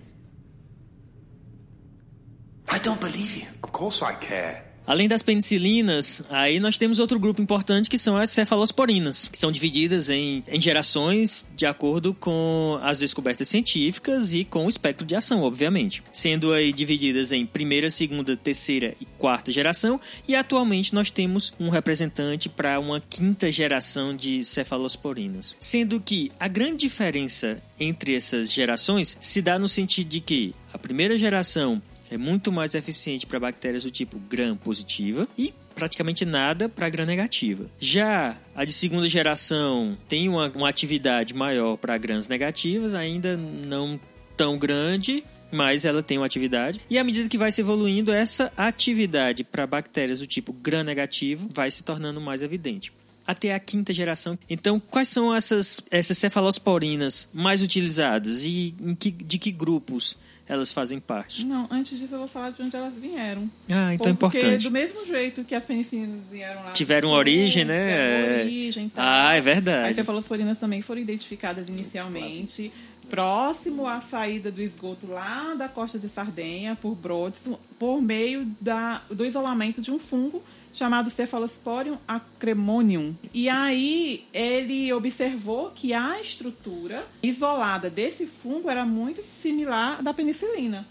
I 2.70 2.80
don't 2.80 3.00
believe 3.00 3.36
you. 3.38 3.48
Of 3.64 3.72
course 3.74 4.02
I 4.02 4.14
care. 4.14 4.64
Além 4.86 5.08
das 5.08 5.22
penicilinas, 5.22 6.24
aí 6.30 6.60
nós 6.60 6.78
temos 6.78 7.00
outro 7.00 7.20
grupo 7.20 7.42
importante 7.42 7.90
que 7.90 7.98
são 7.98 8.18
as 8.18 8.32
cefalosporinas, 8.32 9.28
que 9.28 9.38
são 9.38 9.52
divididas 9.52 10.10
em, 10.10 10.44
em 10.48 10.60
gerações 10.60 11.48
de 11.56 11.66
acordo 11.66 12.14
com 12.14 12.80
as 12.82 13.00
descobertas 13.00 13.48
científicas 13.48 14.34
e 14.34 14.44
com 14.44 14.66
o 14.66 14.70
espectro 14.70 15.06
de 15.06 15.16
ação, 15.16 15.44
obviamente. 15.44 16.04
Sendo 16.12 16.52
aí 16.52 16.74
divididas 16.74 17.32
em 17.32 17.46
primeira, 17.46 17.90
segunda, 17.90 18.36
terceira 18.36 18.96
e 19.00 19.06
quarta 19.18 19.52
geração, 19.52 20.00
e 20.28 20.36
atualmente 20.36 20.94
nós 20.94 21.10
temos 21.10 21.54
um 21.60 21.70
representante 21.70 22.50
para 22.50 22.80
uma 22.80 23.00
quinta 23.00 23.52
geração 23.52 24.16
de 24.16 24.44
cefalosporinas. 24.44 25.56
Sendo 25.60 26.02
que 26.02 26.32
a 26.40 26.48
grande 26.48 26.78
diferença 26.78 27.58
entre 27.80 28.16
essas 28.16 28.52
gerações 28.52 29.18
se 29.20 29.42
dá 29.42 29.58
no 29.58 29.70
sentido 29.70 30.10
de 30.10 30.20
que 30.20 30.56
a 30.74 30.78
primeira 30.78 31.18
geração 31.18 31.82
é 32.12 32.18
muito 32.18 32.52
mais 32.52 32.76
eficiente 32.76 33.26
para 33.26 33.40
bactérias 33.40 33.84
do 33.84 33.90
tipo 33.90 34.20
gram 34.30 34.56
positiva 34.56 35.28
e 35.38 35.54
praticamente 35.74 36.26
nada 36.26 36.68
para 36.68 36.90
gram 36.90 37.06
negativa. 37.06 37.72
Já 37.80 38.38
a 38.54 38.66
de 38.66 38.74
segunda 38.74 39.08
geração 39.08 39.98
tem 40.10 40.28
uma, 40.28 40.50
uma 40.50 40.68
atividade 40.68 41.34
maior 41.34 41.78
para 41.78 41.98
grãos 41.98 42.28
negativas, 42.28 42.94
ainda 42.94 43.38
não 43.38 43.98
tão 44.36 44.58
grande, 44.58 45.24
mas 45.52 45.86
ela 45.86 46.04
tem 46.04 46.18
uma 46.18 46.26
atividade. 46.26 46.82
E 46.90 46.98
à 47.00 47.04
medida 47.04 47.30
que 47.30 47.38
vai 47.38 47.52
se 47.52 47.62
evoluindo, 47.62 48.12
essa 48.12 48.52
atividade 48.58 49.44
para 49.46 49.66
bactérias 49.66 50.20
do 50.20 50.28
tipo 50.28 50.52
gram 50.52 50.84
negativo 50.84 51.50
vai 51.54 51.72
se 51.72 51.82
tornando 51.82 52.20
mais 52.20 52.42
evidente 52.42 52.92
até 53.26 53.54
a 53.54 53.60
quinta 53.60 53.94
geração. 53.94 54.38
Então, 54.50 54.80
quais 54.80 55.08
são 55.08 55.34
essas, 55.34 55.80
essas 55.90 56.18
cefalosporinas 56.18 57.30
mais 57.32 57.62
utilizadas 57.62 58.44
e 58.44 58.76
que, 59.00 59.12
de 59.12 59.38
que 59.38 59.52
grupos 59.52 60.18
elas 60.52 60.74
fazem 60.74 61.00
parte? 61.00 61.46
Não, 61.46 61.66
antes 61.72 61.98
disso 61.98 62.14
eu 62.14 62.20
vou 62.20 62.28
falar 62.28 62.50
de 62.50 62.62
onde 62.62 62.76
elas 62.76 62.94
vieram. 62.94 63.50
Ah, 63.70 63.94
então 63.94 64.12
é 64.12 64.14
Porque 64.14 64.38
importante. 64.40 64.64
do 64.64 64.72
mesmo 64.72 65.06
jeito 65.06 65.46
que 65.46 65.56
as 65.56 65.64
penicilinas 65.64 66.20
vieram 66.30 66.62
lá. 66.66 66.72
Tiveram 66.72 67.08
sul, 67.08 67.18
origem, 67.18 67.64
né? 67.64 67.88
Tiveram 67.88 68.40
origem, 68.42 68.90
tal. 68.90 69.06
Ah, 69.08 69.34
é 69.34 69.40
verdade. 69.40 69.90
As 69.92 69.96
cefalosporinas 69.96 70.60
também 70.60 70.82
foram 70.82 71.00
identificadas 71.00 71.70
inicialmente 71.70 72.70
próximo 73.12 73.86
à 73.86 74.00
saída 74.00 74.50
do 74.50 74.62
esgoto 74.62 75.06
lá 75.06 75.54
da 75.54 75.68
costa 75.68 76.00
de 76.00 76.08
Sardenha, 76.08 76.78
por 76.82 76.96
Brodes, 76.96 77.50
por 77.78 78.02
meio 78.02 78.46
da, 78.62 79.02
do 79.12 79.26
isolamento 79.26 79.82
de 79.82 79.92
um 79.92 80.00
fungo 80.00 80.42
chamado 80.74 81.12
Cephalosporium 81.12 81.98
acremonium. 82.08 83.14
E 83.34 83.50
aí 83.50 84.26
ele 84.34 84.94
observou 84.94 85.72
que 85.72 85.94
a 85.94 86.22
estrutura 86.22 87.06
isolada 87.22 87.90
desse 87.90 88.26
fungo 88.26 88.70
era 88.70 88.86
muito 88.86 89.22
similar 89.42 90.00
à 90.00 90.02
da 90.02 90.14
penicilina. 90.14 90.88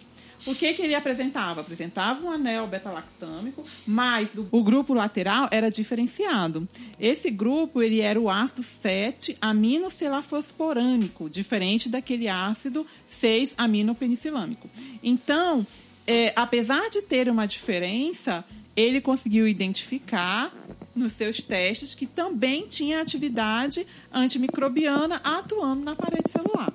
O 0.46 0.54
que, 0.54 0.72
que 0.72 0.82
ele 0.82 0.94
apresentava? 0.94 1.60
Apresentava 1.60 2.24
um 2.24 2.30
anel 2.30 2.66
beta-lactâmico, 2.66 3.64
mas 3.86 4.28
o, 4.50 4.62
grupo 4.62 4.94
lateral 4.94 5.48
era 5.50 5.70
diferenciado. 5.70 6.68
Esse 6.98 7.30
grupo 7.30 7.82
ele 7.82 8.00
era 8.00 8.18
o 8.18 8.30
ácido 8.30 8.64
7 8.82 9.36
aminocelafosporânico, 9.40 11.28
diferente 11.28 11.88
daquele 11.88 12.28
ácido 12.28 12.86
6 13.08 13.54
aminopenicilâmico. 13.58 14.68
Então, 15.02 15.66
é, 16.06 16.32
apesar 16.34 16.88
de 16.90 17.02
ter 17.02 17.28
uma 17.28 17.46
diferença, 17.46 18.44
ele 18.74 19.00
conseguiu 19.00 19.46
identificar 19.46 20.52
nos 20.94 21.12
seus 21.12 21.42
testes 21.42 21.94
que 21.94 22.06
também 22.06 22.66
tinha 22.66 23.00
atividade 23.00 23.86
antimicrobiana 24.12 25.20
atuando 25.22 25.84
na 25.84 25.94
parede 25.94 26.30
celular. 26.30 26.72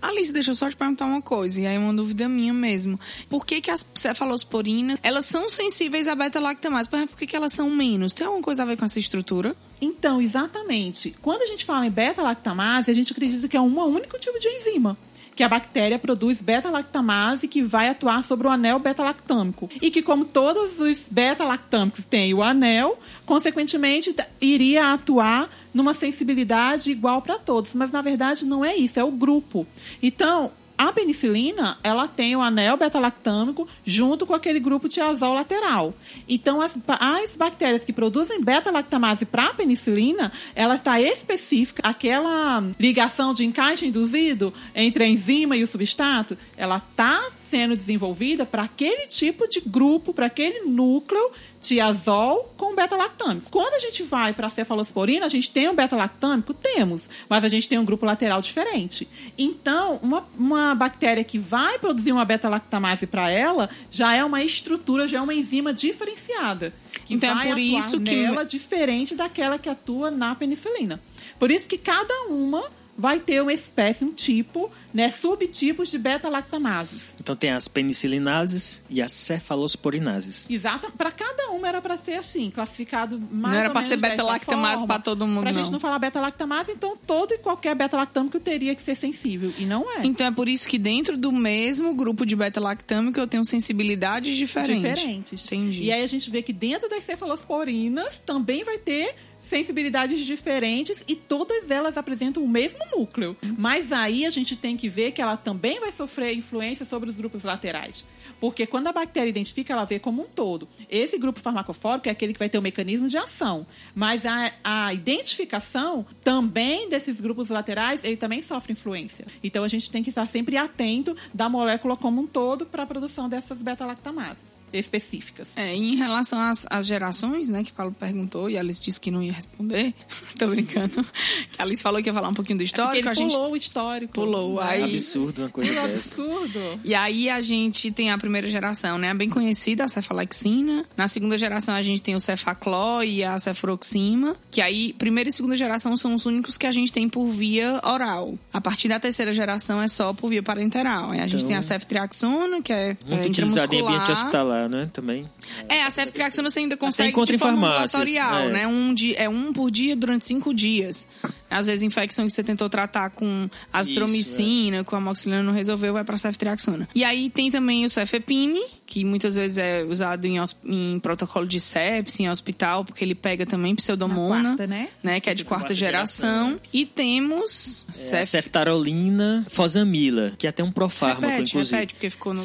Alice, 0.00 0.32
deixa 0.32 0.52
eu 0.52 0.56
só 0.56 0.68
te 0.68 0.76
perguntar 0.76 1.06
uma 1.06 1.20
coisa, 1.20 1.60
e 1.60 1.66
aí 1.66 1.76
uma 1.76 1.92
dúvida 1.92 2.28
minha 2.28 2.52
mesmo. 2.52 2.98
Por 3.28 3.44
que, 3.44 3.60
que 3.60 3.70
as 3.70 3.84
cefalosporinas, 3.94 4.98
elas 5.02 5.26
são 5.26 5.50
sensíveis 5.50 6.08
à 6.08 6.14
beta-lactamase, 6.14 6.88
mas 6.90 7.10
por 7.10 7.18
que, 7.18 7.26
que 7.26 7.36
elas 7.36 7.52
são 7.52 7.68
menos? 7.70 8.12
Tem 8.12 8.26
alguma 8.26 8.42
coisa 8.42 8.62
a 8.62 8.66
ver 8.66 8.76
com 8.76 8.84
essa 8.84 8.98
estrutura? 8.98 9.54
Então, 9.80 10.20
exatamente. 10.20 11.14
Quando 11.20 11.42
a 11.42 11.46
gente 11.46 11.64
fala 11.64 11.86
em 11.86 11.90
beta-lactamase, 11.90 12.90
a 12.90 12.94
gente 12.94 13.12
acredita 13.12 13.46
que 13.48 13.56
é 13.56 13.60
um 13.60 13.78
único 13.78 14.18
tipo 14.18 14.38
de 14.38 14.48
enzima. 14.48 14.96
Que 15.40 15.44
a 15.44 15.48
bactéria 15.48 15.98
produz 15.98 16.38
beta-lactamase 16.42 17.48
que 17.48 17.62
vai 17.62 17.88
atuar 17.88 18.22
sobre 18.24 18.46
o 18.46 18.50
anel 18.50 18.78
beta-lactâmico. 18.78 19.70
E 19.80 19.90
que, 19.90 20.02
como 20.02 20.26
todos 20.26 20.78
os 20.78 21.06
beta-lactâmicos 21.10 22.04
têm 22.04 22.34
o 22.34 22.42
anel, 22.42 22.98
consequentemente 23.24 24.14
iria 24.38 24.92
atuar 24.92 25.48
numa 25.72 25.94
sensibilidade 25.94 26.90
igual 26.90 27.22
para 27.22 27.38
todos. 27.38 27.72
Mas, 27.72 27.90
na 27.90 28.02
verdade, 28.02 28.44
não 28.44 28.62
é 28.62 28.76
isso, 28.76 29.00
é 29.00 29.02
o 29.02 29.10
grupo. 29.10 29.66
Então, 30.02 30.52
a 30.80 30.90
penicilina, 30.94 31.76
ela 31.84 32.08
tem 32.08 32.34
o 32.34 32.40
anel 32.40 32.74
beta-lactâmico 32.74 33.68
junto 33.84 34.24
com 34.24 34.32
aquele 34.32 34.58
grupo 34.58 34.88
tiazol 34.88 35.34
lateral. 35.34 35.92
Então, 36.26 36.58
as, 36.58 36.72
as 36.98 37.36
bactérias 37.36 37.84
que 37.84 37.92
produzem 37.92 38.40
beta-lactamase 38.40 39.26
para 39.26 39.48
a 39.48 39.52
penicilina, 39.54 40.32
ela 40.54 40.76
está 40.76 40.98
específica, 40.98 41.82
aquela 41.86 42.64
ligação 42.78 43.34
de 43.34 43.44
encaixe 43.44 43.86
induzido 43.86 44.54
entre 44.74 45.04
a 45.04 45.06
enzima 45.06 45.54
e 45.54 45.62
o 45.62 45.66
substrato, 45.66 46.34
ela 46.56 46.78
está 46.78 47.20
sendo 47.50 47.76
desenvolvida 47.76 48.46
para 48.46 48.62
aquele 48.62 49.06
tipo 49.08 49.48
de 49.48 49.60
grupo, 49.60 50.14
para 50.14 50.26
aquele 50.26 50.60
núcleo 50.60 51.30
tiazol 51.60 52.52
com 52.56 52.74
beta-lactâmico. 52.74 53.50
Quando 53.50 53.74
a 53.74 53.78
gente 53.78 54.02
vai 54.02 54.32
para 54.32 54.46
a 54.46 54.50
cefalosporina, 54.50 55.26
a 55.26 55.28
gente 55.28 55.50
tem 55.50 55.68
um 55.68 55.74
beta-lactâmico? 55.74 56.54
Temos, 56.54 57.02
mas 57.28 57.44
a 57.44 57.48
gente 57.48 57.68
tem 57.68 57.78
um 57.78 57.84
grupo 57.84 58.06
lateral 58.06 58.40
diferente. 58.40 59.06
Então, 59.36 59.98
uma, 60.02 60.26
uma 60.38 60.74
bactéria 60.74 61.22
que 61.24 61.38
vai 61.38 61.78
produzir 61.78 62.12
uma 62.12 62.24
beta-lactamase 62.24 63.06
para 63.06 63.28
ela 63.30 63.68
já 63.90 64.14
é 64.14 64.24
uma 64.24 64.42
estrutura, 64.42 65.06
já 65.08 65.18
é 65.18 65.20
uma 65.20 65.34
enzima 65.34 65.72
diferenciada. 65.74 66.72
Que 67.04 67.14
Então 67.14 67.30
é 67.30 67.34
vai 67.34 67.46
por 67.48 67.52
atuar 67.52 67.78
isso 67.78 68.00
que- 68.00 68.14
nela 68.16 68.44
diferente 68.44 69.14
daquela 69.14 69.58
que 69.58 69.68
atua 69.68 70.10
na 70.10 70.34
penicilina. 70.34 71.00
Por 71.38 71.50
isso 71.50 71.66
que 71.68 71.76
cada 71.78 72.14
uma 72.28 72.62
vai 72.96 73.18
ter 73.18 73.40
uma 73.40 73.52
espécie, 73.52 74.04
um 74.04 74.12
tipo, 74.12 74.70
né, 74.92 75.10
subtipos 75.10 75.90
de 75.90 75.98
beta-lactamases. 75.98 77.14
Então 77.20 77.36
tem 77.36 77.50
as 77.50 77.68
penicilinases 77.68 78.82
e 78.88 79.00
as 79.00 79.12
cefalosporinases. 79.12 80.50
Exato, 80.50 80.90
para 80.92 81.10
cada 81.10 81.50
uma 81.50 81.68
era 81.68 81.80
para 81.80 81.96
ser 81.96 82.14
assim, 82.14 82.50
classificado 82.50 83.18
mais 83.30 83.54
Não 83.54 83.60
era 83.60 83.70
pra 83.70 83.82
ser 83.82 84.00
beta-lactamase 84.00 84.86
pra 84.86 84.98
todo 84.98 85.26
mundo, 85.26 85.42
Pra 85.42 85.52
gente 85.52 85.66
não. 85.66 85.72
não 85.72 85.80
falar 85.80 85.98
beta-lactamase, 85.98 86.72
então 86.72 86.96
todo 87.06 87.32
e 87.32 87.38
qualquer 87.38 87.74
beta-lactâmico 87.74 88.38
teria 88.40 88.74
que 88.74 88.82
ser 88.82 88.94
sensível, 88.94 89.52
e 89.58 89.64
não 89.64 89.90
é. 89.90 90.04
Então 90.04 90.26
é 90.26 90.30
por 90.30 90.48
isso 90.48 90.68
que 90.68 90.78
dentro 90.78 91.16
do 91.16 91.32
mesmo 91.32 91.94
grupo 91.94 92.24
de 92.26 92.34
beta-lactâmico 92.34 93.18
eu 93.18 93.26
tenho 93.26 93.44
sensibilidades 93.44 94.36
diferentes. 94.36 94.82
diferentes. 94.82 95.46
Entendi. 95.46 95.82
E 95.84 95.92
aí 95.92 96.02
a 96.02 96.06
gente 96.06 96.30
vê 96.30 96.42
que 96.42 96.52
dentro 96.52 96.88
das 96.88 97.04
cefalosporinas 97.04 98.20
também 98.24 98.64
vai 98.64 98.78
ter 98.78 99.14
sensibilidades 99.40 100.20
diferentes 100.20 101.02
e 101.08 101.16
todas 101.16 101.70
elas 101.70 101.96
apresentam 101.96 102.42
o 102.44 102.48
mesmo 102.48 102.78
núcleo. 102.96 103.36
Mas 103.58 103.90
aí 103.90 104.24
a 104.24 104.30
gente 104.30 104.54
tem 104.54 104.76
que 104.80 104.88
ver 104.88 105.12
que 105.12 105.20
ela 105.20 105.36
também 105.36 105.78
vai 105.78 105.92
sofrer 105.92 106.34
influência 106.34 106.86
sobre 106.86 107.10
os 107.10 107.16
grupos 107.16 107.42
laterais. 107.42 108.06
Porque 108.40 108.66
quando 108.66 108.86
a 108.86 108.92
bactéria 108.92 109.28
identifica, 109.28 109.72
ela 109.72 109.84
vê 109.84 109.98
como 109.98 110.22
um 110.22 110.26
todo. 110.26 110.66
Esse 110.88 111.18
grupo 111.18 111.38
farmacofórico 111.38 112.08
é 112.08 112.12
aquele 112.12 112.32
que 112.32 112.38
vai 112.38 112.48
ter 112.48 112.58
o 112.58 112.62
mecanismo 112.62 113.08
de 113.08 113.16
ação. 113.16 113.66
Mas 113.94 114.24
a, 114.24 114.52
a 114.64 114.94
identificação 114.94 116.06
também 116.24 116.88
desses 116.88 117.20
grupos 117.20 117.48
laterais, 117.50 118.00
ele 118.02 118.16
também 118.16 118.42
sofre 118.42 118.72
influência. 118.72 119.26
Então 119.44 119.62
a 119.62 119.68
gente 119.68 119.90
tem 119.90 120.02
que 120.02 120.08
estar 120.08 120.26
sempre 120.26 120.56
atento 120.56 121.16
da 121.34 121.48
molécula 121.48 121.96
como 121.96 122.22
um 122.22 122.26
todo 122.26 122.64
para 122.64 122.84
a 122.84 122.86
produção 122.86 123.28
dessas 123.28 123.58
beta-lactamases 123.58 124.59
específicas. 124.72 125.48
É, 125.56 125.74
em 125.74 125.96
relação 125.96 126.40
às, 126.40 126.66
às 126.70 126.86
gerações, 126.86 127.48
né, 127.48 127.62
que 127.62 127.72
Paulo 127.72 127.94
perguntou, 127.98 128.48
e 128.50 128.56
a 128.56 128.60
Alice 128.60 128.80
disse 128.80 129.00
que 129.00 129.10
não 129.10 129.22
ia 129.22 129.32
responder. 129.32 129.94
Tô 130.38 130.46
brincando. 130.48 131.04
Que 131.52 131.60
a 131.60 131.62
Alice 131.64 131.82
falou 131.82 132.02
que 132.02 132.08
ia 132.08 132.14
falar 132.14 132.28
um 132.28 132.34
pouquinho 132.34 132.58
do 132.58 132.64
Porque 132.64 132.74
histórico. 132.80 132.96
ele 132.98 133.08
a 133.08 133.14
gente 133.14 133.32
pulou 133.32 133.52
o 133.52 133.56
histórico. 133.56 134.12
pulou. 134.12 134.56
Né? 134.56 134.66
Aí, 134.70 134.82
Absurdo 134.84 135.42
uma 135.42 135.48
coisa 135.50 135.70
Que 135.70 135.76
dessa. 135.76 136.20
absurdo. 136.22 136.80
E 136.84 136.94
aí 136.94 137.28
a 137.30 137.40
gente 137.40 137.90
tem 137.92 138.10
a 138.10 138.18
primeira 138.18 138.48
geração, 138.48 138.98
né? 138.98 139.10
A 139.10 139.14
bem 139.14 139.28
conhecida, 139.28 139.84
a 139.84 139.88
cefalexina. 139.88 140.84
Na 140.96 141.08
segunda 141.08 141.36
geração 141.38 141.74
a 141.74 141.82
gente 141.82 142.02
tem 142.02 142.14
o 142.14 142.20
cefacló 142.20 143.02
e 143.02 143.22
a 143.24 143.38
cefuroxima. 143.38 144.36
Que 144.50 144.60
aí, 144.60 144.92
primeira 144.94 145.28
e 145.28 145.32
segunda 145.32 145.56
geração 145.56 145.96
são 145.96 146.14
os 146.14 146.26
únicos 146.26 146.56
que 146.58 146.66
a 146.66 146.70
gente 146.72 146.92
tem 146.92 147.08
por 147.08 147.28
via 147.30 147.80
oral. 147.84 148.38
A 148.52 148.60
partir 148.60 148.88
da 148.88 148.98
terceira 149.00 149.32
geração 149.32 149.80
é 149.82 149.88
só 149.88 150.12
por 150.12 150.28
via 150.30 150.42
parenteral. 150.42 151.12
Aí 151.12 151.20
a 151.20 151.26
gente 151.26 151.36
Então- 151.40 151.48
tem 151.48 151.56
a 151.56 151.62
ceftriaxona, 151.62 152.62
que 152.62 152.72
é 152.72 152.96
Muito 153.06 153.26
é, 153.26 153.28
utilizado 153.28 153.74
em 153.74 153.80
ambiente 153.82 154.02
intramuscular. 154.02 154.30
Né? 154.68 154.90
Também. 154.92 155.28
É, 155.68 155.82
a 155.82 155.90
ceftriaxona 155.90 156.50
você 156.50 156.60
ainda 156.60 156.76
consegue 156.76 157.12
de 157.24 157.38
forma 157.38 157.68
ambulatorial, 157.68 158.40
é. 158.40 158.50
né? 158.50 158.66
Um 158.66 158.94
di- 158.94 159.14
é 159.16 159.28
um 159.28 159.52
por 159.52 159.70
dia 159.70 159.94
durante 159.96 160.26
cinco 160.26 160.52
dias. 160.54 161.06
Às 161.48 161.66
vezes, 161.66 161.82
infecção 161.82 162.26
que 162.26 162.32
você 162.32 162.44
tentou 162.44 162.68
tratar 162.68 163.10
com 163.10 163.48
azitromicina, 163.72 164.84
com 164.84 164.96
amoxicilina 164.96 165.42
não 165.42 165.52
resolveu, 165.52 165.92
vai 165.92 166.04
pra 166.04 166.16
ceftriaxona. 166.16 166.88
E 166.94 167.02
aí 167.04 167.28
tem 167.28 167.50
também 167.50 167.84
o 167.84 167.90
cefepime, 167.90 168.62
que 168.90 169.04
muitas 169.04 169.36
vezes 169.36 169.56
é 169.56 169.84
usado 169.84 170.24
em, 170.26 170.34
em 170.64 170.98
protocolo 170.98 171.46
de 171.46 171.60
sepsis, 171.60 172.18
em 172.18 172.28
hospital, 172.28 172.84
porque 172.84 173.04
ele 173.04 173.14
pega 173.14 173.46
também 173.46 173.72
pseudomona, 173.76 174.42
Na 174.42 174.56
quarta, 174.56 174.66
né? 175.04 175.20
Que 175.20 175.30
é 175.30 175.34
de 175.34 175.44
quarta, 175.44 175.60
Quarta 175.66 175.74
geração. 175.76 176.46
geração, 176.48 176.60
E 176.72 176.84
temos 176.84 177.86
É, 177.88 177.92
cef... 177.92 178.26
ceftarolina 178.28 179.46
fosamila, 179.48 180.32
que 180.36 180.44
é 180.44 180.50
até 180.50 180.64
um 180.64 180.72
profármaco, 180.72 181.20
Repete, 181.22 181.50
inclusive. 181.52 181.76
repete, 181.76 181.94
porque 181.94 182.10
ficou 182.10 182.32
no... 182.34 182.38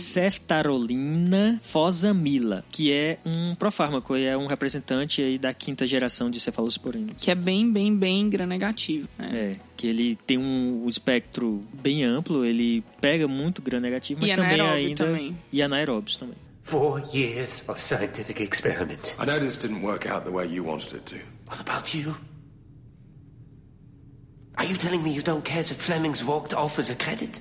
Ceftarolina 0.55 1.59
fosamila, 1.63 2.63
que 2.71 2.93
é 2.93 3.17
um 3.25 3.55
profármaco 3.55 4.15
e 4.15 4.25
é 4.25 4.37
um 4.37 4.45
representante 4.45 5.23
aí 5.23 5.39
da 5.39 5.51
quinta 5.51 5.87
geração 5.87 6.29
de 6.29 6.39
cefalosporinos. 6.39 7.15
Que 7.17 7.31
é 7.31 7.35
bem, 7.35 7.71
bem, 7.71 7.95
bem 7.95 8.29
gram-negativo. 8.29 9.07
Né? 9.17 9.29
É, 9.33 9.55
que 9.75 9.87
ele 9.87 10.15
tem 10.27 10.37
um, 10.37 10.85
um 10.85 10.89
espectro 10.89 11.63
bem 11.73 12.03
amplo, 12.03 12.45
ele 12.45 12.83
pega 13.01 13.27
muito 13.27 13.61
gram-negativo, 13.61 14.21
mas 14.21 14.31
E 14.31 14.35
também 14.35 14.53
anaeróbio 14.53 14.87
ainda... 14.87 15.05
também. 15.05 15.37
E 15.51 15.61
anaeróbios 15.61 16.17
também. 16.17 16.35
Four 16.63 16.99
years 17.13 17.63
of 17.67 17.79
scientific 17.79 18.41
experiment. 18.41 19.15
I 19.19 19.25
know 19.25 19.39
this 19.39 19.59
didn't 19.59 19.83
work 19.83 20.07
out 20.09 20.25
the 20.25 20.31
way 20.31 20.47
you 20.47 20.63
wanted 20.65 20.95
it 20.95 21.03
to. 21.13 21.17
What 21.47 21.61
about 21.61 21.95
you? 21.95 22.15
Are 24.57 24.65
you 24.65 24.77
telling 24.77 25.03
me 25.03 25.11
you 25.11 25.21
don't 25.21 25.43
care 25.43 25.61
that 25.63 25.75
Fleming's 25.75 26.23
walked 26.23 26.55
off 26.55 26.79
as 26.79 26.89
a 26.89 26.95
credit? 26.95 27.39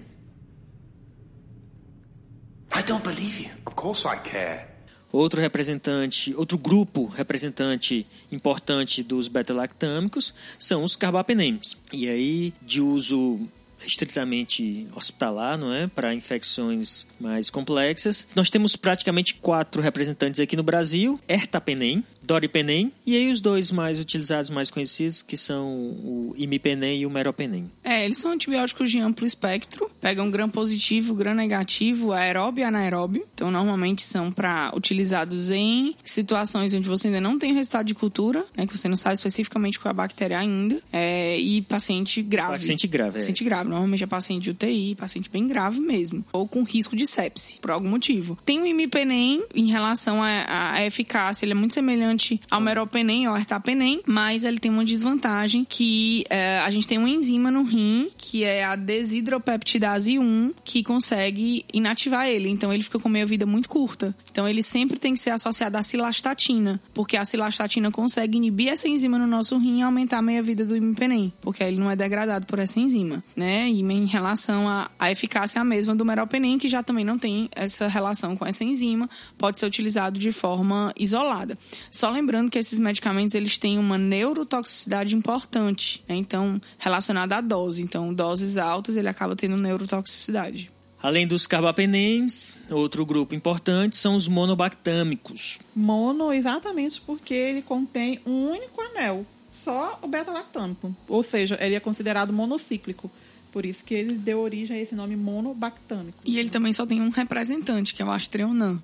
I 2.73 2.83
don't 2.83 3.05
believe 3.05 3.41
you. 3.41 3.51
Of 3.67 3.77
course 3.77 4.05
I 4.05 4.17
care. 4.17 4.67
Outro 5.15 5.41
representante, 5.41 6.35
outro 6.35 6.59
grupo 6.59 7.07
representante 7.07 8.05
importante 8.33 9.01
dos 9.01 9.29
beta-lactâmicos 9.29 10.35
são 10.59 10.83
os 10.83 10.97
carbapenems. 10.97 11.77
E 11.93 12.09
aí, 12.09 12.53
de 12.61 12.81
uso 12.81 13.39
estritamente 13.87 14.89
hospitalar, 14.93 15.57
não 15.57 15.73
é? 15.73 15.87
Para 15.87 16.13
infecções 16.13 17.07
mais 17.21 17.49
complexas. 17.49 18.27
Nós 18.35 18.51
temos 18.51 18.75
praticamente 18.75 19.37
quatro 19.37 19.81
representantes 19.81 20.41
aqui 20.41 20.57
no 20.57 20.65
Brasil: 20.65 21.21
ertapenem, 21.29 22.03
doripenem 22.25 22.93
e 23.07 23.17
aí 23.17 23.31
os 23.31 23.41
dois 23.41 23.71
mais 23.71 23.99
utilizados, 23.99 24.51
mais 24.51 24.71
conhecidos, 24.71 25.23
que 25.23 25.37
são 25.37 25.67
o 25.67 26.35
imipenem 26.37 27.01
e 27.01 27.07
o 27.07 27.11
meropenem. 27.11 27.71
É, 27.83 28.05
eles 28.05 28.19
são 28.19 28.33
antibióticos 28.33 28.91
de 28.91 28.99
amplo 28.99 29.27
espectro, 29.27 29.91
pegam 30.01 30.31
gram 30.31 30.49
positivo, 30.49 31.15
gram 31.15 31.35
negativo, 31.35 32.13
aeróbio 32.13 32.63
e 32.63 32.65
anaeróbio. 32.65 33.27
Então, 33.35 33.51
normalmente 33.51 34.03
são 34.03 34.33
para 34.33 34.73
utilizados 34.75 35.51
em 35.51 35.95
situações 36.05 36.75
onde 36.75 36.89
você 36.89 37.09
ainda 37.09 37.21
não 37.21 37.39
tem 37.39 37.53
resultado 37.53 37.87
de 37.87 37.95
cultura, 37.95 38.45
né, 38.57 38.67
que 38.67 38.77
você 38.77 38.89
não 38.89 38.97
sabe 38.97 39.15
especificamente 39.15 39.79
qual 39.79 39.91
é 39.91 39.93
a 39.93 39.95
bactéria 39.95 40.39
ainda, 40.39 40.81
é, 40.93 41.39
e 41.39 41.63
paciente 41.63 42.23
grave. 42.23 42.55
Paciente 42.55 42.87
grave, 42.87 43.17
é. 43.17 43.21
Paciente 43.21 43.45
grave, 43.45 43.69
normalmente 43.69 44.05
é 44.05 44.07
paciente 44.07 44.45
de 44.45 44.51
UTI, 44.51 44.95
paciente 44.95 45.31
bem 45.31 45.47
grave 45.47 45.81
mesmo, 45.81 46.25
ou 46.33 46.49
com 46.49 46.63
risco 46.63 46.97
de 46.97 47.07
sepse, 47.07 47.57
por 47.61 47.71
algum 47.71 47.89
motivo. 47.89 48.39
Tem 48.45 48.61
o 48.61 48.67
imipenem 48.67 49.45
em 49.55 49.67
relação 49.67 50.23
à 50.23 50.85
eficácia, 50.85 51.45
ele 51.45 51.53
é 51.53 51.55
muito 51.55 51.75
semelhante 51.75 52.14
ao 52.51 52.61
meropenem, 52.61 53.27
ao 53.27 53.37
ertapenem, 53.37 54.01
mas 54.07 54.45
ele 54.45 54.59
tem 54.59 54.71
uma 54.71 54.85
desvantagem 54.85 55.65
que 55.69 56.25
é, 56.31 56.59
a 56.59 56.71
gente 56.71 56.87
tem 56.87 56.99
uma 56.99 57.09
enzima 57.09 57.51
no 57.51 57.63
rim, 57.63 58.11
que 58.17 58.45
é 58.45 58.65
a 58.65 58.77
desidropeptidase 58.77 60.19
1, 60.19 60.55
que 60.65 60.83
consegue 60.83 61.65
inativar 61.73 62.27
ele. 62.27 62.49
Então 62.49 62.73
ele 62.73 62.83
fica 62.83 62.99
com 62.99 63.09
meia 63.09 63.27
vida 63.27 63.47
muito 63.47 63.69
curta. 63.69 64.15
Então 64.31 64.49
ele 64.49 64.63
sempre 64.63 64.99
tem 64.99 65.15
que 65.15 65.21
ser 65.21 65.31
associado 65.31 65.77
à 65.77 65.83
cilastatina, 65.83 66.81
porque 66.93 67.17
a 67.17 67.25
cilastatina 67.25 67.91
consegue 67.91 68.37
inibir 68.37 68.69
essa 68.69 68.89
enzima 68.89 69.19
no 69.19 69.27
nosso 69.27 69.57
rim 69.59 69.81
e 69.81 69.83
aumentar 69.83 70.19
a 70.19 70.23
meia 70.23 70.43
vida 70.43 70.65
do 70.65 70.77
imipenem, 70.77 71.33
porque 71.41 71.63
ele 71.63 71.79
não 71.79 71.91
é 71.91 71.97
degradado 71.97 72.47
por 72.47 72.59
essa 72.59 72.79
enzima, 72.81 73.23
né? 73.37 73.69
E 73.69 73.81
em 73.81 74.07
relação 74.07 74.69
à, 74.69 74.91
à 74.99 75.11
eficácia 75.11 75.59
é 75.59 75.61
a 75.61 75.65
mesma 75.65 75.95
do 75.95 76.05
meropenem, 76.05 76.59
que 76.59 76.69
já 76.69 76.83
também 76.83 77.05
não 77.05 77.19
tem 77.19 77.49
essa 77.55 77.87
relação 77.87 78.37
com 78.37 78.47
essa 78.47 78.65
enzima, 78.65 79.09
pode 79.39 79.59
ser 79.59 79.67
utilizado 79.67 80.19
de 80.19 80.33
forma 80.33 80.93
isolada. 80.99 81.59
Só 81.91 82.04
lembrando 82.11 82.51
que 82.51 82.59
esses 82.59 82.79
medicamentos 82.79 83.35
eles 83.35 83.59
têm 83.59 83.79
uma 83.79 83.99
neurotoxicidade 83.99 85.15
importante, 85.15 86.03
né? 86.09 86.15
então 86.15 86.61
relacionada 86.79 87.37
à 87.37 87.41
dose. 87.41 87.83
Então, 87.83 88.13
doses 88.13 88.57
altas 88.57 88.97
ele 88.97 89.09
acaba 89.09 89.37
tendo 89.37 89.57
neurotoxicidade. 89.57 90.71
Além 91.05 91.27
dos 91.27 91.47
carbapenems, 91.47 92.55
outro 92.71 93.05
grupo 93.05 93.35
importante 93.35 93.95
são 93.95 94.15
os 94.15 94.27
monobactâmicos. 94.27 95.59
Mono, 95.77 96.33
exatamente 96.33 96.99
porque 97.03 97.35
ele 97.35 97.61
contém 97.61 98.21
um 98.25 98.49
único 98.49 98.81
anel, 98.81 99.27
só 99.53 99.99
o 100.01 100.09
beta-lactâmico. 100.09 100.97
Ou 101.07 101.23
seja, 101.23 101.59
ele 101.61 101.75
é 101.75 101.81
considerado 101.81 102.33
monocíclico. 102.33 103.11
Por 103.53 103.67
isso 103.67 103.85
que 103.85 103.95
ele 103.95 104.15
deu 104.15 104.41
origem 104.41 104.79
a 104.79 104.81
esse 104.81 104.95
nome 104.95 105.15
monobactâmico. 105.15 106.19
E 106.25 106.39
ele 106.39 106.49
também 106.49 106.73
só 106.73 106.87
tem 106.87 107.03
um 107.03 107.11
representante, 107.11 107.95
que 107.95 108.01
é 108.01 108.05
o 108.05 108.11
Astreonan. 108.11 108.83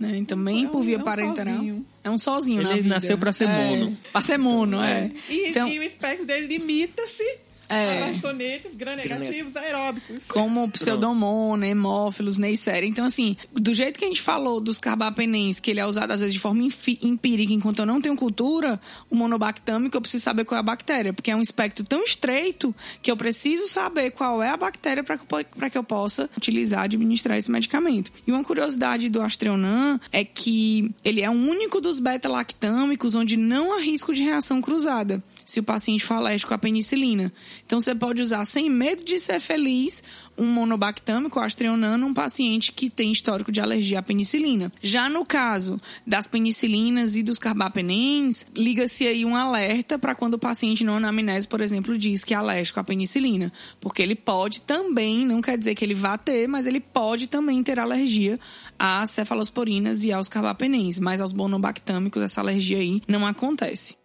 Né? 0.00 0.16
E 0.18 0.24
também 0.24 0.64
É 0.64 0.66
um- 0.66 0.70
por 0.70 0.82
via 0.82 0.96
é 0.96 0.98
um 0.98 1.02
parenteral. 1.04 1.56
sozinho. 1.56 1.86
É 2.02 2.10
um 2.10 2.18
sozinho 2.18 2.62
na 2.62 2.70
Ele 2.70 2.80
vida. 2.82 2.94
nasceu 2.94 3.18
pra 3.18 3.32
ser 3.34 3.48
É, 3.50 3.66
mono. 3.68 3.98
Pra 4.10 4.20
ser 4.22 4.38
mono, 4.38 4.80
é. 4.80 5.10
E, 5.28 5.50
Então, 5.50 5.68
e 5.68 5.78
o 5.78 5.82
espectro 5.82 6.24
dele 6.24 6.46
limita-se 6.46 7.22
É. 7.70 8.02
a 8.02 8.06
bastonetes 8.06 8.74
gram-negativos 8.74 9.54
aeróbicos. 9.54 10.18
como 10.26 10.68
pseudomona, 10.70 11.68
hemófilos, 11.68 12.36
neisseria. 12.36 12.88
Então, 12.88 13.04
assim, 13.04 13.36
do 13.52 13.72
jeito 13.72 13.98
que 13.98 14.04
a 14.04 14.08
gente 14.08 14.20
falou 14.20 14.60
dos 14.60 14.78
carbapenens, 14.78 15.60
que 15.60 15.70
ele 15.70 15.78
é 15.78 15.86
usado 15.86 16.10
às 16.10 16.20
vezes 16.20 16.34
de 16.34 16.40
forma 16.40 16.62
empírica, 17.02 17.52
enquanto 17.52 17.78
eu 17.78 17.86
não 17.86 18.00
tenho 18.00 18.16
cultura, 18.16 18.80
o 19.08 19.14
monobactâmico 19.14 19.96
eu 19.96 20.00
preciso 20.00 20.24
saber 20.24 20.44
qual 20.44 20.56
é 20.56 20.60
a 20.60 20.64
bactéria, 20.64 21.12
porque 21.12 21.30
é 21.30 21.36
um 21.36 21.40
espectro 21.40 21.84
tão 21.84 22.02
estreito 22.02 22.74
que 23.00 23.10
eu 23.10 23.16
preciso 23.16 23.68
saber 23.68 24.10
qual 24.10 24.42
é 24.42 24.50
a 24.50 24.56
bactéria 24.56 25.04
para 25.04 25.16
que, 25.16 25.70
que 25.70 25.78
eu 25.78 25.84
possa 25.84 26.28
utilizar, 26.36 26.82
administrar 26.84 27.38
esse 27.38 27.50
medicamento. 27.50 28.10
E 28.26 28.32
uma 28.32 28.42
curiosidade 28.42 29.08
do 29.08 29.22
Astreonan 29.22 30.00
é 30.10 30.24
que 30.24 30.90
ele 31.04 31.20
é 31.20 31.30
o 31.30 31.34
único 31.34 31.80
dos 31.80 32.00
beta-lactâmicos 32.00 33.14
onde 33.14 33.36
não 33.36 33.72
há 33.72 33.80
risco 33.80 34.12
de 34.12 34.22
reação 34.22 34.60
cruzada, 34.60 35.22
se 35.44 35.60
o 35.60 35.62
paciente 35.62 36.04
for 36.04 36.14
alérgico 36.14 36.52
à 36.52 36.58
penicilina. 36.58 37.32
Então 37.70 37.80
você 37.80 37.94
pode 37.94 38.20
usar 38.20 38.44
sem 38.46 38.68
medo 38.68 39.04
de 39.04 39.16
ser 39.16 39.38
feliz 39.38 40.02
um 40.36 40.44
monobactâmico 40.44 41.38
astreonano 41.38 42.08
num 42.08 42.12
paciente 42.12 42.72
que 42.72 42.90
tem 42.90 43.12
histórico 43.12 43.52
de 43.52 43.60
alergia 43.60 44.00
à 44.00 44.02
penicilina. 44.02 44.72
Já 44.82 45.08
no 45.08 45.24
caso 45.24 45.80
das 46.04 46.26
penicilinas 46.26 47.14
e 47.14 47.22
dos 47.22 47.38
carbapenens, 47.38 48.44
liga-se 48.56 49.06
aí 49.06 49.24
um 49.24 49.36
alerta 49.36 49.96
para 49.96 50.16
quando 50.16 50.34
o 50.34 50.38
paciente 50.38 50.82
não 50.82 50.96
anamnese, 50.96 51.46
por 51.46 51.60
exemplo, 51.60 51.96
diz 51.96 52.24
que 52.24 52.34
é 52.34 52.36
alérgico 52.36 52.80
à 52.80 52.82
penicilina, 52.82 53.52
porque 53.80 54.02
ele 54.02 54.16
pode 54.16 54.62
também, 54.62 55.24
não 55.24 55.40
quer 55.40 55.56
dizer 55.56 55.76
que 55.76 55.84
ele 55.84 55.94
vá 55.94 56.18
ter, 56.18 56.48
mas 56.48 56.66
ele 56.66 56.80
pode 56.80 57.28
também 57.28 57.62
ter 57.62 57.78
alergia 57.78 58.36
às 58.76 59.10
cefalosporinas 59.10 60.02
e 60.02 60.12
aos 60.12 60.28
carbapenens, 60.28 60.98
mas 60.98 61.20
aos 61.20 61.32
monobactâmicos 61.32 62.20
essa 62.20 62.40
alergia 62.40 62.78
aí 62.78 63.00
não 63.06 63.24
acontece. 63.24 63.99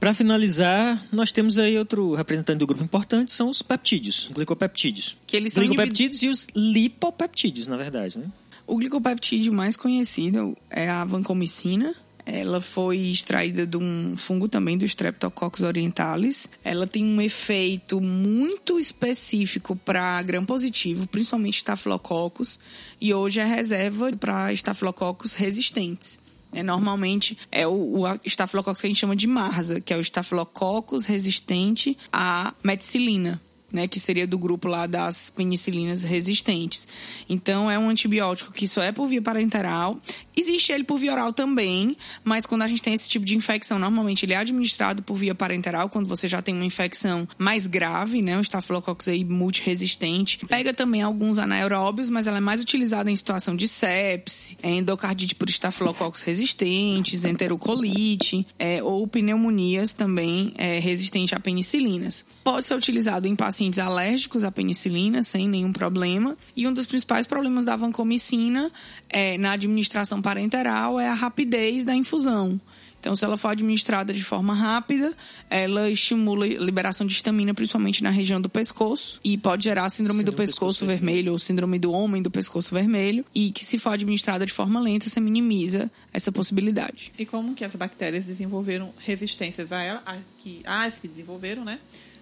Para 0.00 0.14
finalizar, 0.14 1.04
nós 1.10 1.32
temos 1.32 1.58
aí 1.58 1.76
outro 1.76 2.14
representante 2.14 2.58
do 2.58 2.66
grupo 2.66 2.84
importante, 2.84 3.32
são 3.32 3.48
os 3.48 3.62
peptídeos, 3.62 4.30
glicopeptídeos. 4.32 5.16
Que 5.26 5.36
eles 5.36 5.52
são 5.52 5.64
glicopeptídeos 5.64 6.22
e 6.22 6.28
os 6.28 6.46
lipopeptídeos, 6.54 7.66
na 7.66 7.76
verdade, 7.76 8.18
né? 8.18 8.26
O 8.64 8.76
glicopeptídeo 8.76 9.52
mais 9.52 9.76
conhecido 9.76 10.56
é 10.70 10.88
a 10.88 11.04
vancomicina. 11.04 11.92
Ela 12.24 12.60
foi 12.60 12.98
extraída 12.98 13.66
de 13.66 13.78
um 13.78 14.14
fungo 14.14 14.46
também 14.46 14.76
do 14.76 14.84
Streptococcus 14.84 15.62
orientalis. 15.62 16.46
Ela 16.62 16.86
tem 16.86 17.02
um 17.02 17.20
efeito 17.20 18.00
muito 18.00 18.78
específico 18.78 19.74
para 19.74 20.22
gram 20.22 20.44
positivo, 20.44 21.08
principalmente 21.08 21.56
estafilococcus, 21.56 22.60
e 23.00 23.14
hoje 23.14 23.40
é 23.40 23.46
reserva 23.46 24.12
para 24.12 24.52
estafilococcus 24.52 25.32
resistentes. 25.34 26.20
É, 26.52 26.62
normalmente 26.62 27.36
é 27.50 27.66
o, 27.66 28.00
o 28.00 28.14
estafilococcus 28.24 28.80
que 28.80 28.86
a 28.86 28.90
gente 28.90 28.98
chama 28.98 29.16
de 29.16 29.26
marza, 29.26 29.80
que 29.80 29.92
é 29.92 29.96
o 29.96 30.00
estafilococcus 30.00 31.04
resistente 31.04 31.96
à 32.12 32.54
meticilina 32.62 33.40
né, 33.72 33.86
que 33.86 34.00
seria 34.00 34.26
do 34.26 34.38
grupo 34.38 34.68
lá 34.68 34.86
das 34.86 35.30
penicilinas 35.30 36.02
resistentes. 36.02 36.88
Então, 37.28 37.70
é 37.70 37.78
um 37.78 37.88
antibiótico 37.88 38.52
que 38.52 38.66
só 38.66 38.82
é 38.82 38.92
por 38.92 39.06
via 39.06 39.20
parenteral. 39.20 40.00
Existe 40.36 40.72
ele 40.72 40.84
por 40.84 40.98
via 40.98 41.12
oral 41.12 41.32
também, 41.32 41.96
mas 42.24 42.46
quando 42.46 42.62
a 42.62 42.66
gente 42.66 42.80
tem 42.80 42.94
esse 42.94 43.08
tipo 43.08 43.24
de 43.24 43.36
infecção, 43.36 43.78
normalmente 43.78 44.24
ele 44.24 44.32
é 44.32 44.36
administrado 44.36 45.02
por 45.02 45.16
via 45.16 45.34
parenteral, 45.34 45.88
quando 45.88 46.06
você 46.06 46.26
já 46.26 46.40
tem 46.40 46.54
uma 46.54 46.64
infecção 46.64 47.28
mais 47.36 47.66
grave, 47.66 48.22
né, 48.22 48.38
o 48.38 48.40
estafilococcus 48.40 49.08
aí 49.08 49.24
multiresistente. 49.24 50.38
Pega 50.46 50.72
também 50.72 51.02
alguns 51.02 51.38
anaeróbios, 51.38 52.08
mas 52.08 52.26
ela 52.26 52.38
é 52.38 52.40
mais 52.40 52.62
utilizada 52.62 53.10
em 53.10 53.16
situação 53.16 53.54
de 53.54 53.68
sepse, 53.68 54.56
é, 54.62 54.70
endocardite 54.70 55.34
por 55.34 55.48
estafilococcus 55.48 56.22
resistentes, 56.22 57.24
enterocolite, 57.24 58.46
é, 58.58 58.82
ou 58.82 59.06
pneumonias 59.06 59.92
também 59.92 60.54
é, 60.56 60.78
resistente 60.78 61.34
a 61.34 61.40
penicilinas. 61.40 62.24
Pode 62.42 62.64
ser 62.64 62.74
utilizado 62.74 63.26
em 63.26 63.36
pacientes 63.36 63.57
pacientes 63.58 63.80
alérgicos 63.80 64.44
à 64.44 64.52
penicilina 64.52 65.20
sem 65.20 65.48
nenhum 65.48 65.72
problema. 65.72 66.36
E 66.56 66.66
um 66.68 66.72
dos 66.72 66.86
principais 66.86 67.26
problemas 67.26 67.64
da 67.64 67.74
vancomicina 67.74 68.70
é, 69.08 69.36
na 69.36 69.52
administração 69.52 70.22
parenteral 70.22 71.00
é 71.00 71.08
a 71.08 71.14
rapidez 71.14 71.82
da 71.82 71.92
infusão. 71.92 72.60
Então, 73.00 73.14
se 73.14 73.24
ela 73.24 73.36
for 73.36 73.48
administrada 73.48 74.12
de 74.12 74.24
forma 74.24 74.54
rápida, 74.54 75.12
ela 75.48 75.88
estimula 75.88 76.44
a 76.44 76.48
liberação 76.48 77.06
de 77.06 77.12
histamina, 77.12 77.54
principalmente 77.54 78.02
na 78.02 78.10
região 78.10 78.40
do 78.40 78.48
pescoço, 78.48 79.20
e 79.24 79.38
pode 79.38 79.64
gerar 79.64 79.88
síndrome, 79.88 80.18
síndrome 80.18 80.24
do 80.24 80.36
pescoço, 80.36 80.80
pescoço 80.80 80.86
vermelho, 80.86 81.06
vermelho 81.06 81.32
ou 81.32 81.38
síndrome 81.38 81.78
do 81.78 81.92
homem 81.92 82.20
do 82.20 82.30
pescoço 82.30 82.74
vermelho, 82.74 83.24
e 83.32 83.52
que 83.52 83.64
se 83.64 83.78
for 83.78 83.90
administrada 83.90 84.44
de 84.44 84.52
forma 84.52 84.80
lenta, 84.80 85.08
você 85.08 85.20
minimiza 85.20 85.90
essa 86.12 86.32
possibilidade. 86.32 87.12
E 87.16 87.24
como 87.24 87.54
que 87.54 87.64
as 87.64 87.74
bactérias 87.76 88.24
desenvolveram 88.24 88.92
resistências 88.98 89.70
a 89.70 89.80
ela, 89.80 90.02
a 90.04 90.16
que, 90.38 90.60
as 90.64 90.98
que 90.98 91.06
desenvolveram, 91.06 91.64
né? 91.64 91.78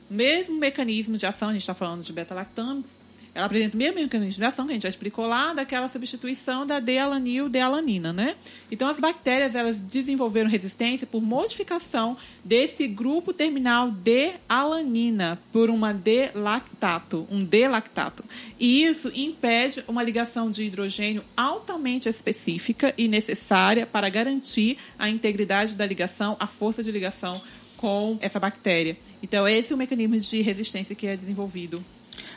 Mesmo 0.08 0.56
mecanismo 0.56 1.16
de 1.16 1.26
ação, 1.26 1.48
a 1.48 1.52
gente 1.52 1.62
está 1.62 1.74
falando 1.74 2.02
de 2.02 2.12
beta-lactâmicos, 2.12 2.92
ela 3.36 3.46
apresenta 3.46 3.74
o 3.74 3.78
mesmo 3.78 4.00
mecanismo 4.00 4.40
de 4.40 4.44
ação 4.44 4.64
que 4.64 4.72
a 4.72 4.74
gente 4.74 4.84
já 4.84 4.88
explicou 4.88 5.26
lá, 5.26 5.52
daquela 5.52 5.90
substituição 5.90 6.66
da 6.66 6.80
D-alanil, 6.80 7.48
D-alanina, 7.48 8.12
né? 8.12 8.34
Então, 8.70 8.88
as 8.88 8.98
bactérias, 8.98 9.54
elas 9.54 9.76
desenvolveram 9.76 10.48
resistência 10.48 11.06
por 11.06 11.22
modificação 11.22 12.16
desse 12.42 12.88
grupo 12.88 13.34
terminal 13.34 13.90
D-alanina 13.90 15.38
por 15.52 15.68
uma 15.68 15.92
D-lactato, 15.92 17.26
um 17.30 17.44
D-lactato. 17.44 18.24
E 18.58 18.84
isso 18.84 19.12
impede 19.14 19.84
uma 19.86 20.02
ligação 20.02 20.50
de 20.50 20.64
hidrogênio 20.64 21.22
altamente 21.36 22.08
específica 22.08 22.94
e 22.96 23.06
necessária 23.06 23.86
para 23.86 24.08
garantir 24.08 24.78
a 24.98 25.10
integridade 25.10 25.76
da 25.76 25.84
ligação, 25.84 26.36
a 26.40 26.46
força 26.46 26.82
de 26.82 26.90
ligação 26.90 27.38
com 27.76 28.18
essa 28.20 28.40
bactéria. 28.40 28.96
Então, 29.22 29.46
esse 29.48 29.72
é 29.72 29.74
o 29.74 29.78
mecanismo 29.78 30.18
de 30.18 30.42
resistência 30.42 30.94
que 30.94 31.06
é 31.06 31.16
desenvolvido. 31.16 31.84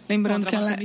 Lembrando 0.07 0.45
que 0.45 0.56
ela 0.56 0.74
é 0.74 0.78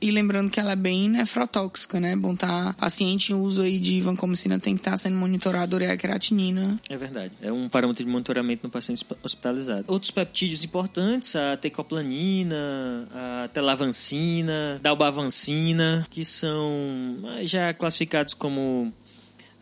e 0.00 0.12
lembrando 0.12 0.50
que 0.50 0.60
ela 0.60 0.72
é 0.72 0.76
bem 0.76 1.08
nefrotóxica, 1.08 1.98
né? 1.98 2.14
Bom 2.14 2.34
tá 2.34 2.72
paciente 2.74 3.32
em 3.32 3.34
uso 3.34 3.62
aí 3.62 3.80
de 3.80 4.00
vancomicina 4.00 4.58
tem 4.58 4.74
que 4.74 4.80
estar 4.80 4.92
tá 4.92 4.96
sendo 4.96 5.16
monitorado 5.16 5.74
ureia 5.74 5.96
creatinina. 5.96 6.80
É 6.88 6.96
verdade. 6.96 7.32
É 7.42 7.50
um 7.50 7.68
parâmetro 7.68 8.04
de 8.04 8.10
monitoramento 8.10 8.64
no 8.64 8.70
paciente 8.70 9.04
hospitalizado. 9.22 9.84
Outros 9.88 10.12
peptídeos 10.12 10.62
importantes, 10.62 11.34
a 11.34 11.56
tecoplanina, 11.56 13.08
a 13.12 13.48
telavancina, 13.48 14.78
dalbavancina, 14.80 16.06
que 16.10 16.24
são 16.24 17.18
já 17.42 17.74
classificados 17.74 18.34
como 18.34 18.92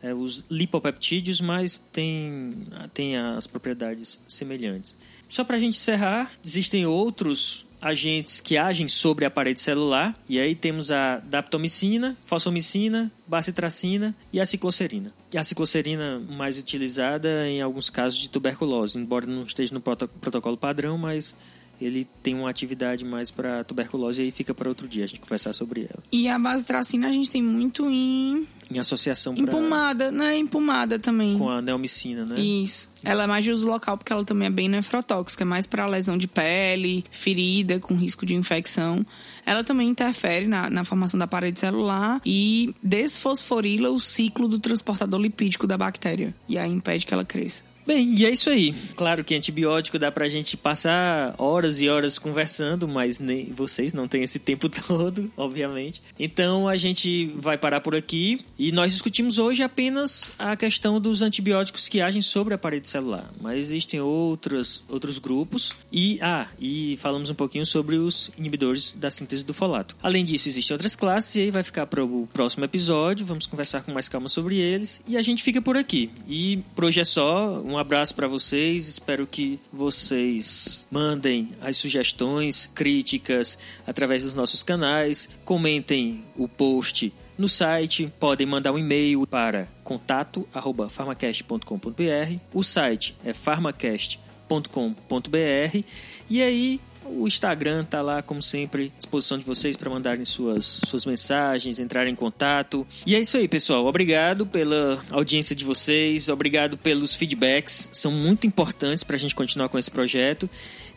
é, 0.07 0.15
os 0.15 0.45
lipopeptídeos, 0.51 1.41
mas 1.41 1.79
tem, 1.93 2.53
tem 2.95 3.17
as 3.17 3.47
propriedades 3.47 4.23
semelhantes. 4.29 4.97
Só 5.29 5.43
para 5.43 5.57
a 5.57 5.59
gente 5.59 5.77
encerrar, 5.77 6.31
existem 6.45 6.87
outros 6.87 7.67
agentes 7.81 8.41
que 8.41 8.57
agem 8.57 8.89
sobre 8.89 9.25
a 9.25 9.31
parede 9.31 9.61
celular, 9.61 10.17
e 10.29 10.39
aí 10.39 10.55
temos 10.55 10.91
a 10.91 11.19
daptomicina, 11.19 12.17
fosfomicina, 12.25 13.13
bacitracina 13.27 14.15
e 14.33 14.41
a 14.41 14.47
ciclocerina. 14.47 15.13
E 15.33 15.39
a 15.39 15.45
ciclocerina 15.45 16.19
mais 16.21 16.59
utilizada 16.59 17.49
em 17.49 17.61
alguns 17.61 17.91
casos 17.91 18.21
de 18.21 18.31
tuberculose, 18.31 18.99
embora 18.99 19.27
não 19.27 19.43
esteja 19.43 19.75
no 19.75 19.81
protocolo 19.81 20.57
padrão, 20.57 20.97
mas 20.97 21.35
ele 21.81 22.07
tem 22.23 22.35
uma 22.35 22.51
atividade 22.51 23.05
mais 23.05 23.31
para 23.31 23.65
tuberculose 23.65 24.23
e 24.23 24.25
aí 24.27 24.31
fica 24.31 24.55
para 24.55 24.69
outro 24.69 24.89
dia 24.89 25.05
a 25.05 25.07
gente 25.07 25.21
conversar 25.21 25.53
sobre 25.53 25.83
ela. 25.83 26.03
E 26.11 26.29
a 26.29 26.39
bacitracina 26.39 27.09
a 27.09 27.13
gente 27.13 27.31
tem 27.31 27.43
muito 27.43 27.89
em 27.91 28.47
em 28.71 28.79
associação 28.79 29.35
pra... 29.35 29.45
Empomada, 29.45 30.11
né? 30.11 30.37
Empomada 30.37 30.99
também. 30.99 31.39
Com 31.39 31.49
a 31.49 31.63
neomicina, 31.63 32.25
né? 32.25 32.39
Isso. 32.41 32.89
Ela 33.05 33.25
é 33.25 33.27
mais 33.27 33.45
de 33.45 33.53
uso 33.53 33.67
local 33.67 33.97
porque 33.97 34.13
ela 34.13 34.25
também 34.25 34.49
é 34.49 34.51
bem 34.51 34.69
nefrotóxica, 34.69 35.45
é 35.45 35.47
mais 35.47 35.67
para 35.67 35.87
lesão 35.87 36.19
de 36.19 36.27
pele, 36.27 37.05
ferida 37.11 37.79
com 37.79 37.95
risco 37.95 38.27
de 38.27 38.35
infecção. 38.35 39.07
Ela 39.45 39.63
também 39.63 39.89
interfere 39.89 40.47
na, 40.47 40.69
na 40.69 40.85
formação 40.85 41.19
da 41.19 41.27
parede 41.27 41.61
celular 41.61 42.21
e 42.27 42.75
desfosforila 42.83 43.91
o 43.91 44.01
ciclo 44.01 44.49
do 44.49 44.59
transportador 44.59 45.21
lipídico 45.21 45.67
da 45.67 45.79
bactéria. 45.79 46.35
E 46.49 46.59
aí 46.59 46.71
impede 46.71 47.07
que 47.07 47.15
ela 47.15 47.25
cresça. 47.25 47.63
Bem, 47.87 48.17
e 48.19 48.27
é 48.27 48.31
isso 48.31 48.51
aí. 48.51 48.75
Claro 48.97 49.23
que 49.23 49.33
antibiótico 49.33 49.97
dá 49.97 50.11
pra 50.11 50.29
gente 50.29 50.57
passar 50.57 51.37
horas 51.39 51.81
e 51.81 51.89
horas 51.89 52.19
conversando, 52.19 52.89
mas 52.89 53.21
nem 53.21 53.53
vocês 53.53 53.93
não 53.93 54.09
têm 54.09 54.25
esse 54.25 54.41
tempo 54.41 54.69
todo, 54.89 55.31
obviamente. 55.37 56.03
Então 56.19 56.67
a 56.67 56.77
gente 56.77 57.27
vai 57.37 57.57
parar 57.57 57.81
por 57.81 57.95
aqui 57.95 58.45
e 58.59 58.73
nós 58.73 58.91
discutimos 58.91 59.39
hoje 59.39 59.63
apenas 59.63 60.33
a 60.37 60.57
questão 60.57 61.01
dos 61.01 61.23
antibióticos 61.23 61.89
que 61.89 62.01
agem 62.01 62.21
sobre 62.21 62.55
a 62.55 62.59
parede 62.59 62.89
celular, 62.89 63.31
mas 63.41 63.57
existem 63.59 64.01
outros 64.01 64.83
outros 64.89 65.21
grupos 65.21 65.73
e 65.93 66.19
ah, 66.21 66.49
e 66.59 66.99
falamos 67.01 67.31
um 67.31 67.35
pouquinho 67.35 67.65
sobre 67.65 67.97
os 67.97 68.33
inibidores 68.37 68.95
da 68.95 69.13
síntese 69.13 69.45
do 69.45 69.55
folato. 69.55 69.95
Além 70.03 70.25
disso, 70.25 70.49
existem 70.49 70.75
outras 70.75 70.97
classes 70.97 71.37
e 71.37 71.41
aí 71.43 71.51
vai 71.53 71.63
ficar 71.63 71.87
para 71.87 72.05
o 72.05 72.29
próximo 72.33 72.65
episódio, 72.65 73.25
vamos 73.25 73.47
conversar 73.47 73.83
com 73.83 73.93
mais 73.93 74.09
calma 74.09 74.29
sobre 74.29 74.57
eles 74.57 75.01
e 75.07 75.17
a 75.17 75.23
gente 75.23 75.45
fica 75.45 75.63
por 75.63 75.77
aqui. 75.77 76.11
E 76.29 76.59
por 76.75 76.87
hoje 76.87 76.99
é 76.99 77.05
só, 77.05 77.63
um 77.63 77.76
um 77.77 77.79
abraço 77.79 78.15
para 78.15 78.27
vocês. 78.27 78.89
Espero 78.89 79.27
que 79.27 79.61
vocês 79.71 80.89
mandem 80.91 81.51
as 81.61 81.77
sugestões, 81.77 82.71
críticas 82.75 83.59
através 83.87 84.23
dos 84.23 84.33
nossos 84.33 84.63
canais. 84.63 85.29
Comentem 85.45 86.25
o 86.35 86.49
post 86.49 87.13
no 87.37 87.51
site, 87.51 88.11
podem 88.19 88.47
mandar 88.47 88.73
um 88.73 88.79
e-mail 88.79 89.27
para 89.27 89.69
contato@farmacast.com.br. 89.85 92.41
O 92.55 92.63
site 92.63 93.15
é 93.23 93.35
farmacast.com.br. 93.35 95.85
E 96.31 96.43
aí 96.43 96.81
o 97.09 97.27
Instagram 97.27 97.85
tá 97.85 98.03
lá, 98.03 98.23
como 98.23 98.43
sempre, 98.43 98.93
à 98.95 98.99
disposição 98.99 99.39
de 99.39 99.45
vocês 99.45 99.77
para 99.77 99.89
mandarem 99.91 100.25
suas, 100.25 100.81
suas 100.85 101.07
mensagens, 101.07 101.79
entrarem 101.79 102.13
em 102.13 102.17
contato. 102.17 102.87
E 103.05 103.15
é 103.15 103.21
isso 103.21 103.37
aí, 103.37 103.49
pessoal. 103.49 103.87
Obrigado 103.87 104.47
pela 104.47 105.03
audiência 105.11 105.55
de 105.55 105.65
vocês, 105.65 106.29
obrigado 106.29 106.77
pelos 106.77 107.15
feedbacks, 107.15 107.89
são 107.93 108.11
muito 108.11 108.47
importantes 108.47 109.05
para 109.05 109.17
a 109.17 109.19
gente 109.19 109.35
continuar 109.35 109.69
com 109.69 109.79
esse 109.79 109.91
projeto. 109.91 110.49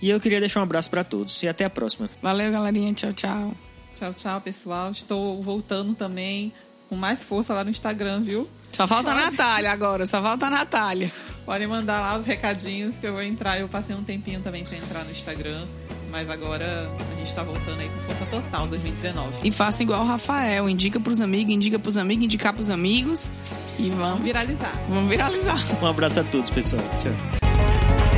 E 0.02 0.10
eu 0.10 0.20
queria 0.20 0.40
deixar 0.40 0.62
um 0.62 0.64
abraço 0.64 0.90
para 0.90 1.04
todos 1.04 1.42
e 1.44 1.48
até 1.48 1.66
a 1.66 1.70
próxima. 1.70 2.10
Valeu, 2.22 2.52
galerinha. 2.52 2.94
Tchau, 2.94 3.14
tchau. 3.14 3.54
Tchau, 3.96 4.14
tchau, 4.14 4.42
pessoal. 4.42 4.92
Estou 4.92 5.42
voltando 5.44 5.94
também 5.94 6.54
com 6.88 6.96
mais 6.96 7.22
força 7.22 7.54
lá 7.54 7.64
no 7.64 7.70
Instagram, 7.70 8.22
viu? 8.22 8.50
Só 8.72 8.88
falta 8.88 9.12
a 9.12 9.16
Natália 9.16 9.72
agora, 9.72 10.06
só 10.06 10.22
falta 10.22 10.48
a 10.48 10.50
Natália. 10.50 11.12
Podem 11.46 11.68
mandar 11.68 12.00
lá 12.00 12.20
os 12.20 12.26
recadinhos 12.26 12.98
que 12.98 13.06
eu 13.06 13.14
vou 13.14 13.22
entrar. 13.22 13.60
Eu 13.60 13.68
passei 13.68 13.96
um 13.96 14.04
tempinho 14.04 14.42
também 14.42 14.66
sem 14.66 14.78
entrar 14.78 15.04
no 15.04 15.12
Instagram. 15.12 15.66
Mas 16.12 16.30
agora 16.30 16.90
a 17.12 17.16
gente 17.20 17.34
tá 17.36 17.44
voltando 17.44 17.80
aí 17.80 17.90
com 17.90 18.00
força 18.02 18.26
total 18.26 18.68
2019. 18.68 19.48
E 19.48 19.52
faça 19.52 19.84
igual 19.84 20.02
o 20.02 20.06
Rafael, 20.06 20.68
indica 20.70 21.00
pros 21.00 21.22
amigos, 21.22 21.54
indica 21.54 21.78
pros 21.78 21.98
amigos, 21.98 22.26
indicar 22.26 22.54
pros 22.54 22.70
amigos. 22.70 23.32
E 23.78 23.90
Vamos 23.90 23.98
vamos, 24.00 24.24
viralizar. 24.24 24.74
vamos 24.90 25.10
viralizar. 25.10 25.58
Um 25.82 25.88
abraço 25.88 26.20
a 26.20 26.24
todos, 26.24 26.50
pessoal. 26.50 26.82
Tchau. 27.02 28.09